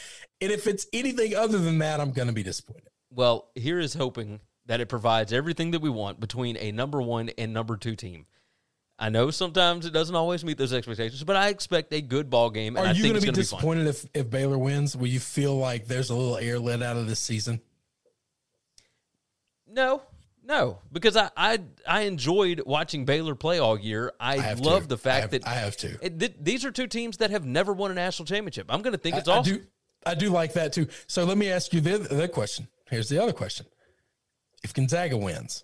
And 0.42 0.52
if 0.52 0.66
it's 0.68 0.88
anything 0.94 1.36
other 1.36 1.60
than 1.60 1.78
that, 1.80 2.00
I'm 2.00 2.12
going 2.12 2.28
to 2.28 2.34
be 2.34 2.44
disappointed. 2.44 2.90
Well, 3.12 3.50
here 3.54 3.80
is 3.80 3.94
hoping 3.94 4.40
that 4.70 4.80
it 4.80 4.86
provides 4.86 5.34
everything 5.34 5.72
that 5.72 5.82
we 5.82 5.90
want 5.90 6.20
between 6.20 6.56
a 6.58 6.72
number 6.72 7.02
one 7.02 7.30
and 7.40 7.52
number 7.52 7.76
two 7.76 7.96
team. 7.96 8.28
I 9.00 9.10
know 9.10 9.32
sometimes 9.32 9.88
it 9.88 9.92
doesn't 9.94 10.16
always 10.16 10.46
meet 10.46 10.60
those 10.60 10.74
expectations, 10.74 11.24
but 11.24 11.36
I 11.36 11.48
expect 11.50 11.92
a 11.92 12.02
good 12.02 12.30
ball 12.30 12.52
game. 12.52 12.78
And 12.78 12.86
Are 12.86 12.90
I 12.90 12.92
you 12.94 13.02
going 13.02 13.16
to 13.20 13.26
be 13.26 13.32
disappointed 13.32 13.88
if, 13.88 14.06
if 14.14 14.30
Baylor 14.30 14.60
wins? 14.60 14.96
Will 14.96 15.08
you 15.08 15.20
feel 15.20 15.58
like 15.58 15.88
there's 15.88 16.12
a 16.12 16.16
little 16.16 16.38
air 16.38 16.60
let 16.60 16.84
out 16.84 16.98
of 16.98 17.08
this 17.08 17.20
season? 17.20 17.62
No, 19.68 20.04
no, 20.46 20.78
because 20.92 21.16
I, 21.18 21.32
I 21.36 21.60
I 21.88 22.02
enjoyed 22.02 22.62
watching 22.66 23.06
Baylor 23.06 23.34
play 23.36 23.58
all 23.58 23.80
year. 23.80 24.14
I, 24.20 24.38
have 24.38 24.60
love 24.60 24.84
to. 24.84 24.88
the 24.90 24.96
I 24.96 24.98
fact 24.98 25.22
have- 25.22 25.32
that 25.32 25.48
I 25.48 25.54
have 25.56 25.78
to. 25.78 25.98
it- 26.06 26.20
th- 26.20 26.36
these 26.40 26.64
are 26.66 26.72
two 26.72 26.88
teams 26.88 27.18
that 27.18 27.32
have 27.32 27.46
never 27.46 27.74
won 27.74 27.90
a 27.92 27.96
national 27.96 28.26
championship. 28.28 28.68
I'm 28.70 28.82
going 28.84 28.94
to 28.94 29.00
think 29.00 29.16
it's 29.18 29.28
I, 29.28 29.40
I 29.40 29.42
do. 29.42 29.64
I 30.06 30.14
do 30.16 30.30
like 30.30 30.54
that 30.54 30.74
too. 30.74 30.88
So 31.08 31.24
let 31.26 31.38
me 31.40 31.50
ask 31.50 31.74
you 31.74 31.82
the 31.82 31.98
the 31.98 32.28
question. 32.28 32.68
Here's 32.90 33.10
the 33.10 33.22
other 33.22 33.34
question: 33.34 33.66
If 34.64 34.74
Gonzaga 34.74 35.18
wins, 35.18 35.64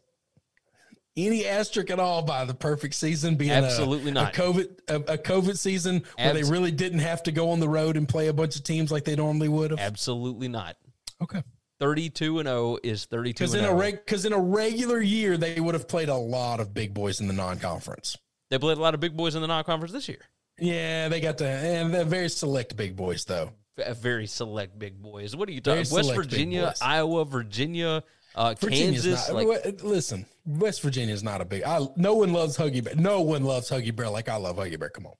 any 1.18 1.46
asterisk 1.46 1.90
at 1.90 2.00
all 2.00 2.22
by 2.22 2.46
the 2.46 2.54
perfect 2.54 2.94
season 2.96 3.36
being 3.36 3.52
a- 3.52 3.56
Absolutely 3.56 4.12
a, 4.12 4.14
not. 4.14 4.34
COVID 4.34 4.68
a, 4.88 4.96
a 4.96 5.18
COVID 5.18 5.58
season 5.58 6.04
where 6.18 6.30
Abs- 6.32 6.48
they 6.48 6.52
really 6.52 6.72
didn't 6.72 7.00
have 7.00 7.24
to 7.24 7.32
go 7.32 7.52
on 7.52 7.60
the 7.60 7.70
road 7.70 7.98
and 7.98 8.08
play 8.08 8.28
a 8.28 8.34
bunch 8.34 8.56
of 8.56 8.64
teams 8.64 8.92
like 8.92 9.06
they 9.06 9.16
normally 9.16 9.48
would 9.50 9.72
have. 9.72 9.80
Absolutely 9.80 10.48
not. 10.48 10.76
Okay. 11.22 11.42
32 11.80 12.40
and 12.40 12.48
0 12.48 12.78
is 12.84 13.06
32 13.06 13.34
Because 13.34 13.54
and 13.54 13.60
in 13.60 13.66
a 13.66 13.70
0. 13.70 13.80
reg, 13.80 14.06
because 14.06 14.26
in 14.26 14.34
a 14.34 14.40
regular 14.40 15.02
year 15.02 15.38
they 15.38 15.60
would 15.60 15.74
have 15.74 15.88
played 15.88 16.10
a 16.10 16.16
lot 16.16 16.60
of 16.60 16.74
big 16.74 16.94
boys 16.94 17.20
in 17.20 17.28
the 17.28 17.34
non-conference. 17.34 18.18
They 18.50 18.58
played 18.58 18.78
a 18.78 18.82
lot 18.82 18.94
of 18.94 19.00
big 19.00 19.16
boys 19.18 19.36
in 19.36 19.42
the 19.42 19.48
non-conference 19.48 19.92
this 19.92 20.08
year. 20.08 20.22
Yeah, 20.58 21.10
they 21.10 21.20
got 21.20 21.38
to, 21.40 21.48
and 21.48 21.94
they're 21.94 22.06
very 22.06 22.30
select 22.30 22.78
big 22.78 22.96
boys 22.96 23.26
though. 23.26 23.52
Very 24.00 24.26
select 24.26 24.80
big 24.80 25.02
boys. 25.02 25.36
What 25.36 25.50
are 25.50 25.52
you 25.52 25.60
talking? 25.60 25.86
West 25.92 26.14
Virginia. 26.16 26.74
Iowa, 26.82 27.26
Virginia, 27.26 28.04
uh, 28.36 28.54
Kansas. 28.56 29.30
not. 29.30 29.46
like, 29.46 29.84
listen, 29.84 30.26
West 30.46 30.82
Virginia 30.82 31.14
is 31.14 31.24
not 31.24 31.42
a 31.42 31.46
big. 31.46 31.64
I, 31.64 31.88
no 31.96 32.16
one 32.16 32.34
loves 32.34 32.58
Huggy 32.58 32.84
Bear. 32.84 32.96
No 32.96 33.22
one 33.22 33.44
loves 33.44 33.70
Huggy 33.70 33.96
Bear 33.96 34.10
like 34.10 34.30
I 34.30 34.36
love 34.36 34.58
Huggy 34.58 34.80
Bear. 34.80 34.90
Come 34.90 35.08
on, 35.08 35.16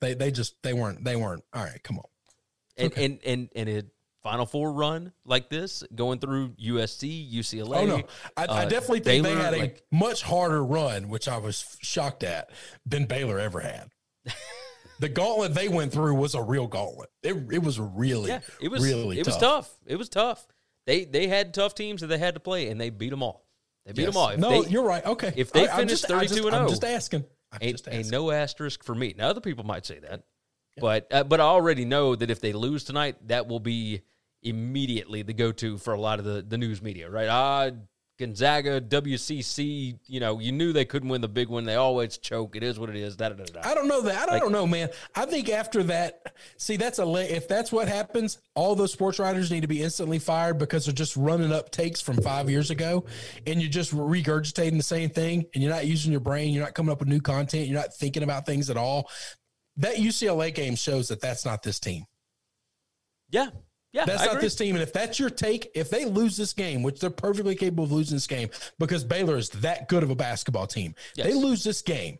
they 0.00 0.14
they 0.14 0.30
just 0.30 0.62
they 0.62 0.72
weren't 0.72 1.02
they 1.04 1.16
weren't. 1.16 1.44
All 1.52 1.64
right, 1.64 1.82
come 1.82 1.98
on. 1.98 2.04
and, 2.76 2.96
and 2.96 3.18
and 3.24 3.48
and 3.56 3.68
a 3.68 3.82
Final 4.22 4.46
Four 4.46 4.72
run 4.72 5.12
like 5.24 5.48
this, 5.48 5.84
going 5.94 6.18
through 6.18 6.50
USC, 6.62 7.32
UCLA. 7.32 7.76
Oh 7.76 7.86
no, 7.86 8.02
I, 8.36 8.42
I 8.42 8.44
uh, 8.44 8.68
definitely 8.68 9.00
think 9.00 9.24
Baylor, 9.24 9.36
they 9.36 9.42
had 9.42 9.54
a 9.54 9.58
like- 9.58 9.82
much 9.90 10.22
harder 10.22 10.62
run, 10.62 11.08
which 11.08 11.28
I 11.28 11.38
was 11.38 11.76
shocked 11.80 12.22
at 12.22 12.50
than 12.84 13.06
Baylor 13.06 13.38
ever 13.38 13.60
had. 13.60 13.88
the 14.98 15.08
gauntlet 15.08 15.54
they 15.54 15.68
went 15.68 15.92
through 15.92 16.14
was 16.14 16.34
a 16.34 16.42
real 16.42 16.66
gauntlet. 16.66 17.08
It 17.22 17.36
it 17.50 17.62
was 17.62 17.80
really 17.80 18.30
Yeah, 18.30 18.40
it 18.60 18.70
was 18.70 18.82
really 18.82 19.18
it 19.18 19.26
was 19.26 19.36
tough. 19.36 19.74
It 19.86 19.96
was 19.96 20.08
tough. 20.08 20.46
They 20.88 21.04
they 21.04 21.26
had 21.28 21.52
tough 21.52 21.74
teams 21.74 22.00
that 22.00 22.06
they 22.06 22.16
had 22.16 22.32
to 22.32 22.40
play, 22.40 22.68
and 22.68 22.80
they 22.80 22.88
beat 22.88 23.10
them 23.10 23.22
all. 23.22 23.44
They 23.84 23.92
beat 23.92 24.02
Yes. 24.04 24.14
them 24.14 24.16
all. 24.22 24.28
If 24.30 24.40
no, 24.40 24.62
they, 24.62 24.70
you're 24.70 24.82
right. 24.84 25.04
Okay, 25.04 25.34
if 25.36 25.52
they 25.52 25.60
All 25.60 25.66
right, 25.66 25.74
I'm 25.74 25.86
finish 25.86 26.00
32 26.00 26.34
just- 26.34 26.46
and 26.46 26.56
I'm 26.56 26.62
0, 26.62 26.68
just 26.70 26.84
asking. 26.84 27.24
I'm 27.52 27.58
ain't, 27.60 27.72
just 27.76 27.88
ain't 27.90 28.10
no 28.10 28.30
asterisk 28.30 28.82
for 28.82 28.94
me. 28.94 29.14
Now 29.16 29.28
other 29.28 29.42
people 29.42 29.64
might 29.64 29.84
say 29.84 29.98
that, 29.98 30.22
but 30.80 31.06
uh, 31.12 31.24
but 31.24 31.40
I 31.40 31.44
already 31.44 31.84
know 31.84 32.16
that 32.16 32.30
if 32.30 32.40
they 32.40 32.54
lose 32.54 32.84
tonight, 32.84 33.16
that 33.28 33.46
will 33.48 33.60
be 33.60 34.00
immediately 34.42 35.20
the 35.20 35.34
go 35.34 35.52
to 35.52 35.76
for 35.76 35.92
a 35.92 36.00
lot 36.00 36.18
of 36.20 36.24
the 36.24 36.40
the 36.40 36.56
news 36.56 36.80
media. 36.80 37.10
Right? 37.10 37.28
Ah, 37.28 37.70
Gonzaga, 38.18 38.80
WCC, 38.80 39.96
you 40.06 40.18
know, 40.18 40.40
you 40.40 40.50
knew 40.50 40.72
they 40.72 40.84
couldn't 40.84 41.08
win 41.08 41.20
the 41.20 41.28
big 41.28 41.48
one. 41.48 41.64
They 41.64 41.76
always 41.76 42.18
choke. 42.18 42.56
It 42.56 42.64
is 42.64 42.76
what 42.78 42.90
it 42.90 42.96
is. 42.96 43.14
Da, 43.14 43.28
da, 43.28 43.44
da. 43.44 43.60
I 43.62 43.74
don't 43.74 43.86
know 43.86 44.00
that. 44.02 44.16
I 44.16 44.20
don't, 44.26 44.32
Like- 44.32 44.42
don't 44.42 44.52
know, 44.52 44.66
man. 44.66 44.90
I 45.14 45.24
think 45.24 45.48
after 45.48 45.84
that, 45.84 46.34
see, 46.56 46.76
that's 46.76 46.98
a 46.98 47.08
if 47.34 47.46
that's 47.46 47.70
what 47.70 47.86
happens, 47.86 48.38
all 48.56 48.74
those 48.74 48.92
sports 48.92 49.20
writers 49.20 49.52
need 49.52 49.60
to 49.60 49.68
be 49.68 49.82
instantly 49.82 50.18
fired 50.18 50.58
because 50.58 50.84
they're 50.84 50.94
just 50.94 51.16
running 51.16 51.52
up 51.52 51.70
takes 51.70 52.00
from 52.00 52.16
five 52.16 52.50
years 52.50 52.70
ago, 52.70 53.04
and 53.46 53.62
you're 53.62 53.70
just 53.70 53.94
regurgitating 53.94 54.76
the 54.76 54.82
same 54.82 55.10
thing, 55.10 55.46
and 55.54 55.62
you're 55.62 55.72
not 55.72 55.86
using 55.86 56.10
your 56.10 56.20
brain. 56.20 56.52
You're 56.52 56.64
not 56.64 56.74
coming 56.74 56.90
up 56.90 56.98
with 56.98 57.08
new 57.08 57.20
content. 57.20 57.68
You're 57.68 57.78
not 57.78 57.94
thinking 57.94 58.24
about 58.24 58.46
things 58.46 58.68
at 58.68 58.76
all. 58.76 59.08
That 59.76 59.94
UCLA 59.94 60.52
game 60.52 60.74
shows 60.74 61.06
that 61.08 61.20
that's 61.20 61.44
not 61.44 61.62
this 61.62 61.78
team. 61.78 62.04
Yeah. 63.30 63.50
Yeah. 63.92 64.04
That's 64.04 64.22
I 64.22 64.26
not 64.26 64.34
agree. 64.34 64.42
this 64.46 64.54
team. 64.54 64.74
And 64.74 64.82
if 64.82 64.92
that's 64.92 65.18
your 65.18 65.30
take, 65.30 65.70
if 65.74 65.88
they 65.90 66.04
lose 66.04 66.36
this 66.36 66.52
game, 66.52 66.82
which 66.82 67.00
they're 67.00 67.08
perfectly 67.10 67.54
capable 67.54 67.84
of 67.84 67.92
losing 67.92 68.16
this 68.16 68.26
game 68.26 68.50
because 68.78 69.02
Baylor 69.02 69.36
is 69.38 69.48
that 69.50 69.88
good 69.88 70.02
of 70.02 70.10
a 70.10 70.14
basketball 70.14 70.66
team, 70.66 70.94
Yes. 71.16 71.26
they 71.26 71.34
lose 71.34 71.64
this 71.64 71.80
game, 71.80 72.18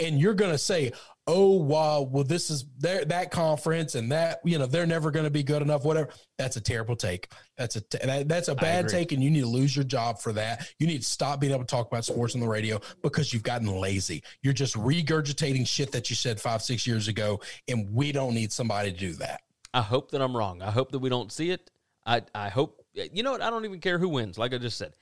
and 0.00 0.20
you're 0.20 0.34
going 0.34 0.50
to 0.50 0.58
say, 0.58 0.92
"Oh, 1.26 1.52
wow, 1.52 2.02
well, 2.02 2.24
this 2.24 2.50
is 2.50 2.66
their 2.78 3.04
that 3.06 3.30
conference, 3.30 3.94
and 3.94 4.10
that 4.12 4.40
you 4.44 4.58
know 4.58 4.66
they're 4.66 4.86
never 4.86 5.10
going 5.12 5.24
to 5.24 5.30
be 5.30 5.42
good 5.44 5.62
enough." 5.62 5.84
Whatever. 5.84 6.10
That's 6.36 6.56
a 6.56 6.60
terrible 6.60 6.96
take. 6.96 7.32
That's 7.56 7.76
a 7.76 7.80
t- 7.80 7.98
that, 8.04 8.28
that's 8.28 8.48
a 8.48 8.54
bad 8.56 8.88
take, 8.88 9.12
and 9.12 9.22
you 9.22 9.30
need 9.30 9.40
to 9.42 9.46
lose 9.46 9.74
your 9.76 9.84
job 9.84 10.18
for 10.20 10.32
that. 10.32 10.68
You 10.80 10.86
need 10.88 10.98
to 10.98 11.08
stop 11.08 11.40
being 11.40 11.52
able 11.52 11.62
to 11.64 11.66
talk 11.66 11.86
about 11.86 12.04
sports 12.04 12.34
on 12.34 12.40
the 12.40 12.48
radio 12.48 12.80
because 13.02 13.32
you've 13.32 13.44
gotten 13.44 13.68
lazy. 13.68 14.22
You're 14.42 14.52
just 14.52 14.74
regurgitating 14.74 15.66
shit 15.66 15.92
that 15.92 16.10
you 16.10 16.16
said 16.16 16.40
five, 16.40 16.60
six 16.60 16.86
years 16.88 17.06
ago, 17.08 17.40
and 17.68 17.88
we 17.94 18.10
don't 18.12 18.34
need 18.34 18.50
somebody 18.52 18.90
to 18.92 18.98
do 18.98 19.12
that. 19.14 19.40
I 19.74 19.82
hope 19.82 20.12
that 20.12 20.22
I'm 20.22 20.34
wrong. 20.36 20.62
I 20.62 20.70
hope 20.70 20.92
that 20.92 21.00
we 21.00 21.08
don't 21.10 21.30
see 21.30 21.50
it. 21.50 21.70
I, 22.06 22.22
I 22.34 22.48
hope, 22.48 22.80
you 22.94 23.22
know 23.22 23.32
what? 23.32 23.42
I 23.42 23.50
don't 23.50 23.64
even 23.64 23.80
care 23.80 23.98
who 23.98 24.08
wins. 24.08 24.38
Like 24.38 24.54
I 24.54 24.58
just 24.58 24.78
said, 24.78 24.92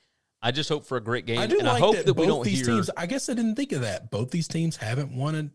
I 0.41 0.51
just 0.51 0.69
hope 0.69 0.85
for 0.87 0.97
a 0.97 1.01
great 1.01 1.27
game. 1.27 1.39
I 1.39 1.47
do 1.47 1.59
and 1.59 1.67
like 1.69 1.77
I 1.77 1.79
hope 1.79 1.97
that, 1.97 2.07
that, 2.07 2.15
we 2.15 2.27
don't 2.27 2.45
these 2.45 2.65
hear. 2.65 2.75
teams. 2.77 2.91
I 2.97 3.07
guess 3.07 3.29
I 3.29 3.35
didn't 3.35 3.55
think 3.55 3.73
of 3.73 3.83
that. 3.83 4.11
Both 4.11 4.31
these 4.31 4.49
teams 4.49 4.77
haven't 4.77 5.15
won 5.15 5.35
an, 5.37 5.53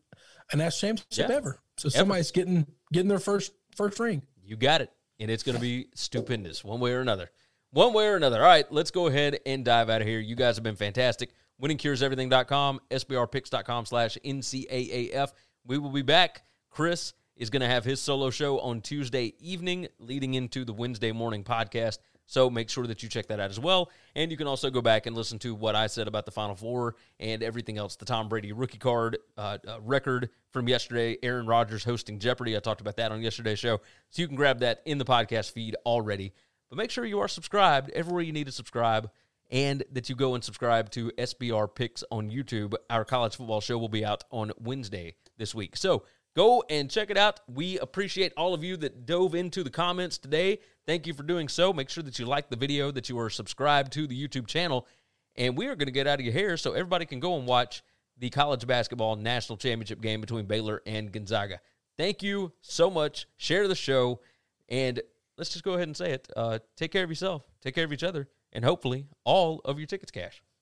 a 0.54 0.56
national 0.58 0.96
championship 0.96 1.30
Yeah. 1.30 1.36
ever. 1.36 1.60
So 1.78 1.90
somebody's 1.90 2.32
getting 2.32 2.66
getting 2.94 3.10
their 3.10 3.20
first 3.20 3.52
first 3.76 4.00
ring. 4.00 4.22
You 4.44 4.56
got 4.56 4.82
it. 4.82 4.92
And 5.20 5.32
it's 5.32 5.44
going 5.44 5.56
to 5.56 5.62
be 5.62 5.88
stupendous 5.96 6.64
one 6.64 6.80
way 6.80 6.92
or 6.94 7.02
another. 7.02 7.30
One 7.72 7.92
way 7.94 8.08
or 8.08 8.16
another. 8.16 8.38
All 8.42 8.48
right, 8.48 8.72
let's 8.72 8.92
go 8.92 9.08
ahead 9.08 9.40
and 9.46 9.66
dive 9.66 9.90
out 9.90 10.02
of 10.02 10.08
here. 10.08 10.20
You 10.20 10.36
guys 10.36 10.56
have 10.58 10.64
been 10.64 10.76
fantastic. 10.76 11.32
WinningCuresEverything.com, 11.62 12.80
SBRPicks.com 12.92 13.86
slash 13.88 14.18
NCAAF. 14.24 15.32
We 15.66 15.78
will 15.78 15.90
be 15.90 16.02
back. 16.04 16.44
Chris 16.70 17.14
is 17.38 17.50
going 17.50 17.62
to 17.62 17.68
have 17.68 17.86
his 17.86 18.02
solo 18.02 18.30
show 18.30 18.60
on 18.60 18.82
Tuesday 18.82 19.34
evening 19.40 19.88
leading 20.00 20.34
into 20.34 20.66
the 20.66 20.74
Wednesday 20.74 21.12
morning 21.12 21.44
podcast. 21.44 22.00
So 22.26 22.50
make 22.50 22.70
sure 22.70 22.86
that 22.88 23.02
you 23.02 23.08
check 23.10 23.28
that 23.28 23.40
out 23.40 23.50
as 23.50 23.60
well. 23.60 23.90
And 24.14 24.30
you 24.30 24.38
can 24.38 24.48
also 24.48 24.70
go 24.70 24.82
back 24.82 25.06
and 25.06 25.16
listen 25.16 25.40
to 25.40 25.56
what 25.56 25.76
I 25.76 25.88
said 25.88 26.10
about 26.10 26.26
the 26.26 26.32
Final 26.32 26.56
Four 26.56 26.96
and 27.20 27.42
everything 27.42 27.78
else. 27.78 27.96
The 27.96 28.06
Tom 28.06 28.28
Brady 28.28 28.52
rookie 28.52 28.78
card 28.78 29.18
uh, 29.38 29.58
uh, 29.66 29.80
record 29.82 30.30
from 30.52 30.68
yesterday, 30.68 31.18
Aaron 31.24 31.48
Rodgers 31.48 31.86
hosting 31.86 32.20
Jeopardy. 32.20 32.58
I 32.58 32.60
talked 32.60 32.82
about 32.82 32.98
that 32.98 33.14
on 33.14 33.22
yesterday's 33.22 33.60
show. 33.60 33.80
So 34.10 34.22
you 34.22 34.28
can 34.28 34.36
grab 34.36 34.60
that 34.60 34.82
in 34.86 34.98
the 34.98 35.06
podcast 35.06 35.52
feed 35.52 35.78
already. 35.86 36.34
But 36.70 36.78
make 36.78 36.92
sure 36.92 37.06
you 37.06 37.20
are 37.20 37.30
subscribed 37.30 37.92
everywhere 37.92 38.24
you 38.24 38.34
need 38.34 38.48
to 38.48 38.52
subscribe 38.52 39.10
and 39.50 39.84
that 39.94 40.10
you 40.10 40.16
go 40.16 40.36
and 40.36 40.44
subscribe 40.44 40.90
to 40.92 41.12
SBR 41.18 41.74
Picks 41.74 42.04
on 42.12 42.30
YouTube. 42.30 42.74
Our 42.90 43.06
college 43.06 43.38
football 43.38 43.62
show 43.62 43.78
will 43.78 43.88
be 43.88 44.04
out 44.04 44.26
on 44.32 44.52
Wednesday 44.60 45.16
this 45.38 45.56
week. 45.56 45.78
So 45.78 46.04
go 46.38 46.64
and 46.70 46.90
check 46.90 47.10
it 47.10 47.18
out. 47.18 47.40
We 47.48 47.80
appreciate 47.80 48.32
all 48.38 48.54
of 48.54 48.64
you 48.64 48.78
that 48.78 49.08
dove 49.08 49.34
into 49.34 49.64
the 49.64 49.72
comments 49.72 50.20
today. 50.20 50.60
Thank 50.86 51.08
you 51.08 51.14
for 51.16 51.24
doing 51.24 51.48
so. 51.48 51.74
Make 51.74 51.90
sure 51.90 52.04
that 52.04 52.20
you 52.20 52.28
like 52.28 52.50
the 52.52 52.56
video, 52.56 52.92
that 52.92 53.10
you 53.10 53.18
are 53.18 53.32
subscribed 53.32 53.92
to 53.94 54.06
the 54.06 54.28
YouTube 54.28 54.46
channel, 54.46 54.86
and 55.36 55.58
we 55.58 55.66
are 55.66 55.76
going 55.76 55.88
to 55.88 55.92
get 55.92 56.06
out 56.06 56.20
of 56.20 56.26
your 56.26 56.34
hair 56.34 56.56
so 56.56 56.74
everybody 56.74 57.08
can 57.08 57.20
go 57.20 57.38
and 57.38 57.48
watch 57.48 57.82
the 58.20 58.30
college 58.30 58.68
basketball 58.68 59.16
national 59.16 59.58
championship 59.58 60.00
game 60.00 60.22
between 60.22 60.46
Baylor 60.46 60.84
and 60.86 61.12
Gonzaga. 61.12 61.60
Thank 61.98 62.22
you 62.22 62.52
so 62.62 62.92
much. 62.92 63.26
Share 63.38 63.68
the 63.68 63.76
show, 63.76 64.20
and 64.70 65.02
let's 65.38 65.50
just 65.50 65.64
go 65.64 65.74
ahead 65.74 65.88
and 65.88 65.98
say 65.98 66.12
it. 66.12 66.32
Uh, 66.38 66.60
take 66.76 66.92
care 66.92 67.04
of 67.04 67.10
yourself, 67.10 67.42
take 67.64 67.74
care 67.74 67.86
of 67.86 67.92
each 67.92 68.04
other, 68.04 68.30
and 68.54 68.64
hopefully 68.64 69.08
all 69.24 69.60
of 69.66 69.80
your 69.80 69.88
tickets 69.88 70.12
cash. 70.12 70.44